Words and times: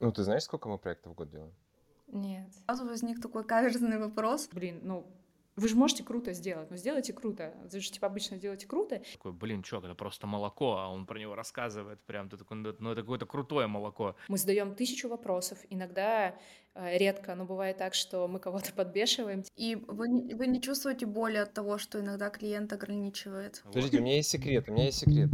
Ну, 0.00 0.12
ты 0.12 0.22
знаешь, 0.22 0.44
сколько 0.44 0.68
мы 0.68 0.78
проектов 0.78 1.12
в 1.12 1.14
год 1.14 1.30
делаем? 1.30 1.52
Нет. 2.08 2.52
Сразу 2.66 2.86
возник 2.86 3.20
такой 3.20 3.44
каверзный 3.44 3.98
вопрос. 3.98 4.48
Блин, 4.52 4.80
ну, 4.82 5.06
вы 5.56 5.68
же 5.68 5.76
можете 5.76 6.02
круто 6.02 6.32
сделать, 6.32 6.70
но 6.70 6.76
сделайте 6.76 7.12
круто. 7.12 7.52
Вы 7.70 7.80
же, 7.80 7.90
типа, 7.90 8.06
обычно 8.06 8.38
делаете 8.38 8.66
круто. 8.66 9.02
Такой, 9.12 9.32
блин, 9.32 9.62
чувак, 9.62 9.84
это 9.84 9.94
просто 9.94 10.26
молоко, 10.26 10.78
а 10.78 10.88
он 10.88 11.04
про 11.04 11.18
него 11.18 11.34
рассказывает 11.34 12.00
прям, 12.00 12.30
ты 12.30 12.38
такой, 12.38 12.56
ну, 12.56 12.74
ну 12.78 12.92
это 12.92 13.02
какое-то 13.02 13.26
крутое 13.26 13.66
молоко. 13.66 14.16
Мы 14.28 14.38
задаем 14.38 14.74
тысячу 14.74 15.08
вопросов. 15.08 15.58
Иногда, 15.68 16.34
э, 16.74 16.96
редко, 16.98 17.34
но 17.34 17.44
бывает 17.44 17.76
так, 17.76 17.92
что 17.94 18.26
мы 18.26 18.40
кого-то 18.40 18.72
подбешиваем. 18.72 19.44
И 19.56 19.76
вы, 19.76 20.34
вы 20.34 20.46
не 20.46 20.62
чувствуете 20.62 21.04
боли 21.04 21.36
от 21.36 21.52
того, 21.52 21.76
что 21.76 22.00
иногда 22.00 22.30
клиент 22.30 22.72
ограничивает? 22.72 23.60
Подождите, 23.64 23.98
у 23.98 24.02
меня 24.02 24.16
есть 24.16 24.30
секрет, 24.30 24.64
у 24.68 24.72
меня 24.72 24.86
есть 24.86 24.98
секрет. 24.98 25.28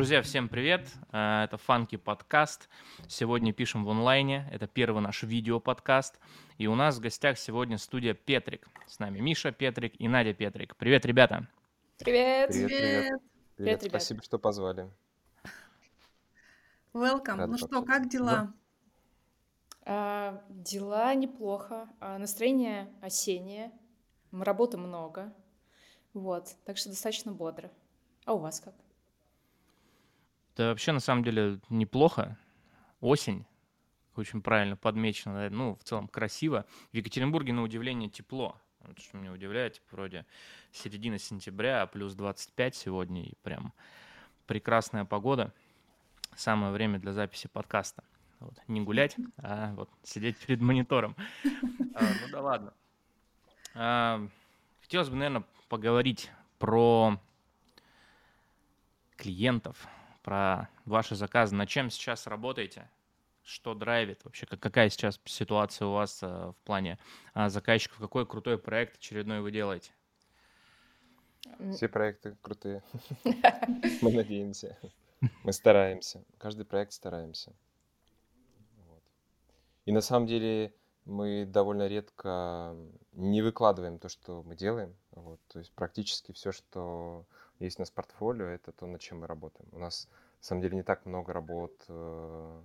Друзья, 0.00 0.22
всем 0.22 0.48
привет. 0.48 0.88
Э, 1.12 1.44
Это 1.44 1.58
Фанки 1.58 1.96
подкаст. 1.96 2.70
Сегодня 3.06 3.52
пишем 3.52 3.84
в 3.84 3.90
онлайне. 3.90 4.48
Это 4.50 4.66
первый 4.66 5.02
наш 5.02 5.22
видео-подкаст. 5.22 6.18
И 6.56 6.66
у 6.68 6.74
нас 6.74 6.96
в 6.96 7.00
гостях 7.00 7.36
сегодня 7.36 7.76
студия 7.76 8.14
Петрик. 8.14 8.66
С 8.86 8.98
нами 8.98 9.20
Миша 9.20 9.52
Петрик 9.52 9.92
и 10.00 10.08
Надя 10.08 10.32
Петрик. 10.32 10.74
Привет, 10.76 11.04
ребята. 11.04 11.46
Привет! 11.98 12.48
Привет, 12.48 12.68
привет. 12.68 13.20
Привет, 13.56 13.82
ребят. 13.82 13.90
спасибо, 13.90 14.22
что 14.22 14.38
позвали. 14.38 14.90
Welcome. 16.94 17.36
Рад 17.36 17.50
ну 17.50 17.58
что, 17.58 17.82
как 17.82 18.08
дела? 18.08 18.54
А, 19.84 20.42
дела 20.48 21.14
неплохо. 21.14 21.90
А, 22.00 22.16
настроение 22.16 22.90
осеннее. 23.02 23.70
Работы 24.32 24.78
много. 24.78 25.30
Вот. 26.14 26.56
Так 26.64 26.78
что 26.78 26.88
достаточно 26.88 27.32
бодро. 27.32 27.70
А 28.24 28.32
у 28.32 28.38
вас 28.38 28.60
как? 28.60 28.72
Да 30.60 30.68
вообще, 30.68 30.92
на 30.92 31.00
самом 31.00 31.24
деле, 31.24 31.58
неплохо. 31.70 32.36
Осень. 33.00 33.46
Очень 34.14 34.42
правильно 34.42 34.76
подмечено. 34.76 35.48
да, 35.48 35.56
Ну, 35.56 35.74
в 35.74 35.84
целом 35.84 36.06
красиво. 36.06 36.66
В 36.92 36.96
Екатеринбурге, 36.96 37.54
на 37.54 37.62
удивление, 37.62 38.10
тепло. 38.10 38.60
Вот 38.80 38.98
что 38.98 39.16
меня 39.16 39.32
удивляет, 39.32 39.76
типа, 39.76 39.86
вроде 39.92 40.26
середина 40.70 41.18
сентября, 41.18 41.80
а 41.80 41.86
плюс 41.86 42.12
25 42.12 42.74
сегодня, 42.74 43.24
и 43.24 43.32
прям 43.42 43.72
прекрасная 44.46 45.06
погода. 45.06 45.54
Самое 46.36 46.74
время 46.74 46.98
для 46.98 47.14
записи 47.14 47.48
подкаста. 47.48 48.04
Вот. 48.40 48.52
Не 48.68 48.82
гулять, 48.82 49.16
а 49.38 49.72
вот 49.72 49.88
сидеть 50.02 50.36
перед 50.36 50.60
монитором. 50.60 51.16
А, 51.94 52.02
ну 52.02 52.30
да 52.30 52.40
ладно. 52.42 52.74
А, 53.74 54.28
Хотелось 54.82 55.08
бы, 55.08 55.16
наверное, 55.16 55.44
поговорить 55.70 56.30
про 56.58 57.18
клиентов, 59.16 59.88
про 60.22 60.68
ваши 60.84 61.14
заказы, 61.14 61.54
над 61.54 61.68
чем 61.68 61.90
сейчас 61.90 62.26
работаете, 62.26 62.88
что 63.42 63.74
драйвит 63.74 64.24
вообще, 64.24 64.46
как- 64.46 64.60
какая 64.60 64.90
сейчас 64.90 65.20
ситуация 65.24 65.86
у 65.86 65.92
вас 65.92 66.22
э, 66.22 66.26
в 66.26 66.56
плане 66.64 66.98
а, 67.34 67.48
заказчиков, 67.48 67.98
какой 67.98 68.26
крутой 68.26 68.58
проект 68.58 68.96
очередной 68.96 69.40
вы 69.40 69.50
делаете? 69.50 69.90
Все 71.72 71.88
проекты 71.88 72.36
крутые. 72.42 72.82
Мы 74.02 74.12
надеемся. 74.12 74.78
Мы 75.42 75.52
стараемся. 75.52 76.22
Каждый 76.38 76.64
проект 76.64 76.92
стараемся. 76.92 77.52
Вот. 78.86 79.02
И 79.86 79.92
на 79.92 80.00
самом 80.00 80.26
деле 80.26 80.74
мы 81.04 81.44
довольно 81.46 81.88
редко 81.88 82.76
не 83.12 83.42
выкладываем 83.42 83.98
то, 83.98 84.08
что 84.08 84.42
мы 84.42 84.54
делаем. 84.54 84.94
Вот. 85.10 85.40
То 85.48 85.58
есть 85.58 85.72
практически 85.72 86.32
все, 86.32 86.52
что 86.52 87.26
есть 87.64 87.78
у 87.78 87.82
нас 87.82 87.90
портфолио, 87.90 88.46
это 88.46 88.72
то, 88.72 88.86
над 88.86 89.00
чем 89.00 89.20
мы 89.20 89.26
работаем. 89.26 89.68
У 89.72 89.78
нас 89.78 90.08
на 90.38 90.44
самом 90.44 90.62
деле 90.62 90.76
не 90.76 90.82
так 90.82 91.06
много 91.06 91.32
работ 91.32 91.84
э, 91.88 92.60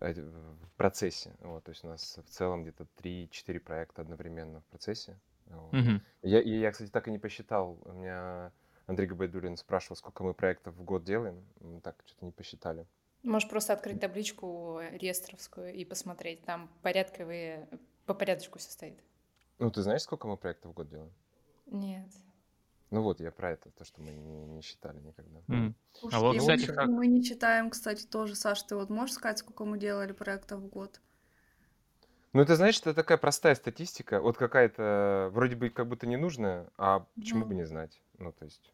в 0.00 0.70
процессе. 0.76 1.34
Вот. 1.40 1.64
То 1.64 1.70
есть 1.70 1.84
у 1.84 1.88
нас 1.88 2.18
в 2.24 2.30
целом 2.30 2.62
где-то 2.62 2.86
3-4 3.02 3.60
проекта 3.60 4.02
одновременно 4.02 4.60
в 4.60 4.64
процессе. 4.64 5.16
Вот. 5.46 5.72
Мгм. 5.72 6.02
Я, 6.22 6.40
я, 6.40 6.70
кстати, 6.70 6.90
так 6.90 7.08
и 7.08 7.10
не 7.10 7.18
посчитал. 7.18 7.78
У 7.84 7.92
меня 7.92 8.52
Андрей 8.86 9.06
Габайдулин 9.06 9.56
спрашивал, 9.56 9.96
сколько 9.96 10.24
мы 10.24 10.34
проектов 10.34 10.74
в 10.74 10.82
год 10.82 11.04
делаем. 11.04 11.44
Мы 11.60 11.80
так 11.80 11.96
что-то 12.06 12.24
не 12.24 12.32
посчитали. 12.32 12.86
Можешь 13.22 13.48
просто 13.48 13.72
открыть 13.72 14.00
табличку 14.00 14.80
реестровскую 14.92 15.74
и 15.74 15.84
посмотреть. 15.84 16.44
Там 16.44 16.70
порядковые, 16.82 17.68
по 18.06 18.14
порядочку 18.14 18.58
все 18.58 18.70
стоит. 18.70 18.98
Ну, 19.58 19.70
ты 19.70 19.82
знаешь, 19.82 20.02
сколько 20.02 20.28
мы 20.28 20.36
проектов 20.36 20.70
в 20.70 20.74
год 20.74 20.88
делаем? 20.88 21.12
Нет. 21.66 22.08
Ну 22.90 23.02
вот, 23.02 23.20
я 23.20 23.30
про 23.30 23.50
это, 23.52 23.70
то, 23.70 23.84
что 23.84 24.00
мы 24.00 24.10
не, 24.12 24.46
не 24.46 24.62
считали 24.62 24.98
никогда. 25.00 25.40
Мгм. 25.46 25.74
Уж 26.02 26.14
А 26.14 26.20
вот, 26.20 26.34
и 26.36 26.38
кстати, 26.38 26.66
мы- 26.66 26.74
как- 26.74 26.86
Мы 26.88 27.06
не 27.06 27.22
читаем, 27.22 27.70
кстати, 27.70 28.06
тоже. 28.06 28.34
Саш, 28.34 28.62
ты 28.62 28.76
вот 28.76 28.88
можешь 28.88 29.14
сказать, 29.14 29.38
сколько 29.38 29.64
мы 29.64 29.78
делали 29.78 30.12
проектов 30.12 30.60
в 30.60 30.66
год? 30.68 31.00
Ну, 32.32 32.44
ты 32.44 32.56
знаешь, 32.56 32.78
это 32.80 32.94
такая 32.94 33.18
простая 33.18 33.54
статистика, 33.54 34.20
вот 34.20 34.36
какая-то, 34.36 35.30
вроде 35.32 35.56
бы 35.56 35.70
как 35.70 35.86
будто 35.88 36.06
ненужная, 36.06 36.70
а 36.76 37.06
почему 37.14 37.44
бы 37.44 37.54
Ну. 37.54 37.60
не 37.60 37.66
знать? 37.66 38.00
Ну, 38.18 38.32
то 38.32 38.44
есть... 38.44 38.72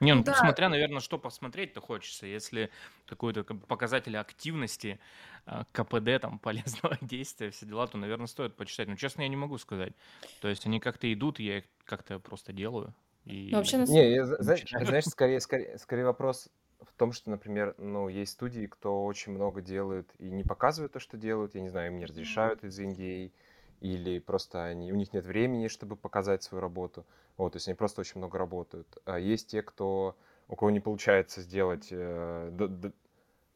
Не, 0.00 0.14
ну 0.14 0.22
Да. 0.22 0.34
смотря, 0.34 0.68
наверное, 0.68 1.00
что 1.00 1.18
посмотреть-то 1.18 1.80
хочется. 1.80 2.26
Если 2.26 2.70
какой-то 3.06 3.44
показатель 3.44 4.16
активности, 4.16 4.98
а, 5.46 5.64
КПД, 5.72 6.20
там, 6.20 6.38
полезного 6.42 6.96
действия, 7.00 7.50
все 7.50 7.66
дела, 7.66 7.86
то, 7.86 7.98
наверное, 7.98 8.26
стоит 8.26 8.56
почитать. 8.56 8.88
Но, 8.88 8.96
честно, 8.96 9.22
я 9.22 9.28
не 9.28 9.36
могу 9.36 9.58
сказать. 9.58 9.92
То 10.40 10.48
есть 10.48 10.66
они 10.66 10.80
как-то 10.80 11.12
идут, 11.12 11.38
я 11.38 11.58
их 11.58 11.64
как-то 11.84 12.18
просто 12.18 12.52
делаю. 12.52 12.94
И... 13.24 13.50
Ну, 13.52 13.58
вообще, 13.58 13.76
на 13.76 13.84
Не, 13.84 14.14
я, 14.14 14.24
знаешь, 14.24 14.64
знаешь, 14.70 15.04
скорее, 15.06 15.40
скорее, 15.40 15.78
скорее 15.78 16.04
вопрос 16.04 16.48
в 16.80 16.92
том, 16.94 17.12
что, 17.12 17.30
например, 17.30 17.74
ну, 17.78 18.08
есть 18.08 18.32
студии, 18.32 18.66
кто 18.66 19.04
очень 19.04 19.32
много 19.32 19.60
делают 19.60 20.10
и 20.18 20.30
не 20.30 20.44
показывают 20.44 20.92
то, 20.92 21.00
что 21.00 21.18
делают, 21.18 21.54
я 21.54 21.60
не 21.60 21.68
знаю, 21.68 21.88
им 21.92 21.98
не 21.98 22.06
разрешают 22.06 22.64
из 22.64 22.78
Индии, 22.78 23.32
или 23.80 24.18
просто 24.18 24.64
они, 24.64 24.92
у 24.92 24.96
них 24.96 25.12
нет 25.12 25.24
времени, 25.26 25.68
чтобы 25.68 25.96
показать 25.96 26.42
свою 26.42 26.60
работу. 26.60 27.04
Вот, 27.36 27.52
то 27.52 27.56
есть 27.56 27.68
они 27.68 27.74
просто 27.74 28.00
очень 28.02 28.18
много 28.18 28.38
работают. 28.38 28.86
А 29.04 29.18
есть 29.18 29.48
те, 29.50 29.62
кто, 29.62 30.16
у 30.48 30.56
кого 30.56 30.70
не 30.70 30.80
получается 30.80 31.40
сделать 31.42 31.88
э, 31.90 32.50
д- 32.52 32.68
д- 32.68 32.92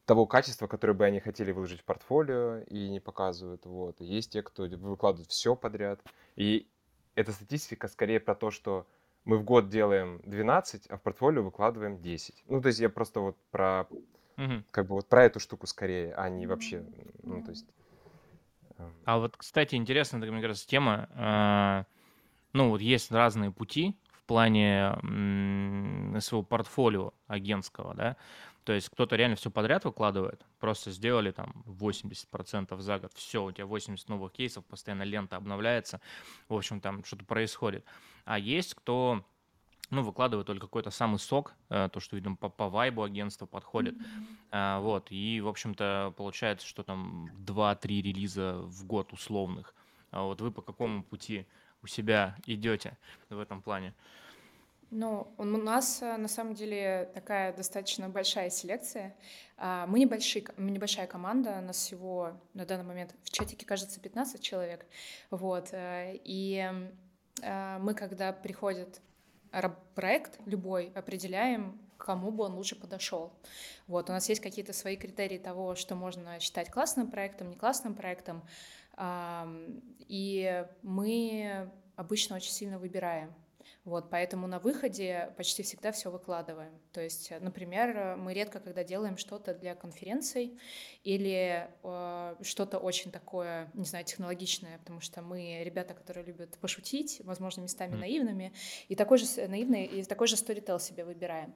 того 0.06 0.26
качества, 0.26 0.66
которое 0.66 0.94
бы 0.94 1.04
они 1.04 1.20
хотели 1.20 1.52
выложить 1.52 1.80
в 1.80 1.84
портфолио 1.84 2.58
и 2.68 2.88
не 2.88 3.00
показывают. 3.00 3.64
Вот. 3.66 4.00
И 4.00 4.04
есть 4.04 4.32
те, 4.32 4.42
кто 4.42 4.64
выкладывает 4.66 5.30
все 5.30 5.56
подряд. 5.56 6.00
И 6.36 6.68
эта 7.14 7.32
статистика 7.32 7.88
скорее 7.88 8.20
про 8.20 8.34
то, 8.34 8.50
что 8.50 8.86
мы 9.24 9.38
в 9.38 9.44
год 9.44 9.68
делаем 9.68 10.20
12, 10.24 10.86
а 10.88 10.96
в 10.98 11.02
портфолио 11.02 11.42
выкладываем 11.42 12.00
10. 12.02 12.44
Ну, 12.46 12.60
то 12.60 12.68
есть 12.68 12.80
я 12.80 12.90
просто 12.90 13.20
вот 13.20 13.36
про, 13.50 13.86
Мгм. 14.36 14.64
как 14.70 14.86
бы 14.86 14.94
вот 14.96 15.08
про 15.08 15.24
эту 15.24 15.40
штуку 15.40 15.66
скорее, 15.66 16.14
а 16.14 16.28
не 16.28 16.46
вообще, 16.46 16.84
ну, 17.22 17.42
то 17.42 17.50
есть... 17.50 17.66
А 19.04 19.18
вот, 19.18 19.36
кстати, 19.36 19.74
интересная, 19.74 20.20
такая, 20.20 20.32
мне 20.32 20.42
кажется, 20.42 20.66
тема. 20.66 21.08
а, 21.12 21.84
Ну, 22.52 22.70
вот 22.70 22.80
есть 22.80 23.10
разные 23.10 23.50
пути 23.50 23.96
в 24.12 24.22
плане 24.26 24.92
своего 26.20 26.42
портфолио 26.42 27.12
агентского, 27.26 27.94
да. 27.94 28.16
То 28.64 28.72
есть 28.72 28.88
кто-то 28.88 29.16
реально 29.16 29.36
все 29.36 29.50
подряд 29.50 29.84
выкладывает, 29.84 30.40
просто 30.58 30.90
сделали 30.90 31.30
там 31.32 31.62
80% 31.66 32.80
за 32.80 32.98
год, 32.98 33.12
все, 33.14 33.44
у 33.44 33.52
тебя 33.52 33.66
80 33.66 34.08
новых 34.08 34.32
кейсов, 34.32 34.64
постоянно 34.64 35.02
лента 35.02 35.36
обновляется, 35.36 36.00
в 36.48 36.54
общем, 36.54 36.80
там 36.80 37.04
что-то 37.04 37.26
происходит. 37.26 37.84
А 38.24 38.38
есть 38.38 38.74
кто 38.74 39.26
ну, 39.94 40.02
выкладывает 40.02 40.46
только 40.46 40.66
какой-то 40.66 40.90
самый 40.90 41.18
сок, 41.18 41.54
э, 41.70 41.88
то, 41.92 42.00
что, 42.00 42.16
видимо, 42.16 42.36
по, 42.36 42.48
по 42.48 42.68
вайбу 42.68 43.02
агентства 43.02 43.46
подходит. 43.46 43.94
А, 44.50 44.80
вот, 44.80 45.06
и, 45.10 45.40
в 45.40 45.48
общем-то, 45.48 46.14
получается, 46.16 46.66
что 46.66 46.82
там 46.82 47.30
2-3 47.46 48.02
релиза 48.02 48.54
в 48.58 48.84
год 48.86 49.12
условных. 49.12 49.74
А 50.10 50.22
вот 50.22 50.40
вы 50.40 50.50
по 50.50 50.62
какому 50.62 51.02
пути 51.02 51.46
у 51.82 51.86
себя 51.86 52.36
идете 52.46 52.96
в 53.30 53.38
этом 53.38 53.62
плане? 53.62 53.94
Ну, 54.90 55.32
у 55.38 55.44
нас 55.44 56.02
э, 56.02 56.16
на 56.16 56.28
самом 56.28 56.54
деле 56.54 57.10
такая 57.14 57.52
достаточно 57.56 58.08
большая 58.08 58.48
селекция. 58.50 59.16
А, 59.56 59.86
Мы 59.86 59.98
небольшие, 59.98 60.44
мы 60.56 60.70
небольшая 60.70 61.06
команда, 61.06 61.60
нас 61.60 61.76
всего 61.78 62.32
на 62.52 62.64
данный 62.64 62.84
момент 62.84 63.14
в 63.24 63.30
чатике, 63.30 63.66
кажется, 63.66 63.98
15 64.00 64.40
человек. 64.40 64.86
Вот. 65.30 65.70
э, 65.72 66.18
И 66.24 66.70
мы, 67.80 67.94
когда 67.94 68.32
приходит 68.32 68.88
раб- 68.88 69.02
проект 69.94 70.38
любой, 70.46 70.92
определяем, 70.94 71.80
кому 71.96 72.30
бы 72.30 72.44
он 72.44 72.54
лучше 72.54 72.76
подошел. 72.76 73.32
Вот. 73.86 74.10
У 74.10 74.12
нас 74.12 74.28
есть 74.28 74.40
какие-то 74.40 74.72
свои 74.72 74.96
критерии 74.96 75.38
того, 75.38 75.74
что 75.74 75.94
можно 75.94 76.38
считать 76.40 76.70
классным 76.70 77.10
проектом, 77.10 77.50
не 77.50 77.56
классным 77.56 77.94
проектом. 77.94 78.42
И 80.08 80.66
мы 80.82 81.70
обычно 81.96 82.36
очень 82.36 82.52
сильно 82.52 82.78
выбираем. 82.78 83.32
Вот, 83.84 84.08
поэтому 84.08 84.46
на 84.46 84.58
выходе 84.58 85.34
почти 85.36 85.62
всегда 85.62 85.92
все 85.92 86.10
выкладываем. 86.10 86.72
То 86.92 87.02
есть, 87.02 87.30
например, 87.40 88.16
мы 88.16 88.32
редко 88.32 88.58
когда 88.58 88.82
делаем 88.82 89.18
что-то 89.18 89.52
для 89.54 89.74
конференций 89.74 90.58
или 91.02 91.68
э, 91.82 92.34
что-то 92.40 92.78
очень 92.78 93.10
такое, 93.10 93.70
не 93.74 93.84
знаю, 93.84 94.06
технологичное, 94.06 94.78
потому 94.78 95.00
что 95.00 95.20
мы 95.20 95.62
ребята, 95.62 95.92
которые 95.92 96.24
любят 96.24 96.56
пошутить, 96.58 97.20
возможно, 97.24 97.60
местами 97.60 97.94
mm. 97.94 97.98
наивными, 97.98 98.52
и 98.88 98.94
такой 98.94 99.18
же 99.18 99.26
наивный, 99.48 99.84
и 99.84 100.02
такой 100.04 100.28
же 100.28 100.38
сторител 100.38 100.80
себе 100.80 101.04
выбираем. 101.04 101.54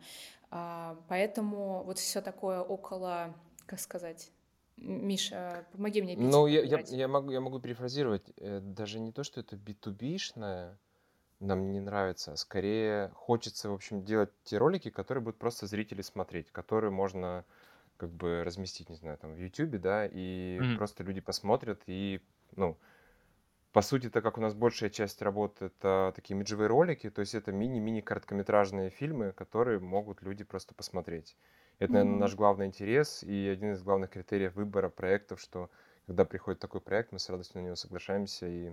А, 0.50 0.98
поэтому 1.08 1.82
вот 1.84 1.98
все 1.98 2.20
такое 2.20 2.60
около, 2.60 3.34
как 3.64 3.80
сказать, 3.80 4.30
Миша, 4.76 5.66
помоги 5.72 6.02
мне. 6.02 6.14
Ну, 6.16 6.46
я, 6.46 6.62
я, 6.62 6.80
я, 6.80 7.08
могу, 7.08 7.30
я 7.30 7.40
могу 7.40 7.58
перефразировать. 7.58 8.30
Э, 8.36 8.60
даже 8.60 9.00
не 9.00 9.12
то, 9.12 9.24
что 9.24 9.40
это 9.40 9.56
B2B-шное, 9.56 10.76
нам 11.40 11.72
не 11.72 11.80
нравится, 11.80 12.36
скорее 12.36 13.10
хочется, 13.14 13.70
в 13.70 13.74
общем, 13.74 14.04
делать 14.04 14.30
те 14.44 14.58
ролики, 14.58 14.90
которые 14.90 15.22
будут 15.22 15.38
просто 15.38 15.66
зрители 15.66 16.02
смотреть, 16.02 16.50
которые 16.50 16.90
можно 16.90 17.44
как 17.96 18.10
бы 18.10 18.42
разместить, 18.44 18.88
не 18.88 18.96
знаю, 18.96 19.18
там 19.18 19.34
в 19.34 19.38
YouTube, 19.38 19.80
да, 19.80 20.06
и 20.06 20.58
mm-hmm. 20.58 20.76
просто 20.76 21.04
люди 21.04 21.20
посмотрят 21.20 21.82
и, 21.86 22.20
ну, 22.56 22.76
по 23.72 23.82
сути, 23.82 24.06
это 24.06 24.22
как 24.22 24.38
у 24.38 24.40
нас 24.40 24.54
большая 24.54 24.90
часть 24.90 25.20
работы 25.22 25.66
это 25.66 26.12
такие 26.14 26.34
имиджевые 26.34 26.68
ролики, 26.68 27.10
то 27.10 27.20
есть 27.20 27.34
это 27.34 27.52
мини-мини 27.52 28.00
короткометражные 28.00 28.90
фильмы, 28.90 29.32
которые 29.32 29.78
могут 29.78 30.22
люди 30.22 30.42
просто 30.42 30.74
посмотреть. 30.74 31.36
Это, 31.78 31.92
наверное, 31.92 32.18
наш 32.18 32.34
главный 32.34 32.66
интерес 32.66 33.22
и 33.22 33.46
один 33.46 33.72
из 33.72 33.82
главных 33.82 34.10
критериев 34.10 34.54
выбора 34.54 34.88
проектов, 34.88 35.40
что 35.40 35.70
когда 36.06 36.24
приходит 36.24 36.60
такой 36.60 36.80
проект, 36.80 37.12
мы 37.12 37.18
с 37.18 37.28
радостью 37.28 37.60
на 37.60 37.66
него 37.66 37.76
соглашаемся 37.76 38.48
и 38.48 38.72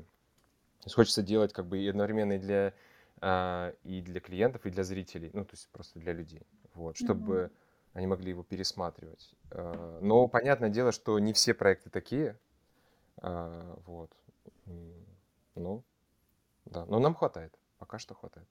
то 0.86 0.90
есть 0.90 0.96
хочется 0.98 1.24
делать 1.24 1.52
как 1.52 1.66
бы 1.66 1.80
и 1.80 1.88
одновременно 1.88 2.34
и 2.34 2.38
для, 2.38 2.72
а, 3.20 3.74
и 3.84 4.02
для 4.02 4.20
клиентов, 4.20 4.68
и 4.68 4.70
для 4.70 4.84
зрителей, 4.84 5.32
ну, 5.34 5.44
то 5.44 5.54
есть 5.54 5.68
просто 5.70 5.98
для 5.98 6.14
людей, 6.14 6.44
вот, 6.76 6.96
чтобы 6.96 7.36
mm-hmm. 7.36 7.52
они 7.94 8.06
могли 8.06 8.30
его 8.30 8.44
пересматривать. 8.44 9.34
А, 9.50 10.00
но 10.02 10.28
понятное 10.28 10.70
дело, 10.70 10.92
что 10.92 11.18
не 11.18 11.34
все 11.34 11.56
проекты 11.56 11.90
такие, 11.90 12.38
а, 13.18 13.80
вот, 13.88 14.12
ну, 15.56 15.84
да, 16.66 16.86
но 16.86 17.00
нам 17.00 17.16
хватает, 17.16 17.52
пока 17.80 17.98
что 17.98 18.14
хватает. 18.14 18.48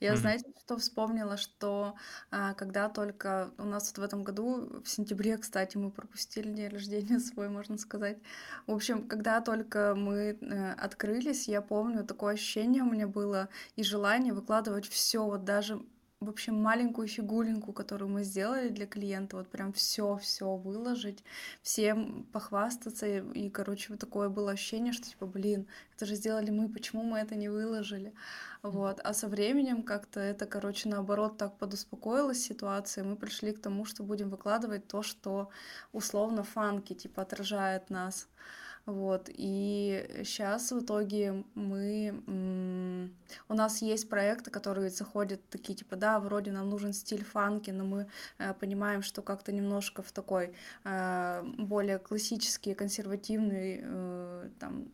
Я, 0.00 0.16
Мгм. 0.16 0.16
знаете, 0.16 0.46
что 0.64 0.76
вспомнила, 0.78 1.36
что 1.36 1.94
а, 2.30 2.54
когда 2.54 2.88
только 2.88 3.50
у 3.58 3.64
нас 3.64 3.88
вот 3.88 3.98
в 3.98 4.02
этом 4.02 4.24
году, 4.24 4.82
в 4.84 4.88
сентябре, 4.88 5.36
кстати, 5.38 5.76
мы 5.76 5.90
пропустили 5.90 6.52
день 6.52 6.68
рождения 6.68 7.18
свой, 7.20 7.48
можно 7.48 7.78
сказать. 7.78 8.18
В 8.66 8.72
общем, 8.72 9.08
когда 9.08 9.40
только 9.40 9.94
мы 9.96 10.38
э, 10.40 10.72
открылись, 10.72 11.48
я 11.48 11.62
помню, 11.62 12.04
такое 12.04 12.34
ощущение 12.34 12.82
у 12.82 12.90
меня 12.90 13.06
было 13.08 13.48
и 13.76 13.82
желание 13.82 14.32
выкладывать 14.34 14.86
все, 14.88 15.24
вот 15.24 15.44
даже 15.44 15.80
в 16.20 16.30
общем, 16.30 16.54
маленькую 16.62 17.08
фигулинку, 17.08 17.74
которую 17.74 18.08
мы 18.08 18.24
сделали 18.24 18.70
для 18.70 18.86
клиента, 18.86 19.36
вот 19.36 19.48
прям 19.48 19.74
все-все 19.74 20.56
выложить, 20.56 21.22
всем 21.60 22.24
похвастаться, 22.32 23.06
и, 23.06 23.50
короче, 23.50 23.88
вот 23.90 24.00
такое 24.00 24.30
было 24.30 24.52
ощущение, 24.52 24.94
что 24.94 25.06
типа, 25.06 25.26
блин, 25.26 25.66
это 25.94 26.06
же 26.06 26.14
сделали 26.14 26.50
мы, 26.50 26.70
почему 26.70 27.02
мы 27.02 27.18
это 27.18 27.34
не 27.34 27.50
выложили, 27.50 28.14
вот, 28.62 28.98
а 29.04 29.12
со 29.12 29.28
временем 29.28 29.82
как-то 29.82 30.18
это, 30.20 30.46
короче, 30.46 30.88
наоборот, 30.88 31.36
так 31.36 31.58
подуспокоилась 31.58 32.42
ситуация, 32.42 33.04
мы 33.04 33.16
пришли 33.16 33.52
к 33.52 33.60
тому, 33.60 33.84
что 33.84 34.02
будем 34.02 34.30
выкладывать 34.30 34.88
то, 34.88 35.02
что 35.02 35.50
условно 35.92 36.44
фанки, 36.44 36.94
типа, 36.94 37.22
отражает 37.22 37.90
нас, 37.90 38.26
вот, 38.86 39.28
и 39.32 40.22
сейчас 40.24 40.70
в 40.70 40.78
итоге 40.78 41.44
мы... 41.56 43.10
У 43.48 43.54
нас 43.54 43.82
есть 43.82 44.08
проекты, 44.08 44.52
которые 44.52 44.90
заходят 44.90 45.40
такие, 45.50 45.74
типа, 45.74 45.96
да, 45.96 46.20
вроде 46.20 46.52
нам 46.52 46.70
нужен 46.70 46.92
стиль 46.92 47.24
фанки, 47.24 47.72
но 47.72 47.84
мы 47.84 48.06
э, 48.38 48.54
понимаем, 48.54 49.02
что 49.02 49.22
как-то 49.22 49.50
немножко 49.50 50.02
в 50.02 50.12
такой 50.12 50.52
э, 50.84 51.42
более 51.58 51.98
классический, 51.98 52.74
консервативный, 52.74 53.80
э, 53.82 54.50
там, 54.60 54.86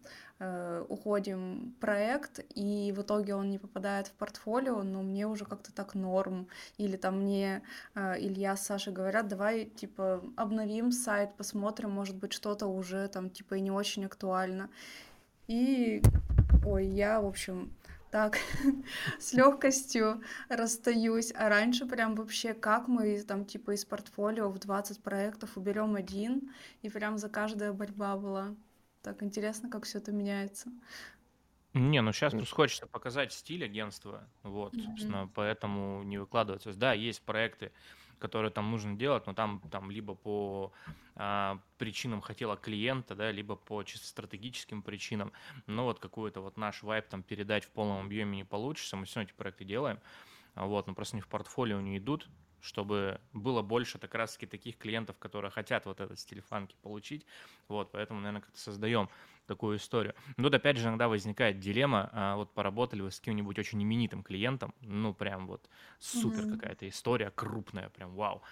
э, 0.42 0.84
уходим 0.88 1.74
проект, 1.80 2.40
и 2.54 2.92
в 2.96 3.02
итоге 3.02 3.34
он 3.34 3.48
не 3.50 3.58
попадает 3.58 4.08
в 4.08 4.12
портфолио, 4.12 4.82
но 4.82 5.02
мне 5.02 5.26
уже 5.26 5.44
как-то 5.44 5.72
так 5.72 5.94
норм. 5.94 6.48
Или 6.78 6.96
там 6.96 7.20
мне 7.20 7.62
э, 7.94 8.14
Илья 8.18 8.56
с 8.56 8.66
Сашей 8.66 8.92
говорят, 8.92 9.28
давай, 9.28 9.66
типа, 9.66 10.22
обновим 10.36 10.90
сайт, 10.90 11.34
посмотрим, 11.36 11.90
может 11.90 12.16
быть, 12.16 12.32
что-то 12.32 12.66
уже 12.66 13.06
там, 13.08 13.30
типа, 13.30 13.54
и 13.54 13.60
не 13.60 13.70
очень 13.70 14.04
актуально. 14.04 14.68
И, 15.46 16.02
ой, 16.66 16.86
я, 16.86 17.20
в 17.20 17.26
общем, 17.26 17.72
так 18.10 18.38
с 19.20 19.32
легкостью 19.32 20.22
расстаюсь. 20.48 21.32
А 21.36 21.48
раньше 21.48 21.86
прям 21.86 22.16
вообще 22.16 22.52
как 22.52 22.88
мы 22.88 23.20
там 23.22 23.44
типа 23.44 23.74
из 23.74 23.84
портфолио 23.84 24.50
в 24.50 24.58
20 24.58 25.02
проектов 25.02 25.56
уберем 25.56 25.94
один, 25.94 26.52
и 26.82 26.90
прям 26.90 27.16
за 27.16 27.28
каждая 27.28 27.72
борьба 27.72 28.16
была. 28.16 28.54
Так 29.02 29.22
интересно, 29.22 29.68
как 29.68 29.84
все 29.84 29.98
это 29.98 30.12
меняется. 30.12 30.70
Не, 31.74 32.02
ну 32.02 32.12
сейчас 32.12 32.32
просто 32.32 32.54
хочется 32.54 32.86
показать 32.86 33.32
стиль 33.32 33.64
агентства, 33.64 34.28
вот, 34.42 34.74
собственно, 34.74 35.28
поэтому 35.34 36.02
не 36.02 36.18
есть, 36.66 36.78
да, 36.78 36.92
есть 36.92 37.22
проекты, 37.22 37.72
которые 38.18 38.50
там 38.50 38.70
нужно 38.70 38.94
делать, 38.94 39.26
но 39.26 39.32
там, 39.32 39.60
там 39.70 39.90
либо 39.90 40.14
по 40.14 40.72
а, 41.16 41.58
причинам 41.78 42.20
хотела 42.20 42.58
клиента, 42.58 43.14
да, 43.14 43.32
либо 43.32 43.56
по 43.56 43.82
чисто 43.84 44.06
стратегическим 44.06 44.82
причинам, 44.82 45.32
но 45.66 45.84
вот 45.84 45.98
какой-то 45.98 46.42
вот 46.42 46.58
наш 46.58 46.82
вайп 46.82 47.08
там 47.08 47.22
передать 47.22 47.64
в 47.64 47.70
полном 47.70 48.04
объеме 48.04 48.36
не 48.36 48.44
получится, 48.44 48.96
мы 48.96 49.06
все 49.06 49.22
эти 49.22 49.32
проекты 49.32 49.64
делаем, 49.64 49.98
вот, 50.54 50.86
но 50.86 50.94
просто 50.94 51.16
не 51.16 51.22
в 51.22 51.28
портфолио 51.28 51.80
не 51.80 51.96
идут, 51.96 52.28
чтобы 52.62 53.20
было 53.32 53.60
больше 53.60 53.98
как 53.98 54.14
раз-таки 54.14 54.46
таких 54.46 54.78
клиентов, 54.78 55.18
которые 55.18 55.50
хотят 55.50 55.84
вот 55.84 56.00
этот 56.00 56.18
стиль 56.18 56.40
фанки 56.40 56.76
получить. 56.80 57.26
Вот, 57.68 57.90
поэтому, 57.90 58.20
наверное, 58.20 58.40
как-то 58.40 58.58
создаем 58.58 59.10
такую 59.46 59.76
историю. 59.76 60.14
Но 60.36 60.44
тут 60.44 60.54
опять 60.54 60.76
же 60.76 60.86
иногда 60.86 61.08
возникает 61.08 61.58
дилемма, 61.58 62.08
а, 62.12 62.36
вот 62.36 62.54
поработали 62.54 63.02
вы 63.02 63.10
с 63.10 63.18
каким-нибудь 63.18 63.58
очень 63.58 63.82
именитым 63.82 64.22
клиентом, 64.22 64.74
ну 64.80 65.12
прям 65.12 65.46
вот 65.48 65.68
супер 65.98 66.44
mm-hmm. 66.44 66.58
какая-то 66.58 66.88
история, 66.88 67.30
крупная, 67.30 67.88
прям 67.90 68.14
вау, 68.14 68.42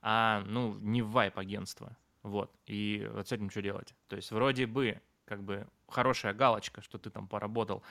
а 0.00 0.42
ну 0.46 0.74
не 0.80 1.02
в 1.02 1.10
вайп 1.10 1.38
агентства, 1.38 1.96
вот, 2.22 2.50
и 2.66 3.06
вот 3.12 3.28
с 3.28 3.32
этим 3.32 3.50
что 3.50 3.60
делать? 3.60 3.94
То 4.08 4.16
есть 4.16 4.30
вроде 4.30 4.66
бы 4.66 5.00
как 5.26 5.42
бы 5.42 5.66
хорошая 5.88 6.32
галочка, 6.32 6.82
что 6.82 6.98
ты 6.98 7.10
там 7.10 7.28
поработал 7.28 7.82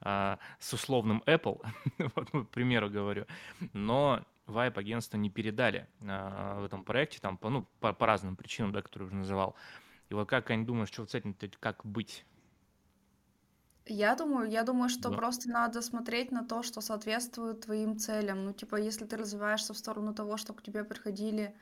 а, 0.00 0.38
с 0.60 0.72
условным 0.72 1.22
Apple, 1.26 1.60
вот, 2.14 2.30
к 2.30 2.50
примеру 2.50 2.88
говорю, 2.88 3.26
но 3.72 4.24
вайп 4.46 4.78
агентство 4.78 5.16
не 5.16 5.30
передали 5.30 5.88
а, 6.02 6.60
в 6.60 6.64
этом 6.64 6.84
проекте, 6.84 7.18
там, 7.20 7.36
по, 7.36 7.50
ну, 7.50 7.66
по, 7.80 7.92
по 7.92 8.06
разным 8.06 8.36
причинам, 8.36 8.72
да, 8.72 8.82
которые 8.82 9.08
уже 9.08 9.16
называл. 9.16 9.56
И 10.08 10.14
вот 10.14 10.28
как 10.28 10.50
они 10.50 10.64
думают, 10.64 10.88
что 10.92 11.02
вот 11.02 11.10
с 11.10 11.14
этим 11.14 11.36
как 11.60 11.84
быть? 11.84 12.24
Я 13.88 14.16
думаю, 14.16 14.50
я 14.50 14.64
думаю, 14.64 14.88
что 14.88 15.10
да. 15.10 15.16
просто 15.16 15.48
надо 15.48 15.80
смотреть 15.80 16.32
на 16.32 16.44
то, 16.44 16.62
что 16.62 16.80
соответствует 16.80 17.60
твоим 17.60 17.98
целям. 17.98 18.44
Ну, 18.44 18.52
типа, 18.52 18.76
если 18.76 19.04
ты 19.04 19.16
развиваешься 19.16 19.74
в 19.74 19.78
сторону 19.78 20.12
того, 20.12 20.36
чтобы 20.36 20.58
к 20.58 20.62
тебе 20.62 20.82
приходили 20.82 21.54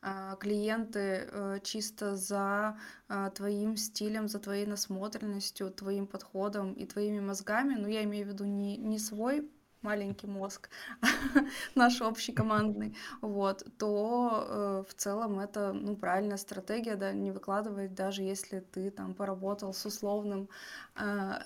э, 0.00 0.36
клиенты 0.40 1.28
э, 1.30 1.58
чисто 1.62 2.16
за 2.16 2.78
э, 3.08 3.30
твоим 3.34 3.76
стилем, 3.76 4.28
за 4.28 4.38
твоей 4.38 4.64
насмотренностью, 4.64 5.70
твоим 5.70 6.06
подходом 6.06 6.72
и 6.72 6.86
твоими 6.86 7.20
мозгами, 7.20 7.74
ну, 7.74 7.86
я 7.86 8.02
имею 8.04 8.26
в 8.26 8.28
виду 8.30 8.44
не, 8.44 8.78
не 8.78 8.98
свой 8.98 9.50
маленький 9.82 10.26
мозг, 10.26 10.70
наш 11.74 12.02
общий 12.02 12.32
командный, 12.32 12.96
вот, 13.20 13.64
то 13.78 14.46
э, 14.48 14.84
в 14.88 14.94
целом 14.94 15.38
это, 15.40 15.72
ну, 15.72 15.96
правильная 15.96 16.36
стратегия, 16.36 16.96
да, 16.96 17.12
не 17.12 17.30
выкладывать, 17.30 17.94
даже 17.94 18.22
если 18.22 18.60
ты 18.60 18.90
там 18.90 19.14
поработал 19.14 19.72
с 19.72 19.86
условным 19.86 20.48
э, 20.96 21.00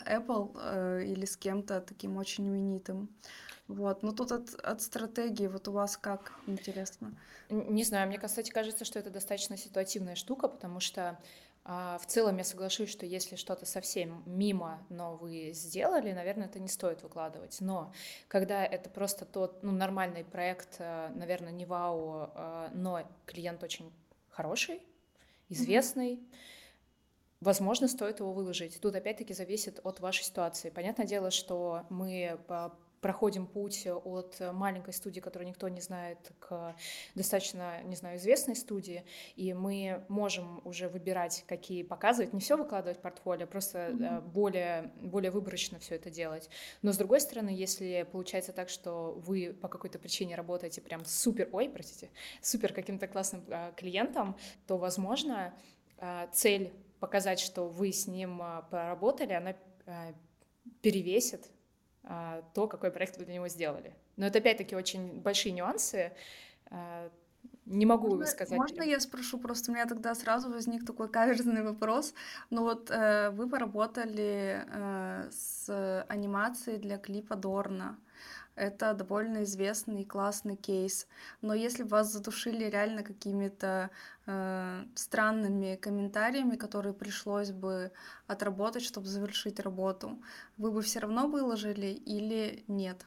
Apple 0.06 0.56
э, 0.60 1.04
или 1.04 1.24
с 1.24 1.36
кем-то 1.36 1.80
таким 1.80 2.16
очень 2.16 2.48
именитым. 2.48 3.08
Вот, 3.68 4.02
ну 4.02 4.12
тут 4.12 4.32
от, 4.32 4.54
от 4.54 4.82
стратегии, 4.82 5.46
вот 5.46 5.68
у 5.68 5.72
вас 5.72 5.96
как, 5.96 6.32
интересно? 6.46 7.14
Не 7.48 7.84
знаю, 7.84 8.08
мне, 8.08 8.18
кстати, 8.18 8.50
кажется, 8.50 8.84
что 8.84 8.98
это 8.98 9.10
достаточно 9.10 9.56
ситуативная 9.56 10.14
штука, 10.14 10.48
потому 10.48 10.80
что 10.80 11.18
в 11.64 12.02
целом 12.06 12.38
я 12.38 12.44
соглашусь, 12.44 12.90
что 12.90 13.06
если 13.06 13.36
что-то 13.36 13.66
совсем 13.66 14.22
мимо, 14.26 14.84
но 14.88 15.16
вы 15.16 15.52
сделали, 15.52 16.12
наверное, 16.12 16.46
это 16.46 16.58
не 16.58 16.68
стоит 16.68 17.02
выкладывать. 17.02 17.58
Но 17.60 17.92
когда 18.26 18.64
это 18.64 18.90
просто 18.90 19.24
тот 19.24 19.62
ну, 19.62 19.70
нормальный 19.70 20.24
проект, 20.24 20.76
э, 20.80 21.10
наверное, 21.14 21.52
не 21.52 21.64
вау, 21.64 22.30
э, 22.34 22.70
но 22.74 23.08
клиент 23.26 23.62
очень 23.62 23.92
хороший, 24.28 24.82
известный, 25.50 26.14
mm-hmm. 26.14 26.36
возможно, 27.42 27.86
стоит 27.86 28.18
его 28.18 28.32
выложить. 28.32 28.80
Тут 28.80 28.96
опять-таки 28.96 29.32
зависит 29.32 29.78
от 29.84 30.00
вашей 30.00 30.24
ситуации. 30.24 30.70
Понятное 30.70 31.06
дело, 31.06 31.30
что 31.30 31.86
мы 31.90 32.40
проходим 33.02 33.46
путь 33.46 33.86
от 33.86 34.40
маленькой 34.52 34.94
студии, 34.94 35.18
которую 35.20 35.48
никто 35.48 35.68
не 35.68 35.80
знает, 35.80 36.32
к 36.38 36.74
достаточно, 37.16 37.82
не 37.82 37.96
знаю, 37.96 38.16
известной 38.16 38.54
студии, 38.54 39.04
и 39.34 39.52
мы 39.52 40.04
можем 40.08 40.62
уже 40.64 40.88
выбирать, 40.88 41.44
какие 41.48 41.82
показывать, 41.82 42.32
не 42.32 42.40
все 42.40 42.56
выкладывать 42.56 42.98
в 42.98 43.00
портфолио, 43.00 43.46
просто 43.48 43.88
mm-hmm. 43.88 44.20
более, 44.30 44.92
более 45.02 45.32
выборочно 45.32 45.80
все 45.80 45.96
это 45.96 46.10
делать. 46.10 46.48
Но 46.80 46.92
с 46.92 46.96
другой 46.96 47.20
стороны, 47.20 47.50
если 47.50 48.06
получается 48.10 48.52
так, 48.52 48.68
что 48.68 49.20
вы 49.26 49.52
по 49.52 49.68
какой-то 49.68 49.98
причине 49.98 50.36
работаете 50.36 50.80
прям 50.80 51.04
супер, 51.04 51.48
ой, 51.50 51.68
простите, 51.68 52.08
супер 52.40 52.72
каким-то 52.72 53.08
классным 53.08 53.42
а, 53.48 53.72
клиентом, 53.72 54.36
то, 54.68 54.78
возможно, 54.78 55.52
а, 55.98 56.28
цель 56.28 56.72
показать, 57.00 57.40
что 57.40 57.66
вы 57.66 57.92
с 57.92 58.06
ним 58.06 58.40
а, 58.40 58.62
поработали, 58.70 59.32
она 59.32 59.56
перевесит 60.80 61.50
то, 62.54 62.66
какой 62.66 62.90
проект 62.90 63.16
вы 63.18 63.24
для 63.24 63.34
него 63.34 63.48
сделали. 63.48 63.94
Но 64.16 64.26
это 64.26 64.38
опять-таки 64.38 64.74
очень 64.74 65.20
большие 65.20 65.52
нюансы. 65.52 66.12
А, 66.66 67.10
не 67.66 67.86
могу 67.86 68.08
можно, 68.08 68.26
сказать. 68.26 68.58
Можно 68.58 68.82
я 68.82 68.98
спрошу? 69.00 69.38
Просто 69.38 69.70
у 69.70 69.74
меня 69.74 69.86
тогда 69.86 70.14
сразу 70.14 70.50
возник 70.50 70.84
такой 70.84 71.08
каверзный 71.08 71.62
вопрос. 71.62 72.12
Ну 72.50 72.62
вот 72.62 72.90
э, 72.90 73.30
вы 73.30 73.48
поработали 73.48 74.64
э, 74.66 75.28
с 75.30 76.04
анимацией 76.08 76.78
для 76.78 76.98
клипа 76.98 77.36
Дорна. 77.36 77.98
Это 78.54 78.92
довольно 78.92 79.44
известный 79.44 80.02
и 80.02 80.04
классный 80.04 80.56
кейс. 80.56 81.06
Но 81.40 81.54
если 81.54 81.84
вас 81.84 82.12
задушили 82.12 82.64
реально 82.64 83.02
какими-то 83.02 83.90
э, 84.26 84.84
странными 84.94 85.76
комментариями, 85.76 86.56
которые 86.56 86.92
пришлось 86.92 87.50
бы 87.50 87.92
отработать, 88.26 88.82
чтобы 88.82 89.06
завершить 89.06 89.58
работу, 89.58 90.20
вы 90.58 90.70
бы 90.70 90.82
все 90.82 91.00
равно 91.00 91.28
выложили 91.28 91.86
или 91.86 92.62
нет? 92.68 93.06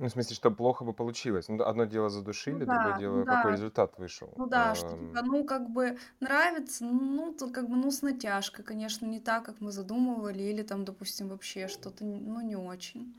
Ну, 0.00 0.06
в 0.06 0.10
смысле, 0.12 0.34
что 0.34 0.50
плохо 0.50 0.82
бы 0.82 0.94
получилось. 0.94 1.48
Ну, 1.48 1.62
одно 1.62 1.84
дело 1.84 2.08
задушили, 2.08 2.60
ну, 2.60 2.64
да, 2.64 2.78
другое 2.78 2.98
дело, 2.98 3.24
да. 3.26 3.36
какой 3.36 3.52
результат 3.52 3.98
вышел. 3.98 4.32
Ну 4.38 4.46
да, 4.46 4.74
что 4.74 4.96
типа, 4.96 5.20
ну, 5.22 5.44
как 5.44 5.68
бы 5.68 5.98
нравится, 6.20 6.86
ну, 6.86 7.34
то 7.34 7.48
как 7.50 7.68
бы, 7.68 7.76
ну, 7.76 7.90
с 7.90 8.00
натяжкой, 8.00 8.64
конечно, 8.64 9.04
не 9.04 9.20
так, 9.20 9.44
как 9.44 9.60
мы 9.60 9.70
задумывали, 9.70 10.42
или 10.42 10.62
там, 10.62 10.86
допустим, 10.86 11.28
вообще 11.28 11.68
что-то, 11.68 12.06
ну, 12.06 12.40
не 12.40 12.56
очень. 12.56 13.14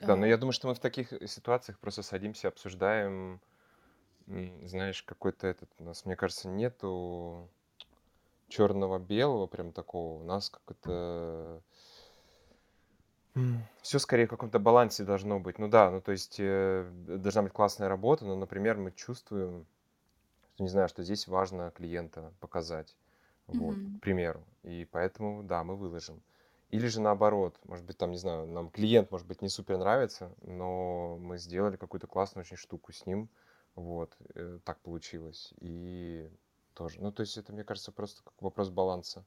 Да, 0.00 0.16
но 0.16 0.26
я 0.26 0.36
думаю, 0.36 0.52
что 0.52 0.68
мы 0.68 0.74
в 0.74 0.80
таких 0.80 1.12
ситуациях 1.28 1.78
просто 1.78 2.02
садимся, 2.02 2.48
обсуждаем, 2.48 3.40
знаешь, 4.26 5.02
какой-то 5.02 5.46
этот, 5.46 5.70
у 5.78 5.84
нас, 5.84 6.04
мне 6.06 6.16
кажется, 6.16 6.48
нету 6.48 7.48
черного-белого 8.48 9.46
прям 9.46 9.72
такого, 9.72 10.20
у 10.20 10.24
нас 10.24 10.50
как 10.50 10.62
это 10.68 11.62
все 13.82 13.98
скорее 13.98 14.26
в 14.26 14.30
каком-то 14.30 14.58
балансе 14.58 15.04
должно 15.04 15.40
быть. 15.40 15.58
Ну 15.58 15.68
да, 15.68 15.90
ну 15.90 16.00
то 16.00 16.12
есть 16.12 16.36
э, 16.38 16.88
должна 17.06 17.42
быть 17.42 17.52
классная 17.52 17.88
работа, 17.88 18.24
но, 18.24 18.36
например, 18.36 18.76
мы 18.76 18.92
чувствуем, 18.92 19.66
что, 20.54 20.62
не 20.62 20.68
знаю, 20.68 20.88
что 20.88 21.02
здесь 21.02 21.26
важно 21.26 21.70
клиента 21.70 22.32
показать, 22.40 22.96
вот, 23.46 23.76
к 23.76 24.00
примеру. 24.00 24.44
И 24.62 24.86
поэтому, 24.90 25.42
да, 25.42 25.64
мы 25.64 25.76
выложим. 25.76 26.22
Или 26.70 26.86
же 26.86 27.00
наоборот, 27.00 27.58
может 27.64 27.84
быть, 27.84 27.98
там, 27.98 28.12
не 28.12 28.16
знаю, 28.16 28.46
нам 28.46 28.70
клиент, 28.70 29.10
может 29.10 29.26
быть, 29.26 29.42
не 29.42 29.48
супер 29.48 29.76
нравится, 29.76 30.32
но 30.42 31.16
мы 31.18 31.36
сделали 31.36 31.76
какую-то 31.76 32.06
классную 32.06 32.44
очень 32.44 32.56
штуку 32.56 32.92
с 32.92 33.06
ним, 33.06 33.28
вот, 33.74 34.16
э, 34.34 34.60
так 34.64 34.78
получилось. 34.80 35.52
И 35.60 36.30
тоже, 36.74 37.00
ну, 37.00 37.10
то 37.10 37.22
есть 37.22 37.36
это, 37.36 37.52
мне 37.52 37.64
кажется, 37.64 37.90
просто 37.90 38.22
как 38.22 38.34
вопрос 38.40 38.70
баланса, 38.70 39.24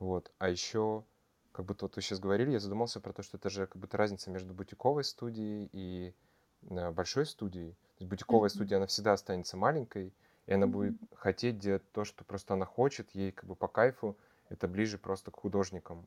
вот. 0.00 0.32
А 0.38 0.48
еще, 0.48 1.04
как 1.52 1.66
будто 1.66 1.84
вот 1.84 1.94
вы 1.94 2.02
сейчас 2.02 2.18
говорили, 2.18 2.50
я 2.50 2.58
задумался 2.58 3.00
про 3.00 3.12
то, 3.12 3.22
что 3.22 3.36
это 3.36 3.48
же 3.48 3.68
как 3.68 3.80
будто 3.80 3.96
разница 3.96 4.30
между 4.30 4.52
бутиковой 4.52 5.04
студией 5.04 5.70
и 5.72 6.12
э, 6.68 6.90
большой 6.90 7.26
студией. 7.26 7.70
То 7.70 8.00
есть 8.00 8.10
бутиковая 8.10 8.48
mm-hmm. 8.48 8.54
студия, 8.54 8.76
она 8.78 8.86
всегда 8.86 9.12
останется 9.12 9.56
маленькой, 9.56 10.12
и 10.46 10.52
она 10.52 10.66
mm-hmm. 10.66 10.70
будет 10.70 10.94
хотеть 11.14 11.60
делать 11.60 11.84
то, 11.92 12.04
что 12.04 12.24
просто 12.24 12.54
она 12.54 12.66
хочет, 12.66 13.08
ей 13.14 13.30
как 13.30 13.44
бы 13.44 13.54
по 13.54 13.68
кайфу, 13.68 14.16
это 14.48 14.66
ближе 14.66 14.98
просто 14.98 15.30
к 15.30 15.36
художникам. 15.36 16.04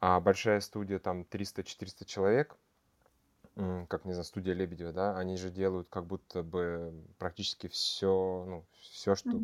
А 0.00 0.18
большая 0.20 0.60
студия, 0.60 0.98
там 0.98 1.26
300-400 1.30 2.04
человек, 2.06 2.56
как, 3.54 4.04
не 4.04 4.12
знаю, 4.12 4.24
студия 4.24 4.54
Лебедева, 4.54 4.92
да, 4.92 5.18
они 5.18 5.36
же 5.36 5.50
делают 5.50 5.88
как 5.90 6.06
будто 6.06 6.42
бы 6.42 6.92
практически 7.18 7.68
все, 7.68 8.44
ну, 8.48 8.64
все, 8.80 9.14
что... 9.14 9.38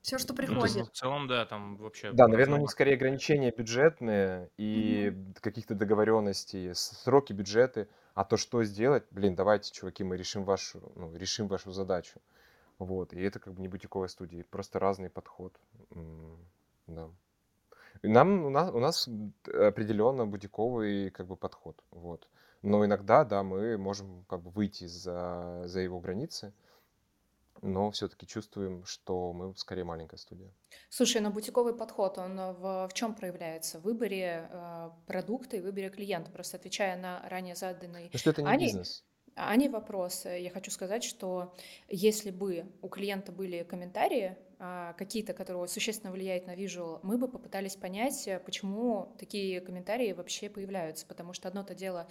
Все, 0.00 0.18
что 0.18 0.34
приходит. 0.34 0.76
Ну, 0.76 0.84
в 0.86 0.90
целом, 0.90 1.28
да, 1.28 1.46
там 1.46 1.76
вообще... 1.76 2.12
Да, 2.12 2.26
наверное, 2.26 2.58
у 2.58 2.62
них 2.62 2.70
скорее 2.70 2.94
ограничения 2.94 3.52
бюджетные 3.52 4.50
и 4.56 5.12
mm-hmm. 5.12 5.40
каких-то 5.40 5.76
договоренностей, 5.76 6.74
сроки, 6.74 7.32
бюджеты. 7.32 7.86
А 8.14 8.24
то, 8.24 8.36
что 8.36 8.64
сделать, 8.64 9.04
блин, 9.12 9.36
давайте, 9.36 9.72
чуваки, 9.72 10.02
мы 10.02 10.16
решим 10.16 10.42
вашу, 10.42 10.82
ну, 10.96 11.14
решим 11.14 11.46
вашу 11.46 11.70
задачу. 11.70 12.20
Вот, 12.78 13.12
и 13.12 13.20
это 13.20 13.38
как 13.38 13.54
бы 13.54 13.60
не 13.60 13.68
бутиковая 13.68 14.08
студия, 14.08 14.44
просто 14.50 14.80
разный 14.80 15.08
подход. 15.08 15.54
Да. 16.88 17.08
Нам, 18.02 18.44
у, 18.44 18.50
нас, 18.50 18.70
у 18.72 18.78
нас 18.78 19.08
определенно 19.46 20.26
бутиковый 20.26 21.10
как 21.10 21.26
бы 21.26 21.36
подход. 21.36 21.82
Вот. 21.90 22.28
Но 22.62 22.84
иногда, 22.84 23.24
да, 23.24 23.42
мы 23.42 23.76
можем 23.78 24.24
как 24.28 24.42
бы 24.42 24.50
выйти 24.50 24.86
за, 24.86 25.62
за 25.66 25.80
его 25.80 26.00
границы, 26.00 26.52
но 27.60 27.90
все-таки 27.90 28.26
чувствуем, 28.26 28.84
что 28.84 29.32
мы 29.32 29.54
скорее 29.56 29.84
маленькая 29.84 30.16
студия. 30.16 30.50
Слушай, 30.88 31.20
но 31.20 31.30
бутиковый 31.30 31.74
подход, 31.74 32.18
он 32.18 32.36
в, 32.36 32.88
в 32.88 32.92
чем 32.92 33.14
проявляется? 33.14 33.78
В 33.78 33.82
выборе 33.82 34.48
э, 34.50 34.90
продукта 35.06 35.56
и 35.56 35.60
выборе 35.60 35.90
клиента. 35.90 36.30
Просто 36.30 36.56
отвечая 36.56 36.96
на 36.96 37.28
ранее 37.28 37.54
заданный... 37.54 38.10
Ну 38.12 38.18
что 38.18 38.30
это 38.30 38.42
не 38.42 38.48
Ани... 38.48 38.66
бизнес. 38.66 39.04
А 39.34 39.56
не 39.56 39.68
вопрос. 39.68 40.26
Я 40.26 40.50
хочу 40.50 40.70
сказать, 40.70 41.04
что 41.04 41.54
если 41.88 42.30
бы 42.30 42.66
у 42.82 42.88
клиента 42.88 43.32
были 43.32 43.62
комментарии, 43.62 44.36
какие-то, 44.96 45.32
которые 45.32 45.66
существенно 45.66 46.12
влияют 46.12 46.46
на 46.46 46.54
визуал, 46.54 47.00
мы 47.02 47.18
бы 47.18 47.26
попытались 47.26 47.74
понять, 47.74 48.28
э, 48.28 48.38
почему 48.38 49.14
такие 49.18 49.60
комментарии 49.60 50.12
вообще 50.12 50.48
появляются. 50.48 51.04
Потому 51.06 51.32
что 51.32 51.48
одно-то 51.48 51.74
дело 51.74 52.06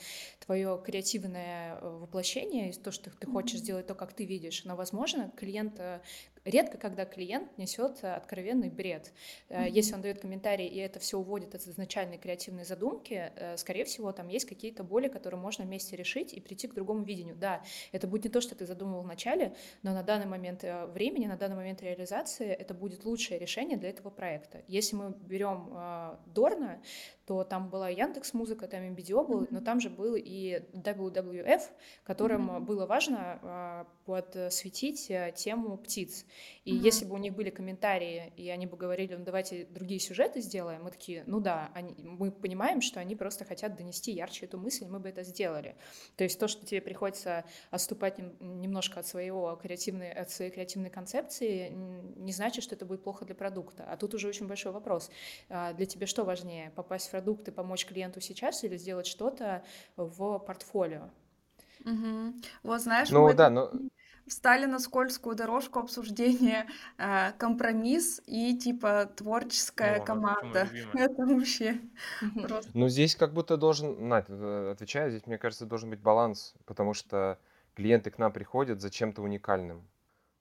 твое 0.46 0.82
креативное 0.84 1.76
э, 1.76 1.98
воплощение, 2.02 2.74
то, 2.74 2.92
что 2.92 3.10
ты 3.10 3.28
хочешь 3.28 3.60
сделать 3.60 3.88
то, 3.88 3.96
как 3.96 4.14
ты 4.14 4.26
видишь, 4.26 4.66
но, 4.66 4.76
возможно, 4.76 5.32
клиент 5.38 5.80
э, 5.80 6.02
редко, 6.46 6.78
когда 6.78 7.06
клиент 7.06 7.58
несет 7.58 8.04
откровенный 8.04 8.70
бред. 8.70 9.12
Mm-hmm. 9.50 9.70
Если 9.70 9.94
он 9.94 10.02
дает 10.02 10.20
комментарий, 10.20 10.68
и 10.68 10.78
это 10.78 11.00
все 11.00 11.18
уводит 11.18 11.56
от 11.56 11.68
изначальной 11.68 12.18
креативной 12.18 12.66
задумки, 12.66 13.32
скорее 13.58 13.86
всего, 13.86 14.12
там 14.12 14.28
есть 14.28 14.46
какие-то 14.46 14.84
боли, 14.84 15.08
которые 15.08 15.40
можно 15.40 15.66
вместе 15.66 15.96
решить 15.96 16.34
и 16.34 16.40
прийти 16.40 16.68
к 16.68 16.74
другому 16.74 17.04
видению. 17.04 17.36
Да, 17.36 17.64
это 17.92 18.08
будет 18.08 18.26
не 18.26 18.30
то, 18.30 18.42
что 18.42 18.56
ты 18.56 18.66
задумывал 18.66 19.04
в 19.04 19.08
начале, 19.08 19.56
но 19.84 19.94
на 19.94 20.04
данный 20.04 20.28
момент 20.28 20.64
времени, 20.94 21.28
на 21.28 21.38
данный 21.38 21.56
момент 21.56 21.82
реализации 21.82 22.48
это 22.48 22.74
будет 22.74 23.06
лучшее 23.06 23.40
решение 23.40 23.78
для 23.78 23.90
этого 23.90 24.10
проекта. 24.10 24.62
Если 24.68 24.96
мы 24.96 25.12
берем 25.12 25.70
э, 25.72 26.18
Дорна, 26.28 26.82
то 27.32 27.46
там 27.46 27.70
была 27.70 27.88
Яндекс 27.88 28.34
Музыка, 28.34 28.68
там 28.68 28.82
MBDO 28.82 29.26
был, 29.26 29.44
mm-hmm. 29.44 29.48
но 29.52 29.62
там 29.62 29.80
же 29.80 29.90
был 29.90 30.16
и 30.18 30.64
WWF, 30.74 31.62
которым 32.04 32.52
mm-hmm. 32.52 32.60
было 32.60 32.86
важно 32.86 33.40
э, 33.42 33.86
подсветить 34.04 35.10
э, 35.10 35.32
тему 35.34 35.78
птиц. 35.78 36.26
И 36.66 36.74
mm-hmm. 36.74 36.84
если 36.84 37.06
бы 37.06 37.16
у 37.16 37.18
них 37.18 37.34
были 37.34 37.50
комментарии, 37.50 38.34
и 38.36 38.50
они 38.50 38.66
бы 38.66 38.76
говорили, 38.76 39.16
ну 39.16 39.24
давайте 39.24 39.64
другие 39.64 40.02
сюжеты 40.02 40.42
сделаем, 40.42 40.84
мы 40.84 40.92
такие, 40.92 41.24
ну 41.26 41.40
да, 41.40 41.72
они, 41.74 41.96
мы 42.04 42.32
понимаем, 42.32 42.82
что 42.82 43.00
они 43.00 43.16
просто 43.16 43.46
хотят 43.46 43.78
донести 43.78 44.12
ярче 44.12 44.46
эту 44.46 44.58
мысль, 44.58 44.88
мы 44.90 45.00
бы 45.00 45.08
это 45.08 45.24
сделали. 45.24 45.78
То 46.18 46.26
есть 46.26 46.38
то, 46.38 46.50
что 46.50 46.66
тебе 46.66 46.82
приходится 46.82 47.46
отступать 47.70 48.18
немножко 48.42 49.00
от 49.00 49.08
своего 49.08 49.56
креативной, 49.56 50.12
от 50.12 50.30
своей 50.32 50.52
креативной 50.52 50.90
концепции, 50.90 51.70
не 51.70 52.34
значит, 52.34 52.62
что 52.62 52.76
это 52.76 52.86
будет 52.86 53.04
плохо 53.06 53.24
для 53.24 53.36
продукта. 53.36 53.86
А 53.90 53.96
тут 53.96 54.14
уже 54.16 54.28
очень 54.28 54.48
большой 54.48 54.74
вопрос. 54.74 55.10
А, 55.48 55.72
для 55.72 55.86
тебя 55.86 56.08
что 56.08 56.26
важнее, 56.26 56.72
попасть 56.76 57.08
в 57.08 57.21
продукт 57.22 57.48
и 57.48 57.52
помочь 57.52 57.86
клиенту 57.86 58.20
сейчас 58.20 58.64
или 58.64 58.78
сделать 58.78 59.06
что-то 59.06 59.64
в 59.96 60.40
портфолио? 60.40 61.10
Угу. 61.86 62.34
Вот 62.64 62.82
знаешь, 62.82 63.10
ну, 63.10 63.24
мы 63.24 63.34
да, 63.34 63.50
но... 63.50 63.72
встали 64.28 64.66
на 64.66 64.80
скользкую 64.80 65.36
дорожку 65.36 65.80
обсуждения 65.80 66.68
э, 66.98 67.32
компромисс 67.38 68.22
и 68.26 68.58
типа 68.58 69.10
творческая 69.16 70.00
О, 70.00 70.06
команда. 70.06 70.68
Это 70.94 71.26
вообще 71.26 71.80
просто. 72.42 72.72
Ну 72.74 72.90
здесь 72.90 73.16
как 73.16 73.34
будто 73.34 73.58
должен, 73.58 74.08
Надь, 74.08 74.26
э, 74.30 74.72
отвечая, 74.72 75.10
здесь 75.10 75.28
мне 75.28 75.38
кажется 75.38 75.66
должен 75.66 75.90
быть 75.90 76.00
баланс, 76.00 76.54
потому 76.66 76.94
что 76.94 77.38
клиенты 77.76 78.10
к 78.12 78.18
нам 78.18 78.32
приходят 78.32 78.82
за 78.82 78.90
чем-то 78.90 79.22
уникальным. 79.22 79.88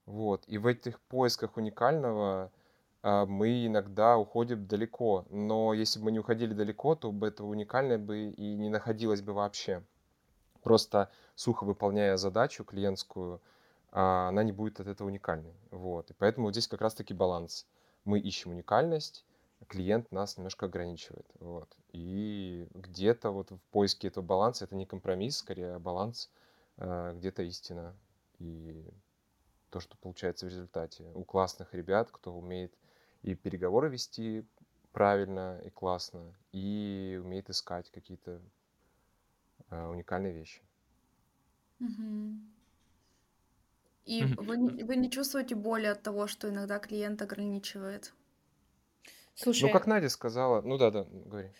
Вот. 0.06 0.44
И 0.46 0.58
в 0.58 0.66
этих 0.66 1.00
поисках 1.00 1.56
уникального 1.56 2.50
мы 3.02 3.66
иногда 3.66 4.18
уходим 4.18 4.66
далеко. 4.66 5.24
Но 5.30 5.72
если 5.72 5.98
бы 5.98 6.06
мы 6.06 6.12
не 6.12 6.18
уходили 6.18 6.52
далеко, 6.52 6.94
то 6.94 7.12
бы 7.12 7.28
этого 7.28 7.46
уникальное 7.48 7.98
бы 7.98 8.30
и 8.30 8.54
не 8.56 8.68
находилось 8.68 9.22
бы 9.22 9.32
вообще. 9.32 9.82
Просто 10.62 11.10
сухо 11.34 11.64
выполняя 11.64 12.16
задачу 12.16 12.64
клиентскую, 12.64 13.40
а, 13.92 14.28
она 14.28 14.42
не 14.42 14.52
будет 14.52 14.80
от 14.80 14.86
этого 14.86 15.08
уникальной. 15.08 15.54
Вот. 15.70 16.10
И 16.10 16.14
поэтому 16.14 16.46
вот 16.46 16.52
здесь 16.52 16.68
как 16.68 16.82
раз-таки 16.82 17.14
баланс. 17.14 17.66
Мы 18.04 18.18
ищем 18.20 18.50
уникальность, 18.50 19.24
клиент 19.68 20.12
нас 20.12 20.36
немножко 20.36 20.66
ограничивает. 20.66 21.26
Вот. 21.38 21.74
И 21.92 22.68
где-то 22.74 23.30
вот 23.30 23.50
в 23.50 23.58
поиске 23.70 24.08
этого 24.08 24.24
баланса, 24.24 24.64
это 24.64 24.76
не 24.76 24.86
компромисс, 24.86 25.38
скорее, 25.38 25.74
а 25.74 25.78
баланс, 25.78 26.30
где-то 26.76 27.42
истина. 27.42 27.94
И 28.38 28.86
то, 29.70 29.80
что 29.80 29.96
получается 29.96 30.46
в 30.46 30.48
результате. 30.48 31.04
У 31.14 31.24
классных 31.24 31.74
ребят, 31.74 32.10
кто 32.10 32.32
умеет 32.32 32.74
и 33.22 33.34
переговоры 33.34 33.88
вести 33.90 34.44
правильно 34.92 35.60
и 35.64 35.70
классно, 35.70 36.34
и 36.52 37.20
умеет 37.22 37.50
искать 37.50 37.90
какие-то 37.90 38.40
э, 39.70 39.86
уникальные 39.86 40.32
вещи. 40.34 40.62
И 44.04 44.26
вы, 44.36 44.58
не- 44.58 44.82
вы 44.84 44.96
не 44.96 45.10
чувствуете 45.10 45.54
боли 45.54 45.86
от 45.86 46.02
того, 46.02 46.26
что 46.26 46.50
иногда 46.50 46.78
клиент 46.78 47.22
ограничивает? 47.22 48.12
Ну, 49.60 49.70
как 49.70 49.86
Надя 49.86 50.08
сказала, 50.08 50.60
ну 50.62 50.76
да, 50.78 50.90
да, 50.90 51.04
говори. 51.04 51.50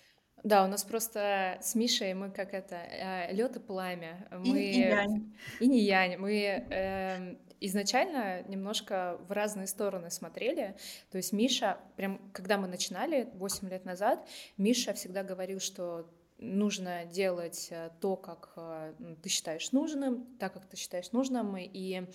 Да, 0.42 0.64
у 0.64 0.68
нас 0.68 0.84
просто 0.84 1.58
с 1.60 1.74
Мишей 1.74 2.14
мы 2.14 2.30
как 2.30 2.54
это, 2.54 2.76
э, 2.76 3.32
лед 3.32 3.56
и 3.56 3.60
пламя. 3.60 4.26
И, 4.44 4.50
и 4.50 4.80
янь. 4.80 5.34
и 5.60 5.66
не 5.68 5.80
янь. 5.80 6.16
Мы 6.16 6.32
эм, 6.70 7.38
изначально 7.60 8.42
немножко 8.48 9.18
в 9.28 9.32
разные 9.32 9.66
стороны 9.66 10.10
смотрели. 10.10 10.76
То 11.10 11.18
есть 11.18 11.32
Миша, 11.32 11.78
прям 11.96 12.20
когда 12.32 12.56
мы 12.56 12.68
начинали 12.68 13.28
8 13.34 13.68
лет 13.68 13.84
назад, 13.84 14.26
Миша 14.56 14.94
всегда 14.94 15.22
говорил, 15.22 15.60
что 15.60 16.10
нужно 16.40 17.04
делать 17.04 17.68
э, 17.70 17.90
то, 18.00 18.16
как 18.16 18.52
э, 18.56 18.94
ты 19.22 19.28
считаешь 19.28 19.72
нужным, 19.72 20.26
так, 20.38 20.54
как 20.54 20.66
ты 20.66 20.76
считаешь 20.76 21.12
нужным, 21.12 21.56
и 21.58 22.06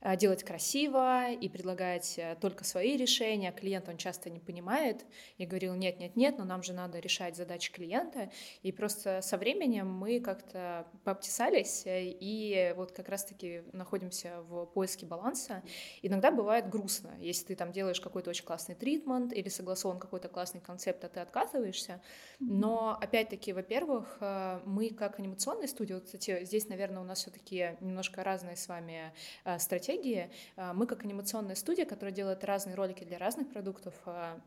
э, 0.00 0.16
делать 0.16 0.44
красиво, 0.44 1.30
и 1.32 1.48
предлагать 1.48 2.18
только 2.40 2.64
свои 2.64 2.96
решения. 2.96 3.52
Клиент, 3.52 3.88
он 3.88 3.96
часто 3.96 4.30
не 4.30 4.38
понимает. 4.38 5.04
Я 5.36 5.46
говорила, 5.46 5.74
нет, 5.74 5.98
нет, 5.98 6.16
нет, 6.16 6.38
но 6.38 6.44
нам 6.44 6.62
же 6.62 6.72
надо 6.72 7.00
решать 7.00 7.36
задачи 7.36 7.72
клиента. 7.72 8.30
И 8.62 8.70
просто 8.72 9.20
со 9.20 9.36
временем 9.36 9.90
мы 9.92 10.20
как-то 10.20 10.86
пообтесались, 11.04 11.82
и 11.86 12.72
вот 12.76 12.92
как 12.92 13.08
раз-таки 13.08 13.62
находимся 13.72 14.42
в 14.42 14.66
поиске 14.66 15.06
баланса. 15.06 15.62
Иногда 16.02 16.30
бывает 16.30 16.68
грустно, 16.68 17.16
если 17.18 17.46
ты 17.46 17.56
там 17.56 17.72
делаешь 17.72 18.00
какой-то 18.00 18.30
очень 18.30 18.44
классный 18.44 18.74
тритмент 18.74 19.32
или 19.32 19.48
согласован 19.48 19.98
какой-то 19.98 20.28
классный 20.28 20.60
концепт, 20.60 21.04
а 21.04 21.08
ты 21.08 21.20
откатываешься. 21.20 22.00
Но 22.38 22.96
опять-таки, 23.00 23.52
во 23.52 23.62
во-первых, 23.72 24.18
э, 24.20 24.60
мы 24.66 24.90
как 24.90 25.18
анимационная 25.18 25.66
студия, 25.66 25.94
вот, 25.94 26.04
кстати, 26.04 26.44
здесь, 26.44 26.68
наверное, 26.68 27.00
у 27.00 27.06
нас 27.06 27.20
все-таки 27.20 27.74
немножко 27.80 28.22
разные 28.22 28.54
с 28.54 28.68
вами 28.68 29.14
э, 29.44 29.58
стратегии. 29.58 30.30
Э, 30.56 30.74
мы 30.74 30.86
как 30.86 31.04
анимационная 31.04 31.54
студия, 31.54 31.86
которая 31.86 32.14
делает 32.14 32.44
разные 32.44 32.74
ролики 32.76 33.02
для 33.04 33.16
разных 33.16 33.50
продуктов, 33.50 33.94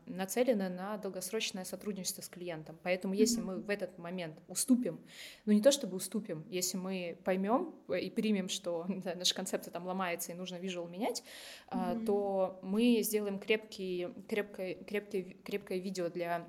нацелены 0.06 0.68
на 0.68 0.96
долгосрочное 0.98 1.64
сотрудничество 1.64 2.22
с 2.22 2.28
клиентом. 2.28 2.78
Поэтому 2.84 3.14
если 3.14 3.40
мы 3.40 3.56
в 3.56 3.68
этот 3.68 3.98
момент 3.98 4.36
уступим, 4.46 5.00
ну 5.44 5.52
не 5.52 5.60
то 5.60 5.72
чтобы 5.72 5.96
уступим, 5.96 6.44
если 6.48 6.76
мы 6.76 7.18
поймем 7.24 7.74
и 7.88 8.10
примем, 8.10 8.48
что 8.48 8.86
да, 8.88 9.16
наша 9.16 9.34
концепция 9.34 9.72
там 9.72 9.86
ломается 9.86 10.30
и 10.30 10.36
нужно 10.36 10.56
визуал 10.56 10.86
менять, 10.86 11.24
mm-hmm. 11.70 12.04
то 12.04 12.60
мы 12.62 13.00
сделаем 13.02 13.40
крепкий, 13.40 14.08
крепкое, 14.28 14.74
крепкое, 14.74 15.34
крепкое 15.42 15.78
видео 15.78 16.10
для 16.10 16.46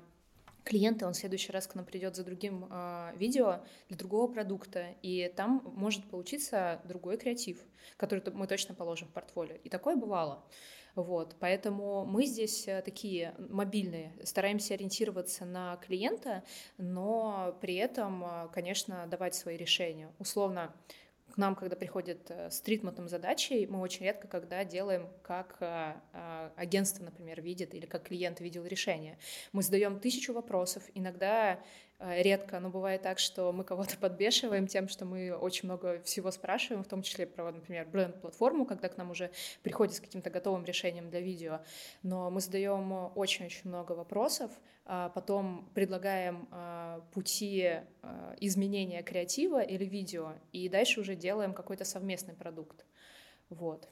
клиента, 0.68 1.06
он 1.06 1.14
в 1.14 1.16
следующий 1.16 1.50
раз 1.50 1.66
к 1.66 1.74
нам 1.74 1.86
придет 1.86 2.14
за 2.14 2.24
другим 2.24 2.66
э, 2.70 3.12
видео 3.16 3.60
для 3.88 3.96
другого 3.96 4.30
продукта, 4.30 4.94
и 5.02 5.32
там 5.34 5.62
может 5.74 6.04
получиться 6.04 6.80
другой 6.84 7.16
креатив, 7.16 7.64
который 7.96 8.22
мы 8.32 8.46
точно 8.46 8.74
положим 8.74 9.08
в 9.08 9.12
портфолио. 9.12 9.56
И 9.64 9.70
такое 9.70 9.96
бывало. 9.96 10.44
Вот, 10.94 11.36
поэтому 11.38 12.04
мы 12.04 12.26
здесь 12.26 12.68
э, 12.68 12.82
такие 12.82 13.34
мобильные, 13.38 14.12
стараемся 14.24 14.74
ориентироваться 14.74 15.46
на 15.46 15.76
клиента, 15.76 16.42
но 16.76 17.56
при 17.60 17.76
этом, 17.76 18.24
э, 18.24 18.48
конечно, 18.52 19.06
давать 19.06 19.34
свои 19.34 19.56
решения. 19.56 20.12
Условно, 20.18 20.74
нам, 21.38 21.54
когда 21.54 21.76
приходят 21.76 22.30
э, 22.30 22.50
с 22.50 22.60
тритментом 22.60 23.08
задачей, 23.08 23.66
мы 23.66 23.80
очень 23.80 24.04
редко 24.04 24.28
когда 24.28 24.64
делаем, 24.64 25.08
как 25.22 25.56
э, 25.60 25.94
э, 26.12 26.50
агентство, 26.56 27.04
например, 27.04 27.40
видит 27.40 27.74
или 27.74 27.86
как 27.86 28.04
клиент 28.04 28.40
видел 28.40 28.66
решение. 28.66 29.18
Мы 29.52 29.62
задаем 29.62 30.00
тысячу 30.00 30.32
вопросов, 30.32 30.82
иногда 30.94 31.60
редко, 32.00 32.60
но 32.60 32.70
бывает 32.70 33.02
так, 33.02 33.18
что 33.18 33.52
мы 33.52 33.64
кого-то 33.64 33.96
подбешиваем 33.98 34.66
тем, 34.66 34.88
что 34.88 35.04
мы 35.04 35.32
очень 35.32 35.68
много 35.68 36.00
всего 36.02 36.30
спрашиваем, 36.30 36.84
в 36.84 36.88
том 36.88 37.02
числе 37.02 37.26
про, 37.26 37.50
например, 37.50 37.86
бренд-платформу, 37.88 38.66
когда 38.66 38.88
к 38.88 38.96
нам 38.96 39.10
уже 39.10 39.30
приходит 39.62 39.96
с 39.96 40.00
каким-то 40.00 40.30
готовым 40.30 40.64
решением 40.64 41.10
для 41.10 41.20
видео. 41.20 41.60
Но 42.02 42.30
мы 42.30 42.40
задаем 42.40 43.10
очень-очень 43.16 43.68
много 43.68 43.92
вопросов, 43.92 44.50
а 44.90 45.10
потом 45.10 45.68
предлагаем 45.74 46.48
а, 46.50 47.02
пути 47.12 47.62
а, 48.02 48.34
изменения 48.40 49.02
креатива 49.02 49.60
или 49.60 49.84
видео, 49.84 50.32
и 50.52 50.68
дальше 50.68 51.00
уже 51.00 51.14
делаем 51.14 51.52
какой-то 51.52 51.84
совместный 51.84 52.34
продукт. 52.34 52.86
Вот. 53.50 53.88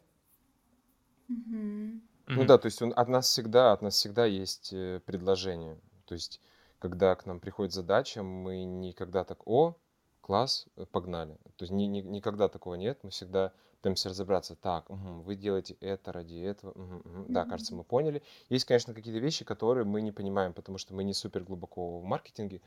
Mm-hmm. 1.29 2.01
Ну 2.29 2.45
да, 2.45 2.59
то 2.59 2.67
есть 2.67 2.81
он, 2.83 2.93
от 2.97 3.09
нас 3.09 3.29
всегда, 3.29 3.73
от 3.73 3.83
нас 3.83 3.95
всегда 3.95 4.27
есть 4.27 4.73
э, 4.73 5.01
предложение. 5.05 5.79
То 6.07 6.15
есть 6.15 6.41
когда 6.79 7.15
к 7.15 7.27
нам 7.27 7.41
приходит 7.41 7.73
задача, 7.73 8.23
мы 8.23 8.65
никогда 8.65 9.25
так, 9.25 9.47
о, 9.47 9.77
класс, 10.21 10.67
э, 10.77 10.85
погнали. 10.87 11.35
То 11.57 11.63
есть 11.63 11.73
ни, 11.73 11.85
ни, 11.85 12.01
никогда 12.01 12.49
такого 12.49 12.75
нет, 12.75 12.99
мы 13.03 13.11
всегда 13.11 13.53
пытаемся 13.77 14.09
разобраться, 14.09 14.57
так, 14.57 14.91
угу, 14.91 15.23
вы 15.23 15.37
делаете 15.37 15.77
это 15.81 16.13
ради 16.13 16.35
этого, 16.37 16.73
угу, 16.73 16.97
угу. 16.97 17.25
да, 17.29 17.45
кажется, 17.45 17.75
мы 17.75 17.85
поняли. 17.85 18.23
Есть, 18.49 18.65
конечно, 18.65 18.95
какие-то 18.95 19.21
вещи, 19.21 19.45
которые 19.45 19.85
мы 19.85 20.03
не 20.03 20.13
понимаем, 20.13 20.53
потому 20.53 20.79
что 20.79 20.95
мы 20.95 21.05
не 21.05 21.15
супер 21.15 21.45
глубоко 21.45 22.01
в 22.01 22.05
маркетинге, 22.05 22.61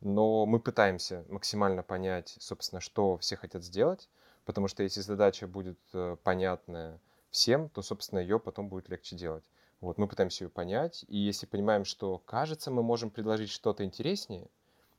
но 0.00 0.46
мы 0.46 0.58
пытаемся 0.58 1.24
максимально 1.28 1.82
понять, 1.82 2.36
собственно, 2.40 2.80
что 2.80 3.16
все 3.18 3.36
хотят 3.36 3.62
сделать, 3.62 4.08
потому 4.44 4.68
что 4.68 4.82
если 4.82 5.00
задача 5.00 5.46
будет 5.46 5.78
э, 5.92 6.16
понятная 6.24 7.00
всем, 7.30 7.68
то, 7.68 7.82
собственно, 7.82 8.18
ее 8.18 8.40
потом 8.40 8.68
будет 8.68 8.88
легче 8.88 9.16
делать. 9.16 9.44
Вот, 9.84 9.98
мы 9.98 10.08
пытаемся 10.08 10.44
ее 10.44 10.50
понять, 10.50 11.04
и 11.08 11.18
если 11.18 11.44
понимаем, 11.44 11.84
что, 11.84 12.16
кажется, 12.16 12.70
мы 12.70 12.82
можем 12.82 13.10
предложить 13.10 13.50
что-то 13.50 13.84
интереснее, 13.84 14.48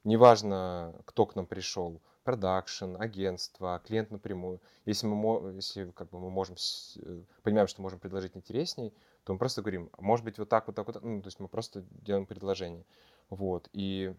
неважно, 0.03 0.93
кто 1.05 1.25
к 1.25 1.35
нам 1.35 1.47
пришел, 1.47 1.99
продакшн, 2.23 2.95
агентство, 2.99 3.81
клиент 3.83 4.11
напрямую, 4.11 4.61
если 4.85 5.07
мы, 5.07 5.53
если, 5.53 5.89
как 5.89 6.11
бы, 6.11 6.19
мы 6.19 6.29
можем, 6.29 6.55
э, 6.97 7.21
понимаем, 7.41 7.67
что 7.67 7.81
можем 7.81 7.99
предложить 7.99 8.37
интереснее, 8.37 8.93
то 9.23 9.33
мы 9.33 9.39
просто 9.39 9.61
говорим, 9.61 9.89
может 9.97 10.23
быть, 10.23 10.37
вот 10.37 10.49
так, 10.49 10.67
вот 10.67 10.75
так, 10.75 10.85
вот 10.85 10.93
так, 10.93 11.03
ну, 11.03 11.19
то 11.19 11.27
есть 11.27 11.39
мы 11.39 11.47
просто 11.47 11.83
делаем 12.03 12.27
предложение. 12.27 12.85
Вот, 13.31 13.67
и 13.73 14.13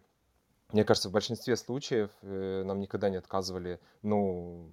мне 0.72 0.82
кажется, 0.82 1.10
в 1.10 1.12
большинстве 1.12 1.54
случаев 1.56 2.10
э, 2.22 2.64
нам 2.64 2.80
никогда 2.80 3.08
не 3.08 3.18
отказывали, 3.18 3.78
ну, 4.02 4.68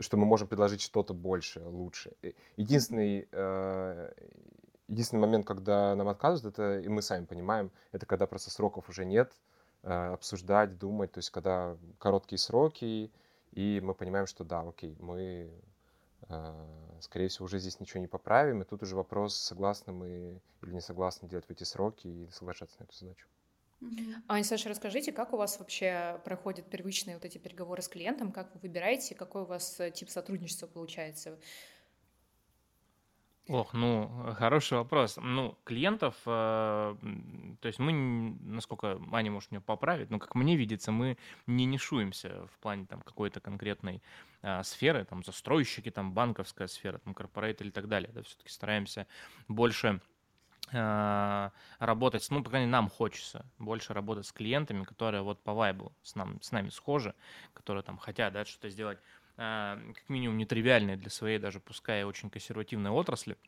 что 0.00 0.16
мы 0.16 0.24
можем 0.24 0.48
предложить 0.48 0.80
что-то 0.80 1.12
больше, 1.12 1.60
лучше. 1.60 2.12
Единственный, 2.56 3.28
э, 3.30 4.12
единственный 4.88 5.20
момент, 5.20 5.46
когда 5.46 5.94
нам 5.94 6.08
отказывают, 6.08 6.54
это, 6.58 6.80
и 6.80 6.88
мы 6.88 7.02
сами 7.02 7.24
понимаем, 7.24 7.70
это 7.92 8.06
когда 8.06 8.26
просто 8.26 8.50
сроков 8.50 8.88
уже 8.88 9.04
нет, 9.04 9.32
э, 9.82 9.92
обсуждать, 9.92 10.78
думать, 10.78 11.12
то 11.12 11.18
есть 11.18 11.30
когда 11.30 11.76
короткие 11.98 12.38
сроки, 12.38 13.12
и 13.52 13.80
мы 13.82 13.94
понимаем, 13.94 14.26
что 14.26 14.44
да, 14.44 14.60
окей, 14.60 14.96
мы, 14.98 15.50
э, 16.28 16.98
скорее 17.00 17.28
всего, 17.28 17.44
уже 17.44 17.58
здесь 17.58 17.80
ничего 17.80 18.00
не 18.00 18.08
поправим, 18.08 18.62
и 18.62 18.64
тут 18.64 18.82
уже 18.82 18.96
вопрос, 18.96 19.36
согласны 19.36 19.92
мы 19.92 20.40
или 20.62 20.72
не 20.72 20.80
согласны 20.80 21.28
делать 21.28 21.46
в 21.46 21.50
эти 21.50 21.64
сроки 21.64 22.06
и 22.08 22.28
соглашаться 22.30 22.76
на 22.80 22.84
эту 22.84 22.96
задачу. 22.96 23.28
Mm-hmm. 23.80 24.14
Аня, 24.26 24.42
Саша, 24.42 24.68
расскажите, 24.68 25.12
как 25.12 25.32
у 25.32 25.36
вас 25.36 25.60
вообще 25.60 26.20
проходят 26.24 26.68
первичные 26.68 27.14
вот 27.14 27.24
эти 27.24 27.38
переговоры 27.38 27.80
с 27.80 27.88
клиентом, 27.88 28.32
как 28.32 28.52
вы 28.54 28.60
выбираете, 28.60 29.14
какой 29.14 29.42
у 29.42 29.44
вас 29.44 29.78
э, 29.78 29.92
тип 29.92 30.10
сотрудничества 30.10 30.66
получается? 30.66 31.38
Ох, 33.48 33.72
ну, 33.72 34.10
хороший 34.36 34.76
вопрос. 34.76 35.16
Ну, 35.16 35.56
клиентов, 35.64 36.14
э, 36.26 36.96
то 37.60 37.66
есть 37.66 37.78
мы, 37.78 37.92
насколько 38.42 39.00
Аня 39.10 39.30
может 39.30 39.50
меня 39.50 39.62
поправить, 39.62 40.10
но 40.10 40.18
как 40.18 40.34
мне 40.34 40.54
видится, 40.54 40.92
мы 40.92 41.16
не 41.46 41.64
нишуемся 41.64 42.46
в 42.52 42.58
плане 42.58 42.84
там 42.84 43.00
какой-то 43.00 43.40
конкретной 43.40 44.02
э, 44.42 44.62
сферы, 44.64 45.06
там 45.06 45.24
застройщики, 45.24 45.90
там 45.90 46.12
банковская 46.12 46.68
сфера, 46.68 46.98
там 46.98 47.14
корпорейт 47.14 47.62
или 47.62 47.70
так 47.70 47.88
далее. 47.88 48.10
Да, 48.12 48.22
все-таки 48.22 48.50
стараемся 48.50 49.06
больше 49.48 50.02
э, 50.70 51.50
работать, 51.78 52.26
ну, 52.30 52.42
по 52.42 52.50
крайней 52.50 52.66
мере, 52.66 52.72
нам 52.72 52.90
хочется 52.90 53.46
больше 53.58 53.94
работать 53.94 54.26
с 54.26 54.32
клиентами, 54.32 54.84
которые 54.84 55.22
вот 55.22 55.42
по 55.42 55.54
вайбу 55.54 55.92
с, 56.02 56.14
нам, 56.16 56.38
с 56.42 56.52
нами 56.52 56.68
схожи, 56.68 57.14
которые 57.54 57.82
там 57.82 57.96
хотят, 57.96 58.34
да, 58.34 58.44
что-то 58.44 58.68
сделать 58.68 58.98
а, 58.98 59.17
как 59.38 60.08
минимум 60.08 60.36
нетривиальные 60.36 60.96
для 60.96 61.10
своей 61.10 61.38
даже 61.38 61.60
пускай 61.60 62.02
очень 62.02 62.28
консервативной 62.28 62.90
отрасли. 62.90 63.38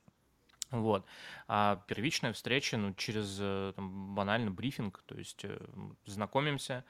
Вот. 0.70 1.04
А 1.48 1.82
первичная 1.88 2.32
встреча, 2.32 2.76
ну, 2.76 2.94
через 2.94 3.38
э, 3.40 3.72
там, 3.74 4.14
банальный 4.14 4.52
брифинг, 4.52 5.02
то 5.04 5.16
есть 5.16 5.44
э, 5.44 5.58
знакомимся. 6.06 6.84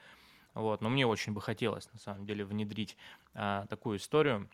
Вот. 0.53 0.81
Но 0.81 0.89
мне 0.89 1.07
очень 1.07 1.33
бы 1.33 1.41
хотелось, 1.41 1.91
на 1.91 1.99
самом 1.99 2.25
деле, 2.25 2.45
внедрить 2.45 2.95
а, 3.33 3.65
такую 3.67 3.97
историю. 3.97 4.49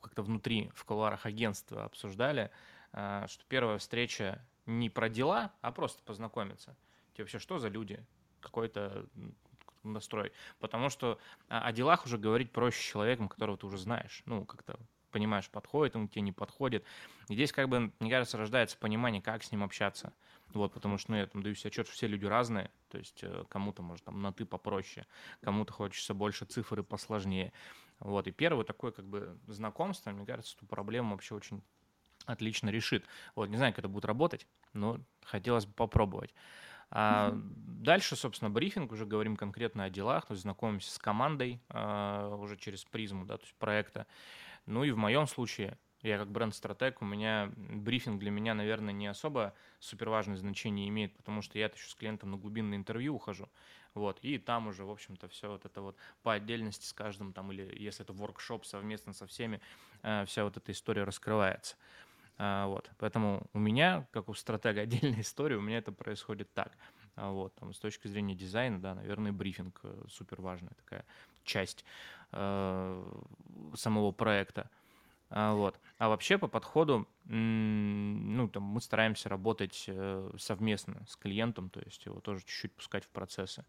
Как-то 0.00 0.22
внутри, 0.22 0.70
в 0.74 0.84
кулуарах 0.84 1.26
агентства 1.26 1.84
обсуждали, 1.84 2.50
а, 2.92 3.28
что 3.28 3.44
первая 3.46 3.78
встреча 3.78 4.44
не 4.66 4.88
про 4.88 5.08
дела, 5.08 5.52
а 5.60 5.70
просто 5.70 6.02
познакомиться. 6.02 6.76
Тебе 7.12 7.24
вообще 7.24 7.38
что 7.38 7.58
за 7.58 7.68
люди? 7.68 8.04
Какой-то 8.40 9.06
настрой. 9.82 10.32
Потому 10.58 10.90
что 10.90 11.18
о 11.48 11.72
делах 11.72 12.04
уже 12.06 12.18
говорить 12.18 12.52
проще 12.52 12.82
человеком, 12.82 13.28
которого 13.28 13.56
ты 13.56 13.66
уже 13.66 13.78
знаешь. 13.78 14.22
Ну, 14.26 14.44
как-то 14.44 14.78
понимаешь, 15.10 15.50
подходит 15.50 15.96
он 15.96 16.08
тебе, 16.08 16.22
не 16.22 16.32
подходит. 16.32 16.84
И 17.28 17.34
здесь, 17.34 17.52
как 17.52 17.68
бы, 17.68 17.92
мне 17.98 18.10
кажется, 18.10 18.38
рождается 18.38 18.78
понимание, 18.78 19.20
как 19.20 19.42
с 19.42 19.52
ним 19.52 19.62
общаться. 19.62 20.12
Вот, 20.52 20.72
потому 20.72 20.98
что, 20.98 21.12
ну, 21.12 21.18
я 21.18 21.26
там 21.26 21.42
даю 21.42 21.54
себе 21.54 21.68
отчет, 21.68 21.86
что 21.86 21.94
все 21.94 22.06
люди 22.06 22.24
разные, 22.24 22.70
то 22.88 22.98
есть 22.98 23.22
э, 23.22 23.44
кому-то, 23.48 23.82
может, 23.82 24.04
там, 24.04 24.20
на 24.20 24.32
«ты» 24.32 24.44
попроще, 24.44 25.06
кому-то 25.42 25.72
хочется 25.72 26.12
больше 26.12 26.44
цифр 26.44 26.80
и 26.80 26.82
посложнее. 26.82 27.52
Вот, 28.00 28.26
и 28.26 28.32
первое 28.32 28.64
такое, 28.64 28.90
как 28.90 29.06
бы, 29.06 29.38
знакомство, 29.46 30.10
мне 30.10 30.26
кажется, 30.26 30.56
эту 30.56 30.66
проблему 30.66 31.12
вообще 31.12 31.34
очень 31.34 31.62
отлично 32.26 32.68
решит. 32.68 33.04
Вот, 33.36 33.48
не 33.48 33.56
знаю, 33.56 33.72
как 33.72 33.80
это 33.80 33.88
будет 33.88 34.04
работать, 34.04 34.46
но 34.72 34.98
хотелось 35.22 35.66
бы 35.66 35.72
попробовать. 35.72 36.34
А 36.90 37.34
дальше, 37.34 38.16
собственно, 38.16 38.50
брифинг, 38.50 38.92
уже 38.92 39.06
говорим 39.06 39.36
конкретно 39.36 39.84
о 39.84 39.90
делах, 39.90 40.26
то 40.26 40.32
есть 40.32 40.42
знакомимся 40.42 40.90
с 40.90 40.98
командой 40.98 41.60
а, 41.68 42.34
уже 42.36 42.56
через 42.56 42.84
призму, 42.84 43.24
да, 43.24 43.36
то 43.36 43.44
есть 43.44 43.54
проекта. 43.56 44.06
Ну 44.66 44.84
и 44.84 44.90
в 44.90 44.96
моем 44.96 45.26
случае, 45.26 45.78
я 46.02 46.18
как 46.18 46.30
бренд-стратег, 46.30 47.02
у 47.02 47.04
меня 47.04 47.52
брифинг 47.56 48.18
для 48.18 48.30
меня, 48.30 48.54
наверное, 48.54 48.92
не 48.92 49.06
особо 49.06 49.54
суперважное 49.78 50.36
значение 50.36 50.88
имеет, 50.88 51.16
потому 51.16 51.42
что 51.42 51.58
я 51.58 51.66
еще 51.66 51.88
с 51.88 51.94
клиентом 51.94 52.32
на 52.32 52.36
глубинное 52.36 52.76
интервью 52.76 53.14
ухожу. 53.14 53.48
Вот, 53.94 54.18
и 54.22 54.38
там 54.38 54.68
уже, 54.68 54.84
в 54.84 54.90
общем-то, 54.90 55.28
все 55.28 55.48
вот 55.50 55.64
это 55.64 55.80
вот 55.82 55.96
по 56.22 56.32
отдельности 56.32 56.84
с 56.86 56.92
каждым 56.92 57.32
там, 57.32 57.50
или 57.50 57.76
если 57.76 58.04
это 58.04 58.12
воркшоп 58.12 58.64
совместно 58.64 59.12
со 59.12 59.26
всеми, 59.26 59.60
э, 60.02 60.24
вся 60.26 60.44
вот 60.44 60.56
эта 60.56 60.70
история 60.72 61.04
раскрывается. 61.04 61.76
А, 62.42 62.66
вот. 62.68 62.90
Поэтому 62.96 63.42
у 63.52 63.58
меня, 63.58 64.06
как 64.12 64.30
у 64.30 64.34
стратега 64.34 64.80
отдельная 64.82 65.20
история, 65.20 65.56
у 65.56 65.60
меня 65.60 65.76
это 65.78 65.92
происходит 65.92 66.52
так. 66.54 66.72
А, 67.14 67.30
вот. 67.30 67.54
Там, 67.56 67.74
с 67.74 67.78
точки 67.78 68.08
зрения 68.08 68.34
дизайна, 68.34 68.80
да, 68.80 68.94
наверное, 68.94 69.30
брифинг 69.30 69.78
э, 69.82 70.04
супер 70.08 70.40
важная 70.40 70.72
такая 70.72 71.04
часть 71.44 71.84
э, 72.32 73.04
самого 73.74 74.12
проекта. 74.12 74.70
А, 75.28 75.52
вот. 75.52 75.78
А 75.98 76.08
вообще 76.08 76.38
по 76.38 76.48
подходу, 76.48 77.06
ну, 77.26 78.48
там, 78.48 78.62
мы 78.62 78.80
стараемся 78.80 79.28
работать 79.28 79.84
э, 79.88 80.30
совместно 80.38 81.04
с 81.06 81.16
клиентом, 81.16 81.68
то 81.68 81.80
есть 81.80 82.06
его 82.06 82.20
тоже 82.20 82.40
чуть-чуть 82.40 82.72
пускать 82.72 83.04
в 83.04 83.10
процессы. 83.10 83.66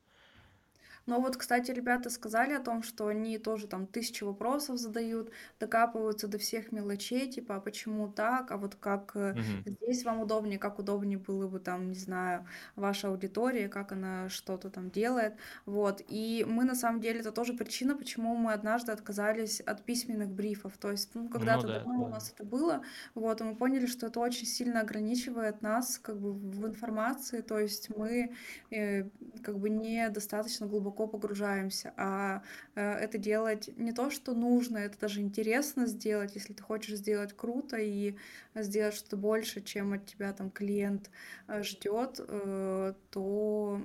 Но 1.05 1.19
вот, 1.19 1.35
кстати, 1.35 1.71
ребята 1.71 2.09
сказали 2.09 2.53
о 2.53 2.59
том, 2.59 2.83
что 2.83 3.07
они 3.07 3.37
тоже 3.37 3.67
там 3.67 3.87
тысячи 3.87 4.23
вопросов 4.23 4.77
задают, 4.77 5.31
докапываются 5.59 6.27
до 6.27 6.37
всех 6.37 6.71
мелочей, 6.71 7.29
типа, 7.29 7.55
а 7.55 7.59
почему 7.59 8.07
так, 8.07 8.51
а 8.51 8.57
вот 8.57 8.75
как 8.75 9.15
угу. 9.15 9.39
здесь 9.65 10.03
вам 10.05 10.21
удобнее, 10.21 10.59
как 10.59 10.79
удобнее 10.79 11.17
было 11.17 11.47
бы 11.47 11.59
там, 11.59 11.89
не 11.89 11.97
знаю, 11.97 12.45
ваша 12.75 13.09
аудитория, 13.09 13.67
как 13.67 13.91
она 13.91 14.29
что-то 14.29 14.69
там 14.69 14.89
делает, 14.91 15.33
вот. 15.65 16.01
И 16.07 16.45
мы, 16.47 16.63
на 16.63 16.75
самом 16.75 17.01
деле, 17.01 17.19
это 17.19 17.31
тоже 17.31 17.53
причина, 17.53 17.95
почему 17.95 18.35
мы 18.35 18.53
однажды 18.53 18.91
отказались 18.91 19.59
от 19.61 19.83
письменных 19.83 20.29
брифов, 20.29 20.77
то 20.77 20.91
есть, 20.91 21.09
ну, 21.13 21.29
когда-то 21.29 21.67
ну, 21.67 21.73
да, 21.73 21.79
давно 21.79 21.99
да. 21.99 22.05
у 22.05 22.09
нас 22.09 22.31
это 22.33 22.45
было, 22.45 22.83
вот, 23.15 23.41
и 23.41 23.43
мы 23.43 23.55
поняли, 23.55 23.87
что 23.87 24.07
это 24.07 24.19
очень 24.19 24.45
сильно 24.45 24.81
ограничивает 24.81 25.61
нас, 25.61 25.97
как 25.97 26.19
бы, 26.19 26.33
в 26.33 26.67
информации, 26.67 27.41
то 27.41 27.59
есть 27.59 27.89
мы, 27.95 28.33
э, 28.69 29.09
как 29.41 29.57
бы, 29.57 29.69
недостаточно 29.69 30.67
глубоко 30.67 31.00
глубоко 31.01 31.17
погружаемся, 31.17 31.93
а 31.97 32.43
э, 32.75 32.81
это 32.81 33.17
делать 33.17 33.69
не 33.77 33.91
то, 33.91 34.09
что 34.09 34.33
нужно, 34.33 34.77
это 34.77 34.99
даже 34.99 35.21
интересно 35.21 35.87
сделать, 35.87 36.35
если 36.35 36.53
ты 36.53 36.63
хочешь 36.63 36.97
сделать 36.97 37.33
круто 37.35 37.77
и 37.77 38.15
сделать 38.55 38.95
что-то 38.95 39.17
больше, 39.17 39.61
чем 39.61 39.93
от 39.93 40.05
тебя 40.05 40.33
там 40.33 40.51
клиент 40.51 41.09
э, 41.47 41.63
ждет, 41.63 42.19
э, 42.19 42.93
то, 43.09 43.81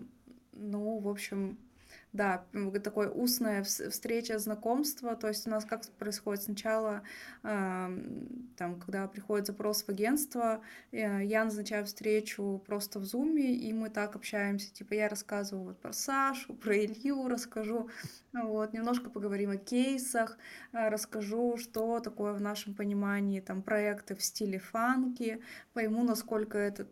ну, 0.53 0.99
в 0.99 1.09
общем, 1.09 1.59
да, 2.17 2.45
такое 2.83 3.09
устная 3.11 3.63
встреча, 3.63 4.39
знакомство. 4.39 5.15
То 5.15 5.29
есть 5.29 5.47
у 5.47 5.51
нас 5.51 5.65
как 5.65 5.87
происходит 5.99 6.43
сначала, 6.43 7.03
э, 7.43 7.89
там, 8.57 8.81
когда 8.81 9.07
приходит 9.07 9.47
запрос 9.47 9.83
в 9.83 9.89
агентство, 9.89 10.63
э, 10.93 11.25
я 11.25 11.45
назначаю 11.45 11.85
встречу 11.85 12.63
просто 12.67 12.99
в 12.99 13.05
зуме, 13.05 13.55
и 13.55 13.73
мы 13.73 13.91
так 13.91 14.17
общаемся. 14.17 14.73
Типа 14.73 14.95
я 14.95 15.09
рассказываю 15.09 15.67
вот 15.67 15.79
про 15.79 15.93
Сашу, 15.93 16.55
про 16.55 16.77
Илью 16.77 17.29
расскажу, 17.29 17.91
вот, 18.33 18.73
немножко 18.73 19.11
поговорим 19.11 19.51
о 19.51 19.57
кейсах, 19.57 20.39
э, 20.73 20.89
расскажу, 20.89 21.59
что 21.59 22.01
такое 22.01 22.33
в 22.33 22.41
нашем 22.41 22.75
понимании 22.75 23.41
там 23.41 23.63
проекты 23.63 24.15
в 24.15 24.23
стиле 24.23 24.59
фанки, 24.59 25.43
пойму, 25.75 26.03
насколько 26.03 26.57
это 26.59 26.87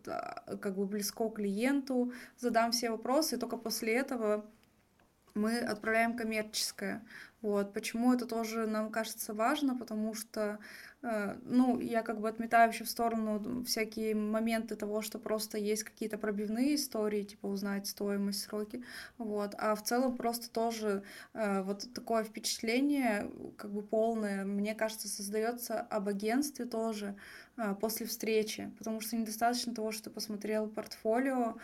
как 0.61 0.77
бы 0.77 0.87
близко 0.87 1.29
клиенту, 1.31 2.13
задам 2.39 2.73
все 2.73 2.91
вопросы, 2.91 3.37
и 3.37 3.39
только 3.39 3.57
после 3.57 3.95
этого 3.95 4.45
мы 5.35 5.59
отправляем 5.59 6.16
коммерческое. 6.16 7.05
Вот. 7.42 7.73
Почему 7.75 8.14
это 8.14 8.27
тоже 8.27 8.66
нам 8.66 8.90
кажется 8.90 9.35
важно? 9.35 9.77
Потому 9.77 10.14
что 10.14 10.59
ну, 11.45 11.81
я 11.81 12.03
как 12.03 12.21
бы 12.21 12.29
отметаю 12.29 12.73
еще 12.73 12.85
в 12.85 12.88
сторону 12.88 13.62
всякие 13.64 14.14
моменты 14.14 14.75
того, 14.75 15.03
что 15.03 15.19
просто 15.19 15.59
есть 15.59 15.85
какие-то 15.85 16.17
пробивные 16.17 16.77
истории, 16.77 17.25
типа 17.25 17.47
узнать 17.47 17.87
стоимость, 17.87 18.43
сроки, 18.43 18.83
вот, 19.19 19.55
а 19.59 19.75
в 19.75 19.83
целом 19.83 20.17
просто 20.17 20.51
тоже 20.51 21.03
э, 21.35 21.62
вот 21.62 21.93
такое 21.93 22.25
впечатление, 22.25 23.31
как 23.59 23.71
бы 23.71 23.83
полное, 23.83 24.45
мне 24.45 24.75
кажется, 24.75 25.09
создается 25.09 25.81
об 25.81 26.09
агентстве 26.09 26.64
тоже 26.64 27.17
э, 27.59 27.75
после 27.79 28.07
встречи, 28.07 28.73
потому 28.79 29.03
что 29.03 29.17
недостаточно 29.17 29.75
того, 29.75 29.93
что 29.93 30.05
ты 30.05 30.11
посмотрел 30.11 30.69
портфолио, 30.69 31.57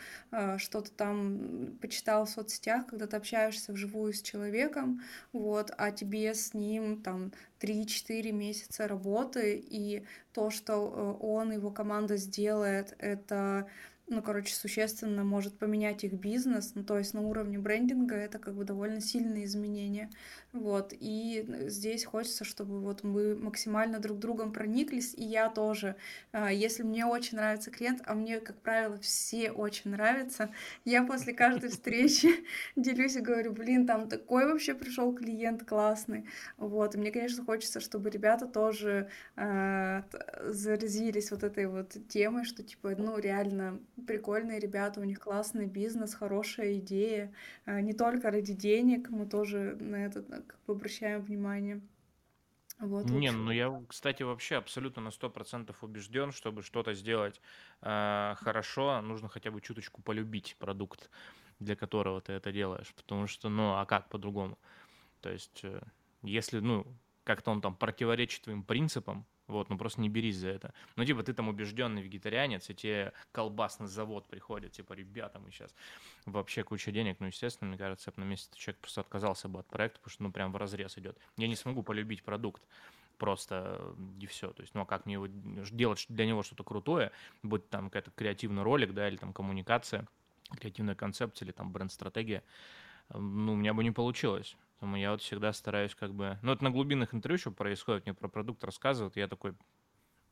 что-то 0.58 0.90
там 0.90 1.78
почитал 1.80 2.26
в 2.26 2.30
соцсетях, 2.30 2.86
когда 2.86 3.06
ты 3.06 3.16
общаешься 3.16 3.72
вживую 3.72 4.12
с 4.12 4.20
человеком, 4.20 5.00
вот, 5.32 5.72
а 5.78 5.90
тебе 5.90 6.34
с 6.34 6.52
ним 6.52 7.02
там 7.02 7.32
3-4 7.60 8.32
месяца 8.32 8.88
работы, 8.88 9.56
и 9.56 10.04
то, 10.32 10.50
что 10.50 10.72
э, 10.72 11.24
он, 11.24 11.52
его 11.52 11.70
команда 11.70 12.16
сделает, 12.16 12.94
это 12.98 13.68
ну, 14.10 14.22
короче, 14.22 14.52
существенно 14.54 15.22
может 15.22 15.56
поменять 15.56 16.02
их 16.02 16.14
бизнес, 16.14 16.72
ну, 16.74 16.82
то 16.82 16.98
есть 16.98 17.14
на 17.14 17.20
уровне 17.20 17.58
брендинга 17.58 18.16
это 18.16 18.40
как 18.40 18.56
бы 18.56 18.64
довольно 18.64 19.00
сильные 19.00 19.44
изменения, 19.44 20.10
вот, 20.52 20.92
и 20.98 21.46
здесь 21.68 22.04
хочется, 22.04 22.44
чтобы 22.44 22.80
вот 22.80 23.04
мы 23.04 23.36
максимально 23.36 24.00
друг 24.00 24.18
другом 24.18 24.52
прониклись, 24.52 25.14
и 25.14 25.22
я 25.22 25.48
тоже, 25.48 25.94
а, 26.32 26.52
если 26.52 26.82
мне 26.82 27.06
очень 27.06 27.36
нравится 27.36 27.70
клиент, 27.70 28.02
а 28.04 28.14
мне, 28.14 28.40
как 28.40 28.60
правило, 28.60 28.98
все 28.98 29.52
очень 29.52 29.92
нравятся, 29.92 30.50
я 30.84 31.04
после 31.04 31.32
каждой 31.32 31.70
встречи 31.70 32.30
делюсь 32.76 33.14
и 33.14 33.20
говорю, 33.20 33.52
блин, 33.52 33.86
там 33.86 34.08
такой 34.08 34.46
вообще 34.46 34.74
пришел 34.74 35.14
клиент 35.14 35.64
классный, 35.64 36.26
вот, 36.56 36.96
и 36.96 36.98
мне, 36.98 37.12
конечно, 37.12 37.44
хочется, 37.44 37.78
чтобы 37.78 38.10
ребята 38.10 38.46
тоже 38.46 39.08
э, 39.36 40.02
заразились 40.46 41.30
вот 41.30 41.44
этой 41.44 41.66
вот 41.66 41.96
темой, 42.08 42.44
что, 42.44 42.64
типа, 42.64 42.96
ну, 42.98 43.16
реально 43.16 43.78
прикольные 44.06 44.58
ребята, 44.58 45.00
у 45.00 45.04
них 45.04 45.20
классный 45.20 45.66
бизнес, 45.66 46.14
хорошая 46.14 46.78
идея. 46.78 47.32
А, 47.64 47.80
не 47.80 47.92
только 47.92 48.30
ради 48.30 48.54
денег, 48.54 49.10
мы 49.10 49.26
тоже 49.26 49.76
на 49.80 49.96
это 50.06 50.22
как 50.22 50.58
бы 50.66 50.74
обращаем 50.74 51.22
внимание. 51.22 51.80
Вот, 52.80 53.04
Не, 53.10 53.30
ну 53.30 53.50
я, 53.50 53.82
кстати, 53.88 54.22
вообще 54.22 54.56
абсолютно 54.56 55.02
на 55.02 55.10
сто 55.10 55.28
процентов 55.28 55.84
убежден, 55.84 56.32
чтобы 56.32 56.62
что-то 56.62 56.94
сделать 56.94 57.38
э, 57.82 58.34
хорошо, 58.38 59.02
нужно 59.02 59.28
хотя 59.28 59.50
бы 59.50 59.60
чуточку 59.60 60.00
полюбить 60.00 60.56
продукт, 60.58 61.10
для 61.58 61.76
которого 61.76 62.22
ты 62.22 62.32
это 62.32 62.52
делаешь. 62.52 62.94
Потому 62.96 63.26
что, 63.26 63.50
ну, 63.50 63.74
а 63.74 63.84
как 63.84 64.08
по-другому? 64.08 64.58
То 65.20 65.30
есть, 65.30 65.60
э, 65.62 65.82
если, 66.22 66.60
ну, 66.60 66.86
как-то 67.24 67.50
он 67.50 67.60
там 67.60 67.76
противоречит 67.76 68.44
твоим 68.44 68.62
принципам, 68.62 69.26
вот, 69.50 69.68
ну 69.70 69.76
просто 69.76 70.00
не 70.00 70.08
берись 70.08 70.36
за 70.36 70.48
это. 70.48 70.72
Ну, 70.96 71.04
типа, 71.04 71.22
ты 71.22 71.32
там 71.32 71.48
убежденный 71.48 72.02
вегетарианец, 72.02 72.70
и 72.70 72.74
тебе 72.74 73.12
колбасный 73.32 73.86
завод 73.86 74.26
приходит, 74.26 74.72
типа, 74.72 74.94
ребята, 74.94 75.38
мы 75.38 75.50
сейчас 75.50 75.74
вообще 76.26 76.62
куча 76.62 76.92
денег. 76.92 77.16
Ну, 77.20 77.26
естественно, 77.26 77.68
мне 77.68 77.78
кажется, 77.78 78.12
на 78.16 78.24
месте 78.24 78.56
человек 78.56 78.80
просто 78.80 79.00
отказался 79.00 79.48
бы 79.48 79.60
от 79.60 79.66
проекта, 79.66 79.98
потому 79.98 80.12
что, 80.12 80.22
ну, 80.22 80.32
прям 80.32 80.52
в 80.52 80.56
разрез 80.56 80.96
идет. 80.98 81.18
Я 81.36 81.48
не 81.48 81.56
смогу 81.56 81.82
полюбить 81.82 82.22
продукт 82.22 82.62
просто 83.18 83.94
и 84.18 84.26
все. 84.26 84.50
То 84.52 84.62
есть, 84.62 84.74
ну, 84.74 84.80
а 84.82 84.86
как 84.86 85.04
мне 85.06 85.14
его 85.14 85.26
делать 85.26 86.06
для 86.08 86.26
него 86.26 86.42
что-то 86.42 86.64
крутое, 86.64 87.12
будь 87.42 87.68
там 87.68 87.90
какая-то 87.90 88.10
креативный 88.12 88.62
ролик, 88.62 88.94
да, 88.94 89.08
или 89.08 89.16
там 89.16 89.32
коммуникация, 89.32 90.06
креативная 90.58 90.94
концепция, 90.94 91.46
или 91.46 91.52
там 91.52 91.70
бренд-стратегия, 91.70 92.42
ну, 93.12 93.52
у 93.52 93.56
меня 93.56 93.74
бы 93.74 93.84
не 93.84 93.90
получилось. 93.90 94.56
Поэтому 94.80 94.96
я 94.96 95.10
вот 95.10 95.20
всегда 95.20 95.52
стараюсь 95.52 95.94
как 95.94 96.14
бы... 96.14 96.38
Ну, 96.40 96.52
это 96.52 96.64
на 96.64 96.70
глубинных 96.70 97.14
интервью 97.14 97.38
что 97.38 97.50
происходит, 97.50 98.06
мне 98.06 98.14
про 98.14 98.28
продукт 98.28 98.64
рассказывают, 98.64 99.14
я 99.16 99.28
такой, 99.28 99.52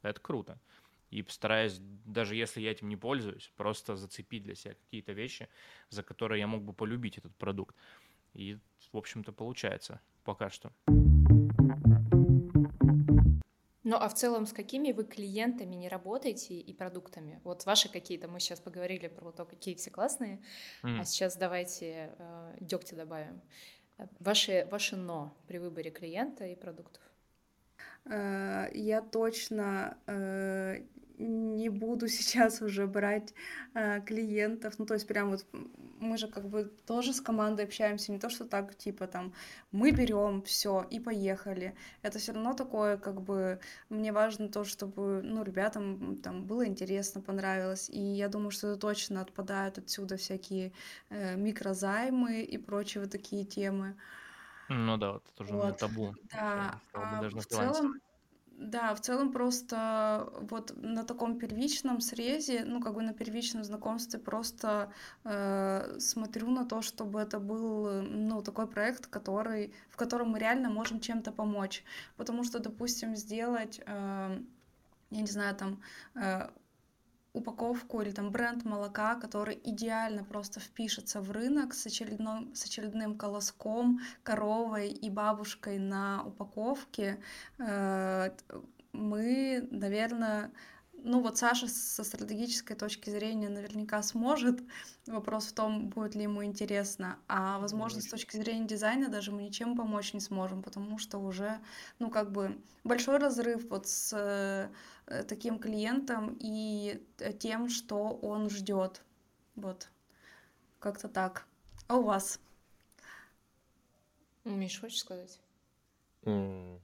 это 0.01 0.19
круто. 0.21 0.59
И 1.11 1.23
постараюсь, 1.23 1.79
даже 2.07 2.35
если 2.35 2.63
я 2.63 2.71
этим 2.71 2.89
не 2.89 2.97
пользуюсь, 2.97 3.53
просто 3.57 3.97
зацепить 3.97 4.45
для 4.45 4.55
себя 4.55 4.75
какие-то 4.75 5.13
вещи, 5.13 5.49
за 5.91 6.03
которые 6.03 6.41
я 6.41 6.47
мог 6.47 6.63
бы 6.63 6.73
полюбить 6.73 7.19
этот 7.19 7.37
продукт. 7.37 7.77
И, 8.33 8.59
в 8.91 8.97
общем-то, 8.97 9.33
получается 9.33 10.01
пока 10.25 10.49
что. 10.49 10.73
Ну, 13.89 13.97
а 13.97 14.09
в 14.11 14.15
целом 14.15 14.45
с 14.45 14.53
какими 14.53 14.93
вы 14.93 15.05
клиентами 15.05 15.75
не 15.75 15.89
работаете 15.89 16.61
и 16.61 16.75
продуктами? 16.75 17.41
Вот 17.43 17.65
ваши 17.65 17.91
какие-то, 17.91 18.29
мы 18.29 18.39
сейчас 18.39 18.61
поговорили 18.61 19.09
про 19.09 19.33
то, 19.33 19.47
какие 19.47 19.75
все 19.77 19.91
классные, 19.91 20.43
mm. 20.83 21.01
а 21.01 21.05
сейчас 21.05 21.39
давайте 21.39 22.15
э, 22.19 22.57
дегтя 22.61 22.97
добавим. 22.97 23.41
Ваши, 24.21 24.67
ваши 24.71 24.97
«но» 24.97 25.33
при 25.47 25.59
выборе 25.59 25.91
клиента 25.91 26.47
и 26.47 26.55
продуктов? 26.55 27.03
Э, 28.05 28.69
я 28.73 29.03
точно 29.03 29.97
э, 30.07 30.83
не 31.19 31.69
буду 31.69 32.09
сейчас 32.09 32.63
уже 32.63 32.87
брать 32.87 33.35
э, 33.75 34.01
клиентов. 34.01 34.79
Ну, 34.79 34.87
то 34.87 34.95
есть 34.95 35.07
прям 35.07 35.31
вот 35.31 35.47
мы 36.01 36.17
же 36.17 36.29
как 36.29 36.49
бы 36.49 36.65
тоже 36.87 37.13
с 37.13 37.21
командой 37.21 37.65
общаемся, 37.65 38.13
не 38.13 38.19
то, 38.19 38.29
что 38.31 38.45
так, 38.45 38.77
типа 38.77 39.07
там, 39.07 39.33
мы 39.73 39.91
берем 39.91 40.43
все 40.43 40.87
и 40.91 41.01
поехали. 41.01 41.75
Это 42.03 42.19
все 42.19 42.33
равно 42.33 42.55
такое, 42.55 42.97
как 42.97 43.21
бы, 43.21 43.61
мне 43.89 44.13
важно 44.13 44.49
то, 44.49 44.65
чтобы, 44.65 45.23
ну, 45.23 45.43
ребятам 45.43 46.17
там 46.23 46.45
было 46.45 46.67
интересно, 46.67 47.21
понравилось. 47.21 47.89
И 47.91 48.01
я 48.01 48.29
думаю, 48.29 48.51
что 48.51 48.69
это 48.69 48.81
точно 48.81 49.21
отпадают 49.21 49.79
отсюда 49.79 50.17
всякие 50.17 50.73
э, 51.11 51.37
микрозаймы 51.37 52.43
и 52.43 52.59
прочие 52.59 53.03
вот 53.03 53.13
такие 53.13 53.45
темы. 53.45 53.97
Ну 54.69 54.97
да, 54.99 55.13
вот 55.13 55.25
это 55.33 55.43
уже 55.43 55.53
вот. 55.55 55.79
табу. 55.79 56.15
Да, 56.31 56.81
а 56.93 57.23
в 57.23 57.47
целом, 57.47 57.95
да, 58.59 58.93
в 58.95 59.01
целом 59.01 59.33
просто 59.33 60.33
вот 60.51 60.73
на 60.77 61.05
таком 61.05 61.39
первичном 61.39 62.01
срезе, 62.01 62.65
ну, 62.65 62.81
как 62.81 62.95
бы 62.95 63.03
на 63.03 63.13
первичном 63.13 63.65
знакомстве 63.65 64.19
просто 64.19 64.93
э, 65.25 65.97
смотрю 66.01 66.51
на 66.51 66.65
то, 66.65 66.83
чтобы 66.83 67.21
это 67.21 67.39
был, 67.39 68.03
ну, 68.03 68.43
такой 68.43 68.67
проект, 68.67 69.07
который, 69.07 69.73
в 69.91 69.97
котором 69.97 70.31
мы 70.31 70.39
реально 70.41 70.71
можем 70.71 71.01
чем-то 71.01 71.31
помочь. 71.33 71.85
Потому 72.17 72.45
что, 72.45 72.59
допустим, 72.59 73.17
сделать, 73.17 73.81
э, 73.87 74.43
я 75.11 75.21
не 75.21 75.29
знаю, 75.29 75.55
там, 75.55 75.81
э, 76.17 76.49
упаковку 77.39 78.01
или 78.03 78.11
там 78.11 78.31
бренд 78.31 78.65
молока, 78.65 79.15
который 79.17 79.59
идеально 79.65 80.25
просто 80.25 80.61
впишется 80.61 81.21
в 81.21 81.31
рынок 81.31 81.75
с 81.75 81.87
очередным, 81.87 82.55
с 82.55 82.65
очередным 82.65 83.17
колоском, 83.17 84.01
коровой 84.23 84.89
и 84.89 85.11
бабушкой 85.11 85.79
на 85.79 86.25
упаковке, 86.25 87.19
э, 87.59 88.31
мы, 88.93 89.69
наверное, 89.71 90.51
ну 91.09 91.23
вот 91.23 91.39
Саша 91.39 91.69
со 91.69 92.05
стратегической 92.05 92.77
точки 92.77 93.09
зрения 93.09 93.49
наверняка 93.49 94.03
сможет. 94.03 94.61
Вопрос 95.07 95.47
в 95.47 95.55
том, 95.55 95.89
будет 95.89 96.15
ли 96.15 96.25
ему 96.25 96.45
интересно. 96.45 97.19
А 97.29 97.59
возможно, 97.59 98.03
с 98.03 98.09
точки 98.09 98.37
зрения 98.37 98.67
дизайна 98.67 99.09
даже 99.09 99.33
мы 99.33 99.43
ничем 99.43 99.75
помочь 99.75 100.13
не 100.13 100.21
сможем, 100.21 100.63
потому 100.63 100.99
что 100.99 101.17
уже, 101.17 101.61
ну 101.99 102.11
как 102.11 102.31
бы 102.31 102.61
большой 102.85 103.17
разрыв 103.17 103.71
вот 103.71 103.87
с 103.87 104.13
э, 105.07 105.23
таким 105.25 105.59
клиентом 105.59 106.37
и 106.41 107.03
тем, 107.39 107.71
что 107.71 108.11
он 108.11 108.51
ждет. 108.51 109.03
Вот. 109.57 109.89
Как-то 110.79 111.09
так. 111.09 111.47
А 111.87 111.97
у 111.97 112.03
вас? 112.03 112.39
Миш, 114.45 114.79
хочешь 114.79 115.01
сказать? 115.01 115.41
Mm, 116.25 116.79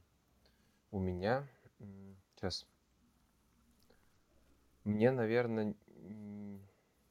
у 0.89 0.99
меня... 0.99 1.47
Сейчас 2.35 2.67
мне, 4.85 5.11
наверное, 5.11 5.75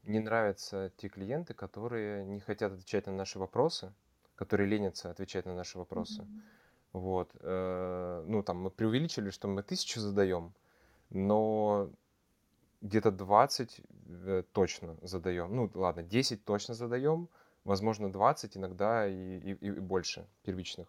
не 0.05 0.21
нравятся 0.21 0.93
те 0.97 1.09
клиенты, 1.09 1.55
которые 1.55 2.25
не 2.25 2.41
хотят 2.41 2.73
отвечать 2.73 3.07
на 3.07 3.13
наши 3.13 3.39
вопросы, 3.39 3.93
которые 4.37 4.69
ленятся 4.69 5.11
отвечать 5.11 5.47
на 5.47 5.55
наши 5.55 5.79
вопросы. 5.79 6.23
Mm-hmm. 6.23 6.43
Вот. 6.93 7.31
Э, 7.41 8.25
ну, 8.27 8.43
там 8.43 8.59
мы 8.59 8.71
преувеличили, 8.71 9.31
что 9.31 9.49
мы 9.49 9.63
тысячу 9.63 10.01
задаем, 10.01 10.55
но 11.11 11.91
где-то 12.81 13.11
20 13.11 13.81
э, 14.07 14.43
точно 14.53 14.97
задаем. 15.03 15.55
Ну, 15.55 15.71
ладно, 15.75 16.03
10 16.03 16.45
точно 16.45 16.75
задаем, 16.75 17.29
возможно, 17.65 18.13
20, 18.13 18.57
иногда 18.57 19.09
и, 19.09 19.39
и, 19.39 19.51
и 19.53 19.71
больше 19.71 20.27
первичных. 20.45 20.87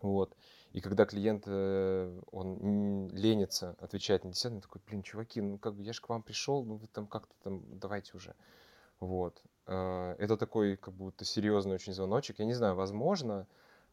Вот. 0.00 0.36
И 0.74 0.80
когда 0.80 1.06
клиент, 1.06 1.44
э, 1.46 2.20
он 2.32 3.08
ленится 3.10 3.76
отвечать 3.78 4.24
на 4.24 4.32
десятый, 4.32 4.56
он 4.56 4.60
такой, 4.60 4.82
блин, 4.88 5.04
чуваки, 5.04 5.40
ну 5.40 5.56
как 5.56 5.74
бы 5.74 5.82
я 5.84 5.92
же 5.92 6.00
к 6.00 6.08
вам 6.08 6.20
пришел, 6.22 6.64
ну 6.64 6.74
вы 6.74 6.88
там 6.88 7.06
как-то 7.06 7.32
там, 7.44 7.62
давайте 7.78 8.16
уже. 8.16 8.34
Вот. 8.98 9.40
Э, 9.68 10.16
это 10.18 10.36
такой 10.36 10.76
как 10.76 10.92
будто 10.92 11.24
серьезный 11.24 11.76
очень 11.76 11.92
звоночек. 11.92 12.40
Я 12.40 12.44
не 12.44 12.54
знаю, 12.54 12.74
возможно, 12.74 13.46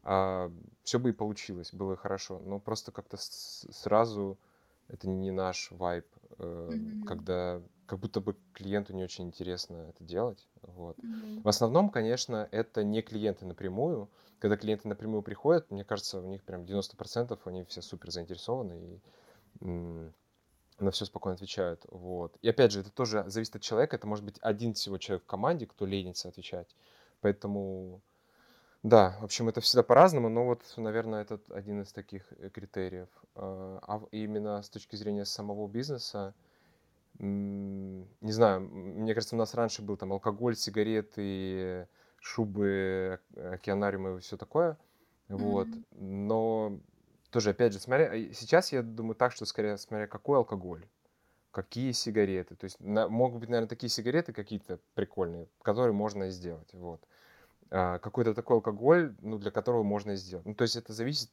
а, 0.04 0.52
все 0.84 0.98
бы 0.98 1.10
и 1.10 1.14
получилось, 1.14 1.72
было 1.72 1.96
хорошо, 1.96 2.40
но 2.40 2.60
просто 2.60 2.92
как-то 2.92 3.18
сразу 3.20 4.40
это 4.88 5.08
не 5.08 5.30
наш 5.30 5.70
вайб, 5.70 6.08
mm-hmm. 6.40 7.04
когда 7.04 7.62
как 7.92 8.00
будто 8.00 8.22
бы 8.22 8.38
клиенту 8.54 8.94
не 8.94 9.04
очень 9.04 9.26
интересно 9.26 9.88
это 9.90 10.02
делать. 10.06 10.48
Вот. 10.62 10.98
Mm-hmm. 11.00 11.42
В 11.44 11.48
основном, 11.50 11.90
конечно, 11.90 12.48
это 12.50 12.86
не 12.86 13.02
клиенты 13.02 13.46
напрямую. 13.46 14.10
Когда 14.40 14.56
клиенты 14.56 14.88
напрямую 14.88 15.24
приходят, 15.24 15.70
мне 15.70 15.84
кажется, 15.84 16.22
у 16.22 16.26
них 16.26 16.42
прям 16.42 16.64
90% 16.64 17.38
они 17.48 17.66
все 17.66 17.82
супер 17.82 18.10
заинтересованы 18.10 18.80
и 18.80 19.66
м- 19.66 20.14
на 20.80 20.92
все 20.92 21.04
спокойно 21.04 21.36
отвечают. 21.36 21.86
Вот. 21.90 22.34
И 22.42 22.48
опять 22.48 22.72
же, 22.72 22.80
это 22.80 22.92
тоже 22.92 23.26
зависит 23.28 23.58
от 23.58 23.62
человека. 23.62 23.98
Это 23.98 24.08
может 24.08 24.24
быть 24.24 24.38
один 24.40 24.74
всего 24.74 24.98
человек 24.98 25.24
в 25.24 25.28
команде, 25.28 25.66
кто 25.66 25.86
ленится 25.86 26.30
отвечать. 26.30 26.74
Поэтому, 27.20 28.00
да, 28.84 29.18
в 29.20 29.26
общем, 29.26 29.50
это 29.50 29.60
всегда 29.60 29.84
по-разному, 29.84 30.30
но 30.30 30.46
вот, 30.46 30.62
наверное, 30.78 31.24
это 31.24 31.42
один 31.50 31.82
из 31.82 31.92
таких 31.92 32.24
э, 32.40 32.48
критериев. 32.48 33.10
А, 33.36 33.80
а 33.86 34.02
именно 34.12 34.62
с 34.64 34.70
точки 34.70 34.96
зрения 34.96 35.26
самого 35.26 35.68
бизнеса, 35.68 36.34
не 37.20 38.32
знаю, 38.32 38.62
мне 38.62 39.14
кажется, 39.14 39.36
у 39.36 39.40
нас 39.40 39.54
раньше 39.54 39.82
был 39.82 39.98
там 39.98 40.14
алкоголь, 40.14 40.56
сигареты, 40.56 41.88
шубы, 42.20 43.20
океанариумы 43.36 44.18
и 44.18 44.20
все 44.22 44.38
такое. 44.38 44.78
Вот. 45.28 45.68
Mm-hmm. 45.68 45.86
Но 46.00 46.80
тоже, 47.30 47.52
опять 47.52 47.74
же, 47.74 47.80
смотря, 47.80 48.12
сейчас 48.34 48.72
я 48.72 48.82
думаю 48.82 49.16
так, 49.16 49.32
что 49.32 49.46
скорее 49.46 49.78
смотря 49.78 50.08
какой 50.08 50.38
алкоголь, 50.38 50.86
какие 51.52 51.92
сигареты. 51.92 52.56
То 52.56 52.66
есть 52.66 52.80
на, 52.80 53.08
могут 53.08 53.40
быть, 53.40 53.50
наверное, 53.50 53.70
такие 53.70 53.90
сигареты 53.90 54.34
какие-то 54.34 54.80
прикольные, 54.96 55.48
которые 55.62 55.94
можно 55.94 56.30
сделать. 56.30 56.74
Вот. 56.74 57.02
А, 57.70 58.00
какой-то 58.00 58.34
такой 58.34 58.58
алкоголь, 58.58 59.16
ну, 59.22 59.38
для 59.38 59.52
которого 59.52 59.84
можно 59.84 60.16
сделать. 60.16 60.46
Ну, 60.46 60.54
то 60.54 60.64
есть 60.64 60.76
это 60.76 60.92
зависит 60.94 61.30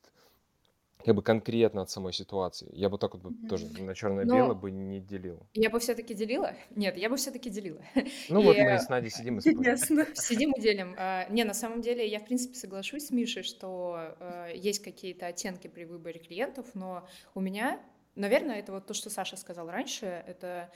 как 1.05 1.15
бы 1.15 1.23
конкретно 1.23 1.83
от 1.83 1.91
самой 1.91 2.13
ситуации. 2.13 2.69
Я 2.73 2.89
бы 2.89 2.99
так 2.99 3.15
вот 3.15 3.33
тоже 3.49 3.67
на 3.81 3.95
черно-бело 3.95 4.55
бы 4.55 4.71
не 4.71 5.01
делил. 5.01 5.47
Я 5.55 5.71
бы 5.71 5.79
все-таки 5.79 6.15
делила? 6.15 6.55
Нет, 6.75 6.97
я 6.97 7.09
бы 7.09 7.17
все-таки 7.17 7.51
делила. 7.51 7.83
Ну 8.29 8.41
и... 8.41 8.45
вот 8.45 8.57
мы 8.57 8.79
с 8.79 8.89
Надей 8.89 9.11
сидим 9.11 9.39
и 9.39 9.41
спорим. 9.77 10.15
Сидим 10.15 10.53
и 10.53 10.61
делим. 10.61 10.95
А, 10.99 11.29
не, 11.31 11.45
на 11.45 11.55
самом 11.55 11.81
деле 11.81 12.07
я 12.07 12.19
в 12.21 12.25
принципе 12.25 12.55
соглашусь 12.55 13.07
с 13.07 13.11
Мишей, 13.11 13.43
что 13.43 14.15
э, 14.19 14.53
есть 14.55 14.83
какие-то 14.83 15.27
оттенки 15.27 15.69
при 15.69 15.85
выборе 15.85 16.19
клиентов, 16.19 16.67
но 16.75 17.07
у 17.35 17.41
меня, 17.41 17.81
наверное, 18.17 18.59
это 18.59 18.73
вот 18.73 18.87
то, 18.87 18.95
что 18.95 19.09
Саша 19.09 19.37
сказал 19.37 19.71
раньше, 19.71 20.07
это 20.27 20.71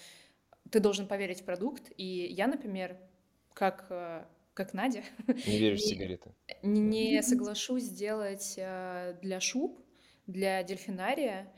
ты 0.71 0.81
должен 0.81 1.07
поверить 1.07 1.41
в 1.41 1.45
продукт, 1.45 1.91
и 1.97 2.05
я, 2.31 2.47
например, 2.47 2.97
как 3.53 3.87
э, 3.91 4.25
как 4.55 4.75
Надя. 4.75 5.03
Не 5.27 5.59
веришь 5.59 5.81
в 5.81 5.87
сигареты. 5.89 6.35
Не, 6.63 7.23
соглашусь 7.23 7.85
сделать 7.85 8.55
э, 8.57 9.17
для 9.23 9.41
шуб 9.41 9.79
для 10.27 10.63
дельфинария, 10.63 11.53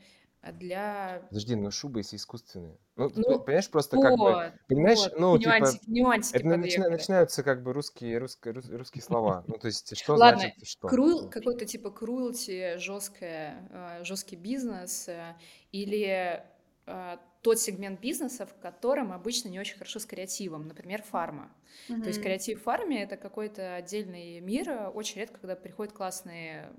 а 0.45 0.51
для... 0.51 1.23
Подожди, 1.29 1.55
но 1.55 1.71
шубы 1.71 2.01
есть 2.01 2.13
искусственные. 2.13 2.77
Ну, 2.95 3.11
ну 3.15 3.39
понимаешь, 3.39 3.67
просто 3.67 3.95
вот, 3.95 4.03
как 4.03 4.19
бы... 4.19 4.53
Понимаешь, 4.67 4.99
вот, 4.99 5.19
ну, 5.19 5.37
нюансики, 5.37 5.85
типа... 5.85 5.91
Нюансики 5.91 6.35
это 6.35 6.45
начина, 6.45 6.89
начинаются 6.89 7.41
как 7.41 7.63
бы 7.63 7.73
русские, 7.73 8.19
русские, 8.19 8.53
русские 8.53 9.01
слова. 9.01 9.43
Ну, 9.47 9.57
то 9.57 9.65
есть, 9.65 9.97
что 9.97 10.13
Ладно, 10.13 10.41
значит 10.41 10.67
что? 10.67 10.87
Крул, 10.87 11.29
какой-то 11.29 11.65
типа 11.65 11.87
cruelty, 11.87 12.77
жесткое, 12.77 13.67
э, 13.71 14.03
жесткий 14.03 14.35
бизнес, 14.35 15.07
э, 15.07 15.35
или 15.71 16.43
э, 16.85 17.17
тот 17.41 17.59
сегмент 17.59 17.99
бизнеса, 17.99 18.45
в 18.45 18.53
котором 18.59 19.13
обычно 19.13 19.49
не 19.49 19.59
очень 19.59 19.77
хорошо 19.77 19.97
с 19.97 20.05
креативом, 20.05 20.67
например, 20.67 21.01
фарма. 21.01 21.51
Mm-hmm. 21.89 22.01
То 22.01 22.07
есть 22.07 22.21
креатив 22.21 22.59
в 22.59 22.63
фарме— 22.63 23.01
это 23.03 23.17
какой-то 23.17 23.75
отдельный 23.75 24.39
мир, 24.41 24.91
очень 24.93 25.21
редко, 25.21 25.39
когда 25.39 25.55
приходят 25.55 25.91
классные, 25.91 26.71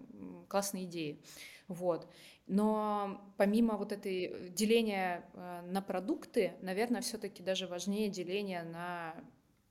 классные 0.48 0.84
идеи. 0.84 1.20
Вот. 1.68 2.08
Но 2.46 3.32
помимо 3.36 3.76
вот 3.76 3.92
этой 3.92 4.50
деления 4.50 5.28
э, 5.32 5.62
на 5.62 5.82
продукты, 5.82 6.54
наверное, 6.62 7.00
все-таки 7.00 7.42
даже 7.42 7.66
важнее 7.66 8.08
деление 8.08 8.62
на... 8.62 9.14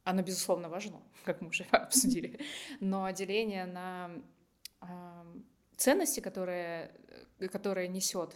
Оно, 0.03 0.21
безусловно, 0.21 0.69
важно, 0.69 1.01
как 1.23 1.41
мы 1.41 1.49
уже 1.49 1.63
обсудили, 1.71 2.39
но 2.79 3.09
деление 3.11 3.65
на 3.65 4.11
ценности, 5.77 6.19
которые, 6.19 6.91
э, 7.39 7.47
которые 7.47 7.87
несет 7.87 8.35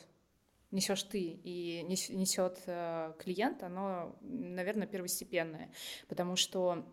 несешь 0.72 1.04
ты 1.04 1.19
и 1.19 1.82
несет 1.84 2.62
э, 2.67 3.13
клиент, 3.19 3.63
оно, 3.63 4.15
наверное, 4.22 4.88
первостепенное, 4.88 5.72
потому 6.08 6.36
что 6.36 6.86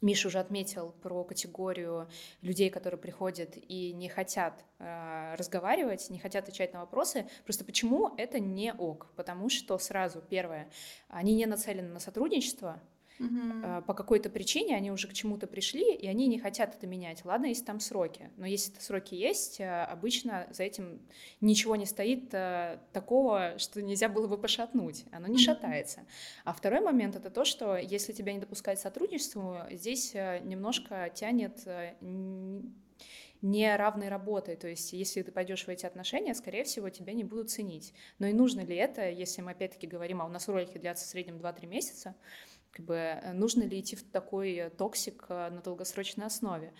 Миша 0.00 0.28
уже 0.28 0.38
отметил 0.38 0.92
про 1.02 1.24
категорию 1.24 2.08
людей, 2.40 2.70
которые 2.70 3.00
приходят 3.00 3.56
и 3.56 3.92
не 3.92 4.08
хотят 4.08 4.64
э, 4.78 5.34
разговаривать, 5.36 6.08
не 6.10 6.20
хотят 6.20 6.44
отвечать 6.44 6.72
на 6.72 6.80
вопросы. 6.80 7.28
Просто 7.44 7.64
почему 7.64 8.14
это 8.16 8.38
не 8.38 8.72
ок? 8.72 9.08
Потому 9.16 9.48
что 9.48 9.76
сразу, 9.78 10.22
первое, 10.22 10.70
они 11.08 11.34
не 11.34 11.46
нацелены 11.46 11.88
на 11.88 12.00
сотрудничество, 12.00 12.80
Угу. 13.18 13.82
По 13.86 13.94
какой-то 13.94 14.30
причине 14.30 14.76
они 14.76 14.90
уже 14.90 15.08
к 15.08 15.12
чему-то 15.12 15.46
пришли, 15.46 15.94
и 15.94 16.06
они 16.06 16.26
не 16.26 16.38
хотят 16.38 16.74
это 16.74 16.86
менять. 16.86 17.24
Ладно, 17.24 17.46
если 17.46 17.64
там 17.64 17.80
сроки. 17.80 18.30
Но 18.36 18.46
если 18.46 18.72
сроки 18.78 19.14
есть, 19.14 19.60
э, 19.60 19.84
обычно 19.84 20.46
за 20.50 20.62
этим 20.62 21.00
ничего 21.40 21.76
не 21.76 21.86
стоит 21.86 22.32
э, 22.32 22.78
такого, 22.92 23.58
что 23.58 23.82
нельзя 23.82 24.08
было 24.08 24.26
бы 24.26 24.38
пошатнуть. 24.38 25.04
Оно 25.10 25.26
не 25.26 25.38
шатается. 25.38 26.00
А 26.44 26.52
второй 26.52 26.80
момент 26.80 27.16
это 27.16 27.30
то, 27.30 27.44
что 27.44 27.76
если 27.76 28.12
тебя 28.12 28.32
не 28.32 28.38
допускают 28.38 28.78
к 28.78 28.82
сотрудничеству, 28.82 29.58
здесь 29.70 30.14
немножко 30.14 31.10
тянет 31.14 31.66
не 33.42 33.76
равной 33.76 34.08
работой. 34.08 34.56
То 34.56 34.68
есть, 34.68 34.92
если 34.92 35.22
ты 35.22 35.32
пойдешь 35.32 35.64
в 35.64 35.68
эти 35.68 35.86
отношения, 35.86 36.34
скорее 36.34 36.64
всего, 36.64 36.90
тебя 36.90 37.12
не 37.12 37.24
будут 37.24 37.50
ценить. 37.50 37.94
Но 38.18 38.26
и 38.26 38.32
нужно 38.32 38.60
ли 38.60 38.76
это, 38.76 39.08
если 39.08 39.42
мы 39.42 39.52
опять-таки 39.52 39.86
говорим, 39.86 40.22
а 40.22 40.26
у 40.26 40.28
нас 40.28 40.48
ролики 40.48 40.78
длятся 40.78 41.06
в 41.06 41.08
среднем 41.08 41.36
2-3 41.36 41.66
месяца, 41.66 42.14
как 42.78 42.86
бы 42.86 42.94
э, 42.94 43.32
нужно 43.32 43.64
ли 43.64 43.80
идти 43.80 43.96
в 43.96 44.04
такой 44.04 44.54
э, 44.54 44.70
toxic 44.70 45.26
э, 45.28 45.50
на 45.50 45.60
долгосрочной 45.60 46.26
основе. 46.26 46.72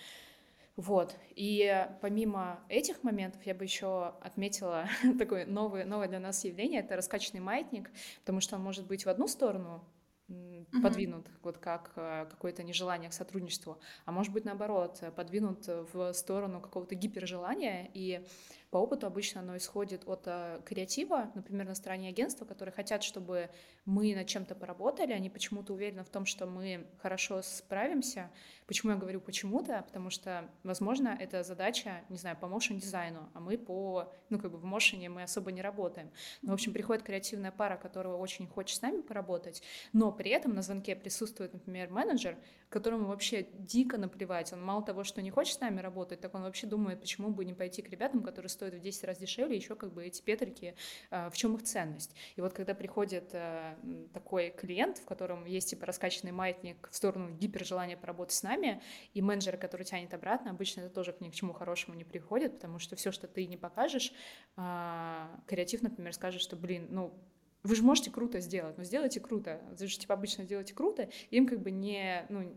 Вот. 0.77 1.17
И 1.31 1.89
помимо 2.01 2.61
этих 2.69 3.03
моментов 3.03 3.45
я 3.45 3.53
бы 3.53 3.65
еще 3.65 4.15
отметила 4.21 4.89
такое 5.19 5.45
новое, 5.45 5.85
новое 5.85 6.07
для 6.07 6.21
нас 6.21 6.45
явление, 6.45 6.81
это 6.81 6.95
раскачанный 6.95 7.41
маятник, 7.41 7.91
потому 8.21 8.41
что 8.41 8.55
он 8.55 8.63
может 8.63 8.87
быть 8.87 9.07
в 9.07 9.09
одну 9.09 9.27
сторону 9.27 9.85
mm-hmm. 10.29 10.81
подвинут, 10.81 11.27
вот 11.43 11.59
как 11.59 11.95
какое-то 11.95 12.63
нежелание 12.63 13.11
к 13.11 13.13
сотрудничеству, 13.13 13.81
а 14.05 14.13
может 14.13 14.33
быть 14.33 14.45
наоборот, 14.45 15.03
подвинут 15.17 15.67
в 15.67 16.13
сторону 16.13 16.61
какого-то 16.61 16.95
гипержелания, 16.95 17.91
и 17.93 18.25
по 18.71 18.77
опыту 18.77 19.07
обычно 19.07 19.41
оно 19.41 19.57
исходит 19.57 20.07
от 20.07 20.25
э, 20.27 20.61
креатива, 20.65 21.31
например, 21.35 21.67
на 21.67 21.75
стороне 21.75 22.11
агентства, 22.11 22.45
которые 22.45 22.73
хотят, 22.73 23.03
чтобы 23.03 23.49
мы 23.87 24.15
над 24.15 24.27
чем-то 24.27 24.55
поработали, 24.55 25.13
они 25.13 25.31
почему-то 25.31 25.73
уверены 25.73 26.05
в 26.05 26.11
том, 26.11 26.27
что 26.27 26.47
мы 26.47 26.87
хорошо 27.01 27.41
справимся. 27.41 28.31
Почему 28.67 28.93
я 28.93 28.99
говорю 28.99 29.21
почему-то? 29.23 29.83
Потому 29.87 30.11
что, 30.11 30.45
возможно, 30.65 31.17
это 31.19 31.43
задача, 31.43 32.03
не 32.11 32.19
знаю, 32.19 32.37
по 32.37 32.47
моушен 32.47 32.79
дизайну, 32.79 33.31
а 33.33 33.41
мы 33.41 33.57
по, 33.57 34.13
ну, 34.29 34.39
как 34.39 34.51
бы 34.51 34.59
в 34.59 34.65
моушене 34.65 35.09
мы 35.09 35.23
особо 35.23 35.51
не 35.51 35.63
работаем. 35.63 36.11
Но, 36.43 36.51
в 36.51 36.55
общем, 36.55 36.75
приходит 36.75 37.03
креативная 37.03 37.51
пара, 37.51 37.79
которая 37.79 38.13
очень 38.15 38.47
хочет 38.47 38.77
с 38.77 38.83
нами 38.83 39.01
поработать, 39.01 39.63
но 39.95 40.13
при 40.13 40.31
этом 40.31 40.55
на 40.55 40.61
звонке 40.61 40.95
присутствует, 40.95 41.55
например, 41.55 41.91
менеджер, 41.91 42.37
которому 42.69 43.07
вообще 43.07 43.47
дико 43.55 43.97
наплевать. 43.97 44.53
Он 44.53 44.63
мало 44.63 44.83
того, 44.83 45.03
что 45.05 45.23
не 45.23 45.31
хочет 45.31 45.57
с 45.57 45.61
нами 45.61 45.81
работать, 45.81 46.21
так 46.21 46.35
он 46.35 46.43
вообще 46.43 46.67
думает, 46.67 47.01
почему 47.01 47.31
бы 47.31 47.47
не 47.47 47.55
пойти 47.55 47.81
к 47.81 47.89
ребятам, 47.89 48.23
которые 48.23 48.51
стоят 48.59 48.75
в 48.75 48.81
10 48.81 49.05
раз 49.05 49.19
дешевле, 49.19 49.57
еще 49.57 49.77
как 49.77 49.93
бы 49.93 50.05
эти 50.05 50.21
петрики, 50.21 50.75
а, 51.11 51.31
в 51.31 51.37
чем 51.37 51.55
их 51.55 51.63
ценность. 51.63 52.15
И 52.35 52.41
вот 52.41 52.53
когда 52.53 52.75
приходит 52.75 53.31
э, 53.33 53.77
такой 54.13 54.51
клиент, 54.51 54.99
в 54.99 55.05
котором 55.05 55.45
есть 55.45 55.71
типа 55.71 55.87
раскачанный 55.87 56.33
маятник 56.33 56.89
в 56.91 56.97
сторону 56.97 57.31
гипержелания 57.31 57.97
поработать 57.97 58.35
с 58.35 58.43
нами, 58.43 58.83
и 59.15 59.23
менеджер, 59.23 59.57
который 59.57 59.85
тянет 59.85 60.13
обратно, 60.13 60.51
обычно 60.51 60.81
это 60.83 60.91
тоже 60.91 61.15
ни 61.21 61.31
к 61.31 61.35
чему 61.35 61.53
хорошему 61.53 61.97
не 61.97 62.05
приходит, 62.05 62.55
потому 62.55 62.81
что 62.81 62.97
все, 62.97 63.13
что 63.13 63.29
ты 63.29 63.47
не 63.47 63.57
покажешь, 63.57 64.13
а, 64.57 65.41
креатив, 65.47 65.83
например, 65.83 66.13
скажет, 66.13 66.41
что, 66.41 66.57
блин, 66.57 66.89
ну, 66.91 67.15
вы 67.63 67.75
же 67.75 67.83
можете 67.83 68.11
круто 68.11 68.41
сделать, 68.41 68.79
но 68.79 68.85
сделайте 68.85 69.21
круто. 69.21 69.61
Вы 69.79 69.87
же 69.87 69.99
типа 69.99 70.15
обычно 70.15 70.45
делаете 70.45 70.75
круто, 70.75 71.09
им 71.31 71.47
как 71.47 71.61
бы 71.61 71.71
не, 71.71 72.25
ну, 72.29 72.57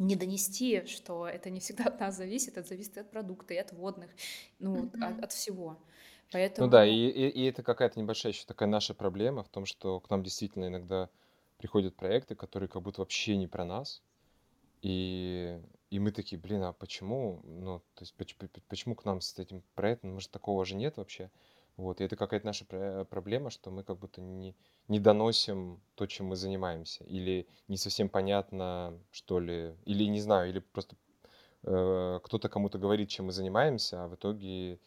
не 0.00 0.16
донести, 0.16 0.84
что 0.86 1.28
это 1.28 1.50
не 1.50 1.60
всегда 1.60 1.84
от 1.84 2.00
нас 2.00 2.16
зависит, 2.16 2.56
это 2.56 2.66
зависит 2.66 2.98
от 2.98 3.10
продукта 3.10 3.54
и 3.54 3.58
от 3.58 3.72
водных, 3.72 4.10
ну, 4.58 4.86
mm-hmm. 4.86 5.04
от, 5.04 5.24
от 5.24 5.32
всего. 5.32 5.76
Поэтому... 6.32 6.66
Ну 6.66 6.72
да, 6.72 6.86
и, 6.86 6.92
и, 6.92 7.28
и 7.28 7.44
это 7.44 7.62
какая-то 7.62 8.00
небольшая 8.00 8.32
еще 8.32 8.44
такая 8.46 8.68
наша 8.68 8.94
проблема 8.94 9.42
в 9.42 9.48
том, 9.48 9.66
что 9.66 10.00
к 10.00 10.08
нам 10.10 10.22
действительно 10.22 10.68
иногда 10.68 11.10
приходят 11.58 11.96
проекты, 11.96 12.34
которые 12.34 12.68
как 12.68 12.82
будто 12.82 13.02
вообще 13.02 13.36
не 13.36 13.46
про 13.46 13.64
нас, 13.64 14.02
и, 14.80 15.60
и 15.90 15.98
мы 15.98 16.12
такие, 16.12 16.40
блин, 16.40 16.62
а 16.62 16.72
почему, 16.72 17.40
ну, 17.44 17.80
то 17.94 18.02
есть 18.02 18.14
почему, 18.14 18.48
почему 18.68 18.94
к 18.94 19.04
нам 19.04 19.20
с 19.20 19.38
этим 19.38 19.62
проектом, 19.74 20.14
может, 20.14 20.30
такого 20.30 20.64
же 20.64 20.76
нет 20.76 20.96
вообще? 20.96 21.30
Вот, 21.80 22.02
и 22.02 22.04
это 22.04 22.14
какая-то 22.14 22.44
наша 22.44 22.66
проблема, 23.06 23.48
что 23.48 23.70
мы 23.70 23.82
как 23.84 23.96
будто 23.96 24.20
не, 24.20 24.54
не 24.88 25.00
доносим 25.00 25.80
то, 25.94 26.06
чем 26.06 26.26
мы 26.26 26.36
занимаемся, 26.36 27.04
или 27.04 27.48
не 27.68 27.78
совсем 27.78 28.10
понятно, 28.10 28.98
что 29.10 29.40
ли, 29.40 29.74
или 29.86 30.04
не 30.04 30.20
знаю, 30.20 30.50
или 30.50 30.58
просто 30.58 30.96
э, 31.62 32.20
кто-то 32.22 32.50
кому-то 32.50 32.76
говорит, 32.76 33.08
чем 33.08 33.26
мы 33.26 33.32
занимаемся, 33.32 34.04
а 34.04 34.08
в 34.08 34.14
итоге, 34.14 34.78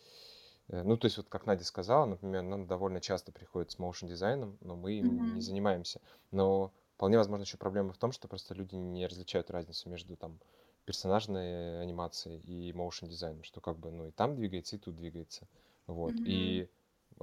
э, 0.68 0.84
ну, 0.84 0.96
то 0.96 1.06
есть 1.06 1.18
вот 1.18 1.30
как 1.30 1.48
Надя 1.48 1.66
сказала, 1.66 2.06
например, 2.06 2.44
нам 2.44 2.68
довольно 2.68 3.02
часто 3.02 3.32
приходит 3.32 3.72
с 3.72 3.80
моушен 3.80 4.08
дизайном, 4.08 4.60
но 4.62 4.76
мы 4.76 4.94
им 4.94 5.08
mm-hmm. 5.08 5.34
не 5.34 5.42
занимаемся. 5.42 6.00
Но 6.30 6.72
вполне 6.94 7.18
возможно 7.18 7.44
еще 7.44 7.58
проблема 7.58 7.92
в 7.94 7.98
том, 7.98 8.12
что 8.12 8.28
просто 8.28 8.54
люди 8.54 8.76
не 8.76 9.08
различают 9.08 9.50
разницу 9.50 9.90
между 9.90 10.16
там 10.16 10.40
персонажной 10.86 11.82
анимацией 11.82 12.40
и 12.42 12.72
моушен 12.72 13.10
дизайном, 13.10 13.42
что 13.42 13.62
как 13.62 13.80
бы, 13.80 13.90
ну, 13.90 14.10
и 14.10 14.12
там 14.12 14.36
двигается, 14.36 14.76
и 14.76 14.80
тут 14.80 14.96
двигается. 14.96 15.48
Вот. 15.88 16.14
Mm-hmm. 16.14 16.28
И 16.28 16.70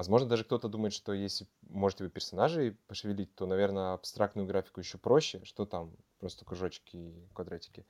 Возможно, 0.01 0.31
даже 0.31 0.45
кто-то 0.45 0.69
думает, 0.69 0.95
что 0.95 1.13
если 1.13 1.47
можете 1.69 2.05
вы 2.05 2.09
персонажей 2.09 2.73
пошевелить, 2.87 3.35
то, 3.35 3.45
наверное, 3.45 3.93
абстрактную 3.93 4.49
графику 4.49 4.81
еще 4.81 4.97
проще, 4.97 5.45
что 5.45 5.67
там 5.67 5.95
просто 6.19 6.47
кружочки 6.47 6.97
и 6.97 7.29
квадратики. 7.35 7.85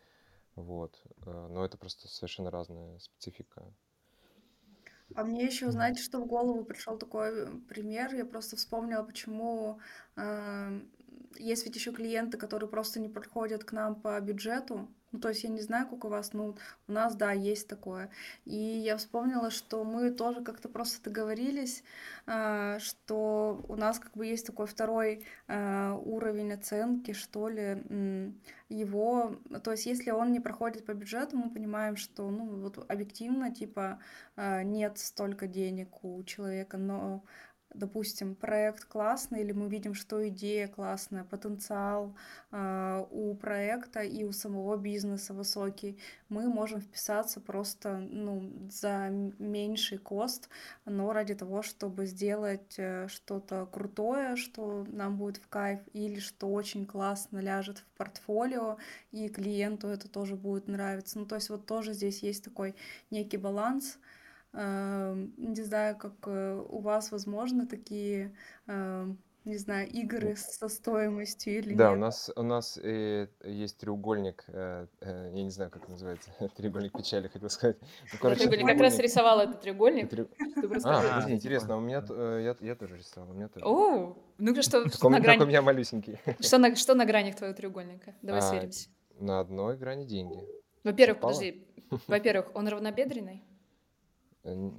Вот. 0.56 1.00
Э, 1.24 1.46
но 1.48 1.64
это 1.64 1.78
просто 1.78 2.08
совершенно 2.08 2.50
разная 2.50 2.98
специфика. 2.98 3.62
А 5.14 5.22
мне 5.22 5.44
еще, 5.44 5.70
знаете, 5.70 6.02
что 6.02 6.18
в 6.18 6.26
голову 6.26 6.64
пришел 6.64 6.98
такой 6.98 7.28
э, 7.28 7.52
пример. 7.68 8.12
Я 8.12 8.24
просто 8.24 8.56
вспомнила, 8.56 9.04
почему 9.04 9.78
э, 10.16 10.80
есть 11.38 11.64
ведь 11.64 11.76
еще 11.76 11.92
клиенты, 11.92 12.38
которые 12.38 12.68
просто 12.68 12.98
не 12.98 13.08
подходят 13.08 13.62
к 13.62 13.70
нам 13.70 13.94
по 13.94 14.20
бюджету, 14.20 14.88
ну, 15.12 15.18
то 15.18 15.28
есть 15.28 15.42
я 15.44 15.50
не 15.50 15.60
знаю, 15.60 15.88
как 15.88 16.04
у 16.04 16.08
вас, 16.08 16.32
но 16.32 16.54
у 16.86 16.92
нас, 16.92 17.16
да, 17.16 17.32
есть 17.32 17.66
такое. 17.68 18.10
И 18.44 18.56
я 18.56 18.96
вспомнила, 18.96 19.50
что 19.50 19.82
мы 19.84 20.10
тоже 20.10 20.42
как-то 20.42 20.68
просто 20.68 21.02
договорились, 21.10 21.82
а, 22.26 22.78
что 22.78 23.64
у 23.68 23.76
нас 23.76 23.98
как 23.98 24.12
бы 24.12 24.26
есть 24.26 24.46
такой 24.46 24.66
второй 24.66 25.24
а, 25.48 25.94
уровень 25.94 26.52
оценки, 26.52 27.12
что 27.12 27.48
ли, 27.48 27.82
его, 28.68 29.36
то 29.64 29.72
есть 29.72 29.86
если 29.86 30.12
он 30.12 30.30
не 30.30 30.38
проходит 30.38 30.86
по 30.86 30.94
бюджету, 30.94 31.36
мы 31.36 31.50
понимаем, 31.50 31.96
что, 31.96 32.30
ну, 32.30 32.60
вот 32.60 32.78
объективно, 32.88 33.52
типа, 33.52 33.98
а, 34.36 34.62
нет 34.62 34.98
столько 34.98 35.48
денег 35.48 36.04
у 36.04 36.22
человека, 36.22 36.78
но 36.78 37.24
допустим, 37.74 38.34
проект 38.34 38.84
классный, 38.84 39.42
или 39.42 39.52
мы 39.52 39.68
видим, 39.68 39.94
что 39.94 40.26
идея 40.28 40.68
классная, 40.68 41.24
потенциал 41.24 42.16
э, 42.50 43.06
у 43.10 43.34
проекта 43.34 44.00
и 44.00 44.24
у 44.24 44.32
самого 44.32 44.76
бизнеса 44.76 45.34
высокий, 45.34 45.98
мы 46.28 46.48
можем 46.48 46.80
вписаться 46.80 47.40
просто 47.40 47.98
ну, 47.98 48.50
за 48.70 49.08
меньший 49.38 49.98
кост, 49.98 50.48
но 50.84 51.12
ради 51.12 51.34
того, 51.34 51.62
чтобы 51.62 52.06
сделать 52.06 52.74
э, 52.76 53.08
что-то 53.08 53.66
крутое, 53.66 54.36
что 54.36 54.84
нам 54.88 55.16
будет 55.16 55.38
в 55.38 55.48
кайф, 55.48 55.80
или 55.92 56.18
что 56.18 56.48
очень 56.48 56.86
классно 56.86 57.38
ляжет 57.38 57.78
в 57.78 57.98
портфолио, 57.98 58.78
и 59.12 59.28
клиенту 59.28 59.88
это 59.88 60.08
тоже 60.08 60.36
будет 60.36 60.68
нравиться. 60.68 61.18
Ну, 61.18 61.26
то 61.26 61.36
есть 61.36 61.50
вот 61.50 61.66
тоже 61.66 61.92
здесь 61.92 62.22
есть 62.22 62.44
такой 62.44 62.74
некий 63.10 63.36
баланс, 63.36 63.98
не 64.52 65.62
знаю, 65.62 65.96
как 65.96 66.14
э, 66.26 66.64
у 66.68 66.80
вас 66.80 67.12
возможно 67.12 67.66
такие, 67.66 68.34
эм, 68.66 69.18
не 69.44 69.56
знаю, 69.56 69.88
игры 69.88 70.34
со 70.36 70.68
стоимостью 70.68 71.58
или 71.58 71.74
Да, 71.74 71.92
у 71.92 71.96
нас 71.96 72.30
у 72.34 72.42
нас 72.42 72.76
э, 72.76 73.28
есть 73.44 73.78
треугольник, 73.78 74.44
э, 74.48 74.86
я 75.00 75.30
не 75.30 75.50
знаю, 75.50 75.70
как 75.70 75.88
называется, 75.88 76.30
треугольник 76.56 76.92
печали, 76.92 77.28
хотел 77.28 77.48
сказать. 77.48 77.76
Ну, 78.12 78.18
короче, 78.20 78.40
треугольник 78.40 78.66
как 78.66 78.80
раз 78.80 78.98
рисовала 78.98 79.42
этот 79.42 79.60
треугольник. 79.60 80.10
Трю... 80.10 80.28
А, 80.82 81.02
подожди, 81.02 81.32
интересно, 81.32 81.76
у 81.76 81.80
меня 81.80 82.02
я, 82.40 82.56
я 82.60 82.74
тоже 82.74 82.96
рисовал, 82.96 83.30
у 83.30 83.34
меня 83.34 83.48
тоже. 83.48 83.64
О, 83.64 84.16
ну 84.38 84.62
что, 84.62 84.88
что 84.92 85.08
на 85.08 85.20
грани? 85.20 85.42
у 85.42 85.46
меня 85.46 85.62
малюсенький. 85.62 86.18
Что 86.40 86.58
на 86.58 86.74
что 86.74 86.94
на 86.94 87.04
гранях 87.04 87.36
твоего 87.36 87.54
треугольника? 87.54 88.14
Давай 88.22 88.40
а, 88.40 88.42
сверимся. 88.42 88.88
На 89.20 89.38
одной 89.38 89.76
грани 89.76 90.06
деньги. 90.06 90.44
Во-первых, 90.82 91.20
подожди. 91.20 91.66
Во-первых, 92.08 92.50
он 92.54 92.68
равнобедренный. 92.68 93.44
Э, 94.44 94.70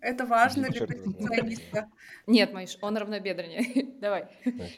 Это 0.00 0.26
важно 0.26 0.68
для 0.68 0.86
позициониста. 0.86 1.88
Нет, 2.26 2.52
Майш, 2.52 2.78
он 2.80 2.96
равнобедреннее. 2.96 3.92
Давай. 4.00 4.28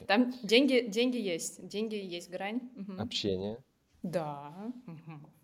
Там 0.07 0.33
деньги, 0.43 0.87
деньги 0.89 1.19
есть. 1.19 1.67
Деньги 1.67 1.97
есть, 1.97 2.31
грань. 2.31 2.61
Общение. 2.99 3.59
Да. 4.03 4.53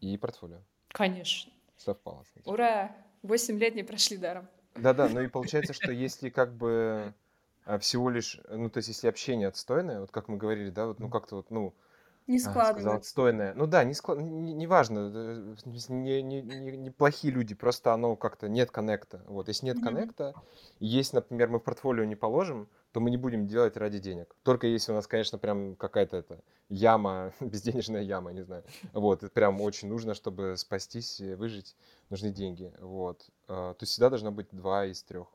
И 0.01 0.17
портфолио. 0.17 0.61
Конечно. 0.89 1.53
Совпало. 1.77 2.25
Ура! 2.45 2.95
Восемь 3.23 3.59
лет 3.59 3.75
не 3.75 3.83
прошли 3.83 4.17
даром. 4.17 4.49
Да-да, 4.75 5.09
ну 5.09 5.21
и 5.21 5.29
получается, 5.29 5.73
что 5.73 5.93
если 5.93 6.31
как 6.31 6.55
бы 6.55 7.13
а, 7.65 7.79
всего 7.79 8.09
лишь, 8.11 8.41
ну 8.49 8.71
то 8.71 8.79
есть 8.79 8.89
если 8.89 9.09
общение 9.09 9.49
отстойное, 9.49 10.01
вот 10.01 10.11
как 10.11 10.29
мы 10.29 10.37
говорили, 10.37 10.71
да, 10.71 10.87
вот, 10.87 11.01
ну 11.01 11.09
как-то 11.09 11.37
вот, 11.37 11.51
ну, 11.51 11.75
Не 12.27 12.37
а, 12.37 12.41
сказал, 12.41 12.63
складывается. 12.63 12.97
отстойное. 12.97 13.55
Ну 13.55 13.67
да, 13.67 13.83
не 13.85 13.95
склад... 13.95 14.19
не, 14.19 14.53
не 14.53 14.67
важно, 14.67 15.11
э, 15.13 15.55
не, 15.65 16.23
не, 16.23 16.43
не, 16.43 16.77
не 16.77 16.91
плохие 16.91 17.33
люди, 17.33 17.55
просто 17.55 17.93
оно 17.93 18.15
как-то 18.17 18.49
нет 18.49 18.71
коннекта. 18.71 19.23
Вот, 19.27 19.49
если 19.49 19.67
нет 19.67 19.83
коннекта, 19.83 20.35
есть, 20.79 21.13
например, 21.13 21.49
мы 21.49 21.59
в 21.59 21.63
портфолио 21.63 22.05
не 22.05 22.17
положим, 22.17 22.69
то 22.93 23.01
мы 23.01 23.11
не 23.11 23.17
будем 23.17 23.47
делать 23.47 23.77
ради 23.77 23.99
денег. 23.99 24.35
Только 24.43 24.67
если 24.67 24.93
у 24.93 24.95
нас, 24.95 25.07
конечно, 25.07 25.39
прям 25.39 25.77
какая-то 25.77 26.17
это 26.17 26.41
яма, 26.69 27.33
безденежная 27.41 28.03
яма, 28.03 28.33
не 28.33 28.43
знаю. 28.43 28.65
Вот, 28.93 29.23
это 29.23 29.33
прям 29.33 29.61
очень 29.61 29.89
нужно, 29.89 30.15
чтобы 30.15 30.57
спастись, 30.57 31.21
и 31.21 31.35
выжить, 31.35 31.77
нужны 32.11 32.31
деньги. 32.31 32.73
Вот. 32.81 33.29
А, 33.49 33.75
То 33.75 33.83
есть 33.83 33.93
всегда 33.93 34.11
должно 34.11 34.33
быть 34.33 34.49
два 34.51 34.87
из 34.87 35.03
трех. 35.03 35.29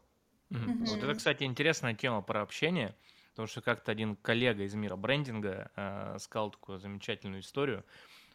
Вот 0.49 1.03
это, 1.03 1.15
кстати, 1.15 1.43
интересная 1.43 1.95
тема 1.95 2.21
про 2.21 2.41
общение, 2.41 2.95
потому 3.35 3.47
что 3.47 3.61
как-то 3.61 3.91
один 3.91 4.15
коллега 4.15 4.63
из 4.63 4.73
мира 4.75 4.95
брендинга 4.95 5.69
э, 5.75 6.15
сказал 6.19 6.51
такую 6.51 6.79
замечательную 6.79 7.41
историю, 7.41 7.83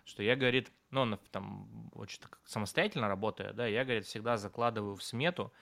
что 0.05 0.23
я, 0.23 0.37
говорит, 0.37 0.71
ну, 0.91 1.01
он 1.01 1.19
там 1.31 1.91
очень 1.95 2.21
самостоятельно 2.45 3.09
работая, 3.09 3.55
да, 3.55 3.67
я, 3.67 3.85
говорит, 3.85 4.05
всегда 4.05 4.37
закладываю 4.37 4.97
в 4.97 5.03
смету, 5.03 5.55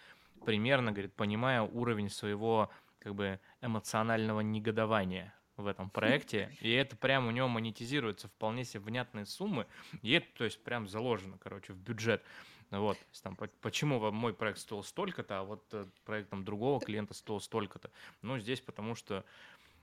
примерно, 0.44 0.90
говорит, 0.90 1.14
понимая 1.14 1.62
уровень 1.62 2.10
своего, 2.10 2.68
как 2.98 3.14
бы, 3.14 3.38
эмоционального 3.60 4.40
негодования 4.40 5.32
в 5.56 5.68
этом 5.68 5.88
проекте, 5.88 6.50
и 6.60 6.72
это 6.72 6.96
прям 6.96 7.28
у 7.28 7.30
него 7.30 7.46
монетизируется 7.46 8.26
вполне 8.26 8.64
себе 8.64 8.80
внятные 8.80 9.24
суммы, 9.24 9.68
и 10.02 10.14
это, 10.14 10.26
то 10.36 10.42
есть, 10.42 10.64
прям 10.64 10.88
заложено, 10.88 11.38
короче, 11.38 11.74
в 11.74 11.76
бюджет. 11.76 12.24
Ну 12.70 12.82
Вот, 12.82 12.98
там, 13.22 13.36
по- 13.36 13.48
почему 13.60 13.98
вам 13.98 14.14
мой 14.14 14.34
проект 14.34 14.58
стоил 14.58 14.82
столько-то, 14.82 15.40
а 15.40 15.44
вот 15.44 15.64
э, 15.72 15.86
проект 16.04 16.30
там 16.30 16.44
другого 16.44 16.80
клиента 16.80 17.14
стоил 17.14 17.40
столько-то. 17.40 17.90
Ну, 18.22 18.38
здесь 18.38 18.60
потому 18.60 18.94
что, 18.94 19.24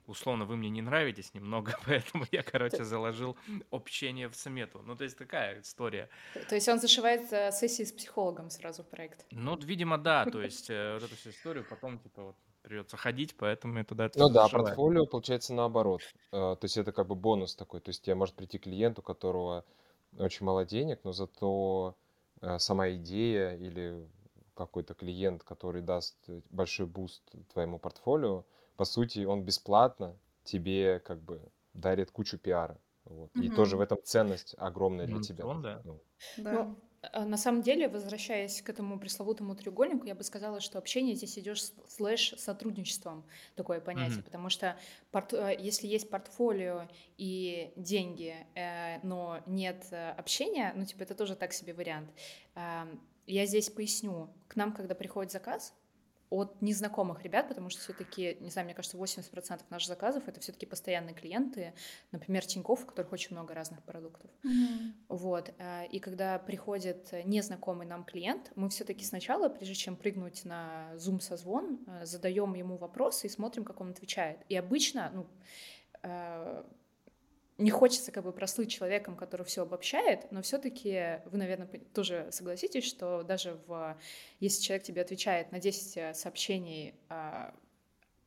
условно, 0.05 0.45
вы 0.45 0.55
мне 0.55 0.69
не 0.69 0.81
нравитесь 0.81 1.33
немного, 1.33 1.77
поэтому 1.85 2.25
я, 2.31 2.43
короче, 2.43 2.83
заложил 2.83 3.37
общение 3.71 4.29
в 4.29 4.35
смету. 4.35 4.81
Ну, 4.83 4.95
то 4.95 5.03
есть 5.03 5.17
такая 5.17 5.61
история. 5.61 6.09
То 6.49 6.55
есть 6.55 6.69
он 6.69 6.79
зашивает 6.79 7.31
э, 7.33 7.51
сессии 7.51 7.83
с 7.83 7.91
психологом 7.91 8.49
сразу 8.49 8.83
в 8.83 8.89
проект. 8.89 9.25
Ну, 9.31 9.57
видимо, 9.57 9.97
да, 9.97 10.25
то 10.25 10.41
есть 10.41 10.69
э, 10.69 10.93
вот 10.93 11.03
эту 11.03 11.15
всю 11.15 11.29
историю 11.31 11.65
потом, 11.69 11.99
типа, 11.99 12.21
вот 12.23 12.35
придется 12.61 12.97
ходить, 12.97 13.35
поэтому 13.37 13.77
я 13.77 13.83
туда 13.83 14.05
это 14.05 14.19
Ну 14.19 14.25
всё 14.25 14.33
да, 14.33 14.43
зашиваю. 14.43 14.65
портфолио 14.65 15.05
получается 15.05 15.53
наоборот. 15.53 16.01
То 16.31 16.59
есть 16.61 16.77
это 16.77 16.91
как 16.91 17.07
бы 17.07 17.15
бонус 17.15 17.55
такой. 17.55 17.79
То 17.81 17.89
есть 17.89 18.03
тебе 18.03 18.15
может 18.15 18.35
прийти 18.35 18.57
клиент, 18.57 18.99
у 18.99 19.01
которого 19.01 19.65
очень 20.17 20.45
мало 20.45 20.65
денег, 20.65 20.99
но 21.03 21.11
зато 21.11 21.95
сама 22.57 22.89
идея 22.91 23.55
или 23.55 24.07
какой-то 24.55 24.93
клиент, 24.93 25.43
который 25.43 25.81
даст 25.81 26.15
э, 26.27 26.41
большой 26.49 26.85
boost 26.85 27.23
твоему 27.53 27.77
портфолио, 27.77 28.45
по 28.77 28.85
сути, 28.85 29.25
он 29.25 29.43
бесплатно 29.43 30.15
тебе 30.43 30.99
как 30.99 31.21
бы 31.21 31.41
дарит 31.73 32.11
кучу 32.11 32.37
пиара. 32.37 32.77
Вот. 33.05 33.29
И 33.35 33.49
тоже 33.49 33.77
в 33.77 33.81
этом 33.81 33.97
ценность 34.03 34.55
огромная 34.57 35.05
для 35.05 35.15
Ну, 35.15 35.21
тебя. 35.21 35.45
он, 35.45 35.61
да. 35.61 35.81
Ну, 35.83 35.99
Да. 36.37 36.75
Э, 37.13 37.23
на 37.25 37.37
самом 37.37 37.61
деле, 37.61 37.87
возвращаясь 37.87 38.61
к 38.61 38.69
этому 38.69 38.99
пресловутому 38.99 39.55
треугольнику, 39.55 40.05
я 40.05 40.15
бы 40.15 40.23
сказала, 40.23 40.59
что 40.61 40.77
общение 40.77 41.15
здесь 41.15 41.37
идет 41.39 41.57
с- 41.57 41.73
слэш 41.87 42.33
сотрудничеством, 42.37 43.23
такое 43.55 43.79
понятие, 43.79 44.15
Мгм. 44.17 44.23
потому 44.23 44.49
что 44.49 44.77
порт- 45.11 45.33
э, 45.33 45.55
если 45.59 45.87
есть 45.87 46.09
портфолио 46.09 46.87
и 47.17 47.71
деньги, 47.75 48.35
э, 48.55 48.99
но 49.03 49.41
нет 49.45 49.85
э, 49.91 50.11
общения, 50.11 50.73
ну, 50.75 50.85
типа, 50.85 51.03
это 51.03 51.15
тоже 51.15 51.35
так 51.35 51.53
себе 51.53 51.73
вариант. 51.73 52.09
Я 53.27 53.45
здесь 53.47 53.69
поясню. 53.69 54.29
К 54.47 54.55
нам, 54.55 54.71
когда 54.71 54.93
приходит 54.95 55.31
заказ, 55.31 55.73
от 56.29 56.61
незнакомых 56.61 57.23
ребят, 57.23 57.47
потому 57.47 57.69
что 57.69 57.81
все-таки, 57.81 58.37
не 58.39 58.49
знаю, 58.49 58.65
мне 58.65 58.73
кажется, 58.73 58.97
80% 58.97 59.61
наших 59.69 59.87
заказов 59.87 60.27
это 60.27 60.39
все-таки 60.39 60.65
постоянные 60.65 61.13
клиенты, 61.13 61.73
например, 62.11 62.45
Тинькофф, 62.45 62.83
у 62.83 62.85
которых 62.87 63.11
очень 63.13 63.35
много 63.35 63.53
разных 63.53 63.83
продуктов. 63.83 64.29
Мгм. 64.43 64.95
Вот. 65.09 65.53
э, 65.57 65.87
И 65.87 65.99
когда 65.99 66.39
приходит 66.39 67.13
незнакомый 67.25 67.85
нам 67.87 68.03
клиент, 68.03 68.51
мы 68.55 68.69
все-таки 68.69 69.05
сначала, 69.05 69.49
прежде 69.49 69.75
чем 69.75 69.95
прыгнуть 69.95 70.45
на 70.45 70.91
Zoom 70.95 71.19
созвон, 71.19 71.79
э, 71.87 72.05
задаем 72.05 72.53
ему 72.55 72.77
вопросы 72.77 73.27
и 73.27 73.29
смотрим, 73.29 73.63
как 73.63 73.81
он 73.81 73.91
отвечает. 73.91 74.39
И 74.49 74.55
обычно, 74.55 75.11
ну, 75.13 75.27
э, 76.03 76.63
не 77.57 77.71
хочется 77.71 78.11
как 78.11 78.23
бы 78.23 78.33
прослыть 78.33 78.69
человеком, 78.69 79.15
который 79.15 79.45
все 79.45 79.63
обобщает, 79.63 80.29
но 80.31 80.41
все-таки 80.41 81.21
вы, 81.25 81.37
наверное, 81.37 81.67
тоже 81.93 82.27
согласитесь, 82.31 82.85
что 82.85 83.23
даже 83.23 83.57
в, 83.67 83.97
если 84.39 84.61
человек 84.61 84.83
тебе 84.83 85.01
отвечает 85.01 85.51
на 85.51 85.59
10 85.59 85.97
э, 85.97 86.13
сообщений, 86.13 86.95
а, 87.07 87.53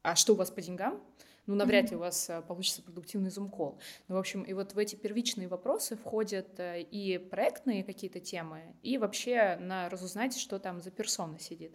а 0.03 0.17
что 0.17 0.33
у 0.33 0.37
вас 0.37 0.51
по 0.51 0.63
деньгам, 0.63 1.03
ну, 1.49 1.55
навряд 1.55 1.91
ли 1.91 1.97
у 1.97 2.01
вас 2.01 2.29
э, 2.29 2.43
получится 2.43 2.83
продуктивный 2.83 3.31
зум-колл. 3.31 3.79
Ну, 4.09 4.17
в 4.17 4.19
общем, 4.19 4.43
и 4.43 4.53
вот 4.53 4.75
в 4.75 4.79
эти 4.79 4.97
первичные 4.97 5.49
вопросы 5.49 5.97
входят 5.97 6.61
э, 6.61 6.83
и 6.83 7.17
проектные 7.19 7.83
какие-то 7.83 8.21
темы, 8.21 8.77
и 8.83 8.99
вообще 8.99 9.57
на 9.59 9.89
разузнать, 9.89 10.39
что 10.39 10.59
там 10.59 10.81
за 10.81 10.91
персона 10.91 11.39
сидит. 11.39 11.75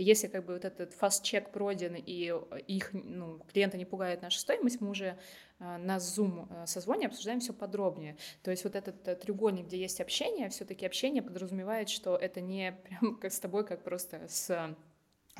И 0.00 0.02
если 0.02 0.28
как 0.28 0.46
бы 0.46 0.54
вот 0.54 0.64
этот 0.64 0.94
фаст-чек 0.94 1.52
пройден, 1.52 1.94
и 1.94 2.32
их, 2.66 2.90
ну, 2.94 3.38
клиента 3.52 3.76
не 3.76 3.84
пугает 3.84 4.22
наша 4.22 4.40
стоимость, 4.40 4.80
мы 4.80 4.88
уже 4.88 5.18
э, 5.58 5.76
на 5.76 5.98
Zoom 5.98 6.48
э, 6.48 6.66
созвоне 6.66 7.08
обсуждаем 7.08 7.40
все 7.40 7.52
подробнее. 7.52 8.16
То 8.42 8.50
есть 8.50 8.64
вот 8.64 8.74
этот 8.74 9.06
э, 9.06 9.14
треугольник, 9.16 9.66
где 9.66 9.78
есть 9.78 10.00
общение, 10.00 10.48
все-таки 10.48 10.86
общение 10.86 11.22
подразумевает, 11.22 11.90
что 11.90 12.16
это 12.16 12.40
не 12.40 12.72
прям 12.72 13.16
как 13.16 13.30
с 13.34 13.38
тобой, 13.40 13.66
как 13.66 13.84
просто 13.84 14.26
с 14.26 14.74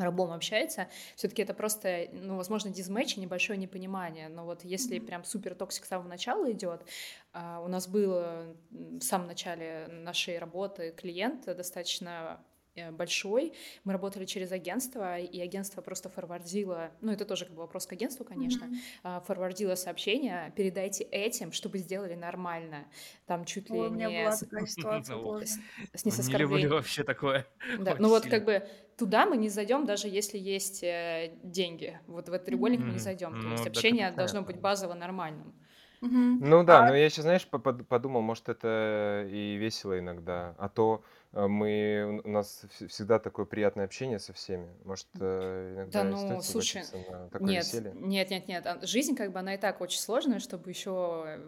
рабом 0.03 0.33
общается, 0.33 0.89
все-таки 1.17 1.43
это 1.43 1.55
просто, 1.55 2.09
ну, 2.13 2.37
возможно, 2.37 2.71
dismatch 2.71 3.17
и 3.17 3.21
небольшое 3.21 3.59
непонимание. 3.59 4.29
Но 4.29 4.45
вот 4.45 4.65
если 4.65 4.99
Мгм. 4.99 5.07
прям 5.07 5.25
супер 5.25 5.55
toxic 5.55 5.85
с 5.85 5.89
самого 5.89 6.09
начала 6.09 6.51
идет, 6.53 6.85
а, 7.33 7.61
у 7.61 7.69
нас 7.69 7.89
был 7.89 8.13
э, 8.15 8.55
в 8.71 9.01
самом 9.03 9.27
начале 9.29 9.87
нашей 9.89 10.39
работы 10.39 10.93
клиент 10.93 11.45
достаточно 11.45 12.45
большой. 12.93 13.53
Мы 13.85 13.93
работали 13.93 14.25
через 14.25 14.53
агентство, 14.53 15.19
и 15.19 15.41
агентство 15.41 15.83
просто 15.83 16.09
форвардило, 16.09 16.91
ну, 17.01 17.13
это 17.13 17.25
тоже 17.25 17.45
как 17.45 17.55
бы 17.55 17.63
вопрос 17.63 17.87
к 17.87 17.93
агентству, 17.93 18.25
конечно, 18.25 18.71
а, 19.03 19.21
форвардило 19.21 19.75
сообщение, 19.75 20.53
передайте 20.57 21.05
этим, 21.05 21.53
чтобы 21.53 21.79
сделали 21.79 22.15
нормально. 22.15 22.85
Там 23.27 23.45
чуть 23.45 23.71
ли 23.71 23.79
Ой, 23.79 23.89
у 23.89 23.91
меня 23.91 24.09
не 24.09 24.25
была 24.25 24.37
такая 24.37 24.67
ситуация 24.67 25.17
Ну, 25.17 25.41
с- 25.95 26.05
не 26.05 26.11
с 26.11 26.19
Не 26.19 26.23
люблю 26.25 26.35
оскорблением. 26.37 26.71
вообще 26.71 27.03
такое. 27.05 27.47
Да, 27.81 27.97
ну 27.99 28.09
вот 28.09 28.27
как 28.27 28.45
бы 28.45 28.67
туда 28.97 29.27
мы 29.27 29.37
не 29.37 29.49
зайдем, 29.49 29.85
даже 29.85 30.09
если 30.09 30.39
есть 30.39 30.83
э, 30.83 31.33
деньги. 31.43 31.99
Вот 32.07 32.29
в 32.29 32.33
этот 32.33 32.47
треугольник 32.47 32.81
мы 32.81 32.93
не 32.93 32.99
зайдем. 32.99 33.33
То 33.33 33.37
Ну, 33.39 33.51
есть 33.53 33.63
это 33.67 33.71
общение 33.71 34.11
должно 34.13 34.43
быть 34.43 34.61
базово 34.61 34.95
нормальным. 34.95 35.55
Ну 36.03 36.65
да, 36.65 36.85
А- 36.85 36.89
но 36.89 36.97
я 36.97 37.11
сейчас, 37.11 37.25
знаешь, 37.25 37.47
по- 37.47 37.59
под- 37.59 37.87
подумал, 37.87 38.23
может, 38.23 38.49
это 38.49 39.27
и 39.31 39.57
весело 39.57 39.99
иногда, 39.99 40.55
а 40.59 40.71
то 40.71 41.03
э, 41.05 41.20
мы, 41.33 42.21
у 42.25 42.29
нас 42.29 42.65
вс- 42.65 42.89
всегда 42.89 43.19
такое 43.19 43.45
приятное 43.45 43.85
общение 43.85 44.19
со 44.19 44.33
всеми. 44.33 44.69
Может, 44.85 45.07
э, 45.21 45.75
иногда 45.75 46.03
Да 46.03 46.11
ну, 46.11 46.43
слушай, 46.43 46.83
на 47.11 47.29
такое 47.29 47.49
Нет, 47.49 47.65
веселье? 47.67 47.93
нет, 47.95 48.31
нет, 48.31 48.49
нет. 48.49 48.67
А 48.67 48.85
Жизнь 48.85 49.15
как 49.15 49.33
бы 49.33 49.39
она 49.39 49.55
и 49.55 49.59
так 49.59 49.81
очень 49.81 50.01
сложная, 50.01 50.41
чтобы 50.41 50.71
еще... 50.71 51.41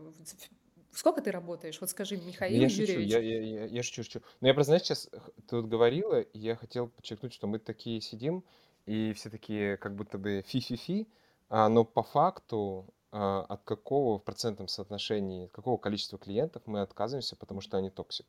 Сколько 0.92 1.22
ты 1.22 1.30
работаешь? 1.30 1.80
Вот 1.80 1.88
скажи, 1.88 2.18
Михаил 2.18 2.60
Я 2.60 2.68
шучу, 2.68 2.82
Юрьевич. 2.82 3.10
я, 3.10 3.18
я, 3.18 3.40
я, 3.40 3.64
я 3.64 3.82
шучу, 3.82 4.02
шучу. 4.04 4.20
Но 4.40 4.48
я 4.48 4.54
просто, 4.54 4.68
знаешь, 4.72 4.82
сейчас 4.82 5.08
ты 5.48 5.56
вот 5.56 5.64
говорила, 5.64 6.20
и 6.20 6.38
я 6.38 6.54
хотел 6.54 6.88
подчеркнуть, 6.88 7.32
что 7.32 7.46
мы 7.46 7.58
такие 7.58 8.00
сидим, 8.02 8.44
и 8.84 9.12
все 9.14 9.30
такие 9.30 9.78
как 9.78 9.96
будто 9.96 10.18
бы 10.18 10.42
фи-фи-фи, 10.46 11.08
а, 11.48 11.68
но 11.70 11.84
по 11.84 12.02
факту 12.02 12.92
а, 13.10 13.40
от 13.48 13.62
какого 13.64 14.18
в 14.18 14.22
процентном 14.24 14.68
соотношении, 14.68 15.46
от 15.46 15.52
какого 15.52 15.78
количества 15.78 16.18
клиентов 16.18 16.62
мы 16.66 16.82
отказываемся, 16.82 17.36
потому 17.36 17.60
что 17.62 17.78
они 17.78 17.90
toxic. 17.90 18.26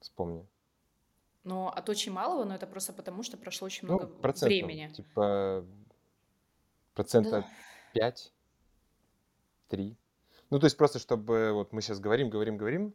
Вспомни. 0.00 0.46
Но 1.44 1.68
от 1.70 1.88
очень 1.88 2.12
малого, 2.12 2.44
но 2.44 2.54
это 2.54 2.66
просто 2.66 2.92
потому, 2.92 3.22
что 3.22 3.36
прошло 3.36 3.66
очень 3.66 3.88
Ну, 3.88 3.94
много 3.94 4.06
процентном, 4.06 4.66
времени. 4.68 4.92
типа 4.92 5.64
процента 6.94 7.30
Да. 7.30 7.46
5, 7.94 8.32
3. 9.68 9.96
Ну, 10.50 10.58
то 10.58 10.66
есть 10.66 10.76
просто, 10.76 10.98
чтобы 10.98 11.52
вот 11.52 11.72
мы 11.72 11.80
сейчас 11.80 11.98
говорим, 12.00 12.28
говорим, 12.28 12.56
говорим, 12.56 12.94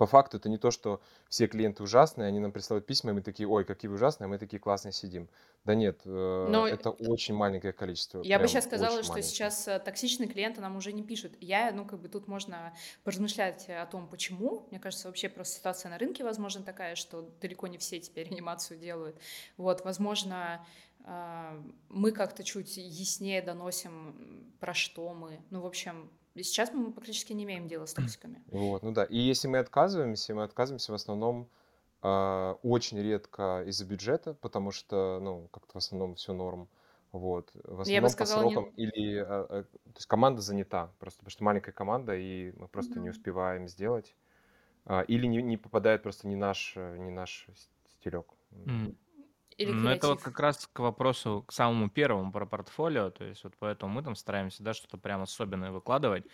по 0.00 0.06
факту 0.06 0.38
это 0.38 0.48
не 0.48 0.56
то, 0.56 0.70
что 0.70 1.02
все 1.28 1.46
клиенты 1.46 1.82
ужасные, 1.82 2.26
они 2.26 2.40
нам 2.40 2.52
присылают 2.52 2.86
письма, 2.86 3.10
и 3.10 3.12
мы 3.12 3.20
такие, 3.20 3.46
ой, 3.46 3.66
какие 3.66 3.90
ужасные, 3.90 4.24
а 4.24 4.28
мы 4.28 4.38
такие 4.38 4.58
классные 4.58 4.92
сидим. 4.92 5.28
Да 5.66 5.74
нет, 5.74 6.00
э, 6.06 6.46
Но 6.48 6.66
это 6.66 6.88
очень 6.88 7.34
маленькое 7.34 7.74
количество. 7.74 8.22
Я 8.22 8.38
бы 8.38 8.48
сейчас 8.48 8.64
сказала, 8.64 9.02
что 9.02 9.12
маленькое. 9.12 9.22
сейчас 9.22 9.68
э, 9.68 9.78
токсичные 9.78 10.26
клиенты 10.26 10.62
нам 10.62 10.74
уже 10.74 10.94
не 10.94 11.02
пишут. 11.02 11.32
Я, 11.38 11.70
ну, 11.72 11.84
как 11.84 12.00
бы 12.00 12.08
тут 12.08 12.28
можно 12.28 12.72
поразмышлять 13.04 13.68
о 13.68 13.84
том, 13.84 14.08
почему. 14.08 14.66
Мне 14.70 14.80
кажется, 14.80 15.06
вообще 15.06 15.28
просто 15.28 15.58
ситуация 15.58 15.90
на 15.90 15.98
рынке, 15.98 16.24
возможно, 16.24 16.64
такая, 16.64 16.94
что 16.94 17.28
далеко 17.42 17.66
не 17.66 17.76
все 17.76 18.00
теперь 18.00 18.32
анимацию 18.32 18.80
делают. 18.80 19.20
Вот, 19.58 19.84
возможно, 19.84 20.66
э, 21.04 21.62
мы 21.90 22.12
как-то 22.12 22.42
чуть 22.42 22.78
яснее 22.78 23.42
доносим, 23.42 24.50
про 24.60 24.72
что 24.72 25.12
мы. 25.12 25.40
Ну, 25.50 25.60
в 25.60 25.66
общем, 25.66 26.10
и 26.40 26.42
сейчас 26.44 26.72
мы 26.72 26.92
практически 26.92 27.32
не 27.32 27.44
имеем 27.44 27.68
дела 27.68 27.86
с 27.86 27.94
токсиками. 27.94 28.42
Вот, 28.46 28.82
ну 28.82 28.92
да. 28.92 29.04
И 29.04 29.16
если 29.18 29.48
мы 29.48 29.58
отказываемся, 29.58 30.34
мы 30.34 30.42
отказываемся 30.42 30.92
в 30.92 30.94
основном 30.94 31.50
а, 32.02 32.58
очень 32.62 32.98
редко 33.00 33.62
из-за 33.66 33.84
бюджета, 33.86 34.34
потому 34.34 34.70
что, 34.72 35.20
ну, 35.22 35.48
как-то 35.48 35.74
в 35.74 35.76
основном 35.76 36.14
все 36.16 36.32
норм. 36.32 36.68
Вот. 37.12 37.50
В 37.54 37.80
Я 37.84 38.00
бы 38.00 38.08
основном 38.08 38.10
по 38.14 38.24
сказала, 38.24 38.42
не... 38.44 38.56
срокам 38.56 38.64
или 38.76 39.18
а, 39.18 39.46
то 39.64 39.66
есть 39.96 40.06
команда 40.06 40.40
занята, 40.42 40.92
просто 40.98 41.18
потому 41.20 41.30
что 41.30 41.44
маленькая 41.44 41.72
команда, 41.72 42.16
и 42.16 42.52
мы 42.52 42.68
просто 42.68 43.00
не 43.00 43.10
Мгм. 43.10 43.10
успеваем 43.10 43.68
сделать. 43.68 44.16
А, 44.86 45.02
Или 45.02 45.26
не, 45.26 45.42
не 45.42 45.56
попадает 45.56 46.02
просто 46.02 46.28
не 46.28 46.36
наш, 46.36 46.74
э, 46.76 46.96
не 46.98 47.10
наш 47.10 47.48
стилек. 47.88 48.26
М. 48.52 48.96
Или 49.60 49.72
Ну, 49.72 49.90
это 49.90 50.08
вот 50.08 50.22
как 50.22 50.40
раз 50.40 50.66
к 50.72 50.78
вопросу, 50.78 51.44
к 51.46 51.52
самому 51.52 51.90
первому 51.90 52.32
про 52.32 52.46
портфолио, 52.46 53.10
то 53.10 53.24
есть 53.24 53.44
вот 53.44 53.54
поэтому 53.58 53.92
мы 53.92 54.02
там 54.02 54.14
стараемся, 54.14 54.62
да, 54.62 54.72
что-то 54.72 54.96
прям 54.96 55.20
особенное 55.22 55.70
выкладывать, 55.70 56.24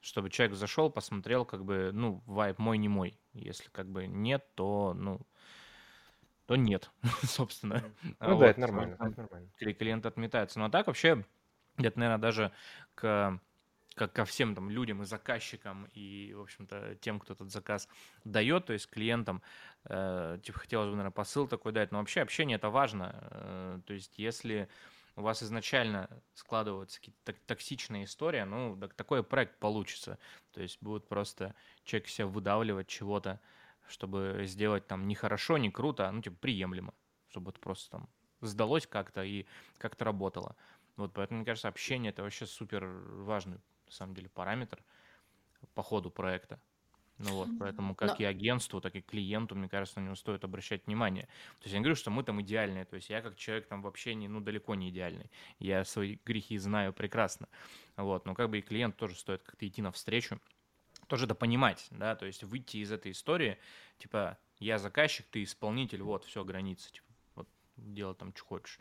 чтобы 0.00 0.30
человек 0.30 0.56
зашел, 0.56 0.88
посмотрел, 0.90 1.44
как 1.44 1.64
бы, 1.64 1.90
ну, 1.92 2.22
вайб 2.26 2.58
мой, 2.58 2.78
не 2.78 2.88
мой. 2.88 3.18
Если 3.32 3.68
как 3.70 3.88
бы 3.90 4.06
нет, 4.06 4.54
то, 4.54 4.94
ну, 4.96 5.26
то 6.46 6.56
нет, 6.56 6.90
собственно. 7.24 7.82
А 8.20 8.30
Ну 8.30 8.36
да, 8.36 8.48
это 8.50 8.60
Вот, 8.60 8.60
нормально, 8.60 8.96
там 8.98 9.08
это 9.08 9.20
нормально. 9.22 9.50
кли- 9.60 9.74
клиент 9.74 10.06
отметается. 10.06 10.58
Ну 10.58 10.66
а 10.66 10.70
так 10.70 10.86
вообще, 10.86 11.24
это, 11.76 11.98
наверное, 11.98 12.20
даже 12.22 12.52
к, 12.94 13.40
как 13.96 14.12
ко 14.12 14.24
всем 14.24 14.54
там 14.54 14.70
людям 14.70 15.02
и 15.02 15.06
заказчикам, 15.06 15.88
и, 15.94 16.34
в 16.34 16.42
общем-то, 16.42 16.96
тем, 17.00 17.18
кто 17.18 17.32
этот 17.32 17.50
заказ 17.50 17.88
дает, 18.24 18.66
то 18.66 18.74
есть 18.74 18.88
клиентам, 18.88 19.42
э, 19.84 20.38
типа, 20.42 20.58
хотелось 20.58 20.88
бы, 20.88 20.92
наверное, 20.92 21.10
посыл 21.10 21.48
такой 21.48 21.72
дать, 21.72 21.92
но 21.92 21.98
вообще 21.98 22.20
общение 22.20 22.56
это 22.56 22.68
важно. 22.68 23.18
Э, 23.30 23.80
то 23.86 23.94
есть 23.94 24.18
если 24.18 24.68
у 25.16 25.22
вас 25.22 25.42
изначально 25.42 26.10
складываются 26.34 27.00
какие-то 27.00 27.32
токсичные 27.46 28.04
истории, 28.04 28.42
ну, 28.42 28.76
так, 28.78 28.92
такой 28.92 29.24
проект 29.24 29.58
получится. 29.58 30.18
То 30.52 30.60
есть 30.60 30.76
будет 30.82 31.08
просто 31.08 31.54
человек 31.84 32.08
себя 32.08 32.26
выдавливать 32.26 32.88
чего-то, 32.88 33.40
чтобы 33.88 34.42
сделать 34.44 34.86
там 34.86 35.08
не 35.08 35.14
хорошо, 35.14 35.56
не 35.56 35.70
круто, 35.70 36.06
а 36.06 36.12
ну, 36.12 36.20
типа, 36.20 36.36
приемлемо, 36.36 36.92
чтобы 37.30 37.50
это 37.50 37.60
просто 37.60 37.90
там 37.92 38.08
сдалось 38.42 38.86
как-то 38.86 39.24
и 39.24 39.46
как-то 39.78 40.04
работало. 40.04 40.54
Вот 40.96 41.14
поэтому, 41.14 41.38
мне 41.38 41.46
кажется, 41.46 41.68
общение 41.68 42.10
это 42.10 42.22
вообще 42.22 42.44
супер 42.44 42.84
важный, 42.84 43.58
на 43.86 43.92
самом 43.92 44.14
деле, 44.14 44.28
параметр 44.28 44.82
по 45.74 45.82
ходу 45.82 46.10
проекта. 46.10 46.60
Ну 47.18 47.30
вот, 47.30 47.48
поэтому 47.58 47.94
как 47.94 48.10
Но 48.10 48.16
и 48.18 48.24
агентству, 48.24 48.80
так 48.80 48.94
и 48.94 49.00
клиенту, 49.00 49.54
мне 49.54 49.68
кажется, 49.68 50.00
на 50.00 50.04
него 50.04 50.14
стоит 50.16 50.44
обращать 50.44 50.86
внимание. 50.86 51.24
То 51.24 51.62
есть 51.62 51.72
я 51.72 51.78
не 51.78 51.82
говорю, 51.82 51.96
что 51.96 52.10
мы 52.10 52.22
там 52.22 52.42
идеальные, 52.42 52.84
то 52.84 52.96
есть 52.96 53.08
я 53.08 53.22
как 53.22 53.36
человек 53.36 53.68
там 53.68 53.80
в 53.80 53.86
общении, 53.86 54.28
ну, 54.28 54.40
далеко 54.40 54.74
не 54.74 54.90
идеальный. 54.90 55.30
Я 55.58 55.84
свои 55.84 56.18
грехи 56.26 56.58
знаю 56.58 56.92
прекрасно. 56.92 57.48
Вот, 57.96 58.26
но 58.26 58.34
как 58.34 58.50
бы 58.50 58.58
и 58.58 58.62
клиент 58.62 58.96
тоже 58.96 59.16
стоит 59.16 59.42
как-то 59.42 59.66
идти 59.66 59.80
навстречу, 59.80 60.38
тоже 61.06 61.24
это 61.24 61.34
понимать, 61.34 61.86
да, 61.90 62.16
то 62.16 62.26
есть 62.26 62.42
выйти 62.42 62.78
из 62.78 62.92
этой 62.92 63.12
истории, 63.12 63.58
типа, 63.98 64.38
я 64.58 64.78
заказчик, 64.78 65.26
ты 65.30 65.42
исполнитель, 65.42 66.02
вот, 66.02 66.24
все, 66.24 66.44
границы, 66.44 66.92
типа, 66.92 67.06
вот, 67.36 67.48
делай 67.76 68.14
там, 68.14 68.34
что 68.34 68.44
хочешь. 68.44 68.78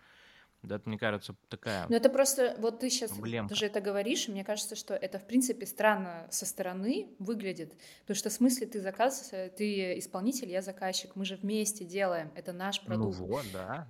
Да, 0.66 0.76
это, 0.78 0.90
мне 0.90 0.98
кажется, 0.98 1.36
такая 1.50 1.88
Ну, 1.90 1.96
это 1.96 2.10
просто, 2.10 2.56
вот 2.60 2.80
ты 2.80 2.90
сейчас 2.90 3.12
проблемка. 3.12 3.54
даже 3.54 3.66
это 3.68 3.82
говоришь, 3.82 4.28
и 4.28 4.32
мне 4.32 4.44
кажется, 4.44 4.76
что 4.76 4.94
это, 4.94 5.20
в 5.20 5.26
принципе, 5.28 5.66
странно 5.66 6.28
со 6.32 6.46
стороны 6.46 7.16
выглядит. 7.20 7.74
Потому 8.02 8.16
что 8.18 8.30
в 8.30 8.34
смысле 8.34 8.68
ты 8.68 8.82
заказ, 8.82 9.32
ты 9.58 9.98
исполнитель, 10.00 10.50
я 10.50 10.62
заказчик, 10.62 11.16
мы 11.16 11.26
же 11.26 11.36
вместе 11.36 11.86
делаем, 11.86 12.32
это 12.36 12.54
наш 12.54 12.82
Ну 12.88 12.88
продукт. 12.88 13.18
вот, 13.20 13.46
да. 13.54 13.88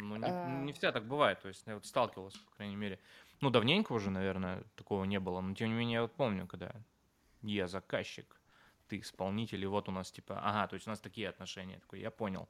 Ну, 0.00 0.16
не, 0.16 0.24
А, 0.26 0.64
не 0.64 0.72
всегда 0.72 0.92
так 0.92 1.06
бывает. 1.06 1.40
То 1.40 1.48
есть 1.48 1.62
я 1.66 1.74
вот 1.74 1.86
сталкивался, 1.86 2.38
по 2.50 2.56
крайней 2.56 2.76
мере. 2.76 2.98
Ну, 3.40 3.50
давненько 3.50 3.92
уже, 3.92 4.10
наверное, 4.10 4.64
такого 4.76 5.04
не 5.04 5.18
было. 5.20 5.40
Но 5.40 5.54
тем 5.54 5.68
не 5.68 5.74
менее, 5.74 5.94
я 5.94 6.02
вот 6.02 6.12
помню, 6.12 6.46
когда 6.46 6.72
я 7.42 7.66
заказчик, 7.68 8.40
ты 8.88 8.98
исполнитель, 9.00 9.62
и 9.62 9.66
вот 9.66 9.88
у 9.88 9.92
нас 9.92 10.10
типа, 10.10 10.40
ага, 10.42 10.66
то 10.68 10.74
есть 10.74 10.86
у 10.86 10.90
нас 10.90 11.00
такие 11.00 11.28
отношения. 11.28 11.74
Я 11.74 11.80
Такой, 11.80 12.00
я 12.00 12.10
понял. 12.10 12.48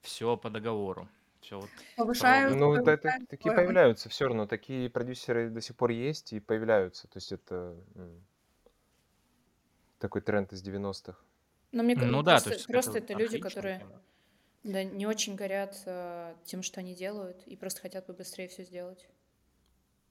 Все 0.00 0.36
по 0.36 0.50
договору. 0.50 1.08
Все 1.40 1.58
вот 1.58 1.70
Повышают. 1.96 2.54
Ну, 2.56 2.74
это, 2.74 2.90
это 2.90 3.26
такие 3.28 3.54
появляются 3.54 4.08
все 4.08 4.26
равно, 4.26 4.46
такие 4.46 4.90
продюсеры 4.90 5.50
до 5.50 5.60
сих 5.60 5.76
пор 5.76 5.90
есть 5.90 6.32
и 6.32 6.40
появляются. 6.40 7.08
То 7.08 7.16
есть 7.16 7.32
это 7.32 7.76
такой 9.98 10.20
тренд 10.22 10.52
из 10.52 10.62
90-х. 10.62 11.18
Но 11.72 11.82
мне 11.82 11.94
Ну 11.96 12.22
да, 12.22 12.38
то 12.38 12.44
просто, 12.44 12.52
есть 12.54 12.66
просто 12.66 12.98
это 12.98 13.12
это 13.12 13.22
люди, 13.22 13.38
которые 13.38 13.78
тема. 13.78 14.02
да, 14.64 14.84
не 14.84 15.06
очень 15.06 15.36
горят 15.36 15.82
э, 15.86 16.34
тем, 16.44 16.62
что 16.62 16.80
они 16.80 16.94
делают, 16.94 17.46
и 17.46 17.56
просто 17.56 17.80
хотят 17.82 18.06
побыстрее 18.06 18.48
все 18.48 18.64
сделать. 18.64 19.08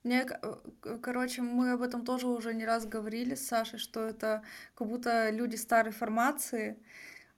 Мне, 0.04 0.26
э, 0.26 0.98
короче, 1.02 1.42
мы 1.42 1.72
об 1.74 1.82
этом 1.82 2.06
тоже 2.06 2.28
уже 2.28 2.54
не 2.54 2.66
раз 2.66 2.86
говорили 2.86 3.36
с 3.36 3.46
Сашей, 3.46 3.80
что 3.80 4.06
это 4.06 4.44
как 4.76 4.88
будто 4.88 5.30
люди 5.30 5.56
старой 5.58 5.92
формации, 5.92 6.78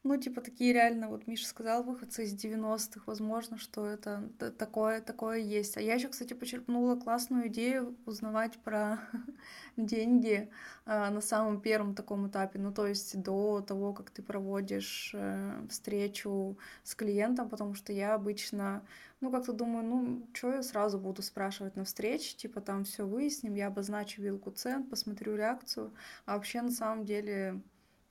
ну, 0.03 0.17
типа 0.17 0.41
такие 0.41 0.73
реально, 0.73 1.09
вот 1.09 1.27
Миша 1.27 1.45
сказал, 1.45 1.83
выходцы 1.83 2.23
из 2.23 2.33
90-х, 2.33 3.01
возможно, 3.05 3.57
что 3.59 3.85
это 3.85 4.29
такое, 4.57 4.99
такое 4.99 5.37
есть. 5.37 5.77
А 5.77 5.81
я 5.81 5.93
еще, 5.93 6.07
кстати, 6.07 6.33
почерпнула 6.33 6.95
классную 6.95 7.47
идею 7.49 7.95
узнавать 8.07 8.57
про 8.59 8.99
деньги 9.77 10.49
а, 10.85 11.11
на 11.11 11.21
самом 11.21 11.61
первом 11.61 11.93
таком 11.93 12.27
этапе, 12.27 12.57
ну, 12.57 12.73
то 12.73 12.87
есть 12.87 13.21
до 13.21 13.61
того, 13.61 13.93
как 13.93 14.09
ты 14.09 14.23
проводишь 14.23 15.11
э, 15.13 15.67
встречу 15.69 16.57
с 16.83 16.95
клиентом, 16.95 17.47
потому 17.47 17.75
что 17.75 17.93
я 17.93 18.15
обычно 18.15 18.83
ну, 19.21 19.31
как-то 19.31 19.53
думаю, 19.53 19.85
ну, 19.85 20.27
что 20.33 20.51
я 20.51 20.63
сразу 20.63 20.97
буду 20.97 21.21
спрашивать 21.21 21.75
на 21.75 21.85
встрече, 21.85 22.35
типа 22.35 22.59
там 22.59 22.83
все 22.83 23.05
выясним, 23.05 23.53
я 23.53 23.67
обозначу 23.67 24.19
вилку 24.21 24.49
цен, 24.49 24.83
посмотрю 24.83 25.35
реакцию, 25.35 25.93
а 26.25 26.35
вообще 26.35 26.63
на 26.63 26.71
самом 26.71 27.05
деле, 27.05 27.61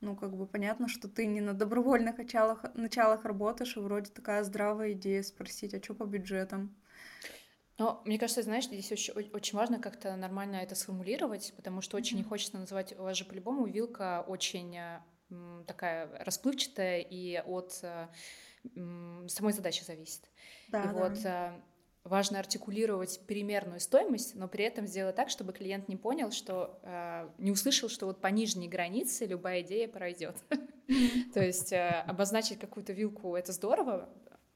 ну, 0.01 0.16
как 0.16 0.36
бы 0.36 0.46
понятно, 0.46 0.88
что 0.88 1.09
ты 1.09 1.26
не 1.26 1.40
на 1.40 1.55
добровольных 1.55 2.18
началах, 2.18 2.64
началах 2.74 3.24
работаешь, 3.24 3.76
и 3.76 3.80
вроде 3.80 4.11
такая 4.11 4.42
здравая 4.44 4.92
идея 4.92 5.22
спросить, 5.22 5.74
а 5.74 5.82
что 5.82 5.94
по 5.94 6.05
бюджетам? 6.05 6.74
Но 7.78 8.03
мне 8.05 8.18
кажется, 8.18 8.42
знаешь, 8.42 8.66
здесь 8.66 8.92
очень, 8.92 9.14
очень 9.32 9.57
важно 9.57 9.78
как-то 9.78 10.14
нормально 10.16 10.57
это 10.57 10.74
сформулировать, 10.74 11.55
потому 11.57 11.80
что 11.80 11.96
очень 11.96 12.18
не 12.18 12.24
хочется 12.24 12.59
называть, 12.59 12.92
у 12.98 13.03
вас 13.03 13.16
же 13.16 13.24
по-любому 13.24 13.66
вилка 13.66 14.22
очень 14.26 14.76
э, 14.76 15.01
м, 15.30 15.64
такая 15.66 16.11
расплывчатая 16.22 17.01
и 17.01 17.38
от 17.38 17.78
э, 17.82 18.09
м, 18.76 19.26
самой 19.28 19.55
задачи 19.55 19.82
зависит. 19.82 20.30
И 20.82 20.86
Да, 20.86 20.86
вот 20.88 21.24
да. 21.24 21.24
э, 21.24 21.62
важно 22.05 22.38
артикулировать 22.38 23.20
примерную 23.26 23.80
стоимость, 23.80 24.34
но 24.34 24.48
при 24.48 24.64
этом 24.64 24.86
сделать 24.86 25.16
так, 25.16 25.28
чтобы 25.28 25.53
клиент 25.53 25.88
не 25.88 25.96
понял, 25.96 26.32
что 26.32 26.80
э, 26.82 27.28
не 27.38 27.51
услышал, 27.51 27.88
что 27.88 28.07
вот 28.07 28.20
по 28.20 28.28
нижней 28.28 28.68
границе 28.68 29.26
любая 29.26 29.62
идея 29.62 29.88
пройдет. 29.88 30.36
То 31.34 31.44
есть 31.44 31.72
э, 31.72 31.88
обозначить 32.07 32.59
какую-то 32.59 32.92
вилку 32.92 33.36
это 33.36 33.53
здорово. 33.53 34.09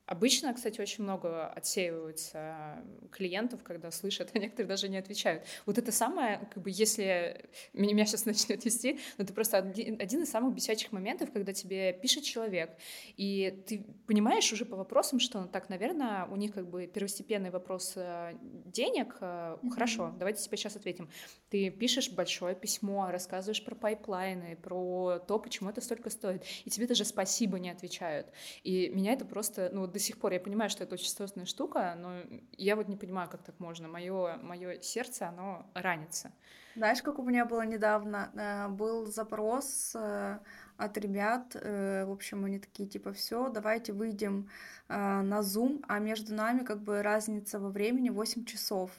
Обычно, 0.07 0.52
кстати, 0.52 0.80
очень 0.80 1.05
много 1.05 1.48
отсеиваются 1.48 2.82
клиентов, 3.11 3.62
когда 3.62 3.90
слышат, 3.90 4.30
а 4.34 4.38
некоторые 4.38 4.68
даже 4.68 4.88
не 4.88 4.98
отвечают. 4.98 5.44
Вот 5.66 5.78
это 5.78 5.92
самое, 5.92 6.48
как 6.52 6.62
бы, 6.62 6.70
если 6.70 7.48
меня, 7.72 8.05
сейчас 8.05 8.26
начнет 8.26 8.64
вести, 8.64 8.98
но 9.16 9.24
это 9.24 9.32
просто 9.32 9.59
один, 9.59 10.22
из 10.22 10.30
самых 10.30 10.55
бесячих 10.55 10.92
моментов, 10.92 11.32
когда 11.32 11.52
тебе 11.52 11.92
пишет 11.92 12.24
человек, 12.24 12.76
и 13.16 13.64
ты 13.66 13.84
понимаешь 14.07 14.52
уже 14.52 14.64
по 14.64 14.76
вопросам, 14.76 15.20
что, 15.20 15.42
ну, 15.42 15.48
так, 15.48 15.68
наверное, 15.68 16.26
у 16.26 16.36
них 16.36 16.52
как 16.52 16.68
бы 16.68 16.86
первостепенный 16.86 17.50
вопрос 17.50 17.94
э, 17.96 18.34
денег. 18.66 19.16
Мгм. 19.20 19.70
Хорошо, 19.70 20.14
давайте 20.18 20.42
тебе 20.42 20.57
сейчас 20.57 20.76
ответим. 20.76 21.09
Ты 21.48 21.70
пишешь 21.70 22.11
большое 22.11 22.55
письмо, 22.55 23.11
рассказываешь 23.11 23.64
про 23.64 23.74
пайплайны, 23.74 24.57
про 24.57 25.18
то, 25.20 25.38
почему 25.38 25.70
это 25.70 25.80
столько 25.80 26.11
стоит, 26.11 26.44
и 26.64 26.70
тебе 26.70 26.86
даже 26.86 27.05
спасибо 27.05 27.59
не 27.59 27.70
отвечают. 27.70 28.26
И 28.62 28.88
меня 28.88 29.12
это 29.12 29.24
просто, 29.24 29.70
ну, 29.72 29.86
до 29.95 30.01
сих 30.01 30.18
пор, 30.18 30.32
я 30.32 30.40
понимаю, 30.40 30.70
что 30.70 30.84
это 30.84 30.95
очень 30.95 31.09
сложная 31.09 31.47
штука, 31.47 31.95
но 31.97 32.20
я 32.59 32.74
вот 32.76 32.88
не 32.88 32.97
понимаю, 32.97 33.30
как 33.30 33.42
так 33.42 33.61
можно. 33.61 33.88
Мое, 33.88 34.36
мое 34.42 34.80
сердце, 34.82 35.28
оно 35.28 35.66
ранится. 35.74 36.32
Знаешь, 36.76 37.03
как 37.03 37.20
у 37.20 37.22
меня 37.22 37.45
было 37.45 37.64
недавно? 37.64 38.30
Э, 38.34 38.68
Был 38.68 39.07
запрос 39.07 39.92
э, 39.95 40.38
от 40.76 40.99
ребят, 40.99 41.55
э, 41.55 42.05
в 42.05 42.11
общем, 42.11 42.45
они 42.45 42.59
такие, 42.59 42.88
типа, 42.88 43.12
все, 43.12 43.49
давайте 43.49 43.92
выйдем 43.92 44.51
на 44.88 45.40
Zoom, 45.40 45.82
а 45.88 45.99
между 45.99 46.34
нами 46.34 46.64
как 46.64 46.82
бы 46.82 47.03
разница 47.03 47.59
во 47.59 47.70
времени 47.70 48.11
8 48.11 48.45
часов. 48.45 48.90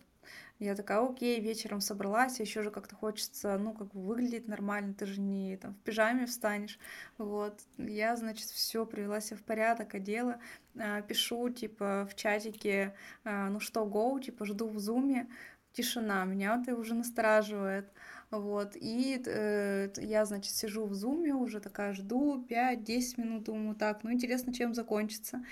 Я 0.59 0.73
такая, 0.75 0.99
окей, 1.01 1.41
вечером 1.41 1.81
собралась, 1.81 2.39
еще 2.39 2.61
же 2.61 2.71
как-то 2.71 2.95
хочется, 2.95 3.57
ну, 3.57 3.73
как 3.73 3.87
бы 3.93 4.01
выглядеть 4.01 4.47
нормально, 4.47 4.93
ты 4.93 5.05
же 5.05 5.19
не 5.19 5.57
там 5.57 5.73
в 5.73 5.79
пижаме 5.81 6.25
встанешь, 6.25 6.79
вот. 7.17 7.59
Я, 7.77 8.15
значит, 8.15 8.47
все 8.47 8.85
привела 8.85 9.19
себя 9.19 9.35
в 9.37 9.43
порядок, 9.43 9.95
одела, 9.95 10.39
э, 10.75 11.01
пишу, 11.07 11.49
типа, 11.49 12.07
в 12.09 12.15
чатике, 12.15 12.95
э, 13.25 13.47
ну 13.49 13.59
что, 13.59 13.85
гоу, 13.85 14.17
типа, 14.21 14.45
жду 14.45 14.69
в 14.69 14.79
зуме, 14.79 15.27
тишина, 15.73 16.23
меня 16.23 16.57
это 16.61 16.73
уже 16.77 16.93
настораживает, 16.95 17.91
вот, 18.31 18.77
и 18.77 19.21
э, 19.25 19.89
я, 19.97 20.23
значит, 20.25 20.53
сижу 20.53 20.85
в 20.85 20.93
зуме, 20.93 21.33
уже 21.33 21.59
такая 21.59 21.91
жду 21.91 22.41
5-10 22.47 23.19
минут, 23.19 23.43
думаю, 23.43 23.75
так, 23.75 24.03
ну, 24.03 24.13
интересно, 24.13 24.53
чем 24.53 24.73
закончится. 24.73 25.43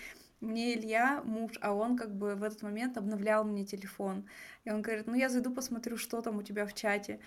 Мне 0.43 0.75
Илья, 0.75 1.21
муж, 1.23 1.53
а 1.61 1.73
он 1.73 1.97
как 1.97 2.13
бы 2.15 2.35
в 2.35 2.43
этот 2.43 2.61
момент 2.63 2.97
обновлял 2.97 3.43
мне 3.45 3.65
телефон. 3.65 4.27
И 4.65 4.71
он 4.71 4.81
говорит, 4.81 5.07
ну 5.07 5.15
я 5.15 5.29
зайду 5.29 5.51
посмотрю, 5.51 5.97
что 5.97 6.21
там 6.21 6.37
у 6.37 6.43
тебя 6.43 6.65
в 6.65 6.73
чате. 6.73 7.19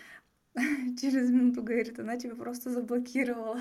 Через 0.55 1.31
минуту 1.31 1.63
говорит, 1.63 1.99
она 1.99 2.17
тебя 2.19 2.35
просто 2.35 2.71
заблокировала. 2.71 3.61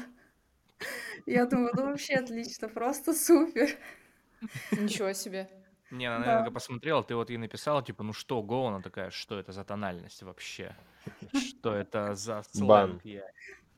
Я 1.25 1.45
думаю, 1.45 1.71
ну 1.75 1.85
вообще 1.85 2.15
отлично, 2.15 2.67
просто 2.67 3.13
супер. 3.13 3.69
Ничего 4.71 5.13
себе. 5.13 5.49
Не, 5.91 6.07
она, 6.07 6.25
наверное, 6.25 6.51
посмотрела, 6.51 7.03
ты 7.03 7.15
вот 7.15 7.29
ей 7.29 7.37
написала, 7.37 7.81
типа, 7.81 8.03
ну 8.03 8.11
что, 8.11 8.41
го? 8.41 8.67
Она 8.67 8.81
такая, 8.81 9.11
что 9.11 9.39
это 9.39 9.51
за 9.51 9.63
тональность 9.63 10.23
вообще? 10.23 10.75
Что 11.33 11.73
это 11.73 12.15
за 12.15 12.43
Бан. 12.55 12.99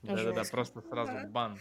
Да-да-да, 0.03 0.43
просто 0.49 0.81
сразу 0.81 1.27
бан. 1.29 1.59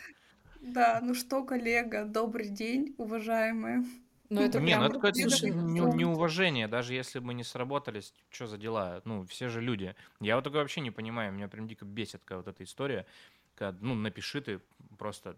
Да, 0.61 1.01
ну 1.03 1.14
что, 1.14 1.45
коллега, 1.45 2.05
добрый 2.05 2.49
день, 2.49 2.95
уважаемые. 2.99 3.85
Ну, 4.29 4.41
это 4.41 4.61
не, 4.61 4.77
ну 4.77 4.85
это 4.85 4.95
какое-то 4.95 5.20
не, 5.20 5.81
неуважение, 5.81 6.68
даже 6.68 6.95
если 6.95 7.18
мы 7.18 7.35
не 7.35 7.45
сработались, 7.45 8.12
что 8.31 8.47
за 8.47 8.59
дела? 8.59 9.03
Ну, 9.05 9.24
все 9.27 9.49
же 9.49 9.61
люди. 9.61 9.95
Я 10.20 10.37
вот 10.37 10.45
такое 10.45 10.61
вообще 10.61 10.81
не 10.81 10.91
понимаю, 10.91 11.33
меня 11.33 11.49
прям 11.49 11.66
дико 11.66 11.85
бесит 11.85 12.20
какая 12.22 12.39
вот 12.39 12.49
эта 12.49 12.64
история, 12.64 13.07
когда, 13.55 13.79
ну, 13.81 13.95
напиши 13.95 14.41
ты 14.41 14.61
просто, 14.99 15.37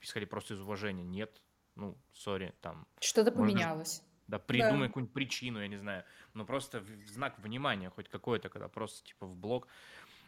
исходя 0.00 0.26
просто 0.26 0.54
из 0.54 0.60
уважения. 0.60 1.04
Нет, 1.04 1.42
ну, 1.74 1.96
сори, 2.12 2.54
там... 2.60 2.86
Что-то 3.00 3.32
поменялось. 3.32 4.02
Да, 4.26 4.38
придумай 4.38 4.82
да. 4.82 4.86
какую-нибудь 4.86 5.12
причину, 5.12 5.60
я 5.60 5.68
не 5.68 5.76
знаю. 5.76 6.04
Но 6.32 6.46
просто 6.46 6.82
знак 7.06 7.38
внимания 7.38 7.90
хоть 7.90 8.08
какой-то, 8.08 8.48
когда 8.48 8.68
просто, 8.68 9.06
типа, 9.06 9.26
в 9.26 9.36
блог 9.36 9.68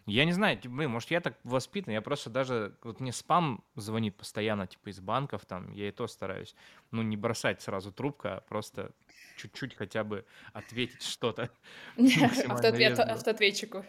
я 0.07 0.25
не 0.25 0.33
знаю, 0.33 0.59
блин, 0.65 0.91
может, 0.91 1.11
я 1.11 1.21
так 1.21 1.35
воспитан, 1.43 1.93
я 1.93 2.01
просто 2.01 2.31
даже, 2.31 2.77
вот 2.85 3.01
мне 3.01 3.13
спам 3.13 3.65
звонит 3.75 4.17
постоянно, 4.17 4.67
типа, 4.67 4.91
из 4.91 5.01
банков 5.01 5.45
там, 5.47 5.73
я 5.73 5.89
и 5.89 5.91
то 5.91 6.07
стараюсь, 6.07 6.55
ну, 6.93 7.03
не 7.03 7.17
бросать 7.17 7.61
сразу 7.61 7.91
трубку, 7.91 8.29
а 8.29 8.41
просто 8.49 8.93
чуть-чуть 9.37 9.75
хотя 9.75 10.05
бы 10.05 10.25
ответить 10.53 11.03
что-то. 11.03 11.51
Автоответ, 12.49 12.99
автоответчику. 13.01 13.85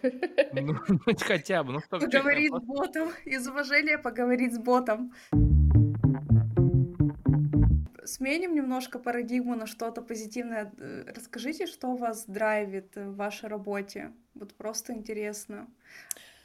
Ну, 0.53 0.76
хотя 1.20 1.63
бы, 1.63 1.74
ну, 1.74 1.80
что 1.86 1.99
Поговорить 1.99 2.51
с 2.51 2.65
ботом, 2.65 3.11
из 3.24 3.47
уважения 3.47 3.99
поговорить 3.99 4.55
с 4.55 4.59
ботом 4.59 5.13
сменим 8.08 8.55
немножко 8.55 8.99
парадигму 8.99 9.55
на 9.55 9.68
что-то 9.68 10.01
позитивное. 10.01 10.72
Э, 10.78 11.03
расскажите, 11.16 11.68
что 11.68 11.95
вас 11.95 12.26
драйвит 12.26 12.95
в 12.95 13.16
вашей 13.16 13.49
работе. 13.49 14.14
Вот 14.34 14.53
просто 14.53 14.93
интересно. 14.93 15.68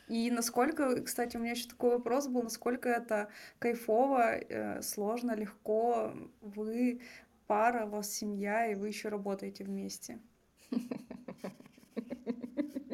И 0.08 0.30
насколько, 0.30 1.02
кстати, 1.02 1.36
у 1.36 1.40
меня 1.40 1.52
еще 1.52 1.68
такой 1.68 1.90
вопрос 1.90 2.26
был, 2.28 2.42
насколько 2.42 2.88
это 2.88 3.28
кайфово, 3.58 4.36
э, 4.36 4.82
сложно, 4.82 5.34
легко, 5.34 6.12
вы 6.40 7.00
пара, 7.46 7.86
у 7.86 7.90
вас 7.90 8.12
семья, 8.12 8.66
и 8.66 8.74
вы 8.74 8.88
еще 8.88 9.08
работаете 9.08 9.64
вместе. 9.64 10.18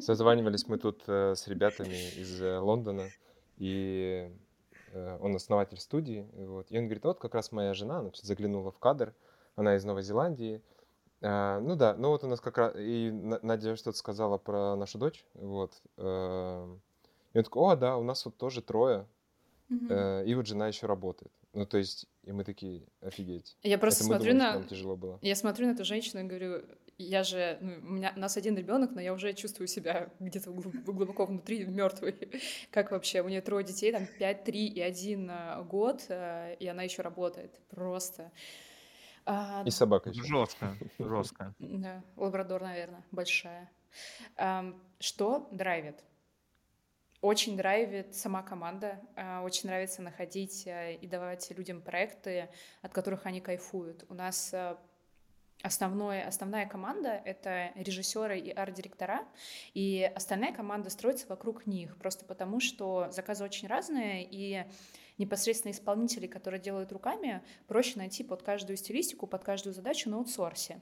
Созванивались 0.01 0.69
мы 0.69 0.79
тут 0.79 1.03
э, 1.09 1.35
с 1.35 1.49
ребятами 1.49 2.21
из 2.21 2.41
Лондона, 2.41 3.09
и 3.57 4.29
Э, 4.29 4.48
он 4.95 5.37
основатель 5.37 5.79
студии, 5.79 6.29
вот, 6.35 6.71
и 6.71 6.79
он 6.79 6.85
говорит, 6.85 7.05
вот 7.05 7.19
как 7.19 7.35
раз 7.35 7.53
моя 7.53 7.75
жена, 7.75 7.99
она 7.99 8.11
заглянула 8.15 8.71
в 8.71 8.79
кадр, 8.79 9.15
она 9.57 9.77
из 9.77 9.85
Новой 9.85 10.03
Зеландии, 10.03 10.63
а, 11.21 11.61
ну 11.61 11.75
да, 11.75 11.95
ну 11.95 12.11
вот 12.11 12.25
у 12.25 12.29
нас 12.29 12.41
как 12.41 12.59
раз, 12.59 12.75
и 12.77 13.11
Надя 13.11 13.77
что-то 13.77 13.99
сказала 13.99 14.39
про 14.39 14.77
нашу 14.77 14.99
дочь, 14.99 15.25
вот, 15.35 15.73
э, 15.97 16.77
и 17.33 17.39
он 17.39 17.45
такой, 17.45 17.73
о, 17.73 17.77
да, 17.77 17.97
у 17.97 18.05
нас 18.05 18.25
вот 18.25 18.37
тоже 18.37 18.63
трое, 18.63 19.07
mm-hmm. 19.71 20.25
и 20.27 20.35
вот 20.35 20.47
жена 20.47 20.69
еще 20.69 20.87
работает. 20.87 21.33
Ну, 21.55 21.67
то 21.67 21.79
есть, 21.79 22.07
и 22.25 22.33
мы 22.33 22.45
такие, 22.45 22.87
офигеть. 23.01 23.57
Я 23.63 23.79
просто 23.79 24.05
смотрю 24.05 24.33
думали, 24.33 24.59
на... 24.59 24.65
тяжело 24.65 24.97
было. 24.97 25.19
Я 25.23 25.35
смотрю 25.35 25.67
на 25.67 25.73
эту 25.73 25.85
женщину 25.85 26.23
и 26.23 26.25
говорю, 26.25 26.63
я 26.99 27.23
же, 27.23 27.59
ну, 27.61 27.75
у 27.83 27.93
меня 27.93 28.13
у 28.17 28.19
нас 28.19 28.37
один 28.37 28.57
ребенок, 28.57 28.91
но 28.93 29.01
я 29.01 29.13
уже 29.13 29.33
чувствую 29.33 29.69
себя 29.69 30.11
где-то 30.19 30.51
глубоко 30.51 31.27
внутри 31.27 31.65
мертвой. 31.65 32.17
Как 32.71 32.91
вообще? 32.91 33.23
У 33.23 33.29
нее 33.29 33.41
трое 33.41 33.65
детей, 33.65 33.93
там 33.93 34.07
5, 34.19 34.45
3 34.45 34.67
и 34.67 34.81
1 34.81 35.31
э, 35.31 35.63
год, 35.65 36.05
э, 36.09 36.57
и 36.59 36.67
она 36.67 36.83
еще 36.83 37.03
работает. 37.03 37.61
Просто. 37.71 38.33
А, 39.25 39.63
и 39.65 39.71
собака 39.71 40.11
еще. 40.11 40.25
Жестко, 40.25 40.77
жестко. 40.99 41.55
Да, 41.59 42.03
лабрадор, 42.17 42.63
наверное, 42.63 43.05
большая. 43.13 43.71
Что 44.99 45.49
драйвит? 45.53 46.03
Очень 47.21 47.57
драйвит 47.57 48.15
сама 48.15 48.43
команда, 48.43 49.01
а, 49.17 49.43
очень 49.43 49.69
нравится 49.69 50.03
находить 50.03 50.67
э, 50.67 50.95
и 50.95 51.07
давать 51.09 51.51
людям 51.51 51.83
проекты, 51.83 52.49
от 52.81 52.93
которых 52.93 53.27
они 53.27 53.41
кайфуют. 53.41 54.05
У 54.09 54.15
нас 54.15 54.55
Основное, 55.63 56.27
основная 56.27 56.67
команда— 56.67 57.21
это 57.25 57.73
режиссеры 57.75 58.39
и 58.39 58.51
арт-директора, 58.51 59.27
и 59.75 60.11
остальная 60.15 60.53
команда 60.53 60.89
строится 60.89 61.27
вокруг 61.29 61.67
них, 61.67 61.97
просто 61.99 62.25
потому 62.25 62.61
что 62.61 63.09
заказы 63.11 63.43
очень 63.43 63.67
разные, 63.67 64.25
и 64.31 64.65
непосредственно 65.19 65.73
исполнителей, 65.73 66.29
которые 66.29 66.61
делают 66.61 66.93
руками, 66.93 67.43
проще 67.67 67.99
найти 67.99 68.23
под 68.23 68.43
каждую 68.43 68.77
стилистику, 68.77 69.27
под 69.27 69.43
каждую 69.43 69.75
задачу 69.75 70.09
на 70.09 70.19
аутсорсе. 70.19 70.81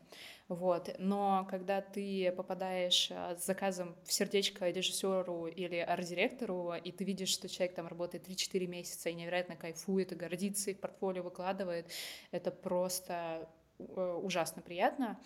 Вот. 0.49 0.95
Но 0.99 1.47
когда 1.51 1.81
ты 1.81 2.31
попадаешь 2.37 3.09
а, 3.11 3.35
с 3.35 3.47
заказом 3.47 3.97
в 4.05 4.13
сердечко 4.13 4.69
режиссеру 4.69 5.47
или 5.47 5.77
арт-директору, 5.77 6.75
и 6.75 6.93
ты 6.93 7.05
видишь, 7.05 7.31
что 7.31 7.49
человек 7.49 7.75
там 7.75 7.87
работает 7.87 8.29
3-4 8.29 8.67
месяца 8.67 9.09
и 9.09 9.15
невероятно 9.15 9.57
кайфует, 9.57 10.13
и 10.13 10.17
гордится, 10.17 10.71
и 10.71 10.75
портфолио 10.75 11.23
выкладывает, 11.23 11.91
это 12.31 12.51
просто 12.51 13.15
Э, 13.17 13.47
ужасно 13.79 14.63
приятно. 14.63 15.19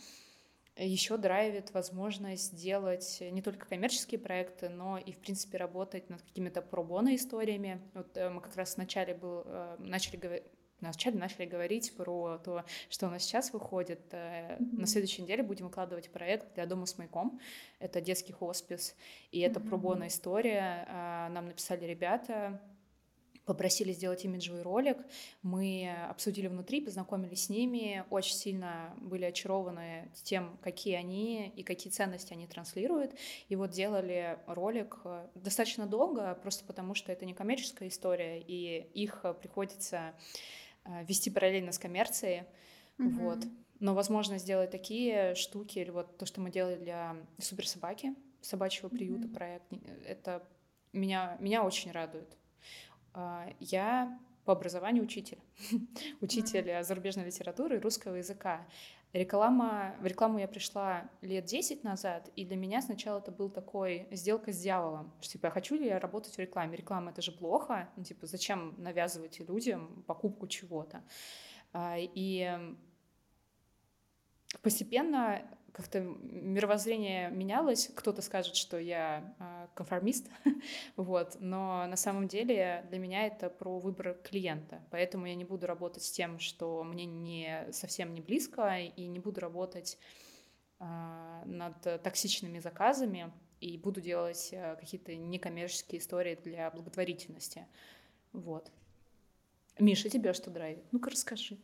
Еще 0.76 1.16
драйвит 1.16 1.72
возможность 1.72 2.56
делать 2.56 3.18
не 3.20 3.42
только 3.42 3.66
коммерческие 3.66 4.18
проекты, 4.18 4.68
но 4.68 4.98
и, 4.98 5.12
в 5.12 5.18
принципе, 5.18 5.58
работать 5.58 6.08
над 6.08 6.22
какими-то 6.22 6.62
пробона 6.62 7.16
историями. 7.16 7.82
Вот 7.92 8.16
э, 8.16 8.30
мы 8.30 8.40
как 8.40 8.56
раз 8.56 8.76
вначале 8.76 9.14
был, 9.14 9.42
э, 9.44 9.76
начали 9.78 10.16
говорить 10.16 10.44
вначале 10.80 11.18
начали 11.18 11.44
говорить 11.44 11.94
про 11.94 12.38
то, 12.38 12.64
что 12.88 13.08
у 13.08 13.10
нас 13.10 13.22
сейчас 13.22 13.52
выходит. 13.52 14.00
Mm-hmm. 14.12 14.80
На 14.80 14.86
следующей 14.86 15.22
неделе 15.22 15.42
будем 15.42 15.66
выкладывать 15.66 16.10
проект 16.10 16.54
для 16.54 16.64
дома 16.64 16.86
с 16.86 16.96
маяком. 16.96 17.38
Это 17.78 18.00
детский 18.00 18.32
хоспис, 18.32 18.96
и 19.30 19.40
это 19.40 19.60
mm-hmm. 19.60 19.68
пробона 19.68 20.06
история. 20.06 20.86
Нам 21.30 21.48
написали 21.48 21.84
ребята, 21.84 22.58
попросили 23.44 23.92
сделать 23.92 24.24
имиджевый 24.24 24.62
ролик. 24.62 24.98
Мы 25.42 25.90
обсудили 26.08 26.46
внутри, 26.46 26.80
познакомились 26.80 27.44
с 27.44 27.48
ними, 27.48 28.04
очень 28.10 28.34
сильно 28.34 28.94
были 29.00 29.24
очарованы 29.24 30.10
тем, 30.22 30.58
какие 30.62 30.94
они 30.94 31.48
и 31.48 31.62
какие 31.62 31.92
ценности 31.92 32.32
они 32.32 32.46
транслируют. 32.46 33.14
И 33.48 33.56
вот 33.56 33.70
делали 33.70 34.38
ролик 34.46 34.98
э, 35.04 35.26
достаточно 35.34 35.86
долго, 35.86 36.34
просто 36.42 36.64
потому 36.64 36.94
что 36.94 37.12
это 37.12 37.24
не 37.24 37.34
коммерческая 37.34 37.88
история, 37.88 38.40
и 38.40 38.90
их 38.94 39.24
приходится 39.40 40.14
э, 40.84 41.04
вести 41.04 41.30
параллельно 41.30 41.72
с 41.72 41.78
коммерцией. 41.78 42.44
Mm-hmm. 42.98 43.08
Вот. 43.18 43.38
Но 43.80 43.94
возможно 43.94 44.38
сделать 44.38 44.70
такие 44.70 45.34
штуки, 45.34 45.78
или 45.78 45.90
вот 45.90 46.18
то, 46.18 46.26
что 46.26 46.40
мы 46.40 46.50
делали 46.50 46.76
для 46.76 47.16
суперсобаки, 47.38 48.14
собачьего 48.42 48.88
приюта 48.88 49.26
mm-hmm. 49.26 49.34
проект, 49.34 49.64
это 50.06 50.46
меня, 50.92 51.36
меня 51.40 51.64
очень 51.64 51.90
радует. 51.90 52.36
А, 53.12 53.48
я 53.60 54.18
по 54.44 54.52
образованию 54.52 55.04
учитель. 55.04 55.38
учитель 56.20 56.82
зарубежной 56.82 57.26
литературы 57.26 57.76
и 57.76 57.80
русского 57.80 58.16
языка. 58.16 58.66
Реклама, 59.12 59.96
в 60.00 60.06
рекламу 60.06 60.38
я 60.38 60.46
пришла 60.46 61.10
лет 61.20 61.44
10 61.44 61.82
назад, 61.82 62.30
и 62.36 62.44
для 62.44 62.56
меня 62.56 62.80
сначала 62.80 63.18
это 63.18 63.32
был 63.32 63.50
такой 63.50 64.06
сделка 64.12 64.52
с 64.52 64.60
дьяволом, 64.60 65.12
что 65.20 65.32
типа, 65.32 65.50
хочу 65.50 65.74
ли 65.74 65.86
я 65.86 65.98
работать 65.98 66.36
в 66.36 66.38
рекламе? 66.38 66.76
Реклама— 66.76 67.10
это 67.12 67.20
же 67.20 67.32
плохо, 67.32 67.88
ну, 67.96 68.04
типа, 68.04 68.26
зачем 68.26 68.74
навязывать 68.78 69.40
людям 69.40 70.04
покупку 70.06 70.46
чего-то? 70.46 71.02
А, 71.72 71.96
и 71.98 72.76
постепенно 74.62 75.42
как-то 75.72 76.00
мировоззрение 76.00 77.30
менялось. 77.30 77.90
Кто-то 77.94 78.22
скажет, 78.22 78.56
что 78.56 78.78
я 78.78 79.34
э, 79.38 79.66
конформист, 79.74 80.28
вот, 80.96 81.36
но 81.40 81.86
на 81.86 81.96
самом 81.96 82.28
деле 82.28 82.84
для 82.90 82.98
меня 82.98 83.26
это 83.26 83.48
про 83.48 83.78
выбор 83.78 84.14
клиента. 84.22 84.82
Поэтому 84.90 85.26
я 85.26 85.34
не 85.34 85.44
буду 85.44 85.66
работать 85.66 86.02
с 86.02 86.10
тем, 86.10 86.38
что 86.38 86.82
мне 86.84 87.06
не 87.06 87.66
совсем 87.72 88.12
не 88.14 88.20
близко, 88.20 88.78
и 88.78 89.06
не 89.06 89.20
буду 89.20 89.40
работать 89.40 89.98
э, 90.80 91.42
над 91.46 91.80
токсичными 92.02 92.58
заказами, 92.58 93.32
и 93.60 93.76
буду 93.76 94.00
делать 94.00 94.50
э, 94.52 94.76
какие-то 94.76 95.14
некоммерческие 95.14 96.00
истории 96.00 96.38
для 96.42 96.70
благотворительности. 96.70 97.66
Вот. 98.32 98.70
Миша, 99.78 100.08
тебя 100.08 100.34
что 100.34 100.50
драйвит? 100.50 100.84
Ну-ка 100.92 101.10
расскажи. 101.10 101.58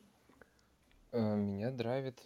Меня 1.13 1.71
драйвит 1.71 2.23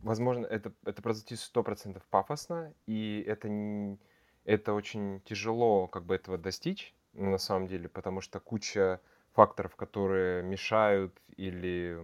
возможно, 0.00 0.46
это, 0.46 0.72
это 0.84 1.02
прозвучит 1.02 1.40
сто 1.40 1.62
процентов 1.62 2.04
пафосно, 2.10 2.72
и 2.86 3.24
это, 3.26 3.48
не, 3.48 3.98
это 4.44 4.72
очень 4.74 5.20
тяжело 5.22 5.86
как 5.86 6.04
бы 6.04 6.14
этого 6.14 6.38
достичь 6.38 6.94
на 7.12 7.38
самом 7.38 7.66
деле, 7.66 7.88
потому 7.88 8.20
что 8.20 8.40
куча 8.40 9.00
факторов, 9.32 9.76
которые 9.76 10.42
мешают 10.42 11.20
или... 11.36 11.98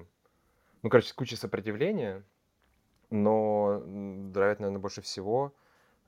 Ну, 0.83 0.91
короче, 0.91 1.15
куча 1.15 1.37
сопротивления, 1.37 2.23
но 3.11 3.83
драйвит, 3.87 4.61
наверное, 4.61 4.81
больше 4.81 5.01
всего, 5.01 5.55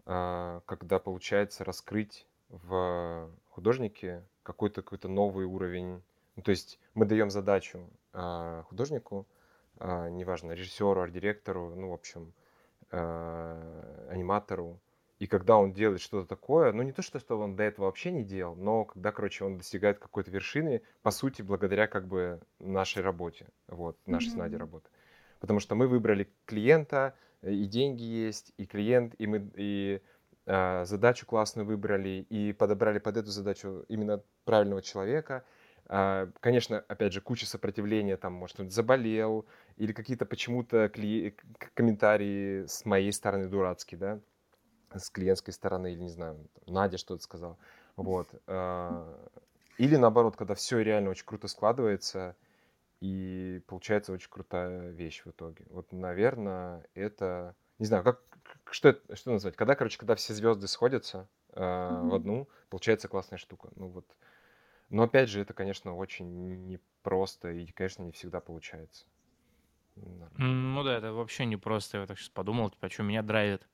а, 0.04 0.60
когда 0.66 0.98
получается 0.98 1.64
раскрыть 1.64 2.26
в 2.48 3.30
художнике 3.50 4.22
какой-то 4.42 4.82
какой-то 4.82 5.08
новый 5.08 5.46
уровень. 5.46 6.02
Ну, 6.36 6.42
то 6.42 6.50
есть 6.50 6.78
мы 6.94 7.06
даем 7.06 7.30
задачу 7.30 7.88
а, 8.12 8.64
художнику 8.64 9.26
а, 9.78 10.08
неважно, 10.08 10.52
режиссеру, 10.52 11.00
арт-директору, 11.00 11.74
ну, 11.74 11.90
в 11.90 11.94
общем, 11.94 12.32
а, 12.90 14.06
аниматору. 14.10 14.80
И 15.18 15.26
когда 15.26 15.56
он 15.56 15.72
делает 15.72 16.00
что-то 16.00 16.28
такое, 16.28 16.72
ну 16.72 16.82
не 16.82 16.92
то, 16.92 17.00
что, 17.00 17.18
что 17.18 17.38
он 17.38 17.56
до 17.56 17.62
этого 17.62 17.86
вообще 17.86 18.12
не 18.12 18.22
делал, 18.22 18.54
но 18.54 18.84
когда, 18.84 19.12
короче, 19.12 19.44
он 19.44 19.56
достигает 19.56 19.98
какой-то 19.98 20.30
вершины, 20.30 20.82
по 21.02 21.10
сути, 21.10 21.40
благодаря 21.40 21.86
как 21.86 22.06
бы 22.06 22.40
нашей 22.58 23.02
работе, 23.02 23.46
вот, 23.66 23.96
нашей 24.06 24.28
mm-hmm. 24.28 24.32
с 24.32 24.34
Надей 24.34 24.58
работы. 24.58 24.90
Потому 25.40 25.60
что 25.60 25.74
мы 25.74 25.88
выбрали 25.88 26.28
клиента, 26.44 27.14
и 27.42 27.64
деньги 27.64 28.02
есть, 28.02 28.52
и 28.58 28.66
клиент, 28.66 29.14
и 29.18 29.26
мы 29.26 29.50
и 29.56 30.02
э, 30.44 30.84
задачу 30.84 31.24
классную 31.24 31.66
выбрали, 31.66 32.26
и 32.28 32.52
подобрали 32.52 32.98
под 32.98 33.16
эту 33.16 33.30
задачу 33.30 33.84
именно 33.88 34.22
правильного 34.44 34.82
человека. 34.82 35.44
Э, 35.88 36.30
конечно, 36.40 36.84
опять 36.88 37.12
же, 37.12 37.20
куча 37.20 37.46
сопротивления, 37.46 38.16
там, 38.16 38.32
может, 38.32 38.60
он 38.60 38.70
заболел, 38.70 39.46
или 39.76 39.92
какие-то 39.92 40.26
почему-то 40.26 40.86
кли- 40.86 41.34
комментарии 41.74 42.66
с 42.66 42.84
моей 42.84 43.12
стороны 43.12 43.48
дурацкие, 43.48 43.98
да, 43.98 44.20
с 44.94 45.10
клиентской 45.10 45.52
стороны, 45.52 45.92
или, 45.92 46.00
не 46.00 46.10
знаю, 46.10 46.38
Надя 46.66 46.98
что-то 46.98 47.22
сказала. 47.22 47.56
Вот. 47.96 48.28
А, 48.46 49.28
или 49.78 49.96
наоборот, 49.96 50.36
когда 50.36 50.54
все 50.54 50.80
реально 50.80 51.10
очень 51.10 51.26
круто 51.26 51.48
складывается, 51.48 52.34
и 53.00 53.62
получается 53.66 54.12
очень 54.12 54.30
крутая 54.30 54.90
вещь 54.90 55.22
в 55.24 55.30
итоге. 55.30 55.66
Вот, 55.70 55.92
наверное, 55.92 56.86
это... 56.94 57.54
Не 57.78 57.84
знаю, 57.84 58.02
как, 58.04 58.22
что, 58.70 58.88
это, 58.88 59.16
что 59.16 59.32
назвать? 59.32 59.54
Когда, 59.54 59.74
короче, 59.74 59.98
когда 59.98 60.14
все 60.14 60.32
звезды 60.32 60.66
сходятся 60.66 61.28
э, 61.52 61.60
mm-hmm. 61.60 62.08
в 62.08 62.14
одну, 62.14 62.48
получается 62.70 63.08
классная 63.08 63.36
штука. 63.36 63.68
Ну 63.76 63.88
вот. 63.88 64.06
Но 64.90 65.02
опять 65.02 65.28
же, 65.28 65.40
это, 65.40 65.52
конечно, 65.52 65.96
очень 65.96 66.66
непросто 66.66 67.50
и, 67.50 67.66
конечно, 67.72 68.02
не 68.02 68.12
всегда 68.12 68.40
получается. 68.40 69.06
Ну 69.96 70.82
да, 70.84 70.98
это 70.98 71.12
вообще 71.12 71.44
непросто. 71.46 71.98
Я 71.98 72.06
так 72.06 72.18
сейчас 72.18 72.28
подумал, 72.28 72.70
типа, 72.70 72.90
что 72.90 73.02
меня 73.02 73.22
драйвит. 73.22 73.66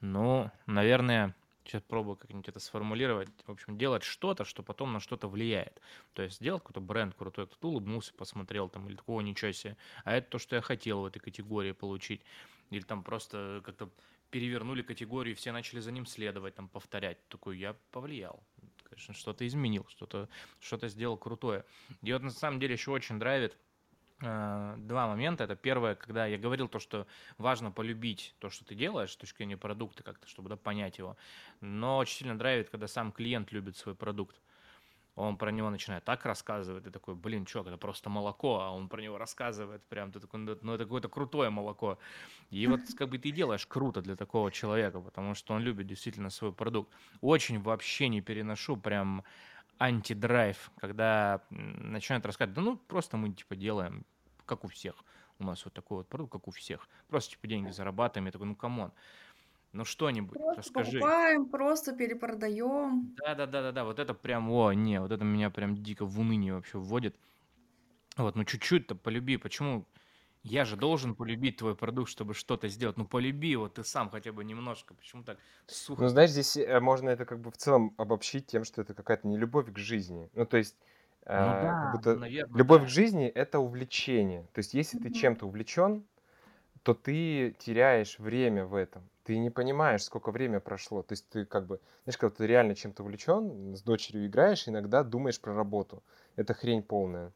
Ну, 0.00 0.50
наверное, 0.66 1.34
сейчас 1.64 1.82
пробую 1.82 2.16
как-нибудь 2.16 2.48
это 2.48 2.60
сформулировать. 2.60 3.28
В 3.46 3.50
общем, 3.50 3.76
делать 3.78 4.02
что-то, 4.02 4.44
что 4.44 4.62
потом 4.62 4.92
на 4.92 5.00
что-то 5.00 5.28
влияет. 5.28 5.80
То 6.12 6.22
есть 6.22 6.36
сделать 6.36 6.62
какой-то 6.62 6.80
бренд 6.80 7.14
крутой, 7.14 7.46
кто-то 7.46 7.68
улыбнулся, 7.68 8.12
посмотрел 8.14 8.68
там, 8.68 8.88
или 8.88 8.96
такого 8.96 9.20
ничего 9.20 9.52
себе. 9.52 9.76
А 10.04 10.14
это 10.14 10.30
то, 10.30 10.38
что 10.38 10.56
я 10.56 10.62
хотел 10.62 11.00
в 11.00 11.06
этой 11.06 11.18
категории 11.18 11.72
получить. 11.72 12.22
Или 12.70 12.82
там 12.82 13.02
просто 13.02 13.62
как-то 13.64 13.90
перевернули 14.30 14.82
категорию, 14.82 15.32
и 15.32 15.36
все 15.36 15.52
начали 15.52 15.80
за 15.80 15.92
ним 15.92 16.04
следовать, 16.04 16.54
там, 16.54 16.68
повторять. 16.68 17.26
Такой, 17.28 17.58
я 17.58 17.76
повлиял. 17.90 18.42
Конечно, 18.96 19.14
что-то 19.14 19.46
изменил, 19.46 19.86
что-то 19.88 20.28
что 20.58 20.88
сделал 20.88 21.16
крутое. 21.16 21.64
И 22.02 22.12
вот 22.12 22.22
на 22.22 22.30
самом 22.30 22.58
деле 22.58 22.72
еще 22.72 22.90
очень 22.90 23.18
драйвит 23.18 23.56
Э, 24.22 24.76
два 24.78 25.08
момента. 25.08 25.44
Это 25.44 25.56
первое, 25.56 25.94
когда 25.94 26.26
я 26.26 26.38
говорил 26.38 26.68
то, 26.68 26.78
что 26.78 27.06
важно 27.36 27.70
полюбить 27.70 28.34
то, 28.38 28.48
что 28.48 28.64
ты 28.64 28.74
делаешь, 28.74 29.12
с 29.12 29.16
точки 29.16 29.38
зрения 29.38 29.58
продукта 29.58 30.02
как-то, 30.02 30.26
чтобы 30.26 30.48
да, 30.48 30.56
понять 30.56 30.98
его. 30.98 31.16
Но 31.60 31.98
очень 31.98 32.18
сильно 32.18 32.38
драйвит, 32.38 32.70
когда 32.70 32.88
сам 32.88 33.12
клиент 33.12 33.52
любит 33.52 33.76
свой 33.76 33.94
продукт. 33.94 34.40
Он 35.16 35.38
про 35.38 35.50
него 35.50 35.70
начинает 35.70 36.04
так 36.04 36.26
рассказывать, 36.26 36.86
и 36.86 36.90
такой, 36.90 37.14
блин, 37.14 37.46
чувак, 37.46 37.68
это 37.68 37.78
просто 37.78 38.10
молоко, 38.10 38.60
а 38.60 38.70
он 38.70 38.88
про 38.88 39.00
него 39.00 39.16
рассказывает 39.16 39.82
прям, 39.88 40.12
ты 40.12 40.20
такой, 40.20 40.40
ну 40.40 40.74
это 40.74 40.84
какое-то 40.84 41.08
крутое 41.08 41.48
молоко. 41.48 41.98
И 42.50 42.66
вот 42.66 42.80
как 42.98 43.08
бы 43.08 43.18
ты 43.18 43.30
делаешь 43.30 43.66
круто 43.66 44.02
для 44.02 44.14
такого 44.14 44.52
человека, 44.52 45.00
потому 45.00 45.34
что 45.34 45.54
он 45.54 45.62
любит 45.62 45.86
действительно 45.86 46.30
свой 46.30 46.52
продукт. 46.52 46.92
Очень 47.22 47.62
вообще 47.62 48.08
не 48.08 48.20
переношу 48.20 48.76
прям 48.76 49.24
антидрайв, 49.78 50.70
когда 50.78 51.40
начинают 51.50 52.26
рассказывать, 52.26 52.54
да 52.54 52.62
ну 52.62 52.76
просто 52.76 53.16
мы 53.16 53.32
типа 53.32 53.56
делаем, 53.56 54.04
как 54.44 54.64
у 54.64 54.68
всех. 54.68 54.96
У 55.38 55.44
нас 55.44 55.64
вот 55.64 55.74
такой 55.74 55.98
вот 55.98 56.08
продукт, 56.08 56.32
как 56.32 56.48
у 56.48 56.50
всех. 56.50 56.88
Просто 57.08 57.32
типа 57.32 57.46
деньги 57.46 57.70
зарабатываем. 57.70 58.26
Я 58.26 58.32
такой, 58.32 58.46
ну 58.46 58.54
come 58.54 58.76
on. 58.76 58.92
Ну 59.72 59.84
что-нибудь, 59.84 60.38
просто 60.38 60.58
расскажи. 60.58 60.98
покупаем, 60.98 61.48
просто 61.48 61.92
перепродаем. 61.92 63.14
Да, 63.18 63.34
да, 63.34 63.46
да, 63.46 63.62
да, 63.62 63.72
да. 63.72 63.84
Вот 63.84 63.98
это 63.98 64.14
прям, 64.14 64.50
о, 64.50 64.72
не, 64.72 65.00
вот 65.00 65.12
это 65.12 65.24
меня 65.24 65.50
прям 65.50 65.76
дико 65.76 66.06
в 66.06 66.18
уныние 66.18 66.54
вообще 66.54 66.78
вводит. 66.78 67.16
Вот, 68.16 68.34
ну 68.36 68.44
чуть-чуть-то 68.44 68.94
полюби. 68.94 69.36
Почему 69.36 69.86
я 70.46 70.64
же 70.64 70.76
должен 70.76 71.16
полюбить 71.16 71.56
твой 71.56 71.74
продукт, 71.74 72.08
чтобы 72.08 72.32
что-то 72.32 72.68
сделать. 72.68 72.96
Ну, 72.96 73.04
полюби 73.04 73.48
его 73.48 73.68
ты 73.68 73.82
сам 73.82 74.10
хотя 74.10 74.32
бы 74.32 74.44
немножко. 74.44 74.94
Почему 74.94 75.24
так 75.24 75.38
сухо? 75.66 76.02
Ну, 76.02 76.08
знаешь, 76.08 76.30
здесь 76.30 76.56
э, 76.56 76.78
можно 76.78 77.10
это 77.10 77.24
как 77.24 77.40
бы 77.40 77.50
в 77.50 77.56
целом 77.56 77.94
обобщить 77.96 78.46
тем, 78.46 78.62
что 78.62 78.80
это 78.80 78.94
какая-то 78.94 79.26
не 79.26 79.36
любовь 79.36 79.72
к 79.72 79.76
жизни. 79.76 80.30
Ну, 80.34 80.46
то 80.46 80.56
есть, 80.56 80.76
ну, 81.24 81.32
э, 81.32 81.36
да, 81.36 81.82
как 81.82 81.92
будто 81.96 82.16
наверное, 82.16 82.56
любовь 82.56 82.82
да. 82.82 82.86
к 82.86 82.90
жизни— 82.90 83.26
это 83.34 83.58
увлечение. 83.58 84.46
То 84.52 84.60
есть, 84.60 84.72
если 84.74 84.98
ты 84.98 85.10
чем-то 85.10 85.46
увлечен, 85.46 86.04
то 86.86 86.94
ты 86.94 87.56
теряешь 87.58 88.16
время 88.20 88.64
в 88.64 88.76
этом. 88.76 89.02
Ты 89.24 89.38
не 89.38 89.50
понимаешь, 89.50 90.04
сколько 90.04 90.30
времени 90.30 90.58
прошло. 90.58 91.02
То 91.02 91.14
есть 91.14 91.28
ты 91.28 91.44
как 91.44 91.66
бы, 91.66 91.80
знаешь, 92.04 92.16
когда 92.16 92.36
ты 92.36 92.46
реально 92.46 92.76
чем-то 92.76 93.02
увлечен, 93.02 93.74
с 93.76 93.82
дочерью 93.82 94.28
играешь, 94.28 94.68
иногда 94.68 95.02
думаешь 95.02 95.40
про 95.40 95.52
работу. 95.52 96.04
Это 96.36 96.54
хрень 96.54 96.84
полная. 96.84 97.32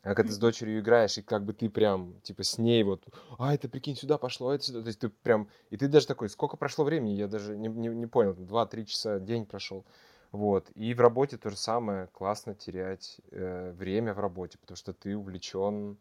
А 0.00 0.14
когда 0.14 0.28
ты 0.28 0.32
с 0.32 0.38
дочерью 0.38 0.80
играешь, 0.80 1.18
и 1.18 1.22
как 1.22 1.44
бы 1.44 1.52
ты 1.52 1.68
прям, 1.68 2.18
типа, 2.22 2.44
с 2.44 2.56
ней 2.56 2.82
вот, 2.82 3.04
а, 3.38 3.52
это, 3.52 3.68
прикинь, 3.68 3.94
сюда 3.94 4.16
пошло, 4.16 4.48
а 4.48 4.54
это 4.54 4.64
сюда. 4.64 4.80
То 4.80 4.86
есть 4.86 5.00
ты 5.00 5.10
прям, 5.10 5.50
и 5.68 5.76
ты 5.76 5.86
даже 5.86 6.06
такой, 6.06 6.30
сколько 6.30 6.56
прошло 6.56 6.86
времени, 6.86 7.10
я 7.10 7.28
даже 7.28 7.58
не, 7.58 7.68
не, 7.68 7.88
не 7.88 8.06
понял, 8.06 8.32
два-три 8.32 8.86
часа, 8.86 9.18
день 9.18 9.44
прошел. 9.44 9.84
Вот. 10.32 10.70
И 10.74 10.94
в 10.94 11.00
работе 11.00 11.36
то 11.36 11.50
же 11.50 11.58
самое, 11.58 12.06
классно 12.06 12.54
терять 12.54 13.20
э, 13.32 13.70
время 13.72 14.14
в 14.14 14.18
работе, 14.18 14.56
потому 14.56 14.78
что 14.78 14.94
ты 14.94 15.14
увлечен, 15.14 15.98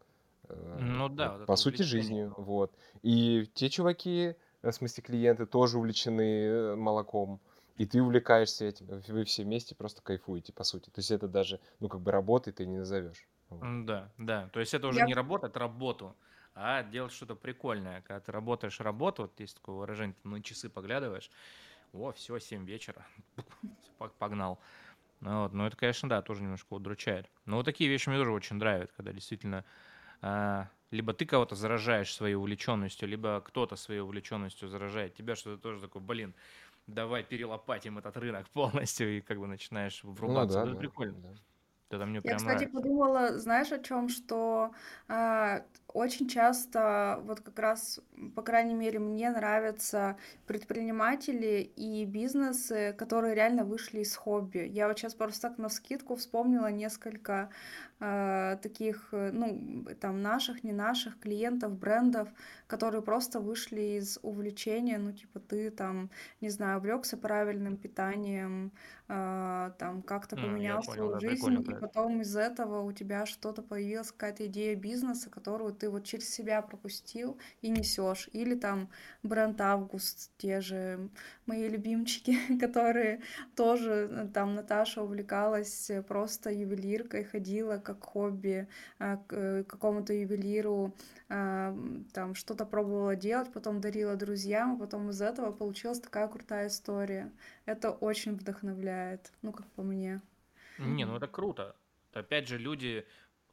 ну 0.49 1.09
да, 1.09 1.39
по 1.45 1.55
сути, 1.55 1.81
жизнью. 1.81 2.33
Вот. 2.37 2.73
И 3.01 3.49
те 3.53 3.69
чуваки, 3.69 4.35
э, 4.61 4.69
в 4.69 4.71
смысле 4.71 5.03
клиенты, 5.03 5.45
тоже 5.45 5.77
увлечены 5.77 6.21
э, 6.21 6.75
молоком 6.75 7.39
и 7.77 7.85
ты 7.85 8.01
увлекаешься 8.01 8.65
этим, 8.65 8.87
вы 9.07 9.23
все 9.23 9.43
вместе 9.43 9.75
просто 9.75 10.01
кайфуете, 10.01 10.51
по 10.51 10.63
сути. 10.63 10.89
То 10.89 10.99
есть 10.99 11.11
это 11.11 11.27
даже, 11.27 11.59
ну, 11.79 11.87
как 11.87 12.01
бы 12.01 12.11
работой 12.11 12.51
ты 12.51 12.65
не 12.65 12.79
назовешь. 12.79 13.27
Да, 13.49 14.11
да. 14.17 14.49
То 14.51 14.59
есть 14.59 14.73
это 14.73 14.87
уже 14.87 14.99
Я... 14.99 15.05
не 15.05 15.13
работа, 15.13 15.47
это 15.47 15.59
работу, 15.59 16.15
а 16.55 16.83
делать 16.83 17.13
что-то 17.13 17.35
прикольное. 17.35 18.01
Когда 18.01 18.19
ты 18.19 18.31
работаешь 18.31 18.79
работу, 18.79 19.23
вот 19.23 19.39
есть 19.39 19.55
такое 19.55 19.75
выражение, 19.75 20.15
ты 20.21 20.27
на 20.27 20.41
часы 20.41 20.69
поглядываешь, 20.69 21.29
о, 21.93 22.11
все, 22.11 22.39
7 22.39 22.65
вечера, 22.65 23.05
погнал. 24.17 24.59
Ну, 25.19 25.43
вот, 25.43 25.53
ну, 25.53 25.65
это, 25.65 25.77
конечно, 25.77 26.09
да, 26.09 26.21
тоже 26.21 26.41
немножко 26.41 26.73
удручает. 26.73 27.29
Но 27.45 27.57
вот 27.57 27.65
такие 27.65 27.89
вещи 27.89 28.09
мне 28.09 28.17
тоже 28.17 28.31
очень 28.31 28.57
нравятся, 28.57 28.95
когда 28.95 29.13
действительно 29.13 29.59
а, 29.59 29.63
либо 30.91 31.13
ты 31.13 31.25
кого-то 31.25 31.55
заражаешь 31.55 32.13
своей 32.13 32.35
увлеченностью, 32.35 33.07
либо 33.07 33.41
кто-то 33.41 33.75
своей 33.75 33.99
увлеченностью 34.01 34.69
заражает 34.69 35.15
тебя, 35.15 35.35
что 35.35 35.55
ты 35.55 35.61
тоже 35.61 35.81
такой, 35.81 36.01
блин, 36.01 36.35
давай 36.87 37.23
перелопатим 37.23 37.97
этот 37.97 38.17
рынок 38.17 38.49
полностью, 38.53 39.17
и 39.17 39.21
как 39.21 39.39
бы 39.39 39.47
начинаешь 39.47 40.03
врубаться. 40.03 40.59
Ну, 40.59 40.65
да, 40.65 40.71
это 40.71 40.73
да, 40.73 40.79
прикольно. 40.79 41.17
Да. 41.21 41.35
Это 41.89 42.05
мне 42.05 42.21
Я, 42.21 42.21
прям 42.21 42.37
кстати, 42.37 42.65
нравится. 42.65 42.73
подумала, 42.73 43.37
знаешь, 43.39 43.71
о 43.71 43.79
чем, 43.79 44.09
что 44.09 44.71
э, 45.07 45.61
очень 45.87 46.27
часто, 46.27 47.19
вот 47.23 47.39
как 47.39 47.57
раз, 47.59 48.01
по 48.35 48.41
крайней 48.41 48.73
мере, 48.73 48.99
мне 48.99 49.29
нравятся 49.29 50.17
предприниматели 50.47 51.61
и 51.77 52.03
бизнесы, 52.03 52.93
которые 52.97 53.35
реально 53.35 53.63
вышли 53.63 54.01
из 54.01 54.15
хобби. 54.17 54.67
Я 54.69 54.89
вот 54.89 54.97
сейчас 54.99 55.15
просто 55.15 55.49
так 55.49 55.57
на 55.59 55.69
скидку 55.69 56.15
вспомнила 56.17 56.69
несколько 56.69 57.33
э, 57.43 57.86
таких, 57.99 59.09
ну, 59.11 59.85
там, 59.99 60.21
наших, 60.21 60.63
не 60.63 60.71
наших 60.71 61.19
клиентов, 61.19 61.71
брендов, 61.77 62.29
которые 62.67 63.01
просто 63.01 63.39
вышли 63.39 63.97
из 63.97 64.19
увлечения, 64.21 64.97
ну, 64.97 65.13
типа, 65.13 65.39
ты 65.39 65.71
там, 65.71 66.09
не 66.41 66.49
знаю, 66.49 66.79
увлекся 66.79 67.17
правильным 67.17 67.77
питанием, 67.77 68.71
э, 69.07 69.71
там, 69.79 70.01
как-то 70.01 70.35
поменял 70.35 70.81
понял, 70.81 70.93
свою 70.93 71.11
да, 71.13 71.19
жизнь, 71.19 71.53
и 71.61 71.73
потом 71.73 72.21
из 72.21 72.35
этого 72.35 72.81
у 72.81 72.91
тебя 72.91 73.25
что-то 73.25 73.61
появилась 73.61 74.11
какая-то 74.11 74.45
идея 74.47 74.75
бизнеса, 74.75 75.29
которую 75.29 75.73
ты 75.73 75.89
вот 75.89 76.03
через 76.03 76.29
себя 76.29 76.61
пропустил 76.61 77.37
и 77.61 77.69
несешь. 77.69 78.29
Или 78.33 78.55
там 78.55 78.89
бренд 79.23 79.59
Август, 79.61 80.31
те 80.37 80.61
же 80.61 81.09
мои 81.45 81.69
любимчики, 81.69 82.37
которые 82.59 83.21
тоже, 83.55 84.09
э, 84.11 84.27
там 84.33 84.55
Наташа 84.55 85.01
увлекалась 85.03 85.89
просто 86.07 86.51
ювелиркой, 86.51 87.23
ходила 87.23 87.77
как 87.87 88.03
хобби 88.03 88.67
э, 88.99 89.17
к 89.27 89.33
э, 89.33 89.63
какому-то 89.63 90.13
ювелиру, 90.13 90.93
там 91.27 92.35
что-то 92.35 92.65
пробовала 92.65 93.15
делать, 93.15 93.51
потом 93.51 93.81
дарила 93.81 94.15
друзьям, 94.15 94.75
а 94.75 94.79
потом 94.79 95.09
из 95.09 95.21
этого 95.21 95.51
получилась 95.51 95.99
такая 95.99 96.27
крутая 96.27 96.67
история. 96.67 97.31
Это 97.65 97.91
очень 97.91 98.35
вдохновляет, 98.35 99.33
ну, 99.41 99.51
как 99.51 99.65
по 99.71 99.83
мне. 99.83 100.21
Не, 100.77 101.05
ну 101.05 101.17
это 101.17 101.27
круто. 101.27 101.75
Опять 102.13 102.47
же, 102.47 102.57
люди 102.57 103.05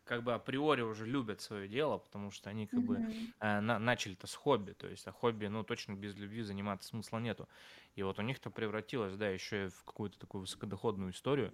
как 0.04 0.22
бы 0.22 0.34
априори 0.34 0.82
уже 0.82 1.06
любят 1.06 1.40
свое 1.40 1.68
дело, 1.68 1.98
потому 1.98 2.30
что 2.30 2.50
они 2.50 2.66
как 2.66 2.82
бы 2.82 2.96
э, 3.40 3.60
на, 3.60 3.78
начали-то 3.78 4.26
с 4.26 4.34
хобби, 4.34 4.72
то 4.72 4.86
есть 4.86 5.06
а 5.06 5.12
хобби, 5.12 5.46
ну, 5.46 5.64
точно 5.64 5.94
без 5.94 6.14
любви 6.14 6.42
заниматься 6.42 6.88
смысла 6.88 7.18
нету. 7.18 7.48
И 7.94 8.02
вот 8.02 8.18
у 8.18 8.22
них-то 8.22 8.50
превратилось, 8.50 9.16
да, 9.16 9.28
еще 9.28 9.66
и 9.66 9.68
в 9.68 9.84
какую-то 9.84 10.18
такую 10.18 10.42
высокодоходную 10.42 11.12
историю. 11.12 11.52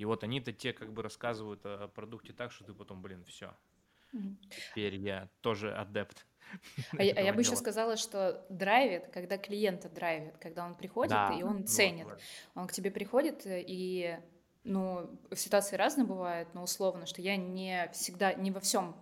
И 0.00 0.06
вот 0.06 0.24
они-то 0.24 0.50
те 0.54 0.72
как 0.72 0.94
бы 0.94 1.02
рассказывают 1.02 1.60
о 1.66 1.88
продукте 1.88 2.32
так, 2.32 2.52
что 2.52 2.64
ты 2.64 2.72
потом, 2.72 3.02
блин, 3.02 3.22
все, 3.26 3.54
Теперь 4.70 4.96
я 4.96 5.28
тоже 5.42 5.74
адепт. 5.74 6.26
А 6.98 7.02
я, 7.02 7.12
а 7.14 7.20
я 7.20 7.34
бы 7.34 7.42
еще 7.42 7.54
сказала, 7.54 7.98
что 7.98 8.44
драйвит, 8.48 9.08
когда 9.12 9.36
клиента 9.36 9.90
драйвит, 9.90 10.38
когда 10.38 10.64
он 10.64 10.74
приходит 10.74 11.12
да, 11.12 11.36
и 11.38 11.42
он 11.42 11.66
ценит. 11.66 12.06
Вот, 12.06 12.18
Он 12.54 12.66
к 12.66 12.72
тебе 12.72 12.90
приходит 12.90 13.46
э, 13.46 13.62
и 13.64 14.18
ну, 14.64 15.20
ситуации 15.32 15.76
разные 15.76 16.06
бывают, 16.06 16.52
но 16.54 16.62
условно, 16.62 17.04
что 17.04 17.20
я 17.20 17.36
не 17.36 17.88
всегда, 17.92 18.32
не 18.32 18.50
во 18.50 18.60
всем 18.60 18.96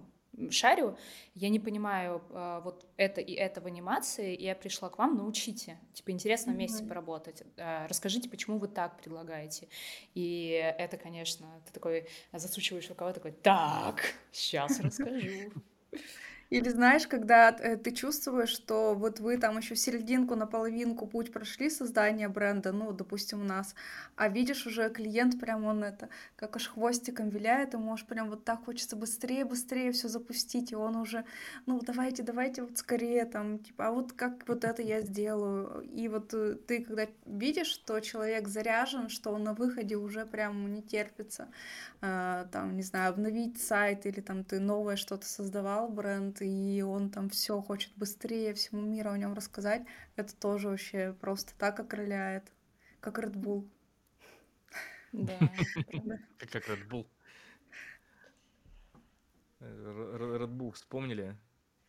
шарю, 0.51 0.97
я 1.34 1.49
не 1.49 1.61
понимаю 1.61 2.22
э, 2.30 2.61
вот 2.64 2.86
это 2.97 3.20
и 3.20 3.32
это 3.32 3.61
в 3.61 3.66
анимации, 3.66 4.34
и 4.34 4.45
я 4.45 4.55
пришла 4.55 4.89
к 4.89 4.99
вам, 4.99 5.16
научите. 5.16 5.78
Типа, 5.95 6.11
интересно 6.11 6.53
вместе 6.53 6.82
mm-hmm. 6.82 6.89
поработать. 6.89 7.43
Э, 7.57 7.86
расскажите, 7.86 8.28
почему 8.28 8.59
вы 8.59 8.68
так 8.68 8.97
предлагаете. 8.99 9.68
И 10.14 10.74
это, 10.78 10.97
конечно, 10.97 11.47
ты 11.66 11.72
такой 11.72 12.09
засучиваешь 12.32 12.89
рукава, 12.89 13.12
такой, 13.12 13.32
так, 13.32 14.14
сейчас 14.32 14.80
расскажу. 14.80 15.53
Или 16.51 16.70
знаешь, 16.70 17.07
когда 17.07 17.51
э, 17.51 17.76
ты 17.76 17.92
чувствуешь, 17.92 18.49
что 18.49 18.94
вот 18.94 19.20
вы 19.20 19.36
там 19.36 19.59
еще 19.59 19.76
серединку 19.76 20.34
на 20.34 20.46
половинку 20.46 21.07
путь 21.07 21.30
прошли 21.30 21.68
создания 21.68 22.26
бренда, 22.28 22.72
ну, 22.72 22.90
допустим, 22.92 23.42
у 23.42 23.44
нас, 23.44 23.74
а 24.16 24.28
видишь 24.28 24.66
уже 24.66 24.88
клиент 24.88 25.38
прям 25.38 25.64
он 25.64 25.84
это, 25.84 26.09
как 26.36 26.57
аж 26.57 26.68
хвостиком 26.68 27.28
виляет, 27.28 27.74
и 27.74 27.76
можешь 27.76 28.07
прям 28.07 28.30
вот 28.30 28.44
так 28.44 28.64
хочется 28.64 28.96
быстрее, 28.96 29.44
быстрее 29.44 29.92
все 29.92 30.09
запустить, 30.09 30.72
и 30.72 30.74
он 30.74 30.96
уже, 30.96 31.26
ну, 31.66 31.80
давайте, 31.82 32.22
давайте 32.22 32.62
вот 32.62 32.78
скорее 32.78 33.26
там, 33.26 33.59
типа, 33.59 33.88
а 33.88 33.90
вот 33.92 34.12
как 34.14 34.49
вот 34.49 34.64
это 34.64 34.80
я 34.80 35.03
сделаю. 35.03 35.82
И 35.82 36.09
вот 36.09 36.32
э, 36.32 36.55
ты, 36.66 36.82
когда 36.82 37.07
видишь, 37.26 37.66
что 37.68 38.01
человек 38.01 38.49
заряжен, 38.49 39.11
что 39.11 39.32
он 39.32 39.44
на 39.44 39.53
выходе 39.53 39.96
уже 39.96 40.24
прям 40.24 40.72
не 40.72 40.82
терпится, 40.82 41.49
э, 42.01 42.46
там, 42.53 42.74
не 42.76 42.82
знаю, 42.82 43.11
обновить 43.11 43.61
сайт 43.61 44.07
или 44.07 44.20
там 44.20 44.44
ты 44.44 44.61
новое 44.61 44.96
что-то 44.96 45.26
создавал, 45.26 45.88
бренд, 45.88 46.38
и 46.41 46.82
он 46.82 47.11
там 47.11 47.30
все 47.30 47.61
хочет 47.61 47.93
быстрее 47.97 48.55
всему 48.55 48.82
миру 48.82 49.11
о 49.11 49.18
нем 49.18 49.34
рассказать, 49.34 49.82
это 50.16 50.34
тоже 50.36 50.68
вообще 50.68 51.14
просто 51.20 51.53
так 51.59 51.78
окрыляет, 51.80 52.53
как 53.01 53.18
Red 53.18 53.34
Bull. 53.34 53.68
Да. 55.12 55.39
Как 56.53 56.68
Red 56.68 56.86
Bull. 56.86 57.07
Red 59.61 60.51
Bull 60.51 60.72
вспомнили? 60.72 61.34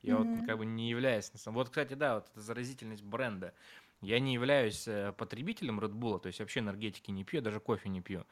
Я 0.02 0.18
вот 0.18 0.46
как 0.46 0.58
бы 0.58 0.66
не 0.66 0.90
являюсь... 0.90 1.32
Вот, 1.46 1.70
кстати, 1.70 1.94
да, 1.94 2.16
вот 2.16 2.30
эта 2.32 2.40
заразительность 2.40 3.04
бренда. 3.04 3.54
Я 4.02 4.20
не 4.22 4.34
являюсь 4.34 4.88
э, 4.88 5.14
потребителем 5.18 5.82
Red 5.82 5.92
Bull, 5.92 6.20
то 6.22 6.28
есть 6.28 6.40
вообще 6.40 6.62
энергетики 6.62 7.12
не 7.12 7.26
пью, 7.26 7.42
даже 7.42 7.60
кофе 7.60 7.90
не 7.90 8.02
пью. 8.02 8.26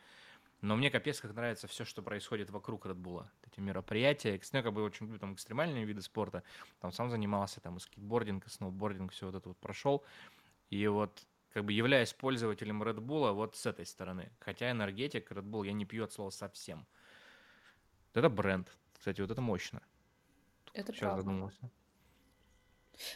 Но 0.61 0.75
мне 0.75 0.89
капец 0.89 1.21
как 1.21 1.35
нравится 1.35 1.67
все, 1.67 1.85
что 1.85 2.01
происходит 2.01 2.49
вокруг 2.49 2.85
Red 2.85 2.95
Bull. 2.95 3.25
Эти 3.43 3.59
мероприятия. 3.59 4.39
Ну, 4.51 4.57
я 4.57 4.63
как 4.63 4.73
бы 4.73 4.83
очень 4.83 5.05
люблю 5.05 5.19
там 5.19 5.33
экстремальные 5.33 5.85
виды 5.85 6.01
спорта. 6.01 6.43
Там 6.79 6.91
сам 6.91 7.11
занимался, 7.11 7.61
там 7.61 7.77
и 7.77 7.79
скейтбординг, 7.79 8.47
и 8.47 8.49
сноубординг, 8.49 9.11
все 9.11 9.27
вот 9.27 9.35
это 9.35 9.49
вот 9.49 9.57
прошел. 9.57 10.03
И 10.69 10.87
вот 10.87 11.27
как 11.53 11.63
бы 11.63 11.73
являясь 11.73 12.13
пользователем 12.13 12.81
Red 12.83 12.97
Bull 12.97 13.31
вот 13.33 13.55
с 13.55 13.65
этой 13.65 13.85
стороны. 13.85 14.31
Хотя 14.39 14.71
энергетик 14.71 15.31
Red 15.31 15.43
Bull 15.43 15.65
я 15.65 15.73
не 15.73 15.85
пью 15.85 16.03
от 16.03 16.11
слова 16.11 16.31
совсем. 16.31 16.87
Это 18.13 18.29
бренд. 18.29 18.75
Кстати, 18.97 19.21
вот 19.21 19.29
это 19.29 19.41
мощно. 19.41 19.81
Это 20.73 20.91
Сейчас 20.91 20.99
правда. 20.99 21.21
задумался. 21.21 21.71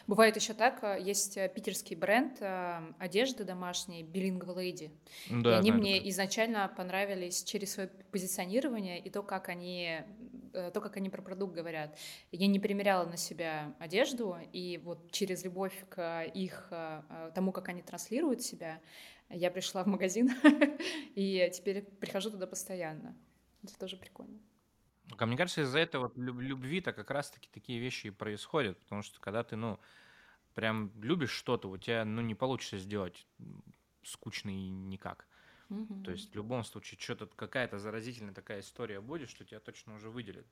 Бывает 0.06 0.36
еще 0.36 0.54
так, 0.54 0.82
э, 0.82 0.98
есть 1.00 1.36
э, 1.36 1.48
питерский 1.48 1.96
бренд 1.96 2.38
э, 2.40 2.80
одежды 2.98 3.44
домашней 3.44 4.02
Bilingual 4.02 4.56
Lady. 4.56 4.90
Да, 5.30 5.56
и 5.56 5.58
они 5.58 5.72
мне 5.72 5.98
это. 5.98 6.08
изначально 6.10 6.72
понравились 6.76 7.42
через 7.44 7.72
свое 7.72 7.88
позиционирование 8.10 8.98
и 8.98 9.10
то, 9.10 9.22
как 9.22 9.48
они 9.48 10.00
то, 10.52 10.82
как 10.82 10.98
они 10.98 11.08
про 11.08 11.22
продукт 11.22 11.54
говорят. 11.54 11.96
Я 12.30 12.46
не 12.46 12.60
примеряла 12.60 13.06
на 13.06 13.16
себя 13.16 13.74
одежду, 13.78 14.36
и 14.52 14.78
вот 14.84 15.10
через 15.10 15.42
любовь 15.44 15.72
к 15.88 16.24
их, 16.24 16.70
тому, 17.34 17.52
как 17.52 17.70
они 17.70 17.80
транслируют 17.80 18.42
себя, 18.42 18.78
я 19.30 19.50
пришла 19.50 19.82
в 19.82 19.86
магазин, 19.86 20.30
и 21.14 21.50
теперь 21.54 21.80
прихожу 21.80 22.30
туда 22.30 22.46
постоянно. 22.46 23.16
Это 23.64 23.78
тоже 23.78 23.96
прикольно. 23.96 24.38
А 25.18 25.26
мне 25.26 25.36
кажется, 25.36 25.62
из-за 25.62 25.78
этого 25.80 26.04
вот 26.04 26.16
любви-то 26.16 26.92
как 26.92 27.10
раз-таки 27.10 27.48
такие 27.52 27.80
вещи 27.80 28.08
и 28.08 28.10
происходят, 28.10 28.78
потому 28.80 29.02
что 29.02 29.20
когда 29.20 29.42
ты, 29.44 29.56
ну, 29.56 29.80
прям 30.54 30.92
любишь 31.02 31.32
что-то, 31.32 31.68
у 31.70 31.78
тебя, 31.78 32.04
ну, 32.04 32.22
не 32.22 32.34
получится 32.34 32.78
сделать 32.78 33.26
скучно 34.04 34.50
и 34.50 34.68
никак. 34.70 35.28
То 36.02 36.12
есть 36.12 36.32
в 36.32 36.36
любом 36.36 36.64
случае 36.64 37.00
что-то, 37.00 37.26
какая-то 37.28 37.78
заразительная 37.78 38.34
такая 38.34 38.60
история 38.60 39.00
будет, 39.00 39.30
что 39.30 39.44
тебя 39.44 39.60
точно 39.60 39.94
уже 39.96 40.10
выделит. 40.10 40.48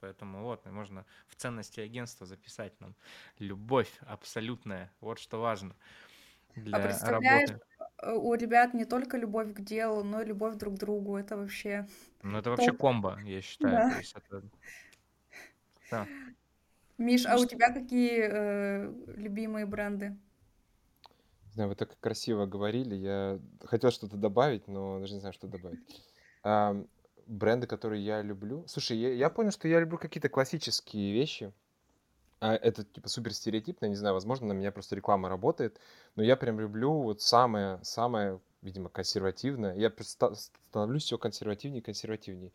Поэтому 0.00 0.42
вот, 0.44 0.66
можно 0.66 1.06
в 1.28 1.36
ценности 1.36 1.80
агентства 1.80 2.26
записать 2.26 2.80
нам 2.80 2.96
любовь 3.38 3.98
абсолютная, 4.02 4.94
вот 5.00 5.18
что 5.20 5.40
важно 5.40 5.76
а 6.70 6.78
для 6.78 6.80
представляешь, 6.80 7.50
работы. 7.50 7.60
Э, 8.02 8.12
у 8.12 8.34
ребят 8.34 8.74
не 8.74 8.84
только 8.84 9.16
любовь 9.16 9.54
к 9.54 9.60
делу, 9.60 10.02
но 10.02 10.22
и 10.22 10.26
любовь 10.26 10.56
друг 10.56 10.74
к 10.74 10.78
другу. 10.78 11.16
Это 11.16 11.36
вообще... 11.36 11.86
Ну, 12.22 12.38
это 12.38 12.50
вообще 12.50 12.70
топ. 12.70 12.80
комбо, 12.80 13.18
я 13.24 13.40
считаю. 13.40 13.74
Да. 13.74 13.90
То 13.90 13.98
есть 13.98 14.14
это... 14.16 14.42
да. 15.90 16.06
Миш, 16.98 17.26
а 17.26 17.36
у 17.38 17.46
тебя 17.46 17.72
какие 17.72 18.28
э, 18.30 18.92
любимые 19.16 19.66
бренды? 19.66 20.16
Не 21.46 21.52
знаю, 21.54 21.70
вы 21.70 21.74
так 21.74 21.98
красиво 22.00 22.46
говорили. 22.46 22.94
Я 22.94 23.40
хотел 23.64 23.90
что-то 23.90 24.16
добавить, 24.16 24.68
но 24.68 25.00
даже 25.00 25.14
не 25.14 25.20
знаю, 25.20 25.32
что 25.32 25.46
добавить. 25.46 25.80
А, 26.44 26.76
бренды, 27.26 27.66
которые 27.66 28.04
я 28.04 28.22
люблю. 28.22 28.64
Слушай, 28.68 28.98
я, 28.98 29.12
я 29.12 29.30
понял, 29.30 29.50
что 29.50 29.68
я 29.68 29.80
люблю 29.80 29.98
какие-то 29.98 30.28
классические 30.28 31.12
вещи. 31.12 31.52
А 32.42 32.56
это 32.56 32.82
типа 32.82 33.08
супер 33.08 33.32
стереотипно, 33.32 33.86
не 33.86 33.94
знаю, 33.94 34.14
возможно, 34.14 34.48
на 34.48 34.52
меня 34.52 34.72
просто 34.72 34.96
реклама 34.96 35.28
работает, 35.28 35.78
но 36.16 36.24
я 36.24 36.34
прям 36.34 36.58
люблю 36.58 36.92
вот 36.92 37.22
самое, 37.22 37.78
самое, 37.82 38.40
видимо, 38.62 38.88
консервативное. 38.88 39.76
Я 39.76 39.92
становлюсь 40.68 41.04
все 41.04 41.18
консервативнее 41.18 41.78
и 41.78 41.84
консервативнее. 41.84 42.50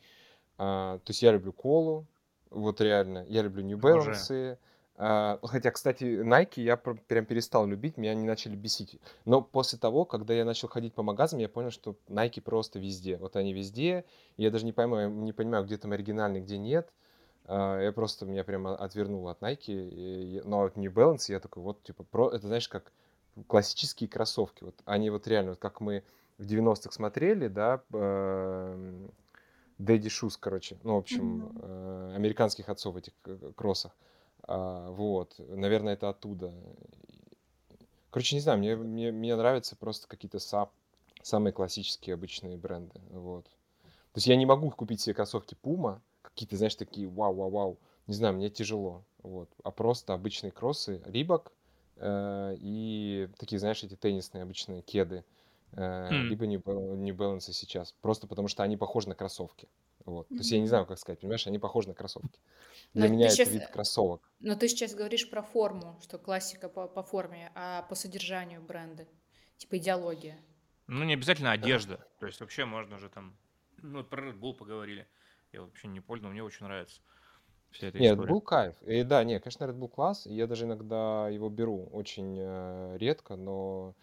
А, 0.58 0.98
то 0.98 1.12
есть 1.12 1.22
я 1.22 1.32
люблю 1.32 1.54
колу, 1.54 2.06
вот 2.50 2.82
реально. 2.82 3.26
Я 3.30 3.44
люблю 3.44 3.64
New 3.64 3.78
Balance. 3.78 4.58
А, 4.98 5.40
хотя, 5.42 5.72
кстати, 5.72 6.04
Nike 6.04 6.64
я 6.64 6.76
прям 6.76 7.26
перестал 7.26 7.66
любить, 7.66 7.96
меня 7.96 8.12
они 8.12 8.26
начали 8.26 8.58
бесить. 8.58 9.00
Но 9.24 9.42
после 9.42 9.80
того, 9.80 10.04
когда 10.04 10.34
я 10.34 10.44
начал 10.44 10.68
ходить 10.68 10.96
по 10.96 11.02
магазам, 11.02 11.40
я 11.40 11.48
понял, 11.48 11.72
что 11.72 11.96
Nike 12.10 12.42
просто 12.42 12.78
везде. 12.78 13.16
Вот 13.16 13.38
они 13.38 13.54
везде. 13.54 14.04
Я 14.36 14.52
даже 14.52 14.66
не 14.66 14.74
понимаю, 14.74 15.12
не 15.12 15.32
понимаю, 15.32 15.64
где 15.64 15.78
там 15.78 15.94
оригинальный, 15.94 16.42
где 16.42 16.58
нет. 16.58 16.92
А, 17.48 17.80
я 17.80 17.92
просто, 17.92 18.26
меня 18.26 18.44
прямо 18.44 18.76
отвернул 18.76 19.28
от 19.30 19.42
Nike, 19.42 20.42
но 20.44 20.64
от 20.64 20.76
New 20.76 20.92
Balance 20.92 21.26
я 21.30 21.40
такой, 21.40 21.64
вот, 21.64 21.82
типа, 21.84 22.04
про, 22.04 22.30
это, 22.30 22.48
знаешь, 22.48 22.68
как 22.68 22.92
классические 23.48 24.10
кроссовки, 24.10 24.64
вот, 24.64 24.76
они 24.86 25.10
вот 25.10 25.28
реально, 25.28 25.52
вот 25.52 25.60
как 25.60 25.80
мы 25.80 26.04
в 26.38 26.44
90-х 26.44 26.92
смотрели, 26.92 27.48
да, 27.48 27.82
э, 27.94 29.08
Daddy 29.80 30.08
Shoes, 30.08 30.38
короче, 30.40 30.78
ну, 30.84 30.96
в 30.96 30.98
общем, 30.98 31.44
mm-hmm. 31.44 32.12
э, 32.12 32.16
американских 32.16 32.68
отцов 32.68 32.98
этих 32.98 33.14
кроссах, 33.56 33.96
э, 34.48 34.88
вот, 34.90 35.36
наверное, 35.38 35.94
это 35.94 36.10
оттуда. 36.10 36.54
Короче, 38.10 38.36
не 38.36 38.42
знаю, 38.42 38.60
мне, 38.60 38.76
мне, 38.76 39.12
мне 39.12 39.36
нравятся 39.36 39.76
просто 39.76 40.08
какие-то 40.08 40.40
са, 40.40 40.68
самые 41.22 41.54
классические 41.54 42.16
обычные 42.16 42.58
бренды, 42.58 43.00
вот. 43.12 43.46
То 43.46 44.20
есть 44.20 44.28
я 44.28 44.36
не 44.36 44.48
могу 44.48 44.72
купить 44.72 45.00
себе 45.00 45.14
кроссовки 45.14 45.56
Puma, 45.62 46.00
какие-то, 46.38 46.56
знаешь, 46.56 46.76
такие 46.76 47.08
вау-вау-вау. 47.08 47.80
Не 48.06 48.14
знаю, 48.14 48.36
мне 48.36 48.50
тяжело. 48.50 49.04
Вот. 49.24 49.50
А 49.64 49.72
просто 49.72 50.14
обычные 50.14 50.52
кроссы, 50.52 51.02
рибок 51.06 51.52
э, 51.96 52.56
и 52.60 53.28
такие, 53.40 53.58
знаешь, 53.58 53.84
эти 53.84 53.96
теннисные 53.96 54.44
обычные 54.44 54.84
кеды. 54.84 55.26
Э, 55.74 56.10
mm. 56.12 56.22
Либо 56.28 56.46
New 56.46 56.62
Balance 56.62 57.52
сейчас. 57.52 57.94
Просто 58.02 58.28
потому 58.28 58.48
что 58.48 58.62
они 58.62 58.78
похожи 58.78 59.10
на 59.10 59.16
кроссовки. 59.16 59.68
Вот. 60.06 60.28
Mm-hmm. 60.28 60.36
То 60.36 60.38
есть 60.38 60.52
я 60.52 60.60
не 60.60 60.68
знаю, 60.68 60.86
как 60.86 61.00
сказать, 61.00 61.20
понимаешь, 61.20 61.48
они 61.48 61.58
похожи 61.58 61.88
на 61.88 61.96
кроссовки. 61.96 62.40
Для 62.94 63.10
но 63.10 63.16
меня 63.16 63.26
это 63.26 63.36
сейчас, 63.36 63.50
вид 63.50 63.68
кроссовок. 63.68 64.22
Но 64.40 64.56
ты 64.56 64.70
сейчас 64.70 64.94
говоришь 64.94 65.30
про 65.30 65.42
форму, 65.42 66.00
что 66.02 66.20
классика 66.20 66.70
по, 66.70 66.88
по 66.88 67.02
форме, 67.02 67.52
а 67.56 67.82
по 67.90 67.96
содержанию 67.96 68.62
бренда. 68.62 69.08
Типа 69.58 69.78
идеология. 69.78 70.38
Ну, 70.86 71.04
не 71.04 71.16
обязательно 71.16 71.52
одежда. 71.52 72.08
То 72.20 72.28
есть 72.28 72.40
вообще 72.40 72.64
можно 72.64 73.00
же 73.00 73.10
там... 73.10 73.36
Ну, 73.82 74.04
про 74.04 74.30
Red 74.30 74.40
Bull 74.40 74.54
поговорили. 74.54 75.08
Я 75.58 75.64
вообще 75.64 75.88
не 75.88 76.02
пользовал, 76.02 76.32
мне 76.34 76.44
очень 76.44 76.66
нравится 76.66 77.02
вся 77.72 77.88
эта 77.88 78.00
Нет, 78.00 78.18
Red 78.18 78.28
Bull 78.28 78.42
кайф. 78.42 78.76
И 78.84 79.04
да, 79.04 79.24
нет, 79.24 79.44
конечно, 79.44 79.66
Red 79.66 79.78
Bull 79.78 79.90
класс. 79.90 80.26
Я 80.26 80.48
даже 80.48 80.66
иногда 80.66 81.30
его 81.30 81.50
беру 81.50 81.90
очень 81.92 82.38
э, 82.40 82.98
редко, 82.98 83.36
но 83.36 83.96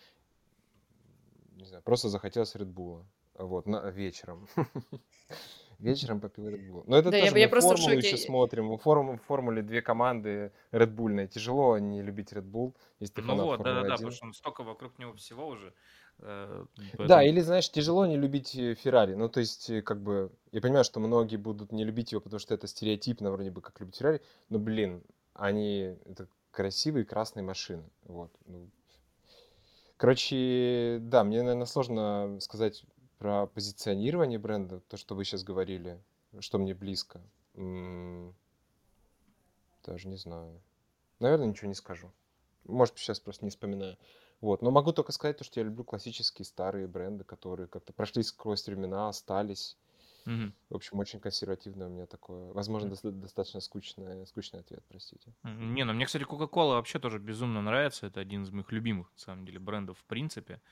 не 1.53 1.65
знаю, 1.65 1.83
просто 1.83 2.09
захотелось 2.09 2.57
Red 2.57 2.73
Bull. 2.73 3.05
Вот, 3.35 3.67
на, 3.67 3.91
вечером. 3.91 4.49
Вечером 5.81 6.21
попил 6.21 6.49
Red 6.49 6.69
Bull. 6.69 6.85
Но 6.87 6.97
это 6.97 7.11
да, 7.11 7.21
тоже 7.21 7.33
я, 7.35 7.41
я 7.41 7.49
просто 7.49 7.77
формулу 7.77 7.99
еще 7.99 8.17
смотрим. 8.17 8.69
В, 8.71 8.79
форму, 8.79 9.17
в 9.19 9.23
формуле 9.23 9.61
две 9.63 9.83
команды 9.83 10.53
Red 10.73 10.95
Bull. 10.95 11.27
Тяжело 11.27 11.79
не 11.79 12.01
любить 12.01 12.33
Red 12.33 12.49
Bull, 12.51 12.75
если 13.01 13.15
ты 13.15 13.23
Ну 13.23 13.37
вот, 13.37 13.63
да-да-да, 13.63 13.95
потому 13.95 14.11
что 14.11 14.33
столько 14.33 14.63
вокруг 14.63 14.99
него 14.99 15.13
всего 15.15 15.47
уже 15.49 15.75
Э, 16.19 16.65
да, 16.99 17.23
или, 17.23 17.41
знаешь, 17.41 17.71
тяжело 17.71 18.07
не 18.07 18.17
любить 18.17 18.55
э, 18.55 18.75
Феррари. 18.75 19.15
Ну, 19.15 19.29
то 19.29 19.41
есть, 19.41 19.71
э, 19.71 19.83
как 19.83 20.03
бы, 20.03 20.31
я 20.53 20.61
понимаю, 20.61 20.85
что 20.85 21.01
многие 21.01 21.37
будут 21.37 21.73
не 21.73 21.85
любить 21.85 22.13
его, 22.13 22.21
потому 22.21 22.39
что 22.39 22.55
это 22.55 22.67
стереотипно, 22.67 23.31
вроде 23.31 23.51
бы, 23.51 23.61
как 23.61 23.81
любить 23.81 23.97
Феррари, 23.97 24.23
но, 24.49 24.59
блин, 24.59 25.03
они, 25.35 25.97
это 26.05 26.29
красивые 26.51 27.05
красные 27.05 27.43
машины, 27.43 27.85
вот. 28.05 28.31
Ну. 28.47 28.69
Короче, 29.97 30.99
да, 31.01 31.25
мне, 31.25 31.43
наверное, 31.43 31.67
сложно 31.67 32.39
сказать 32.41 32.85
про 33.19 33.47
позиционирование 33.47 34.39
бренда, 34.39 34.81
то, 34.81 34.97
что 34.97 35.15
вы 35.15 35.25
сейчас 35.25 35.45
говорили, 35.45 36.01
что 36.41 36.59
мне 36.59 36.75
близко. 36.75 37.21
Даже 37.55 38.33
не 40.09 40.17
знаю. 40.17 40.61
Наверное, 41.21 41.47
ничего 41.47 41.69
не 41.69 41.75
скажу. 41.75 42.11
Может, 42.65 42.99
сейчас 42.99 43.21
просто 43.21 43.45
не 43.45 43.51
вспоминаю. 43.51 43.97
Вот. 44.45 44.61
Но 44.61 44.71
могу 44.71 44.93
только 44.93 45.11
сказать, 45.13 45.39
то, 45.39 45.45
что 45.45 45.59
я 45.61 45.65
люблю 45.65 45.85
классические 45.85 46.45
старые 46.45 46.87
бренды, 46.87 47.25
которые 47.25 47.67
как-то 47.67 47.95
прошли 47.95 48.23
сквозь 48.23 48.67
времена, 48.67 49.09
остались. 49.09 49.79
Мгм. 50.27 50.53
В 50.69 50.77
общем, 50.77 50.99
очень 50.99 51.21
консервативное 51.21 51.89
у 51.89 51.91
меня 51.91 52.07
такое. 52.07 52.53
Возможно, 52.53 52.91
доста- 52.91 53.11
достаточно 53.13 53.61
скучный, 53.61 54.27
скучный 54.27 54.61
ответ, 54.61 54.85
простите. 54.89 55.35
Не, 55.43 55.85
ну 55.85 55.93
мне, 55.93 56.07
кстати, 56.07 56.25
Coca-Cola 56.25 56.75
вообще 56.75 56.99
тоже 56.99 57.19
безумно 57.19 57.61
нравится. 57.61 58.07
Это 58.07 58.21
один 58.21 58.45
из 58.45 58.51
моих 58.51 58.73
любимых, 58.73 59.13
на 59.13 59.19
самом 59.19 59.45
деле, 59.45 59.59
брендов 59.59 59.99
в 59.99 60.05
принципе. 60.07 60.63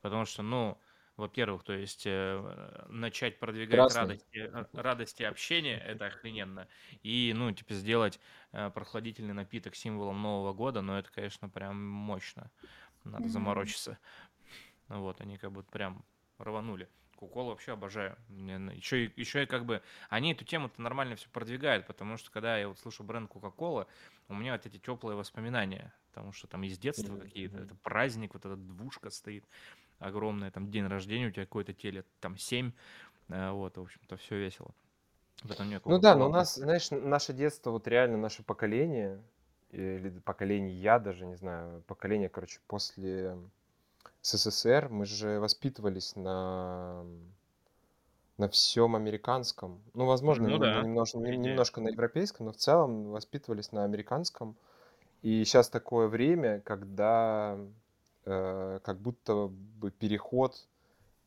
Потому 0.00 0.24
что, 0.24 0.42
ну, 0.42 0.80
во-первых, 1.16 1.64
то 1.64 1.72
есть 1.72 2.04
э, 2.06 2.86
начать 2.88 3.40
продвигать 3.40 3.88
Красный. 3.88 3.90
радости, 3.90 4.26
э, 4.38 4.64
радости 4.72 5.22
общения, 5.24 5.78
это 5.78 6.06
охрененно. 6.06 6.68
И, 7.02 7.32
ну, 7.36 7.52
типа, 7.52 7.74
сделать 7.74 8.20
э, 8.52 8.70
прохладительный 8.70 9.34
напиток 9.34 9.74
символом 9.74 10.22
Нового 10.22 10.52
года, 10.54 10.80
ну, 10.80 10.94
это, 10.94 11.10
конечно, 11.12 11.48
прям 11.48 11.76
мощно 11.84 12.50
надо 13.04 13.24
Мгм. 13.24 13.32
заморочиться. 13.32 13.98
Ну 14.88 15.00
вот, 15.00 15.20
они 15.20 15.38
как 15.38 15.52
бы 15.52 15.62
прям 15.62 16.04
рванули. 16.38 16.88
Кукол 17.16 17.48
вообще 17.48 17.72
обожаю. 17.72 18.16
Еще, 18.74 19.04
и- 19.06 19.20
еще 19.20 19.42
и 19.42 19.46
как 19.46 19.66
бы 19.66 19.82
они 20.08 20.32
эту 20.32 20.44
тему-то 20.44 20.80
нормально 20.80 21.16
все 21.16 21.28
продвигают, 21.28 21.86
потому 21.86 22.16
что 22.16 22.30
когда 22.30 22.56
я 22.58 22.66
вот 22.68 22.78
слышу 22.78 23.04
бренд 23.04 23.28
Кока-Кола, 23.30 23.86
у 24.28 24.34
меня 24.34 24.52
вот 24.52 24.64
эти 24.64 24.78
теплые 24.78 25.16
воспоминания, 25.16 25.92
потому 26.08 26.32
что 26.32 26.46
там 26.46 26.62
из 26.62 26.78
детства 26.78 27.16
какие-то, 27.18 27.58
это 27.58 27.74
праздник, 27.74 28.32
вот 28.34 28.46
эта 28.46 28.56
двушка 28.56 29.10
стоит 29.10 29.44
огромная, 29.98 30.50
там 30.50 30.70
день 30.70 30.86
рождения 30.86 31.26
у 31.26 31.30
тебя 31.30 31.44
какой-то 31.44 31.74
теле, 31.74 32.04
там 32.20 32.38
7, 32.38 32.72
вот, 33.28 33.76
в 33.76 33.82
общем-то, 33.82 34.16
все 34.16 34.38
весело. 34.38 34.74
Ну 35.84 35.98
да, 35.98 36.14
но 36.14 36.26
у 36.26 36.32
нас, 36.32 36.54
знаешь, 36.54 36.90
наше 36.90 37.32
детство, 37.32 37.70
вот 37.70 37.86
реально 37.86 38.16
наше 38.18 38.42
поколение, 38.42 39.20
или 39.70 40.10
поколение 40.20 40.80
я 40.80 40.98
даже, 40.98 41.26
не 41.26 41.36
знаю, 41.36 41.82
поколение, 41.86 42.28
короче, 42.28 42.60
после 42.66 43.36
СССР, 44.22 44.88
мы 44.90 45.06
же 45.06 45.40
воспитывались 45.40 46.16
на 46.16 47.04
на 48.40 48.48
всем 48.48 48.96
американском. 48.96 49.82
Ну, 49.92 50.06
возможно, 50.06 50.48
Ну 50.48 50.58
да, 50.58 50.80
немножко, 50.82 51.18
немножко 51.18 51.82
на 51.82 51.88
европейском, 51.88 52.46
но 52.46 52.52
в 52.52 52.56
целом 52.56 53.10
воспитывались 53.10 53.70
на 53.70 53.84
американском. 53.84 54.56
И 55.20 55.44
сейчас 55.44 55.68
такое 55.68 56.08
время, 56.08 56.60
когда 56.60 57.58
э, 58.24 58.80
как 58.82 58.98
будто 58.98 59.48
бы 59.48 59.90
переход 59.90 60.66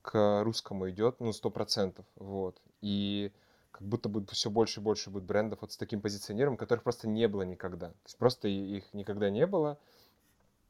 к 0.01 0.41
русскому 0.43 0.89
идет, 0.89 1.19
ну, 1.19 1.31
сто 1.33 1.51
процентов, 1.51 2.05
вот. 2.15 2.57
И 2.81 3.31
как 3.74 3.88
будто 3.88 4.07
бы 4.07 4.24
все 4.28 4.51
больше 4.51 4.80
и 4.80 4.84
больше 4.84 5.09
будет 5.09 5.24
брендов 5.24 5.61
вот 5.61 5.71
с 5.71 5.78
таким 5.78 5.99
позиционированием, 5.99 6.57
которых 6.57 6.84
просто 6.84 7.07
не 7.07 7.28
было 7.28 7.41
никогда. 7.41 7.89
То 7.89 8.05
есть 8.05 8.17
просто 8.17 8.47
их 8.47 8.93
никогда 8.93 9.32
не 9.32 9.47
было. 9.47 9.80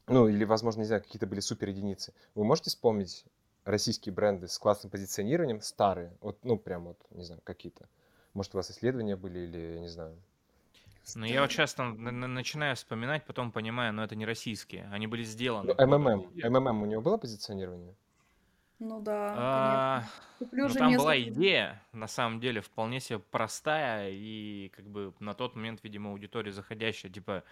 Ну, 0.08 0.28
или, 0.28 0.46
возможно, 0.46 0.80
не 0.80 0.86
знаю, 0.86 1.04
какие-то 1.04 1.28
были 1.28 1.42
супер 1.42 1.70
единицы. 1.70 2.14
Вы 2.34 2.46
можете 2.46 2.70
вспомнить 2.70 3.26
российские 3.66 4.14
бренды 4.14 4.48
с 4.48 4.58
классным 4.58 4.90
позиционированием, 4.90 5.62
старые? 5.62 6.14
Вот, 6.22 6.38
ну, 6.44 6.58
прям 6.58 6.86
вот, 6.86 6.98
не 7.12 7.24
знаю, 7.24 7.42
какие-то. 7.44 7.88
Может, 8.34 8.56
у 8.56 8.58
вас 8.58 8.72
исследования 8.72 9.18
были 9.18 9.40
или, 9.40 9.80
не 9.80 9.90
знаю. 9.90 10.16
Ну, 11.16 11.26
я 11.26 11.42
вот 11.42 11.50
часто 11.50 11.84
начинаю 11.84 12.78
вспоминать, 12.78 13.26
потом 13.26 13.52
понимаю, 13.52 13.94
но 13.94 14.06
это 14.06 14.16
не 14.16 14.26
российские. 14.26 14.90
Они 14.92 15.08
были 15.08 15.24
сделаны. 15.24 15.76
Ну, 15.78 15.88
МММ. 15.88 16.32
МММ 16.36 16.82
у 16.82 16.86
него 16.86 17.02
было 17.02 17.18
позиционирование? 17.18 17.94
Ну 18.80 19.00
да, 19.02 19.34
А, 19.38 20.04
Куплю 20.40 20.68
ну, 20.68 20.74
там 20.74 20.94
была 20.98 21.16
несколько- 21.16 21.40
идея, 21.40 21.82
на 21.94 22.08
самом 22.08 22.40
деле, 22.40 22.62
вполне 22.62 23.00
себе 23.00 23.20
простая 23.20 24.10
и 24.12 24.70
как 24.76 24.86
бы 24.86 25.14
на 25.20 25.34
тот 25.34 25.56
момент, 25.56 25.80
видимо, 25.84 26.10
аудитория 26.12 26.52
заходящая, 26.52 27.12
типа, 27.12 27.44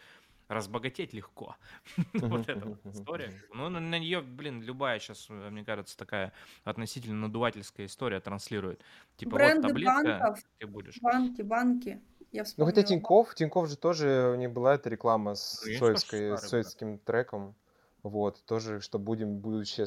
разбогатеть 0.50 1.14
легко. 1.14 1.56
Вот 2.14 2.50
эта 2.50 2.66
вот 2.68 2.86
история. 2.86 3.32
Ну, 3.54 3.70
на 3.70 3.98
нее, 4.00 4.22
блин, 4.22 4.62
любая 4.62 5.00
сейчас, 5.00 5.30
мне 5.30 5.64
кажется, 5.64 5.98
такая 5.98 6.34
относительно 6.66 7.28
надувательская 7.28 7.86
история 7.86 8.20
транслирует. 8.20 8.82
Типа, 9.16 9.32
вот 9.32 9.38
Бренды 9.38 9.68
таблетка, 9.70 10.04
банков. 10.20 10.40
ты 10.58 10.68
будешь. 10.68 11.00
Банки, 11.02 11.42
банки. 11.44 12.02
Я 12.34 12.44
Ну, 12.58 12.66
хотя. 12.66 12.84
Тиньков, 12.84 13.36
Тиньков 13.36 13.70
же 13.70 13.78
тоже, 13.78 14.32
у 14.34 14.36
них 14.36 14.52
была 14.52 14.76
эта 14.76 14.90
реклама 14.90 15.36
с 15.36 15.60
Конечно, 15.64 15.86
советской, 15.86 16.38
с 16.38 16.42
советским 16.50 16.98
треком. 16.98 17.56
Вот, 18.04 18.44
тоже, 18.46 18.82
что 18.82 18.98
будем 19.00 19.38
будущее, 19.38 19.86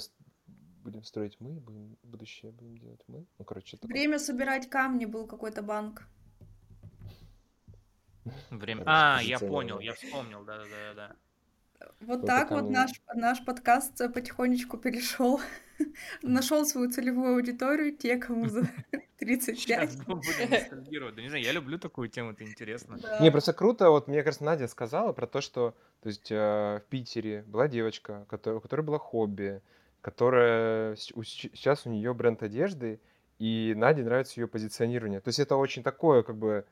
будем 0.85 1.03
строить 1.03 1.37
мы, 1.41 1.51
будем, 1.53 1.97
будущее 2.03 2.53
будем 2.53 2.77
делать 2.79 3.03
мы. 3.09 3.27
Ну, 3.39 3.45
короче, 3.45 3.77
такое. 3.77 3.93
Время 3.93 4.19
собирать 4.19 4.69
камни 4.69 5.07
был 5.07 5.27
какой-то 5.27 5.63
банк. 5.63 6.07
Время. 8.51 8.83
А, 8.87 9.21
я 9.23 9.39
понял, 9.39 9.81
я 9.81 9.95
вспомнил, 9.95 10.45
да-да-да. 10.45 11.17
Вот 12.01 12.21
Какой-то 12.21 12.27
так 12.27 12.51
вот 12.51 12.71
наш, 12.71 12.91
наш 13.15 13.45
подкаст 13.45 13.99
потихонечку 14.15 14.79
перешел, 14.79 15.41
нашел 16.23 16.65
свою 16.65 16.91
целевую 16.91 17.35
аудиторию, 17.35 17.97
те, 17.97 18.17
кому 18.17 18.49
за 18.49 18.63
35. 19.19 19.57
Сейчас 19.59 19.97
будем 20.07 20.51
ностальгировать. 20.51 21.15
Да 21.15 21.23
не 21.23 21.29
знаю, 21.29 21.45
я 21.45 21.53
люблю 21.53 21.79
такую 21.79 22.09
тему, 22.09 22.31
это 22.33 22.45
интересно. 22.45 22.99
Да. 22.99 23.19
Не, 23.21 23.31
просто 23.31 23.53
круто, 23.53 23.91
вот 23.91 24.09
мне 24.09 24.23
кажется, 24.23 24.45
Надя 24.45 24.69
сказала 24.69 25.13
про 25.13 25.27
то, 25.27 25.41
что, 25.41 25.75
то 26.01 26.09
есть, 26.09 26.31
э, 26.31 26.81
в 26.81 26.83
Питере 26.89 27.43
была 27.47 27.69
девочка, 27.69 28.25
которая, 28.29 28.59
у 28.59 28.61
которой 28.61 28.83
было 28.83 28.99
хобби, 28.99 29.63
которая, 30.05 30.97
сейчас 30.97 31.87
у 31.87 31.91
нее 31.91 32.13
бренд 32.13 32.43
одежды, 32.43 33.01
и 33.39 33.73
Наде 33.75 34.03
нравится 34.03 34.39
ее 34.39 34.47
позиционирование. 34.47 35.21
То 35.21 35.29
есть 35.29 35.39
это 35.39 35.57
очень 35.57 35.83
такое, 35.83 36.23
как 36.23 36.37
бы, 36.37 36.67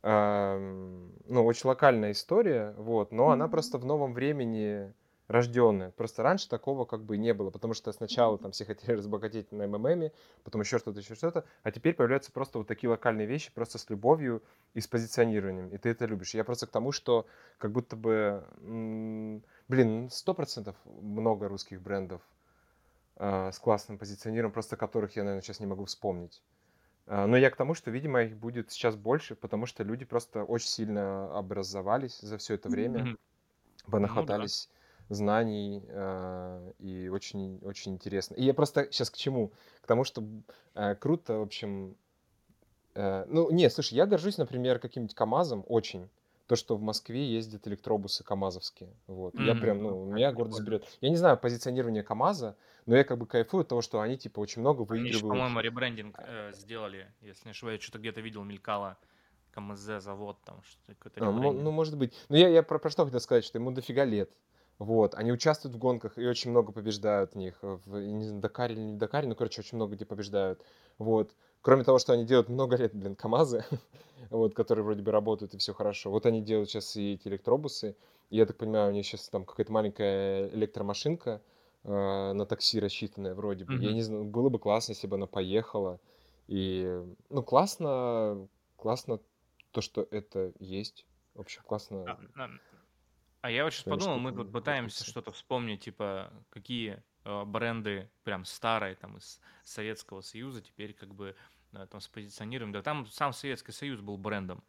ам, 0.00 1.12
ну, 1.26 1.44
очень 1.44 1.68
локальная 1.68 2.12
история, 2.12 2.74
вот, 2.78 3.12
но 3.12 3.28
она 3.28 3.46
просто 3.46 3.76
в 3.76 3.84
новом 3.84 4.14
времени 4.14 4.90
рожденная. 5.26 5.90
Просто 5.90 6.22
раньше 6.22 6.48
такого 6.48 6.86
как 6.86 7.04
бы 7.04 7.18
не 7.18 7.34
было, 7.34 7.50
потому 7.50 7.74
что 7.74 7.92
сначала 7.92 8.38
там 8.38 8.52
все 8.52 8.64
хотели 8.64 8.92
разбогатеть 8.96 9.52
на 9.52 9.66
МММе, 9.66 10.12
потом 10.42 10.62
еще 10.62 10.78
что-то, 10.78 11.00
еще 11.00 11.14
что-то, 11.14 11.44
а 11.64 11.70
теперь 11.70 11.92
появляются 11.92 12.32
просто 12.32 12.56
вот 12.56 12.68
такие 12.68 12.88
локальные 12.88 13.26
вещи, 13.26 13.52
просто 13.54 13.76
с 13.76 13.90
любовью 13.90 14.42
и 14.72 14.80
с 14.80 14.86
позиционированием, 14.86 15.68
и 15.68 15.76
ты 15.76 15.90
это 15.90 16.06
любишь. 16.06 16.32
Я 16.32 16.44
просто 16.44 16.66
к 16.66 16.70
тому, 16.70 16.90
что 16.90 17.26
как 17.58 17.70
будто 17.70 17.96
бы, 17.96 18.44
блин, 19.68 20.08
сто 20.10 20.32
процентов 20.32 20.74
много 20.86 21.48
русских 21.48 21.82
брендов 21.82 22.22
с 23.18 23.58
классным 23.58 23.98
позиционированием, 23.98 24.52
просто 24.52 24.76
которых 24.76 25.16
я, 25.16 25.24
наверное, 25.24 25.42
сейчас 25.42 25.60
не 25.60 25.66
могу 25.66 25.84
вспомнить. 25.86 26.42
А, 27.06 27.26
Но 27.26 27.36
я 27.36 27.50
к 27.50 27.56
тому, 27.56 27.74
что, 27.74 27.90
видимо, 27.90 28.22
их 28.22 28.36
будет 28.38 28.70
сейчас 28.72 28.96
больше, 28.96 29.36
потому 29.36 29.66
что 29.66 29.84
люди 29.84 30.04
просто 30.04 30.44
очень 30.44 30.68
сильно 30.68 31.36
образовались 31.38 32.20
за 32.20 32.38
все 32.38 32.54
это 32.54 32.68
время, 32.70 33.00
Мгм. 33.04 33.18
понахватались 33.90 34.70
знаний, 35.08 35.84
а, 35.90 36.72
и 36.78 37.08
очень, 37.08 37.58
очень 37.62 37.94
интересно. 37.94 38.34
И 38.36 38.44
я 38.44 38.54
просто 38.54 38.90
сейчас 38.92 39.10
к 39.10 39.16
чему? 39.16 39.52
К 39.82 39.86
тому, 39.86 40.04
что 40.04 40.24
круто, 41.00 41.38
в 41.38 41.42
общем... 41.42 41.96
э, 42.94 43.24
Ну, 43.28 43.50
не, 43.50 43.70
слушай, 43.70 43.94
я 43.94 44.06
горжусь, 44.06 44.38
например, 44.38 44.78
каким-нибудь 44.78 45.14
КАМАЗом 45.14 45.64
очень. 45.68 46.10
То, 46.48 46.56
что 46.56 46.76
в 46.76 46.82
Москве 46.82 47.32
ездят 47.32 47.68
электробусы 47.68 48.24
КАМАЗовские. 48.24 48.96
Вот. 49.06 49.38
Я 49.38 49.54
Мгм. 49.54 49.54
прям, 49.54 49.82
ну, 49.84 50.04
меня 50.06 50.32
гордость 50.32 50.62
берет. 50.62 50.84
Я 51.00 51.10
не 51.10 51.16
знаю 51.16 51.38
позиционирование 51.38 52.02
КАМАЗа, 52.02 52.56
но 52.86 52.96
я 52.96 53.04
как 53.04 53.18
бы 53.18 53.26
кайфую 53.28 53.62
от 53.62 53.68
того, 53.68 53.82
что 53.82 54.00
они, 54.00 54.18
типа, 54.18 54.40
очень 54.40 54.62
много 54.62 54.82
Они 54.88 55.08
еще, 55.08 55.24
выигрывают. 55.24 55.26
по-моему, 55.26 55.60
ребрендинг 55.60 56.18
э, 56.22 56.52
сделали, 56.52 57.14
если 57.20 57.46
не 57.46 57.50
ошибаюсь, 57.50 57.82
что-то 57.82 57.98
где-то 57.98 58.20
видел, 58.20 58.44
мелькало. 58.44 58.98
КМЗ 59.50 60.02
завод, 60.02 60.44
там 60.44 60.62
что-то 60.62 60.94
какой-то 60.94 61.20
А, 61.20 61.24
ребрендинг. 61.24 61.52
ну, 61.52 61.70
может 61.70 61.96
быть. 61.98 62.14
Но 62.28 62.36
я, 62.36 62.48
я 62.48 62.62
про, 62.62 62.78
про 62.78 62.90
что 62.90 63.04
хотел 63.04 63.20
сказать, 63.20 63.44
что 63.44 63.58
ему 63.58 63.70
дофига 63.72 64.04
лет. 64.04 64.30
Вот, 64.78 65.14
они 65.16 65.32
участвуют 65.32 65.74
в 65.74 65.78
гонках 65.78 66.18
и 66.18 66.24
очень 66.26 66.50
много 66.52 66.70
побеждают 66.72 67.32
в 67.32 67.34
них. 67.36 67.58
В, 67.62 67.96
я 67.98 68.12
не 68.12 68.24
знаю, 68.24 68.40
Дакаре 68.40 68.74
или 68.76 68.80
не 68.82 68.96
Дакаре, 68.96 69.26
но, 69.26 69.34
короче, 69.34 69.60
очень 69.60 69.74
много 69.76 69.96
где 69.96 70.04
побеждают. 70.06 70.64
Вот. 70.98 71.34
Кроме 71.68 71.84
того, 71.84 71.98
что 71.98 72.14
они 72.14 72.24
делают 72.24 72.48
много 72.48 72.76
лет, 72.76 72.94
блин, 72.94 73.14
КАМАЗы, 73.14 73.62
вот, 74.30 74.54
которые 74.54 74.86
вроде 74.86 75.02
бы 75.02 75.12
работают 75.12 75.52
и 75.52 75.58
все 75.58 75.74
хорошо. 75.74 76.10
Вот 76.10 76.24
они 76.24 76.40
делают 76.40 76.70
сейчас 76.70 76.96
и 76.96 77.12
эти 77.12 77.28
электробусы. 77.28 77.94
И 78.30 78.38
я 78.38 78.46
так 78.46 78.56
понимаю, 78.56 78.88
у 78.88 78.94
них 78.94 79.04
сейчас 79.04 79.28
там 79.28 79.44
какая-то 79.44 79.70
маленькая 79.70 80.48
электромашинка 80.48 81.42
э, 81.84 82.32
на 82.32 82.46
такси 82.46 82.80
рассчитанная 82.80 83.34
вроде 83.34 83.66
бы. 83.66 83.72
Я 83.74 83.92
Мгм. 83.92 83.94
не 83.96 84.00
знаю, 84.00 84.24
было 84.24 84.48
бы 84.48 84.58
классно, 84.58 84.92
если 84.92 85.06
бы 85.08 85.16
она 85.16 85.26
поехала. 85.26 86.00
И, 86.46 87.02
ну, 87.28 87.42
классно, 87.42 88.48
классно 88.76 89.20
то, 89.70 89.82
что 89.82 90.08
это 90.10 90.54
есть. 90.58 91.04
В 91.34 91.40
общем, 91.40 91.60
классно. 91.66 92.16
А, 92.34 92.44
а- 92.44 92.50
а 93.42 93.50
я 93.50 93.64
вот 93.64 93.74
сейчас 93.74 93.86
они 93.88 93.96
подумал, 93.98 94.18
мы 94.18 94.32
тут 94.32 94.52
пытаемся 94.52 95.04
что-то 95.04 95.32
вспомнить, 95.32 95.84
типа, 95.84 96.32
какие 96.48 97.02
э, 97.24 97.44
бренды 97.44 98.10
прям 98.24 98.46
старые, 98.46 98.94
там, 98.94 99.18
из 99.18 99.38
Советского 99.64 100.22
Союза, 100.22 100.62
теперь 100.62 100.94
как 100.94 101.14
бы 101.14 101.36
э, 101.72 101.86
там 101.90 102.00
спозиционируем. 102.00 102.72
Да 102.72 102.82
там 102.82 103.06
сам 103.06 103.32
Советский 103.32 103.72
Союз 103.72 104.00
был 104.00 104.16
брендом. 104.16 104.62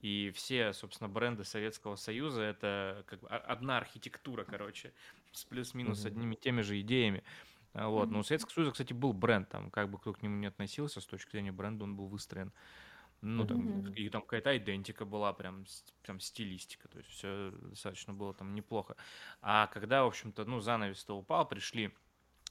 И 0.00 0.30
все, 0.34 0.72
собственно, 0.72 1.08
бренды 1.08 1.44
Советского 1.44 1.96
Союза 1.96 2.42
это 2.42 3.04
как 3.06 3.20
бы 3.20 3.28
одна 3.28 3.78
архитектура, 3.78 4.44
короче, 4.44 4.92
с 5.32 5.44
плюс-минус 5.44 6.04
mm-hmm. 6.04 6.08
одними 6.08 6.34
теми 6.34 6.60
же 6.60 6.80
идеями. 6.80 7.24
А, 7.72 7.88
вот. 7.88 8.08
Mm-hmm. 8.08 8.12
Но 8.12 8.18
у 8.18 8.22
Советского 8.22 8.52
Союза, 8.52 8.72
кстати, 8.72 8.92
был 8.92 9.12
бренд, 9.12 9.48
там, 9.48 9.70
как 9.70 9.90
бы 9.90 9.98
кто 9.98 10.12
к 10.12 10.22
нему 10.22 10.36
не 10.36 10.46
относился, 10.46 11.00
с 11.00 11.06
точки 11.06 11.30
зрения 11.32 11.52
бренда 11.52 11.84
он 11.84 11.96
был 11.96 12.06
выстроен. 12.06 12.52
Ну, 13.22 13.46
там, 13.46 13.66
mm-hmm. 13.66 13.94
и 13.94 14.08
там 14.10 14.20
какая-то 14.20 14.56
идентика 14.56 15.06
была, 15.06 15.32
прям, 15.32 15.64
прям 16.02 16.20
стилистика, 16.20 16.86
то 16.88 16.98
есть 16.98 17.10
все 17.10 17.50
достаточно 17.62 18.12
было 18.12 18.34
там 18.34 18.54
неплохо. 18.54 18.96
А 19.40 19.66
когда, 19.68 20.04
в 20.04 20.08
общем-то, 20.08 20.44
ну, 20.44 20.60
занавес-то 20.60 21.16
упал, 21.16 21.48
пришли 21.48 21.92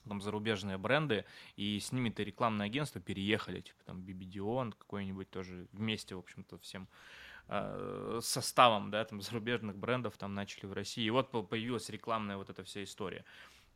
там 0.10 0.22
зарубежные 0.22 0.78
бренды, 0.78 1.26
и 1.56 1.80
с 1.80 1.92
ними-то 1.92 2.24
рекламное 2.24 2.68
агентство 2.68 3.02
переехали, 3.02 3.62
типа 3.62 3.84
там 3.86 4.02
BBDON 4.02 4.74
какой-нибудь 4.78 5.30
тоже 5.30 5.68
вместе, 5.72 6.16
в 6.16 6.20
общем-то, 6.20 6.58
всем 6.60 6.88
э, 7.48 8.20
составом, 8.22 8.92
да, 8.92 9.04
там 9.06 9.22
зарубежных 9.22 9.78
брендов 9.78 10.18
там 10.18 10.34
начали 10.34 10.66
в 10.66 10.74
России. 10.74 11.04
И 11.04 11.10
вот 11.10 11.32
появилась 11.50 11.90
рекламная 11.90 12.38
вот 12.38 12.50
эта 12.50 12.64
вся 12.64 12.84
история. 12.84 13.26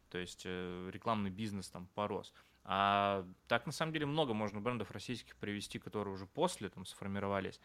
То 0.09 0.17
есть 0.17 0.43
э, 0.45 0.89
рекламный 0.91 1.29
бизнес 1.29 1.69
там 1.69 1.87
порос. 1.95 2.33
А 2.63 3.25
так, 3.47 3.65
на 3.65 3.71
самом 3.71 3.93
деле, 3.93 4.05
много 4.05 4.33
можно 4.33 4.59
брендов 4.59 4.91
российских 4.91 5.35
привести, 5.37 5.79
которые 5.79 6.13
уже 6.13 6.25
после 6.25 6.69
там 6.69 6.85
сформировались. 6.85 7.59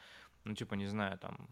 Ну, 0.44 0.54
типа, 0.54 0.74
не 0.74 0.86
знаю, 0.86 1.18
там, 1.18 1.48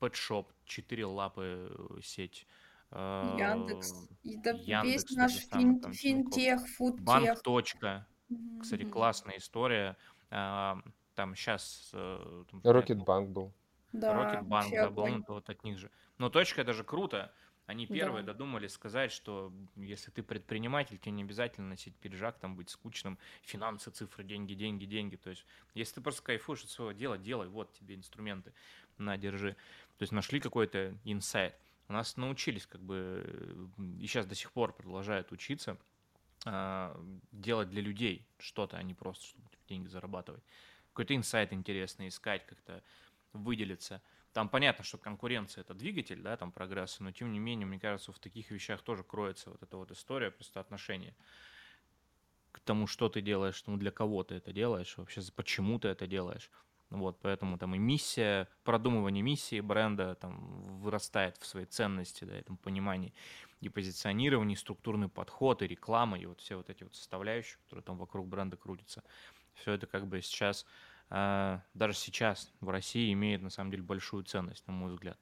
Pet 0.00 0.12
Shop, 0.12 0.46
четыре 0.64 1.06
лапы 1.06 1.68
э, 1.70 2.00
сеть, 2.02 2.46
э, 2.92 3.36
Яндекс. 3.38 4.08
Да 4.22 4.50
Яндекс, 4.50 4.84
весь 4.84 5.10
наш 5.16 5.32
фин, 5.32 5.80
там, 5.80 5.92
финтех, 5.92 6.66
фудтех. 6.68 7.04
Банк. 7.04 7.42
Точка. 7.42 8.06
Кстати, 8.60 8.84
классная 8.84 9.38
история. 9.38 9.96
А, 10.30 10.78
там 11.14 11.34
сейчас... 11.34 11.90
Рокетбанк 12.62 13.30
был. 13.30 13.52
Да, 13.92 14.14
Рокетбанк, 14.14 14.70
да, 14.70 14.90
был, 14.90 15.06
ну, 15.06 15.24
вот 15.28 15.50
от 15.50 15.64
них 15.64 15.78
же. 15.78 15.90
Но 16.18 16.30
точка, 16.30 16.62
это 16.62 16.72
же 16.72 16.82
круто. 16.82 17.32
Они 17.66 17.86
первые 17.86 18.24
да. 18.24 18.32
додумались 18.32 18.72
сказать, 18.72 19.12
что 19.12 19.52
если 19.76 20.10
ты 20.10 20.22
предприниматель, 20.22 20.98
тебе 20.98 21.12
не 21.12 21.22
обязательно 21.22 21.68
носить 21.68 21.94
пиджак, 21.96 22.38
там 22.38 22.56
быть 22.56 22.70
скучным, 22.70 23.18
финансы, 23.42 23.90
цифры, 23.90 24.24
деньги, 24.24 24.54
деньги, 24.54 24.84
деньги. 24.84 25.16
То 25.16 25.30
есть, 25.30 25.46
если 25.74 25.96
ты 25.96 26.00
просто 26.00 26.22
кайфуешь 26.22 26.64
от 26.64 26.70
своего 26.70 26.92
дела, 26.92 27.18
делай, 27.18 27.48
вот 27.48 27.72
тебе 27.72 27.94
инструменты, 27.94 28.52
на, 28.98 29.16
держи. 29.16 29.52
То 29.98 30.02
есть 30.02 30.12
нашли 30.12 30.40
какой-то 30.40 30.98
инсайт. 31.04 31.54
Нас 31.88 32.16
научились 32.16 32.66
как 32.66 32.80
бы, 32.80 33.70
и 34.00 34.06
сейчас 34.06 34.26
до 34.26 34.34
сих 34.34 34.52
пор 34.52 34.74
продолжают 34.74 35.32
учиться 35.32 35.78
э, 36.46 36.96
делать 37.32 37.70
для 37.70 37.82
людей 37.82 38.26
что-то, 38.38 38.76
а 38.76 38.82
не 38.82 38.94
просто, 38.94 39.26
чтобы 39.26 39.48
деньги 39.68 39.88
зарабатывать. 39.88 40.42
Какой-то 40.88 41.14
инсайт 41.14 41.52
интересный 41.52 42.08
искать, 42.08 42.46
как-то 42.46 42.82
выделиться. 43.32 44.02
Там 44.32 44.48
понятно, 44.48 44.84
что 44.84 44.98
конкуренция 44.98 45.62
это 45.62 45.74
двигатель, 45.74 46.20
да, 46.22 46.36
там 46.36 46.52
прогресса, 46.52 47.02
но 47.02 47.12
тем 47.12 47.32
не 47.32 47.38
менее, 47.38 47.66
мне 47.66 47.78
кажется, 47.78 48.12
в 48.12 48.18
таких 48.18 48.50
вещах 48.50 48.82
тоже 48.82 49.04
кроется 49.04 49.50
вот 49.50 49.62
эта 49.62 49.76
вот 49.76 49.90
история, 49.90 50.30
просто 50.30 50.60
отношение 50.60 51.14
к 52.52 52.60
тому, 52.60 52.86
что 52.86 53.08
ты 53.08 53.20
делаешь, 53.20 53.64
ну, 53.66 53.76
для 53.76 53.90
кого 53.90 54.22
ты 54.22 54.36
это 54.36 54.52
делаешь, 54.52 54.96
вообще 54.96 55.22
почему 55.34 55.78
ты 55.78 55.88
это 55.88 56.06
делаешь. 56.06 56.50
Вот, 56.98 57.18
поэтому 57.22 57.58
там 57.58 57.74
и 57.74 57.78
миссия, 57.78 58.48
продумывание 58.64 59.22
миссии 59.22 59.60
бренда 59.60 60.14
там 60.14 60.78
вырастает 60.80 61.36
в 61.38 61.46
своей 61.46 61.66
ценности, 61.66 62.24
да, 62.24 62.36
этом 62.36 62.56
понимании, 62.56 63.14
и 63.60 63.68
позиционирование, 63.68 64.54
и 64.54 64.58
структурный 64.58 65.08
подход, 65.08 65.62
и 65.62 65.66
реклама, 65.66 66.18
и 66.18 66.26
вот 66.26 66.40
все 66.40 66.56
вот 66.56 66.68
эти 66.68 66.82
вот 66.82 66.94
составляющие, 66.94 67.58
которые 67.64 67.82
там 67.82 67.96
вокруг 67.96 68.26
бренда 68.26 68.56
крутятся. 68.56 69.02
Все 69.54 69.72
это 69.72 69.86
как 69.86 70.06
бы 70.06 70.20
сейчас 70.20 70.66
а, 71.14 71.60
даже 71.74 71.94
сейчас 71.94 72.50
в 72.60 72.70
России 72.70 73.12
имеет 73.12 73.42
на 73.42 73.50
самом 73.50 73.70
деле 73.70 73.82
большую 73.82 74.24
ценность, 74.24 74.66
на 74.66 74.72
мой 74.72 74.90
взгляд. 74.90 75.18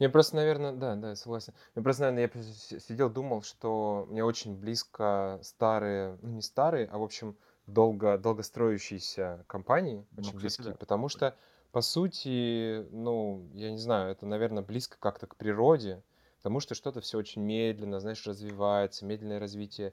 Мне 0.00 0.08
просто, 0.08 0.34
наверное, 0.34 0.72
да, 0.72 0.96
да, 0.96 1.14
согласен. 1.14 1.54
Мне 1.74 1.84
просто, 1.84 2.10
наверное, 2.10 2.42
я 2.70 2.80
сидел, 2.80 3.10
думал, 3.10 3.42
что 3.42 4.06
мне 4.10 4.24
очень 4.24 4.56
близко 4.56 5.38
старые, 5.42 6.18
ну 6.20 6.30
не 6.30 6.42
старые, 6.42 6.86
а 6.88 6.98
в 6.98 7.02
общем 7.02 7.36
долго, 7.66 8.18
долгостроящиеся 8.18 9.44
компании, 9.46 10.06
ну, 10.12 10.18
очень 10.18 10.28
кстати, 10.28 10.42
близкие, 10.42 10.72
да. 10.72 10.76
потому 10.78 11.08
что, 11.08 11.36
по 11.72 11.80
сути, 11.80 12.86
ну, 12.90 13.48
я 13.52 13.70
не 13.70 13.78
знаю, 13.78 14.10
это, 14.10 14.26
наверное, 14.26 14.62
близко 14.62 14.96
как-то 14.98 15.26
к 15.26 15.36
природе, 15.36 16.02
потому 16.38 16.60
что 16.60 16.74
что-то 16.74 17.00
все 17.00 17.18
очень 17.18 17.42
медленно, 17.42 18.00
знаешь, 18.00 18.26
развивается, 18.26 19.04
медленное 19.04 19.40
развитие 19.40 19.92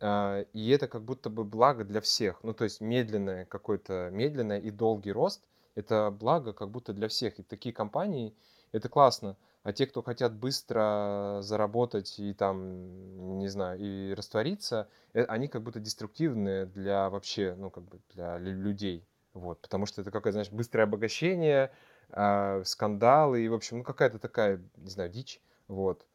а, 0.00 0.42
и 0.52 0.70
это 0.70 0.88
как 0.88 1.02
будто 1.04 1.30
бы 1.30 1.44
благо 1.44 1.84
для 1.84 2.00
всех. 2.00 2.42
Ну, 2.42 2.52
то 2.52 2.64
есть 2.64 2.80
медленное 2.80 3.44
какой-то, 3.46 4.10
медленное 4.12 4.58
и 4.58 4.70
долгий 4.70 5.12
рост– 5.12 5.42
это 5.74 6.10
благо 6.10 6.52
как 6.52 6.70
будто 6.70 6.92
для 6.92 7.08
всех. 7.08 7.38
И 7.38 7.42
такие 7.42 7.74
компании– 7.74 8.34
это 8.72 8.88
классно. 8.88 9.36
А 9.66 9.72
те, 9.72 9.84
кто 9.88 10.00
хотят 10.00 10.32
быстро 10.32 11.38
заработать 11.40 12.20
и 12.20 12.32
там, 12.34 13.38
не 13.40 13.48
знаю, 13.48 13.80
и 13.80 14.14
раствориться, 14.14 14.88
э, 15.12 15.24
они 15.24 15.48
как 15.48 15.64
будто 15.64 15.80
деструктивные 15.80 16.66
для 16.66 17.10
вообще, 17.10 17.56
ну, 17.58 17.68
как 17.70 17.82
бы 17.82 17.98
для 18.14 18.38
людей. 18.38 19.04
Вот, 19.32 19.60
потому 19.60 19.86
что 19.86 20.02
это 20.02 20.12
какое-то, 20.12 20.34
знаешь, 20.34 20.52
быстрое 20.52 20.84
обогащение, 20.84 21.72
э, 22.10 22.62
скандалы 22.64 23.44
и, 23.44 23.48
в 23.48 23.54
общем, 23.54 23.78
ну, 23.78 23.82
какая-то 23.82 24.20
такая, 24.20 24.62
не 24.76 24.88
знаю, 24.88 25.10
дичь. 25.10 25.40
Вот. 25.66 26.06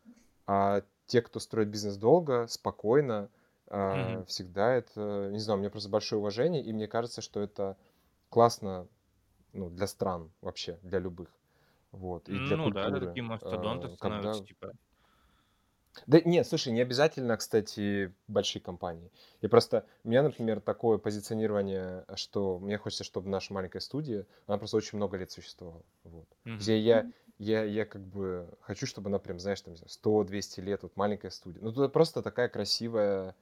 А 0.47 0.81
те, 1.07 1.21
кто 1.21 1.41
строит 1.41 1.67
бизнес 1.67 1.97
долго, 1.97 2.47
спокойно, 2.47 3.29
Mm-hmm. 3.67 4.25
Всегда 4.25 4.73
это, 4.73 5.29
не 5.31 5.39
знаю, 5.39 5.57
у 5.57 5.61
меня 5.61 5.69
просто 5.69 5.87
большое 5.87 6.19
уважение, 6.19 6.61
и 6.61 6.73
мне 6.73 6.89
кажется, 6.89 7.21
что 7.21 7.39
это 7.39 7.77
классно 8.27 8.85
ну, 9.53 9.69
для 9.69 9.87
стран 9.87 10.29
вообще, 10.41 10.77
для 10.83 10.99
любых. 10.99 11.29
Вот, 11.91 12.29
и 12.29 12.37
для 12.37 12.57
ну 12.57 12.65
культуры. 12.65 12.99
да, 12.99 13.07
такие 13.07 13.23
мастодонты 13.23 13.87
а, 13.87 13.89
становятся, 13.89 14.31
когда... 14.31 14.47
типа... 14.47 14.71
Да 16.07 16.21
нет, 16.23 16.47
слушай, 16.47 16.71
не 16.71 16.81
обязательно, 16.81 17.35
кстати, 17.35 18.13
большие 18.27 18.61
компании. 18.61 19.11
И 19.41 19.47
просто 19.47 19.85
у 20.03 20.09
меня, 20.09 20.23
например, 20.23 20.61
такое 20.61 20.97
позиционирование, 20.97 22.05
что 22.15 22.59
мне 22.59 22.77
хочется, 22.77 23.03
чтобы 23.03 23.29
наша 23.29 23.53
маленькая 23.53 23.81
студия, 23.81 24.25
она 24.47 24.57
просто 24.57 24.77
очень 24.77 24.97
много 24.97 25.17
лет 25.17 25.31
существовала. 25.31 25.83
Вот. 26.05 26.27
Mm-hmm. 26.45 26.57
Где 26.57 26.79
я, 26.79 27.11
я, 27.39 27.63
я 27.63 27.85
как 27.85 28.01
бы 28.03 28.47
хочу, 28.61 28.85
чтобы 28.85 29.09
она 29.09 29.19
прям, 29.19 29.39
знаешь, 29.39 29.61
там 29.61 29.73
100-200 29.73 30.61
лет, 30.61 30.83
вот 30.83 30.95
маленькая 30.95 31.29
студия. 31.29 31.61
Ну, 31.61 31.73
тут 31.73 31.91
просто 31.91 32.21
такая 32.21 32.47
красивая 32.47 33.35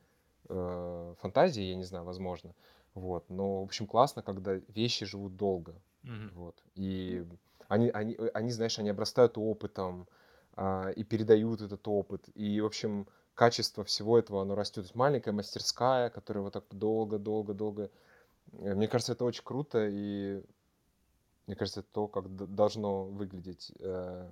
э, 0.48 1.14
фантазии, 1.20 1.62
я 1.62 1.76
не 1.76 1.84
знаю, 1.84 2.04
возможно. 2.04 2.56
Вот. 2.96 3.30
Но, 3.30 3.62
в 3.62 3.66
общем, 3.66 3.86
классно, 3.86 4.24
когда 4.24 4.54
вещи 4.70 5.06
живут 5.06 5.36
долго. 5.36 5.76
Mm-hmm. 6.04 6.32
Вот. 6.34 6.56
И 6.74 7.26
они, 7.70 7.90
они, 7.92 8.18
они, 8.34 8.52
знаешь, 8.52 8.80
они 8.80 8.90
обрастают 8.90 9.38
опытом 9.38 10.08
э, 10.58 10.94
и 10.96 11.04
передают 11.04 11.62
этот 11.62 11.88
опыт. 11.88 12.28
И, 12.36 12.60
в 12.60 12.66
общем, 12.66 13.08
качество 13.36 13.86
всего 13.86 14.20
этого, 14.20 14.42
оно 14.42 14.56
растет. 14.56 14.94
Маленькая 14.96 15.32
мастерская, 15.32 16.10
которая 16.10 16.44
вот 16.44 16.54
так 16.54 16.66
долго-долго-долго... 16.72 17.92
Э, 18.54 18.76
мне 18.76 18.88
кажется, 18.88 19.14
это 19.14 19.24
очень 19.24 19.44
круто, 19.44 19.88
и 19.88 20.44
мне 21.46 21.56
кажется, 21.56 21.80
это 21.80 21.90
то, 21.92 22.08
как 22.08 22.36
должно 22.54 23.06
выглядеть. 23.06 23.72
Э, 23.80 24.28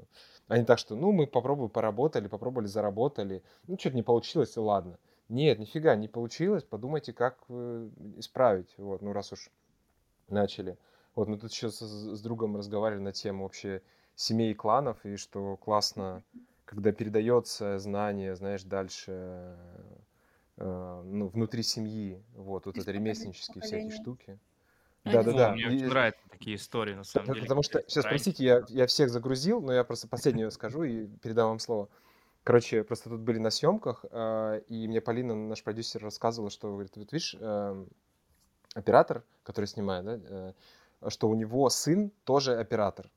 а 0.48 0.58
не 0.58 0.66
так, 0.66 0.80
что, 0.80 0.96
ну, 0.96 1.12
мы 1.12 1.28
попробовали, 1.28 1.72
поработали, 1.72 2.28
попробовали, 2.28 2.68
заработали. 2.68 3.44
Ну, 3.68 3.78
что-то 3.80 3.96
не 3.96 4.04
получилось, 4.04 4.58
ладно. 4.58 4.98
Нет, 5.30 5.60
нифига 5.60 5.96
не 5.96 6.08
получилось. 6.08 6.64
Подумайте, 6.64 7.14
как 7.14 7.38
э, 7.50 7.90
исправить. 8.18 8.74
Вот, 8.78 9.02
ну 9.02 9.14
раз 9.14 9.32
уж 9.32 9.50
начали. 10.28 10.78
Вот, 11.18 11.28
мы 11.28 11.40
тут 11.40 11.52
еще 11.52 11.72
с, 11.72 11.80
с 11.80 12.22
другом 12.22 12.56
разговаривали 12.56 13.02
на 13.02 13.12
тему 13.12 13.42
вообще 13.42 13.82
семей 14.14 14.52
и 14.52 14.54
кланов, 14.54 15.04
и 15.04 15.16
что 15.16 15.58
классно, 15.58 16.22
когда 16.64 16.92
передается 16.92 17.80
знание, 17.80 18.36
знаешь, 18.36 18.62
дальше, 18.62 19.58
э, 20.58 21.02
ну, 21.04 21.28
внутри 21.30 21.64
семьи, 21.64 22.22
вот, 22.36 22.68
вот 22.68 22.78
это 22.78 22.92
ремесленнические 22.92 23.64
всякие 23.64 23.90
штуки. 23.90 24.38
Да, 25.06 25.24
да, 25.24 25.32
да. 25.32 25.54
Мне 25.54 25.66
очень 25.66 25.88
нравятся 25.88 26.22
такие 26.30 26.58
истории, 26.58 26.94
на 26.94 27.04
самом 27.04 27.30
деле. 27.30 27.42
Потому 27.42 27.64
что, 27.64 27.84
сейчас, 27.88 28.06
простите, 28.06 28.46
я, 28.46 28.64
я 28.70 28.86
всех 28.86 29.10
загрузил, 29.10 29.60
но 29.60 29.74
я 29.74 29.84
просто 29.84 30.08
последнюю 30.08 30.52
скажу 30.52 30.84
и 30.84 31.08
передам 31.24 31.50
вам 31.50 31.60
слово. 31.60 31.90
Короче, 32.44 32.84
просто 32.84 33.10
тут 33.10 33.22
были 33.22 33.40
на 33.40 33.50
съемках, 33.50 34.06
э, 34.12 34.62
и 34.68 34.88
мне 34.88 35.02
Полина, 35.02 35.34
наш 35.34 35.64
продюсер, 35.64 36.04
рассказывала, 36.04 36.52
что, 36.52 36.72
говорит, 36.74 36.96
вот 36.96 37.12
видишь, 37.12 37.36
э, 37.40 37.86
оператор, 38.76 39.24
который 39.42 39.66
снимает, 39.66 40.06
да, 40.06 40.20
э, 40.24 40.54
что 41.08 41.30
у 41.30 41.36
него 41.36 41.70
сын 41.70 42.12
тоже 42.24 42.60
оператор. 42.60 43.10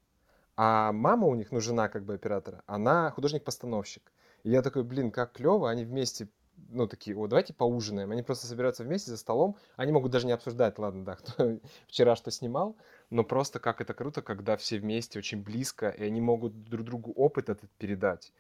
А 0.57 0.93
мама 0.93 1.27
у 1.27 1.35
них, 1.35 1.53
ну, 1.53 1.61
жена 1.61 1.89
как 1.89 2.05
бы 2.05 2.15
оператора, 2.15 2.63
она 2.67 3.11
художник-постановщик. 3.11 4.13
И 4.43 4.51
я 4.51 4.63
такой, 4.63 4.85
блин, 4.85 5.11
как 5.11 5.33
клево, 5.33 5.71
они 5.71 5.85
вместе 5.85 6.29
ну, 6.69 6.87
такие, 6.87 7.17
о, 7.17 7.27
давайте 7.27 7.55
поужинаем. 7.55 8.11
Они 8.11 8.23
просто 8.23 8.47
собираются 8.47 8.85
вместе 8.85 9.11
за 9.11 9.17
столом. 9.17 9.57
Они 9.77 9.93
могут 9.93 10.13
даже 10.13 10.27
не 10.27 10.33
обсуждать, 10.33 10.79
ладно, 10.79 11.05
да, 11.05 11.17
кто 11.17 11.59
вчера 11.89 12.17
что 12.17 12.31
снимал, 12.31 12.77
но 13.11 13.25
просто 13.25 13.59
как 13.59 13.81
это 13.81 13.95
круто, 13.95 14.23
когда 14.23 14.57
все 14.57 14.79
вместе 14.79 15.19
очень 15.19 15.43
близко, 15.43 15.89
и 15.89 16.05
они 16.05 16.21
могут 16.21 16.65
друг 16.65 16.85
другу 16.85 17.13
опыт 17.13 17.49
этот 17.49 17.71
передать. 17.73 18.33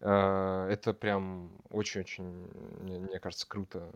Э, 0.00 0.68
это 0.70 0.94
прям 0.94 1.50
очень-очень, 1.70 2.48
мне 2.82 3.18
кажется, 3.20 3.46
круто, 3.48 3.90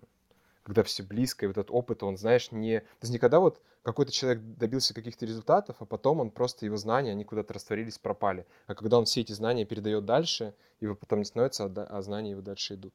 когда 0.62 0.82
все 0.82 1.03
близко, 1.03 1.45
и 1.45 1.49
вот 1.49 1.57
этот 1.57 1.70
опыт, 1.70 2.03
он, 2.03 2.16
знаешь, 2.16 2.53
не... 2.53 2.81
То 2.81 3.03
есть 3.03 3.15
никогда 3.15 3.41
вот 3.41 3.61
какой-то 3.82 4.12
человек 4.12 4.43
добился 4.57 4.95
каких-то 4.95 5.24
результатов, 5.27 5.77
а 5.81 5.87
потом 5.87 6.20
он 6.20 6.31
просто, 6.31 6.66
его 6.66 6.77
знания, 6.77 7.12
они 7.12 7.24
куда-то 7.24 7.55
растворились, 7.55 7.99
пропали. 7.99 8.47
А 8.66 8.74
когда 8.74 8.99
он 8.99 9.07
все 9.07 9.23
эти 9.23 9.32
знания 9.32 9.65
передает 9.65 10.05
дальше, 10.05 10.55
его 10.81 10.95
потом 10.95 11.20
не 11.20 11.24
становится, 11.24 11.65
а, 11.65 11.87
а 11.89 12.03
знания 12.03 12.31
его 12.31 12.43
дальше 12.43 12.74
идут. 12.74 12.95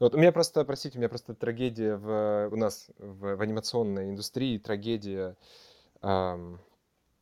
Вот 0.00 0.14
у 0.14 0.18
меня 0.18 0.32
просто, 0.32 0.64
простите, 0.64 0.96
у 0.96 1.00
меня 1.00 1.08
просто 1.08 1.34
трагедия 1.34 1.96
в, 1.96 2.48
у 2.50 2.56
нас 2.56 2.90
в, 2.98 3.36
в 3.36 3.40
анимационной 3.40 4.08
индустрии, 4.08 4.58
трагедия 4.58 5.36
эм, 6.00 6.58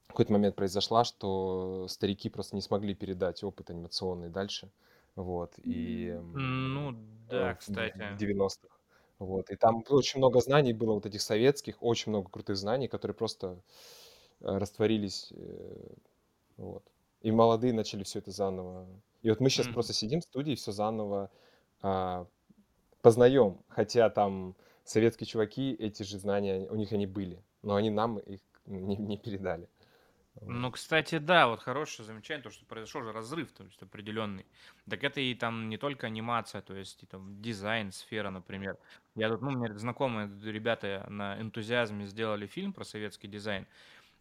в 0.07 0.13
какой-то 0.13 0.33
момент 0.33 0.55
произошла, 0.55 1.05
что 1.05 1.87
старики 1.89 2.31
просто 2.31 2.55
не 2.55 2.63
смогли 2.63 2.95
передать 2.95 3.43
опыт 3.43 3.71
анимационный 3.71 4.31
дальше. 4.31 4.71
Вот, 5.17 5.55
и... 5.65 6.17
Ну, 6.35 6.97
да, 7.29 7.55
кстати. 7.57 7.99
В 7.99 8.23
90-х. 8.23 8.78
Вот, 9.19 9.51
и 9.51 9.57
там 9.57 9.85
очень 9.89 10.19
много 10.19 10.41
знаний 10.41 10.73
было, 10.73 10.95
вот 10.95 11.07
этих 11.07 11.21
советских, 11.21 11.83
очень 11.83 12.11
много 12.11 12.31
крутых 12.31 12.57
знаний, 12.57 12.87
которые 12.87 13.15
просто 13.17 13.59
э, 14.41 14.57
растворились, 14.59 15.33
э, 15.33 15.95
вот. 16.57 16.85
И 17.23 17.33
молодые 17.33 17.73
начали 17.73 18.05
все 18.05 18.21
это 18.21 18.31
заново. 18.31 18.87
И 19.23 19.31
вот 19.31 19.41
мы 19.41 19.51
сейчас 19.51 19.67
mm-hmm. 19.67 19.73
просто 19.73 19.93
сидим 19.93 20.21
в 20.21 20.25
студии, 20.25 20.55
все 20.55 20.71
заново 20.71 21.31
а, 21.83 22.27
познаем, 23.03 23.59
хотя 23.69 24.09
там 24.11 24.55
советские 24.85 25.27
чуваки, 25.27 25.75
эти 25.75 26.03
же 26.03 26.19
знания, 26.19 26.69
у 26.71 26.77
них 26.77 26.93
они 26.93 27.07
были, 27.07 27.43
но 27.63 27.75
они 27.75 27.91
нам 27.91 28.19
их 28.19 28.41
не, 28.67 28.97
не 28.97 29.19
передали. 29.19 29.69
Ну, 30.43 30.71
кстати, 30.71 31.19
да, 31.19 31.49
вот 31.49 31.61
хорошее 31.61 32.07
замечание, 32.07 32.43
то, 32.43 32.51
что 32.51 32.65
произошел 32.65 33.03
же 33.03 33.13
разрыв, 33.13 33.53
то 33.53 33.65
есть 33.65 33.83
определенный. 33.83 34.47
Так 34.89 35.05
это 35.05 35.21
и 35.21 35.35
там 35.35 35.69
не 35.69 35.77
только 35.79 36.07
анимация, 36.07 36.61
то 36.63 36.75
есть 36.75 37.03
и 37.03 37.07
там 37.07 37.41
дизайн, 37.41 37.93
сфера, 37.93 38.31
например. 38.31 38.77
Я 39.15 39.29
тут, 39.29 39.43
ну, 39.43 39.49
у 39.49 39.53
меня 39.53 39.77
знакомые 39.79 40.31
ребята 40.45 41.07
на 41.09 41.41
энтузиазме 41.41 42.07
сделали 42.07 42.47
фильм 42.47 42.73
про 42.73 42.85
советский 42.85 43.29
дизайн. 43.29 43.67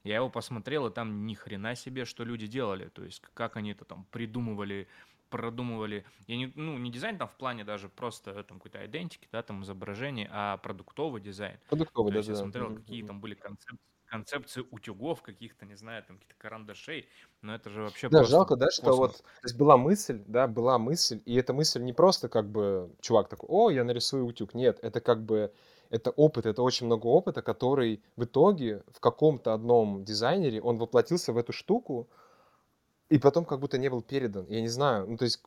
Я 0.03 0.17
его 0.17 0.29
посмотрел, 0.29 0.87
и 0.87 0.93
там 0.93 1.25
ни 1.25 1.33
хрена 1.33 1.75
себе, 1.75 2.05
что 2.05 2.23
люди 2.23 2.47
делали. 2.47 2.87
То 2.89 3.03
есть 3.03 3.21
как 3.33 3.57
они 3.57 3.71
это 3.71 3.85
там 3.85 4.05
придумывали 4.05 4.87
продумывали, 5.29 6.05
я 6.27 6.37
не, 6.37 6.51
ну, 6.55 6.77
не 6.77 6.91
дизайн 6.91 7.17
там 7.17 7.27
в 7.27 7.35
плане 7.35 7.63
даже 7.63 7.89
просто 7.89 8.43
там 8.43 8.59
какой-то 8.59 8.85
айдентики, 8.85 9.27
да, 9.31 9.43
там 9.43 9.63
изображение, 9.63 10.29
а 10.31 10.57
продуктовый 10.57 11.21
дизайн. 11.21 11.59
Продуктовый, 11.67 12.13
да, 12.13 12.21
да, 12.21 12.25
я 12.25 12.33
да. 12.33 12.35
смотрел, 12.35 12.75
какие 12.75 13.03
там 13.03 13.19
были 13.19 13.33
концепции, 13.35 13.77
концепции 14.07 14.63
утюгов 14.71 15.21
каких-то, 15.21 15.65
не 15.65 15.75
знаю, 15.75 16.03
там 16.03 16.17
каких-то 16.17 16.35
карандашей, 16.37 17.07
но 17.41 17.53
это 17.55 17.69
же 17.69 17.81
вообще 17.83 18.09
Да, 18.09 18.23
жалко, 18.23 18.55
да, 18.55 18.69
что 18.71 18.95
вот, 18.95 19.17
то 19.17 19.23
есть 19.43 19.57
была 19.57 19.77
мысль, 19.77 20.23
да, 20.27 20.47
была 20.47 20.77
мысль, 20.77 21.21
и 21.25 21.35
эта 21.35 21.53
мысль 21.53 21.81
не 21.81 21.93
просто 21.93 22.29
как 22.29 22.49
бы 22.49 22.89
чувак 23.01 23.29
такой, 23.29 23.49
о, 23.49 23.69
я 23.69 23.83
нарисую 23.83 24.25
утюг, 24.25 24.53
нет, 24.53 24.79
это 24.81 25.01
как 25.01 25.23
бы, 25.23 25.53
это 25.89 26.11
опыт, 26.11 26.45
это 26.45 26.61
очень 26.63 26.85
много 26.85 27.07
опыта, 27.07 27.41
который 27.41 28.01
в 28.15 28.23
итоге 28.23 28.83
в 28.91 28.99
каком-то 28.99 29.53
одном 29.53 30.03
дизайнере, 30.03 30.61
он 30.61 30.77
воплотился 30.77 31.33
в 31.33 31.37
эту 31.37 31.53
штуку, 31.53 32.09
и 33.09 33.19
потом 33.19 33.45
как 33.45 33.59
будто 33.59 33.77
не 33.77 33.89
был 33.89 34.01
передан. 34.01 34.45
Я 34.49 34.61
не 34.61 34.67
знаю, 34.67 35.07
ну 35.07 35.17
то 35.17 35.25
есть 35.25 35.41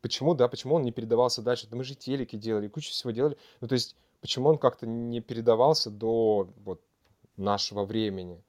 почему, 0.00 0.34
да, 0.34 0.48
почему 0.48 0.76
он 0.76 0.82
не 0.82 0.92
передавался 0.92 1.42
дальше? 1.42 1.68
Да 1.68 1.76
мы 1.76 1.84
же 1.84 1.94
телеки 1.94 2.36
делали, 2.36 2.68
кучу 2.68 2.90
всего 2.90 3.10
делали. 3.12 3.36
Ну 3.60 3.68
то 3.68 3.74
есть 3.74 3.96
почему 4.20 4.48
он 4.48 4.58
как-то 4.58 4.86
не 4.86 5.20
передавался 5.20 5.90
до 5.90 6.48
вот 6.64 6.82
нашего 7.38 7.84
времени? 7.84 8.44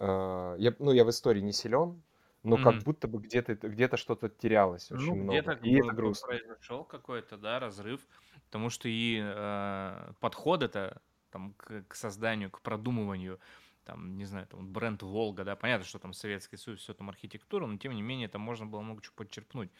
А, 0.00 0.56
я, 0.58 0.74
ну 0.80 0.92
я 0.92 1.04
в 1.04 1.10
истории 1.10 1.40
не 1.40 1.52
силен, 1.52 2.02
но 2.44 2.58
как 2.58 2.82
будто 2.84 3.08
бы 3.08 3.20
где-то 3.20 3.56
где-то 3.56 3.96
что-то 3.98 4.28
терялось 4.30 4.92
очень 4.92 5.16
Ну, 5.16 5.22
много. 5.22 5.52
где-то 5.52 5.58
И 5.62 5.74
это 5.74 5.92
грустно. 5.94 6.28
произошел 6.28 6.84
какой-то, 6.84 7.36
да, 7.36 7.58
разрыв, 7.58 8.06
потому 8.46 8.70
что 8.70 8.88
и 8.88 9.20
э, 9.22 10.12
подход 10.20 10.62
это 10.62 11.02
там 11.30 11.54
к, 11.54 11.82
к 11.88 11.94
созданию, 11.94 12.50
к 12.50 12.60
продумыванию 12.60 13.40
там, 13.84 14.16
не 14.16 14.24
знаю, 14.24 14.46
там 14.46 14.72
бренд 14.72 15.02
Волга, 15.02 15.44
да, 15.44 15.56
понятно, 15.56 15.84
что 15.84 15.98
там 15.98 16.14
Советский 16.14 16.56
Союз, 16.56 16.80
все 16.80 16.94
там 16.94 17.10
архитектура, 17.10 17.66
но 17.66 17.76
тем 17.76 17.92
не 17.94 18.00
менее 18.02 18.28
там 18.28 18.40
можно 18.40 18.64
было 18.66 18.80
много 18.80 19.02
чего 19.02 19.14
подчерпнуть 19.16 19.70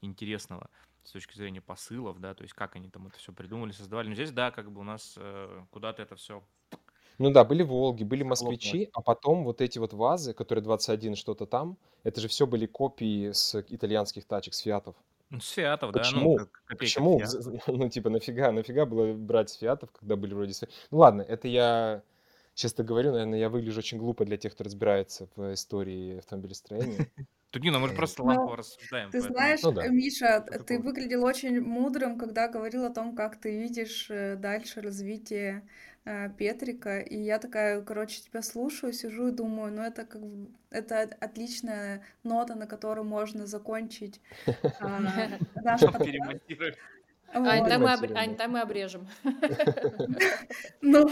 интересного 0.00 0.70
с 1.02 1.12
точки 1.12 1.36
зрения 1.36 1.60
посылов, 1.60 2.20
да, 2.20 2.34
то 2.34 2.42
есть 2.42 2.54
как 2.54 2.76
они 2.76 2.88
там 2.90 3.08
это 3.08 3.18
все 3.18 3.32
придумали, 3.32 3.72
создавали. 3.72 4.08
Но 4.08 4.14
здесь, 4.14 4.30
да, 4.30 4.50
как 4.50 4.70
бы 4.72 4.80
у 4.80 4.84
нас 4.84 5.14
э, 5.18 5.64
куда-то 5.70 6.00
это 6.02 6.16
все 6.16 6.42
Ну 7.20 7.30
да, 7.30 7.44
были 7.44 7.62
Волги, 7.62 8.02
были 8.02 8.22
москвичи, 8.22 8.88
а 8.94 9.02
потом 9.02 9.44
вот 9.44 9.60
эти 9.60 9.78
вот 9.78 9.92
вазы, 9.92 10.32
которые 10.32 10.64
21 10.64 11.16
что-то 11.16 11.44
там, 11.44 11.76
это 12.02 12.18
же 12.18 12.28
все 12.28 12.46
были 12.46 12.64
копии 12.64 13.30
с 13.32 13.62
итальянских 13.68 14.24
тачек, 14.24 14.54
с 14.54 14.60
фиатов. 14.60 14.96
Ну, 15.28 15.38
с 15.38 15.50
фиатов, 15.50 15.92
да, 15.92 16.00
ну, 16.00 16.02
Почему? 16.02 16.36
как 16.36 16.50
копейка 16.64 16.78
Почему? 16.78 17.18
фиат. 17.18 17.66
Ну, 17.66 17.88
типа, 17.90 18.08
нафига, 18.08 18.52
нафига 18.52 18.86
было 18.86 19.12
брать 19.12 19.50
с 19.50 19.58
фиатов, 19.58 19.90
когда 19.92 20.16
были 20.16 20.32
вроде... 20.32 20.54
Ну 20.90 20.96
ладно, 20.96 21.20
это 21.20 21.46
я 21.46 22.02
честно 22.54 22.84
говорю, 22.84 23.12
наверное, 23.12 23.38
я 23.38 23.50
выгляжу 23.50 23.80
очень 23.80 23.98
глупо 23.98 24.24
для 24.24 24.38
тех, 24.38 24.54
кто 24.54 24.64
разбирается 24.64 25.28
в 25.36 25.52
истории 25.52 26.18
автомобилестроения. 26.18 27.06
Тут 27.50 27.64
не, 27.64 27.70
ну 27.70 27.80
мы 27.80 27.88
же 27.88 27.94
Э, 27.94 27.96
просто 27.96 28.22
Ну, 28.22 28.28
лампово 28.28 28.56
рассуждаем, 28.56 29.10
Ты 29.10 29.20
знаешь, 29.20 29.60
Ну. 29.62 29.72
Миша, 29.90 30.40
ты 30.66 30.78
выглядел 30.78 31.24
очень 31.24 31.60
мудрым, 31.60 32.16
когда 32.16 32.48
говорил 32.48 32.84
о 32.84 32.90
том, 32.90 33.14
как 33.14 33.40
ты 33.40 33.60
видишь 33.60 34.08
э, 34.10 34.36
дальше 34.36 34.80
развитие 34.80 35.68
Петрика. 36.38 37.00
И 37.00 37.16
я 37.16 37.38
такая, 37.38 37.82
короче, 37.82 38.20
тебя 38.22 38.42
слушаю, 38.42 38.92
сижу 38.92 39.28
и 39.28 39.32
думаю, 39.32 39.72
ну 39.72 39.82
это 39.82 40.04
как 40.04 40.22
бы- 40.26 40.50
это 40.70 41.02
отличная 41.20 42.02
нота, 42.22 42.54
на 42.54 42.66
которой 42.66 43.04
можно 43.04 43.46
закончить 43.46 44.20
а, 44.80 45.00
наш 45.62 45.80
подкаст. 45.80 46.10
Ань, 47.42 47.66
там 47.66 47.82
мы, 47.82 47.92
об- 47.92 48.06
Ань, 48.14 48.36
там 48.36 48.52
мы 48.52 48.60
обрежем. 48.60 49.08
Ну, 50.82 51.10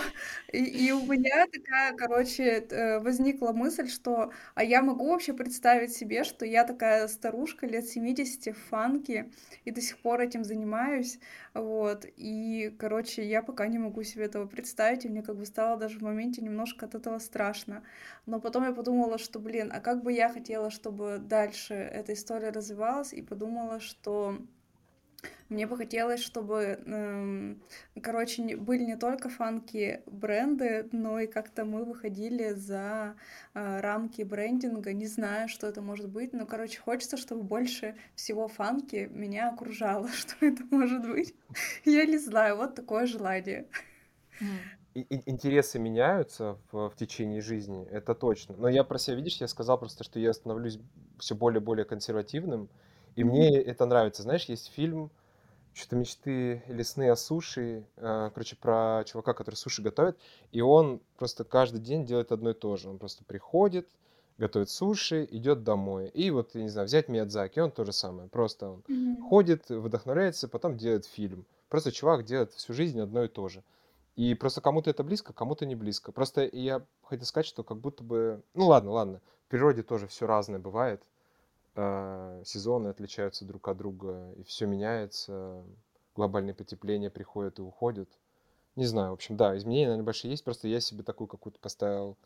и, 0.52 0.58
и 0.88 0.92
у 0.92 1.00
меня 1.06 1.46
такая, 1.52 1.94
короче, 1.96 2.44
э, 2.70 2.98
возникла 3.00 3.52
мысль, 3.52 3.88
что, 3.88 4.32
а 4.54 4.64
я 4.64 4.82
могу 4.82 5.10
вообще 5.10 5.32
представить 5.32 5.92
себе, 5.92 6.24
что 6.24 6.44
я 6.46 6.64
такая 6.64 7.08
старушка 7.08 7.66
лет 7.66 7.86
70 7.86 8.52
в 8.52 8.58
фанке 8.68 9.30
и 9.64 9.70
до 9.70 9.80
сих 9.80 9.98
пор 9.98 10.20
этим 10.20 10.44
занимаюсь, 10.44 11.18
вот, 11.54 12.06
и, 12.16 12.74
короче, 12.78 13.26
я 13.28 13.42
пока 13.42 13.66
не 13.66 13.78
могу 13.78 14.02
себе 14.02 14.24
этого 14.24 14.46
представить, 14.46 15.04
и 15.04 15.08
мне 15.08 15.22
как 15.22 15.36
бы 15.36 15.46
стало 15.46 15.78
даже 15.78 15.98
в 15.98 16.02
моменте 16.02 16.42
немножко 16.42 16.86
от 16.86 16.94
этого 16.94 17.18
страшно, 17.18 17.82
но 18.26 18.40
потом 18.40 18.64
я 18.64 18.72
подумала, 18.72 19.18
что, 19.18 19.38
блин, 19.38 19.70
а 19.74 19.80
как 19.80 20.02
бы 20.02 20.12
я 20.12 20.28
хотела, 20.28 20.70
чтобы 20.70 21.18
дальше 21.18 21.74
эта 21.74 22.12
история 22.14 22.50
развивалась, 22.50 23.12
и 23.12 23.22
подумала, 23.22 23.80
что 23.80 24.38
мне 25.48 25.66
бы 25.66 25.76
хотелось, 25.76 26.20
чтобы, 26.20 26.78
эм, 26.86 27.62
короче, 28.02 28.42
не- 28.42 28.54
были 28.54 28.84
не 28.84 28.96
только 28.96 29.28
фанки 29.30 30.02
бренды, 30.06 30.88
но 30.92 31.20
и 31.20 31.26
как-то 31.26 31.64
мы 31.64 31.84
выходили 31.84 32.52
за 32.52 33.14
э, 33.54 33.80
рамки 33.80 34.22
брендинга. 34.22 34.92
Не 34.92 35.06
знаю, 35.06 35.48
что 35.48 35.66
это 35.66 35.80
может 35.80 36.08
быть, 36.08 36.32
но, 36.32 36.46
короче, 36.46 36.78
хочется, 36.80 37.16
чтобы 37.16 37.42
больше 37.42 37.96
всего 38.14 38.46
фанки 38.48 39.08
меня 39.10 39.48
окружало. 39.50 40.08
Что 40.12 40.34
это 40.46 40.62
может 40.70 41.02
быть? 41.08 41.34
Я 41.84 42.04
не 42.04 42.18
знаю, 42.18 42.56
вот 42.56 42.74
такое 42.74 43.06
желание. 43.06 43.66
И- 44.94 45.00
и- 45.00 45.30
Интересы 45.30 45.78
меняются 45.78 46.58
в, 46.70 46.90
в 46.90 46.96
течение 46.96 47.40
жизни, 47.40 47.86
это 47.90 48.14
точно. 48.14 48.54
Но 48.56 48.68
я 48.68 48.84
про 48.84 48.98
себя, 48.98 49.16
видишь, 49.16 49.40
я 49.40 49.48
сказал 49.48 49.78
просто, 49.78 50.04
что 50.04 50.18
я 50.20 50.32
становлюсь 50.32 50.78
все 51.18 51.34
более 51.34 51.60
и 51.60 51.64
более 51.64 51.84
консервативным, 51.84 52.68
и 53.16 53.24
мне 53.24 53.60
это 53.60 53.86
нравится. 53.86 54.22
Знаешь, 54.22 54.44
есть 54.44 54.68
фильм 54.68 55.10
что-то 55.74 55.96
мечты 55.96 56.62
лесные 56.68 57.12
о 57.12 57.16
суши, 57.16 57.86
э, 57.96 58.30
короче, 58.34 58.56
про 58.56 59.04
чувака, 59.06 59.34
который 59.34 59.54
суши 59.54 59.82
готовит, 59.82 60.18
и 60.50 60.60
он 60.60 61.00
просто 61.16 61.44
каждый 61.44 61.80
день 61.80 62.04
делает 62.04 62.32
одно 62.32 62.50
и 62.50 62.54
то 62.54 62.76
же. 62.76 62.88
Он 62.90 62.98
просто 62.98 63.24
приходит, 63.24 63.88
готовит 64.38 64.70
суши, 64.70 65.26
идет 65.30 65.62
домой. 65.64 66.08
И 66.08 66.30
вот, 66.30 66.54
я 66.54 66.62
не 66.62 66.68
знаю, 66.68 66.86
взять 66.86 67.08
Миядзаки, 67.08 67.60
он 67.60 67.70
то 67.70 67.84
же 67.84 67.92
самое. 67.92 68.28
Просто 68.28 68.68
он 68.70 68.84
Мгм. 68.88 69.16
ходит, 69.20 69.68
вдохновляется, 69.68 70.48
потом 70.48 70.76
делает 70.76 71.06
фильм. 71.06 71.46
Просто 71.68 71.92
чувак 71.92 72.24
делает 72.24 72.52
всю 72.52 72.72
жизнь 72.72 73.00
одно 73.00 73.24
и 73.24 73.28
то 73.28 73.48
же. 73.48 73.62
И 74.16 74.34
просто 74.34 74.60
кому-то 74.60 74.90
это 74.90 75.04
близко, 75.04 75.32
кому-то 75.32 75.64
не 75.64 75.76
близко. 75.76 76.10
Просто 76.12 76.48
я 76.50 76.84
хотел 77.04 77.24
сказать, 77.26 77.46
что 77.46 77.62
как 77.62 77.78
будто 77.78 78.02
бы... 78.02 78.42
Ну 78.54 78.66
ладно, 78.66 78.90
ладно. 78.90 79.20
В 79.46 79.50
природе 79.50 79.82
тоже 79.82 80.08
все 80.08 80.26
разное 80.26 80.58
бывает. 80.58 81.02
Э, 81.80 82.42
Сезоны 82.44 82.88
отличаются 82.88 83.44
друг 83.44 83.68
от 83.68 83.76
друга, 83.76 84.32
и 84.36 84.42
все 84.42 84.66
меняется. 84.66 85.62
Глобальное 86.16 86.54
потепление 86.54 87.08
приходит 87.10 87.60
и 87.60 87.62
уходит. 87.62 88.10
Не 88.76 88.86
знаю, 88.86 89.10
в 89.10 89.14
общем, 89.14 89.36
да, 89.36 89.56
изменения, 89.56 89.86
наверное, 89.86 90.04
большие 90.06 90.32
есть. 90.32 90.44
Просто 90.44 90.68
я 90.68 90.80
себе 90.80 91.04
такую 91.04 91.28
какую-то 91.28 91.60
поставил... 91.60 92.16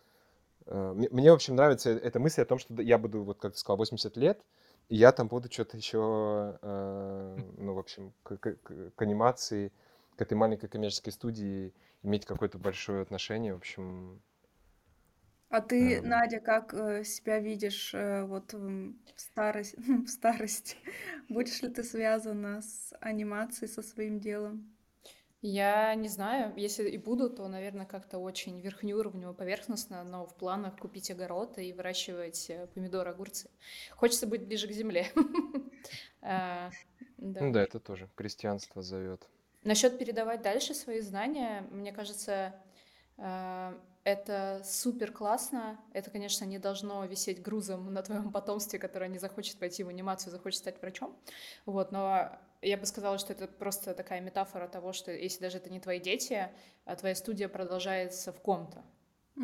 э, 0.67 0.93
Мне, 1.11 1.31
в 1.31 1.35
общем, 1.35 1.57
нравится 1.57 1.91
э- 1.91 1.99
эта 1.99 2.21
мысль 2.21 2.43
о 2.43 2.47
том, 2.47 2.59
что 2.59 2.81
я 2.83 2.99
буду, 2.99 3.25
вот 3.25 3.39
как 3.39 3.53
ты 3.53 3.59
сказал, 3.59 3.77
80 3.79 4.17
лет, 4.17 4.41
и 4.89 4.97
я 4.97 5.13
там 5.13 5.29
буду 5.29 5.51
что-то 5.53 5.77
еще, 5.77 6.59
э, 6.63 7.39
ну, 7.59 7.75
в 7.75 7.79
общем, 7.79 8.13
к- 8.23 8.39
к- 8.39 8.57
к 8.95 9.03
анимации, 9.03 9.73
к 10.17 10.23
этой 10.23 10.35
маленькой 10.35 10.69
коммерческой 10.69 11.13
студии 11.13 11.75
иметь 12.03 12.27
какое-то 12.27 12.59
большое 12.59 13.03
отношение. 13.03 13.55
В 13.55 13.59
общем, 13.59 14.21
А 15.53 15.61
ты, 15.61 16.01
Эм, 16.01 16.03
Надя, 16.03 16.41
как 16.41 16.73
э, 16.75 17.05
себя 17.05 17.39
видишь 17.39 17.93
э, 17.95 18.25
вот 18.25 18.55
в 18.55 18.95
старость, 19.17 19.75
в 20.07 20.09
старости? 20.09 20.77
Будешь 21.29 21.63
ли 21.63 21.69
ты 21.69 21.85
связана 21.85 22.63
с 22.63 22.95
анимацией, 23.01 23.69
со 23.71 23.83
своим 23.83 24.19
делом? 24.19 24.75
Я 25.43 25.95
не 25.97 26.09
знаю, 26.09 26.55
если 26.57 26.89
и 26.89 26.99
буду, 26.99 27.29
то, 27.29 27.49
наверное, 27.49 27.85
как-то 27.85 28.19
очень 28.19 28.61
верхнеуровнево, 28.61 29.33
поверхностно, 29.35 30.05
но 30.05 30.25
в 30.27 30.37
планах 30.37 30.79
купить 30.79 31.11
огород 31.11 31.59
и 31.59 31.73
выращивать 31.73 32.49
э, 32.49 32.69
помидоры, 32.75 33.11
огурцы. 33.11 33.51
Хочется 33.91 34.27
быть 34.27 34.47
ближе 34.47 34.69
к 34.69 34.73
земле. 34.73 35.07
А, 36.25 36.71
Ну 37.39 37.51
Да. 37.51 37.53
да, 37.53 37.63
это 37.65 37.81
тоже 37.81 38.09
крестьянство 38.15 38.81
зовет. 38.83 39.29
Насчет 39.65 39.99
передавать 39.99 40.43
дальше 40.43 40.75
свои 40.75 41.01
знания, 41.01 41.67
мне 41.71 41.93
кажется, 41.93 42.55
э, 43.19 43.75
это 44.05 44.63
супер 44.65 45.13
классно. 45.13 45.79
Это, 45.93 46.11
конечно, 46.11 46.45
не 46.45 46.59
должно 46.59 47.05
висеть 47.05 47.41
грузом 47.41 47.93
на 47.93 48.03
твоем 48.03 48.33
потомстве, 48.33 48.79
которое 48.79 49.09
не 49.09 49.19
захочет 49.19 49.59
пойти 49.59 49.85
в 49.85 49.89
анимацию, 49.89 50.31
захочет 50.33 50.59
стать 50.61 50.81
врачом. 50.81 51.17
Вот, 51.67 51.93
но 51.93 52.39
я 52.63 52.77
бы 52.77 52.87
сказала, 52.87 53.19
что 53.19 53.33
это 53.33 53.47
просто 53.47 53.95
такая 53.95 54.21
метафора 54.21 54.69
того, 54.69 54.93
что 54.93 55.13
если 55.13 55.41
даже 55.41 55.59
это 55.59 55.71
не 55.71 55.81
твои 55.81 56.01
дети, 56.01 56.49
а 56.85 56.97
твоя 56.97 57.15
студия 57.15 57.49
продолжается 57.49 58.33
в 58.33 58.41
ком-то. 58.41 58.85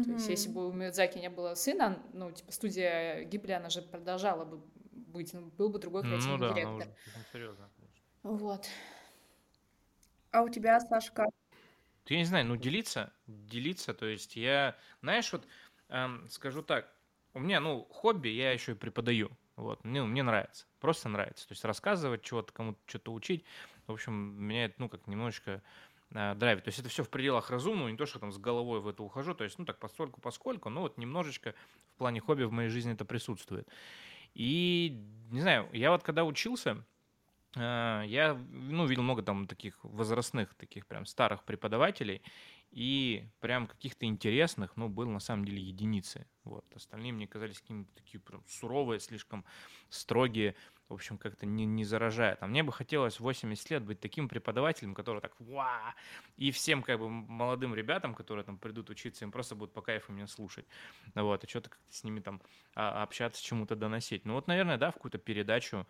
То 0.04 0.12
есть, 0.12 0.28
если 0.28 0.50
бы 0.50 0.68
у 0.68 0.72
Миядзаки 0.72 1.18
не 1.18 1.30
было 1.30 1.54
сына, 1.54 2.02
ну, 2.12 2.30
типа, 2.30 2.52
студия 2.52 3.24
Гибли, 3.24 3.52
она 3.52 3.70
же 3.70 3.82
продолжала 3.82 4.44
бы 4.44 4.58
быть, 4.92 5.32
ну, 5.32 5.46
был 5.46 5.70
бы 5.70 5.78
другой 5.78 6.02
Ну 6.02 6.08
креативный 6.10 6.38
да, 6.38 6.46
она 6.46 6.54
директор. 6.54 6.88
уже 6.88 6.96
слишком 7.02 7.24
серьезно, 7.32 7.70
конечно. 7.76 8.06
Вот. 8.22 8.66
А 10.30 10.42
у 10.42 10.48
тебя, 10.48 10.78
Сашка? 10.80 11.26
Я 12.10 12.18
не 12.18 12.24
знаю, 12.24 12.46
ну 12.46 12.56
делиться, 12.56 13.12
делиться, 13.26 13.94
то 13.94 14.06
есть 14.06 14.36
я, 14.36 14.76
знаешь, 15.02 15.32
вот 15.32 15.46
эм, 15.88 16.28
скажу 16.28 16.62
так, 16.62 16.92
у 17.34 17.40
меня, 17.40 17.60
ну, 17.60 17.84
хобби, 17.90 18.28
я 18.28 18.52
еще 18.52 18.72
и 18.72 18.74
преподаю, 18.74 19.30
вот, 19.56 19.84
мне, 19.84 20.02
мне 20.02 20.22
нравится, 20.22 20.66
просто 20.80 21.08
нравится, 21.08 21.46
то 21.46 21.52
есть 21.52 21.64
рассказывать 21.64 22.22
чего-то, 22.22 22.52
кому-то 22.52 22.78
что-то 22.86 23.12
учить, 23.12 23.44
в 23.86 23.92
общем, 23.92 24.12
меня 24.12 24.66
это, 24.66 24.74
ну, 24.78 24.88
как 24.88 25.06
немножечко 25.06 25.62
э, 26.10 26.34
драйвит, 26.34 26.64
то 26.64 26.68
есть 26.68 26.78
это 26.78 26.88
все 26.88 27.02
в 27.04 27.10
пределах 27.10 27.50
разумного, 27.50 27.88
не 27.88 27.96
то, 27.96 28.06
что 28.06 28.18
там 28.18 28.32
с 28.32 28.38
головой 28.38 28.80
в 28.80 28.88
это 28.88 29.02
ухожу, 29.02 29.34
то 29.34 29.44
есть, 29.44 29.58
ну, 29.58 29.64
так, 29.64 29.78
постольку, 29.78 30.20
поскольку, 30.20 30.70
но 30.70 30.82
вот 30.82 30.98
немножечко 30.98 31.54
в 31.94 31.98
плане 31.98 32.20
хобби 32.20 32.44
в 32.44 32.52
моей 32.52 32.70
жизни 32.70 32.92
это 32.92 33.04
присутствует. 33.04 33.68
И, 34.34 35.04
не 35.30 35.40
знаю, 35.40 35.68
я 35.72 35.90
вот 35.90 36.02
когда 36.02 36.24
учился, 36.24 36.84
Я, 37.54 38.38
ну, 38.50 38.86
видел 38.86 39.02
много 39.02 39.22
там 39.22 39.46
таких 39.46 39.82
возрастных, 39.82 40.54
таких 40.54 40.86
прям 40.86 41.06
старых 41.06 41.44
преподавателей, 41.44 42.22
и 42.70 43.26
прям 43.40 43.66
каких-то 43.66 44.04
интересных, 44.04 44.76
ну, 44.76 44.88
было 44.88 45.08
на 45.08 45.20
самом 45.20 45.46
деле 45.46 45.62
единицы. 45.62 46.26
Вот. 46.44 46.64
Остальные 46.74 47.12
мне 47.12 47.26
казались 47.26 47.60
какими-то 47.60 47.90
такие 47.94 48.20
прям 48.20 48.44
суровые, 48.46 49.00
слишком 49.00 49.44
строгие, 49.88 50.54
в 50.88 50.94
общем, 50.94 51.18
как-то 51.18 51.44
не, 51.46 51.66
не 51.66 51.84
заражает. 51.84 52.42
А 52.42 52.46
мне 52.46 52.62
бы 52.62 52.72
хотелось 52.72 53.16
в 53.16 53.20
80 53.20 53.70
лет 53.70 53.82
быть 53.84 54.00
таким 54.00 54.28
преподавателем, 54.28 54.94
который 54.94 55.20
так 55.20 55.38
ва 55.40 55.94
и 56.36 56.50
всем 56.50 56.82
как 56.82 56.98
бы 56.98 57.08
молодым 57.10 57.74
ребятам, 57.74 58.14
которые 58.14 58.44
там 58.44 58.58
придут 58.58 58.88
учиться, 58.90 59.24
им 59.24 59.30
просто 59.30 59.54
будет 59.54 59.72
по 59.72 59.82
кайфу 59.82 60.12
меня 60.12 60.26
слушать. 60.26 60.66
Вот, 61.14 61.44
и 61.44 61.46
что-то 61.48 61.70
как-то 61.70 61.92
с 61.92 62.04
ними 62.04 62.20
там 62.20 62.40
а, 62.74 63.02
общаться, 63.02 63.42
чему-то 63.42 63.76
доносить. 63.76 64.24
Ну 64.24 64.34
вот, 64.34 64.46
наверное, 64.46 64.78
да, 64.78 64.90
в 64.90 64.94
какую-то 64.94 65.18
передачу 65.18 65.78
э, 65.78 65.84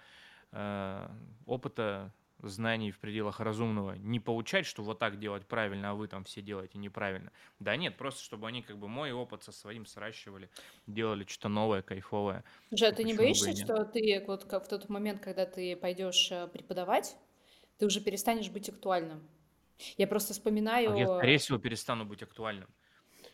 опыта, 1.46 2.12
знаний 2.42 2.90
в 2.90 2.98
пределах 2.98 3.40
разумного, 3.40 3.94
не 3.94 4.20
получать, 4.20 4.66
что 4.66 4.82
вот 4.82 4.98
так 4.98 5.18
делать 5.18 5.46
правильно, 5.46 5.90
а 5.90 5.94
вы 5.94 6.08
там 6.08 6.24
все 6.24 6.40
делаете 6.40 6.78
неправильно. 6.78 7.32
Да 7.58 7.76
нет, 7.76 7.96
просто 7.96 8.22
чтобы 8.22 8.46
они 8.46 8.62
как 8.62 8.78
бы 8.78 8.88
мой 8.88 9.12
опыт 9.12 9.42
со 9.42 9.52
своим 9.52 9.86
сращивали, 9.86 10.50
делали 10.86 11.24
что-то 11.26 11.48
новое, 11.48 11.82
кайфовое. 11.82 12.44
Слушай, 12.68 12.88
а 12.88 12.92
И 12.92 12.94
ты 12.94 13.04
не 13.04 13.14
боишься, 13.14 13.52
что 13.52 13.84
ты 13.84 14.24
вот 14.26 14.44
как 14.44 14.64
в 14.64 14.68
тот 14.68 14.88
момент, 14.88 15.20
когда 15.20 15.46
ты 15.46 15.76
пойдешь 15.76 16.30
э, 16.30 16.46
преподавать, 16.48 17.16
ты 17.78 17.86
уже 17.86 18.00
перестанешь 18.00 18.50
быть 18.50 18.68
актуальным? 18.68 19.28
Я 19.96 20.06
просто 20.06 20.32
А 20.32 20.34
Я, 20.34 20.34
вспоминаю... 20.34 21.18
скорее 21.18 21.38
всего, 21.38 21.58
перестану 21.58 22.04
быть 22.04 22.22
актуальным. 22.22 22.68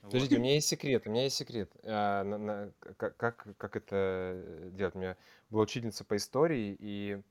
Вот. 0.04 0.10
Подождите, 0.10 0.36
у 0.36 0.40
меня 0.40 0.54
есть 0.54 0.68
секрет, 0.68 1.06
у 1.06 1.10
меня 1.10 1.24
есть 1.24 1.36
секрет. 1.36 1.70
А, 1.82 2.22
на- 2.24 2.38
на- 2.38 2.72
как, 2.98 3.16
как, 3.56 3.76
это 3.76 4.70
делать? 4.72 4.94
У 4.94 4.98
меня 4.98 5.16
была 5.48 5.62
учительница 5.62 6.04
по 6.04 6.16
истории, 6.16 6.76
и 6.78 7.22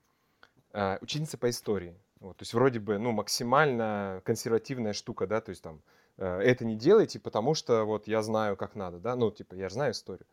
а, 0.74 0.98
учительница 1.02 1.38
по 1.38 1.50
истории. 1.52 1.96
Вот, 2.20 2.38
то 2.38 2.44
есть 2.44 2.54
вроде 2.54 2.80
бы, 2.80 2.98
ну, 2.98 3.12
максимально 3.12 4.22
консервативная 4.26 4.94
штука, 4.94 5.28
да, 5.28 5.40
то 5.40 5.52
есть 5.52 5.62
там, 5.62 5.82
э, 6.18 6.40
это 6.40 6.66
не 6.66 6.76
делайте, 6.76 7.20
потому 7.20 7.54
что 7.54 7.84
вот 7.84 8.08
я 8.08 8.24
знаю, 8.24 8.56
как 8.56 8.76
надо, 8.76 8.98
да, 9.00 9.16
ну, 9.16 9.30
типа, 9.30 9.56
я 9.56 9.70
же 9.70 9.76
знаю 9.76 9.92
историю. 9.92 10.26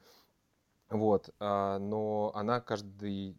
Вот, 0.88 1.34
а, 1.40 1.78
но 1.78 2.32
она 2.34 2.60
каждый 2.60 3.36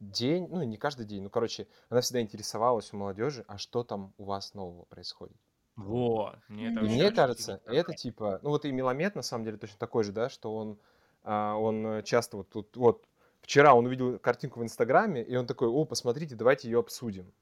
день, 0.00 0.48
ну, 0.48 0.62
не 0.62 0.76
каждый 0.76 1.06
день, 1.06 1.22
ну, 1.22 1.30
короче, 1.30 1.66
она 1.88 2.02
всегда 2.02 2.20
интересовалась 2.20 2.92
у 2.92 2.98
молодежи, 2.98 3.44
а 3.48 3.58
что 3.58 3.82
там 3.82 4.14
у 4.18 4.24
вас 4.24 4.54
нового 4.54 4.84
происходит. 4.84 5.36
Вот. 5.78 6.36
Мне 6.48 6.72
это. 6.72 6.80
И 6.80 6.88
мне 6.88 7.10
кажется, 7.12 7.60
сильно 7.64 7.78
это 7.78 7.94
типа, 7.94 8.40
ну 8.42 8.50
вот 8.50 8.64
и 8.64 8.72
Меламед 8.72 9.14
на 9.14 9.22
самом 9.22 9.44
деле 9.44 9.58
точно 9.58 9.78
такой 9.78 10.02
же, 10.02 10.10
да, 10.10 10.28
что 10.28 10.54
он, 10.54 10.76
а, 11.22 11.54
он 11.54 11.86
э, 11.86 12.02
часто 12.02 12.38
вот 12.38 12.48
тут, 12.50 12.76
вот 12.76 13.04
вчера 13.42 13.74
он 13.74 13.86
увидел 13.86 14.18
картинку 14.18 14.58
в 14.58 14.64
Инстаграме, 14.64 15.22
и 15.22 15.36
он 15.36 15.46
такой, 15.46 15.68
о, 15.68 15.84
посмотрите, 15.84 16.34
давайте 16.34 16.68
ее 16.68 16.80
обсудим. 16.80 17.32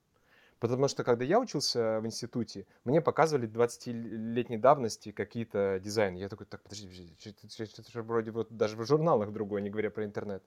Потому 0.59 0.87
что 0.89 1.03
когда 1.03 1.25
я 1.25 1.41
учился 1.41 2.01
в 2.01 2.07
институте, 2.07 2.67
мне 2.85 3.01
показывали 3.01 3.49
20-летней 3.49 4.59
давности 4.59 5.13
какие-то 5.13 5.81
дизайны. 5.83 6.19
Я 6.19 6.29
такой, 6.29 6.47
так, 6.47 6.63
подожди, 6.63 6.89
подожди, 6.89 7.73
это 7.79 7.91
же 7.91 8.03
вроде 8.03 8.33
вот 8.33 8.49
даже 8.51 8.77
в 8.77 8.85
журналах 8.87 9.33
другой, 9.33 9.63
не 9.63 9.71
говоря 9.71 9.91
про 9.91 10.05
интернет. 10.05 10.43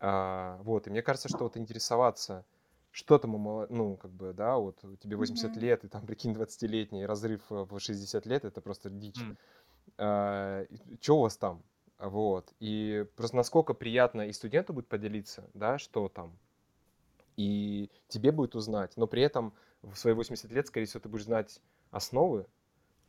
А, 0.00 0.58
вот, 0.62 0.88
и 0.88 0.90
мне 0.90 1.02
кажется, 1.02 1.28
что 1.28 1.44
вот 1.44 1.56
интересоваться, 1.56 2.44
что 2.94 3.18
там, 3.18 3.32
ну, 3.70 3.96
как 3.96 4.12
бы, 4.12 4.32
да, 4.32 4.56
вот 4.58 4.80
тебе 5.00 5.16
80 5.16 5.56
Мгм. 5.56 5.58
лет, 5.58 5.84
и 5.84 5.88
там, 5.88 6.06
прикинь, 6.06 6.32
20-летний 6.34 7.06
разрыв 7.06 7.50
э, 7.52 7.64
в 7.64 7.78
60 7.80 8.26
лет, 8.26 8.44
это 8.44 8.60
просто 8.60 8.90
дичь. 8.90 9.26
М. 9.26 9.36
что 11.00 11.18
у 11.18 11.20
вас 11.22 11.36
там? 11.36 11.64
Вот, 11.98 12.52
и 12.60 13.06
просто 13.16 13.36
насколько 13.36 13.72
приятно 13.74 14.22
и 14.28 14.32
студенту 14.32 14.72
будет 14.72 14.88
поделиться, 14.88 15.50
да, 15.54 15.78
что 15.78 16.08
там, 16.08 16.40
и 17.36 17.90
тебе 18.08 18.32
будет 18.32 18.54
узнать, 18.54 18.96
но 18.96 19.06
при 19.06 19.22
этом 19.22 19.54
в 19.82 19.96
свои 19.96 20.14
80 20.14 20.50
лет, 20.52 20.66
скорее 20.68 20.86
всего, 20.86 21.00
ты 21.00 21.08
будешь 21.08 21.24
знать 21.24 21.60
основы, 21.90 22.46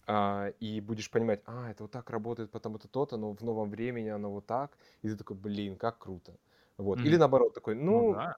а, 0.08 0.50
и 0.62 0.82
будешь 0.82 1.12
понимать, 1.12 1.44
а, 1.46 1.72
это 1.72 1.84
вот 1.84 1.92
так 1.92 2.10
работает, 2.12 2.52
потому-то 2.52 2.88
то-то, 2.90 3.18
но 3.18 3.34
в 3.34 3.42
новом 3.44 3.70
времени 3.72 4.10
оно 4.10 4.32
вот 4.32 4.48
так, 4.48 4.78
и 5.04 5.10
ты 5.10 5.18
такой, 5.18 5.38
блин, 5.38 5.78
как 5.78 6.00
круто. 6.00 6.38
Вот. 6.78 7.04
Или 7.04 7.16
Мгм. 7.16 7.18
наоборот, 7.18 7.54
такой, 7.56 7.76
Ну 7.90 8.04
ну, 8.04 8.06
да. 8.06 8.36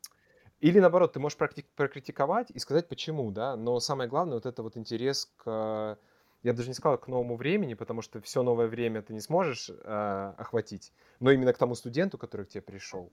Или 0.59 0.79
наоборот, 0.79 1.13
ты 1.13 1.19
можешь 1.19 1.37
прокритиковать 1.37 2.51
и 2.51 2.59
сказать, 2.59 2.87
почему, 2.87 3.31
да, 3.31 3.55
но 3.55 3.79
самое 3.79 4.09
главное, 4.09 4.35
вот 4.35 4.45
это 4.45 4.63
вот 4.63 4.77
интерес 4.77 5.31
к, 5.37 5.97
я 6.43 6.51
бы 6.53 6.57
даже 6.57 6.69
не 6.69 6.73
сказал, 6.73 6.97
к 6.97 7.07
новому 7.07 7.35
времени, 7.37 7.73
потому 7.75 8.01
что 8.01 8.21
все 8.21 8.43
новое 8.43 8.67
время 8.67 9.01
ты 9.01 9.13
не 9.13 9.21
сможешь 9.21 9.69
а, 9.83 10.33
охватить, 10.37 10.93
но 11.19 11.31
именно 11.31 11.53
к 11.53 11.57
тому 11.57 11.75
студенту, 11.75 12.17
который 12.17 12.45
к 12.45 12.49
тебе 12.49 12.61
пришел. 12.61 13.11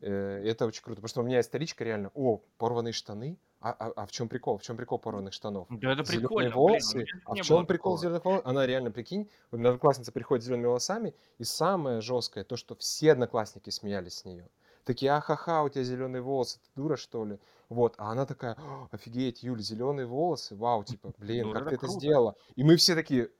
Э, 0.00 0.42
Это 0.44 0.66
очень 0.66 0.82
круто, 0.82 0.96
потому 1.00 1.08
что 1.08 1.20
у 1.20 1.24
меня 1.24 1.38
есть 1.38 1.48
вторичка 1.50 1.84
реально, 1.84 2.10
о, 2.14 2.38
порванные 2.58 2.92
штаны, 2.92 3.38
а, 3.60 3.70
а, 3.72 3.92
а 3.94 4.06
в 4.06 4.10
чем 4.12 4.28
прикол? 4.28 4.56
В 4.58 4.62
чем 4.62 4.76
прикол 4.76 4.98
порванных 4.98 5.34
штанов? 5.34 5.66
Да 5.68 5.92
это 5.92 6.04
Зеленые 6.04 6.28
прикольно, 6.28 6.50
блин, 6.50 6.52
волосы, 6.58 6.98
меня 6.98 7.06
а 7.24 7.34
в 7.34 7.40
чем 7.42 7.66
прикол 7.66 7.96
такого. 7.96 7.98
зеленых 7.98 8.24
волос? 8.24 8.42
Она 8.44 8.66
реально, 8.66 8.90
прикинь, 8.90 9.28
одноклассница 9.50 10.12
приходит 10.12 10.42
с 10.42 10.46
зелеными 10.46 10.66
волосами, 10.66 11.14
и 11.38 11.44
самое 11.44 12.00
жесткое, 12.00 12.44
то, 12.44 12.56
что 12.56 12.74
все 12.76 13.12
одноклассники 13.12 13.68
смеялись 13.70 14.14
с 14.14 14.24
нее. 14.24 14.48
Такие, 14.90 15.12
ахаха, 15.12 15.62
у 15.62 15.68
тебя 15.68 15.84
зеленые 15.84 16.20
волосы, 16.20 16.58
ты 16.58 16.68
дура, 16.74 16.96
что 16.96 17.24
ли? 17.24 17.38
Вот, 17.68 17.94
а 17.96 18.10
она 18.10 18.26
такая, 18.26 18.54
«О, 18.58 18.88
офигеть, 18.90 19.44
Юля, 19.44 19.62
зеленые 19.62 20.04
волосы, 20.04 20.56
вау, 20.56 20.82
типа, 20.82 21.12
блин, 21.16 21.46
Ну, 21.46 21.52
как 21.52 21.68
ты 21.68 21.76
это 21.76 21.86
сделала? 21.86 22.34
И 22.56 22.64
мы 22.64 22.74
все 22.74 22.96
такие, 22.96 23.30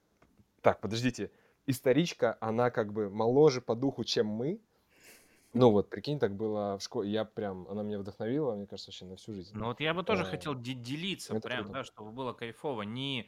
так, 0.60 0.80
подождите, 0.80 1.32
историчка, 1.66 2.38
она 2.40 2.70
как 2.70 2.92
бы 2.92 3.10
моложе 3.10 3.60
по 3.60 3.74
духу, 3.74 4.04
чем 4.04 4.28
мы. 4.28 4.60
Ну 5.52 5.72
вот, 5.72 5.90
прикинь, 5.90 6.20
так 6.20 6.36
было 6.36 6.78
в 6.78 6.82
школе. 6.84 7.10
Я 7.10 7.24
прям, 7.24 7.66
она 7.68 7.82
меня 7.82 7.98
вдохновила, 7.98 8.54
мне 8.54 8.68
кажется, 8.68 8.90
вообще 8.92 9.06
на 9.06 9.16
всю 9.16 9.34
жизнь. 9.34 9.50
Ну 9.52 9.64
вот 9.64 9.80
я 9.80 9.92
бы 9.92 10.04
тоже 10.04 10.22
А, 10.22 10.26
хотел 10.26 10.54
де- 10.54 10.74
делиться 10.74 11.34
прям, 11.34 11.64
круто. 11.64 11.72
да, 11.72 11.82
чтобы 11.84 12.12
было 12.12 12.32
кайфово. 12.32 12.82
Не 12.82 13.22
э, 13.22 13.24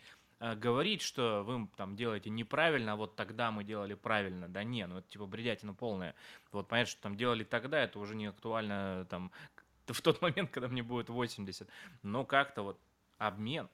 говорить, 0.56 1.02
что 1.02 1.44
вы 1.44 1.69
там 1.77 1.94
делаете 1.94 2.31
неправильно, 2.31 2.93
а 2.93 2.97
вот 2.97 3.14
тогда 3.16 3.51
мы 3.51 3.64
делали 3.64 3.94
правильно. 3.94 4.48
Да 4.48 4.64
не, 4.64 4.86
ну 4.86 4.98
это 4.98 5.09
типа 5.09 5.27
бредятина 5.27 5.73
полная. 5.73 6.14
Вот 6.51 6.69
понятно, 6.69 6.90
что 6.90 7.02
там 7.02 7.16
делали 7.16 7.44
тогда, 7.44 7.82
это 7.82 7.98
уже 7.98 8.14
не 8.16 8.27
актуально 8.27 9.06
там 9.09 9.31
в 9.86 10.01
тот 10.02 10.20
момент, 10.20 10.51
когда 10.51 10.69
мне 10.69 10.82
будет 10.82 11.09
80. 11.09 11.69
Но 12.02 12.24
как-то 12.24 12.62
вот 12.62 12.78
обмен. 13.19 13.69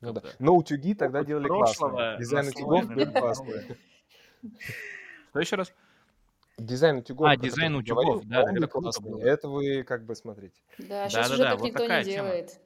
Ну 0.00 0.12
да. 0.12 0.22
Но 0.38 0.54
утюги 0.56 0.94
тогда 0.94 1.18
опыт 1.20 1.28
делали 1.28 1.48
классно. 1.48 2.16
Дизайн 2.18 2.48
утюгов 2.48 2.86
был 2.88 3.12
классный. 3.12 3.76
Что 5.30 5.40
еще 5.40 5.56
раз? 5.56 5.72
Дизайн 6.58 6.96
утюгов, 6.96 7.28
А, 7.28 7.36
дизайн 7.36 7.74
утюгов, 7.74 8.04
говорил, 8.04 8.22
да, 8.24 8.50
это 8.50 8.66
классный. 8.66 9.50
вы 9.50 9.82
как 9.82 10.06
бы 10.06 10.14
смотрите. 10.14 10.58
Да, 10.78 11.08
сейчас 11.08 11.28
уже 11.30 11.42
Да-да-да, 11.42 11.50
так 11.50 11.60
вот 11.60 11.66
никто 11.66 11.82
не 11.82 11.88
тема. 11.88 12.04
делает. 12.04 12.60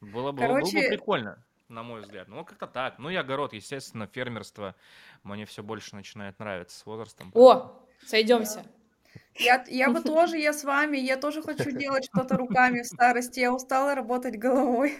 Было 0.00 0.06
бы, 0.06 0.12
было 0.12 0.32
бы 0.32 0.38
Короче, 0.38 0.88
прикольно. 0.88 1.44
На 1.68 1.82
мой 1.82 2.00
взгляд. 2.00 2.28
Ну, 2.28 2.44
как-то 2.44 2.66
так. 2.66 2.98
Ну, 2.98 3.10
и 3.10 3.14
огород, 3.14 3.52
естественно, 3.52 4.06
фермерство 4.06 4.74
мне 5.22 5.44
все 5.46 5.62
больше 5.62 5.94
начинает 5.94 6.38
нравиться 6.38 6.78
с 6.78 6.86
возрастом. 6.86 7.30
О, 7.34 7.80
сойдемся. 8.06 8.64
Я, 9.34 9.64
я 9.68 9.90
бы 9.90 10.00
тоже, 10.02 10.38
я 10.38 10.52
с 10.52 10.64
вами, 10.64 10.96
я 10.98 11.16
тоже 11.16 11.42
хочу 11.42 11.70
делать 11.70 12.04
что-то 12.04 12.36
руками 12.36 12.82
в 12.82 12.86
старости. 12.86 13.40
Я 13.40 13.52
устала 13.52 13.94
работать 13.94 14.38
головой. 14.38 14.98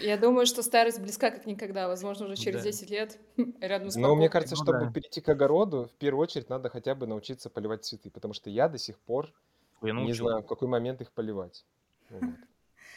Я 0.00 0.16
думаю, 0.16 0.46
что 0.46 0.62
старость 0.62 1.00
близка 1.00 1.30
как 1.30 1.46
никогда. 1.46 1.88
Возможно, 1.88 2.26
уже 2.26 2.36
через 2.36 2.62
да. 2.62 2.70
10 2.70 2.90
лет 2.90 3.18
рядом 3.60 3.90
с 3.90 3.96
Но 3.96 4.14
мне 4.14 4.28
кажется, 4.28 4.54
ну, 4.56 4.62
чтобы 4.62 4.86
да. 4.86 4.92
перейти 4.92 5.20
к 5.20 5.28
огороду, 5.28 5.90
в 5.92 5.98
первую 5.98 6.22
очередь 6.22 6.48
надо 6.50 6.68
хотя 6.68 6.94
бы 6.94 7.06
научиться 7.06 7.50
поливать 7.50 7.84
цветы, 7.84 8.10
потому 8.10 8.34
что 8.34 8.50
я 8.50 8.68
до 8.68 8.78
сих 8.78 8.98
пор 8.98 9.32
я 9.82 9.92
не 9.92 10.12
знаю, 10.12 10.42
в 10.42 10.46
какой 10.46 10.68
момент 10.68 11.00
их 11.00 11.10
поливать. 11.10 11.64
Вот. 12.10 12.22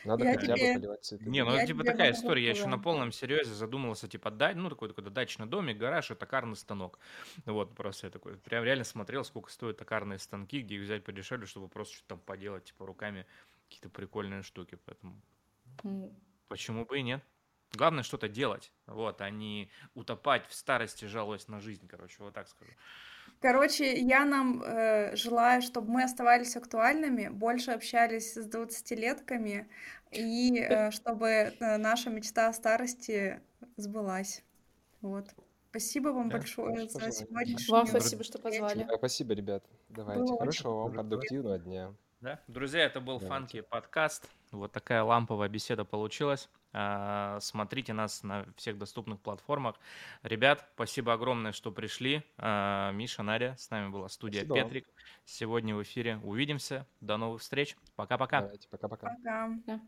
Надо 0.05 0.23
я 0.23 0.33
хотя 0.33 0.55
тебе... 0.55 0.73
бы 0.73 0.79
поливать 0.79 1.03
цветы. 1.03 1.25
Не, 1.25 1.43
ну 1.43 1.55
я 1.55 1.65
типа 1.65 1.83
такая 1.83 2.11
история. 2.11 2.43
Я 2.43 2.51
еще 2.51 2.67
на 2.67 2.79
полном 2.79 3.11
серьезе 3.11 3.53
задумывался, 3.53 4.07
типа, 4.07 4.31
дать, 4.31 4.55
ну, 4.55 4.69
такой, 4.69 4.89
такой 4.89 5.11
дачный 5.11 5.47
домик, 5.47 5.77
гараж 5.77 6.11
и 6.11 6.15
токарный 6.15 6.55
станок. 6.55 6.99
Вот, 7.45 7.75
просто 7.75 8.07
я 8.07 8.11
такой, 8.11 8.37
прям 8.37 8.63
реально 8.63 8.83
смотрел, 8.83 9.23
сколько 9.23 9.51
стоят 9.51 9.77
токарные 9.77 10.19
станки, 10.19 10.61
где 10.61 10.75
их 10.75 10.83
взять 10.83 11.03
подешевле, 11.03 11.47
чтобы 11.47 11.67
просто 11.67 11.95
что-то 11.95 12.09
там 12.09 12.19
поделать, 12.19 12.65
типа, 12.65 12.85
руками 12.85 13.25
какие-то 13.65 13.89
прикольные 13.89 14.43
штуки. 14.43 14.77
Поэтому 14.85 15.21
mm. 15.83 16.13
почему 16.47 16.85
бы 16.85 16.99
и 16.99 17.01
нет? 17.01 17.23
Главное 17.73 18.03
что-то 18.03 18.29
делать, 18.29 18.71
вот, 18.85 19.19
а 19.21 19.29
не 19.29 19.69
утопать 19.95 20.47
в 20.47 20.53
старости, 20.53 21.05
жалуясь 21.05 21.47
на 21.47 21.59
жизнь, 21.59 21.87
короче, 21.87 22.15
вот 22.19 22.33
так 22.33 22.47
скажу. 22.47 22.71
Короче, 23.45 23.99
я 23.99 24.25
нам 24.25 24.63
э, 24.65 25.15
желаю, 25.15 25.61
чтобы 25.61 25.91
мы 25.91 26.03
оставались 26.03 26.55
актуальными, 26.55 27.27
больше 27.27 27.69
общались 27.69 28.33
с 28.33 28.49
20-летками, 28.49 29.67
и 30.09 30.57
э, 30.67 30.89
чтобы 30.89 31.27
э, 31.27 31.77
наша 31.77 32.09
мечта 32.09 32.47
о 32.47 32.53
старости 32.53 33.39
сбылась. 33.77 34.43
Вот. 35.01 35.27
Спасибо 35.69 36.07
вам 36.07 36.29
да, 36.29 36.37
большое 36.37 36.89
за 36.89 37.11
сегодняшнюю... 37.11 37.69
Вам 37.69 37.85
спасибо, 37.85 38.23
что 38.23 38.39
позвали. 38.39 38.83
Да, 38.83 38.97
спасибо, 38.97 39.33
ребят. 39.35 39.63
Давайте. 39.89 40.23
Было 40.23 40.39
Хорошего 40.39 40.73
вам 40.81 40.93
продуктивного 40.93 41.59
дня. 41.59 41.93
Да? 42.25 42.39
Друзья, 42.47 42.81
это 42.81 43.01
был 43.01 43.19
Фанки 43.19 43.61
подкаст. 43.61 44.27
Вот 44.51 44.71
такая 44.71 45.03
ламповая 45.03 45.47
беседа 45.47 45.85
получилась. 45.85 46.49
А, 46.73 47.37
смотрите 47.39 47.93
нас 47.93 48.23
на 48.23 48.47
всех 48.55 48.79
доступных 48.79 49.19
платформах. 49.19 49.75
Ребят, 50.23 50.67
спасибо 50.73 51.13
огромное, 51.13 51.51
что 51.51 51.71
пришли. 51.71 52.23
А, 52.39 52.91
Миша, 52.93 53.21
Надя, 53.21 53.55
с 53.59 53.69
нами 53.69 53.89
была 53.89 54.09
студия 54.09 54.43
спасибо. 54.43 54.65
Петрик. 54.65 54.87
Сегодня 55.23 55.75
в 55.75 55.83
эфире. 55.83 56.19
Увидимся. 56.23 56.87
До 56.99 57.17
новых 57.17 57.43
встреч. 57.43 57.77
Пока-пока. 57.95 58.41
Давайте, 58.41 58.67
пока-пока. 58.69 59.07
Пока. 59.07 59.47
-пока. 59.47 59.61
пока. 59.67 59.85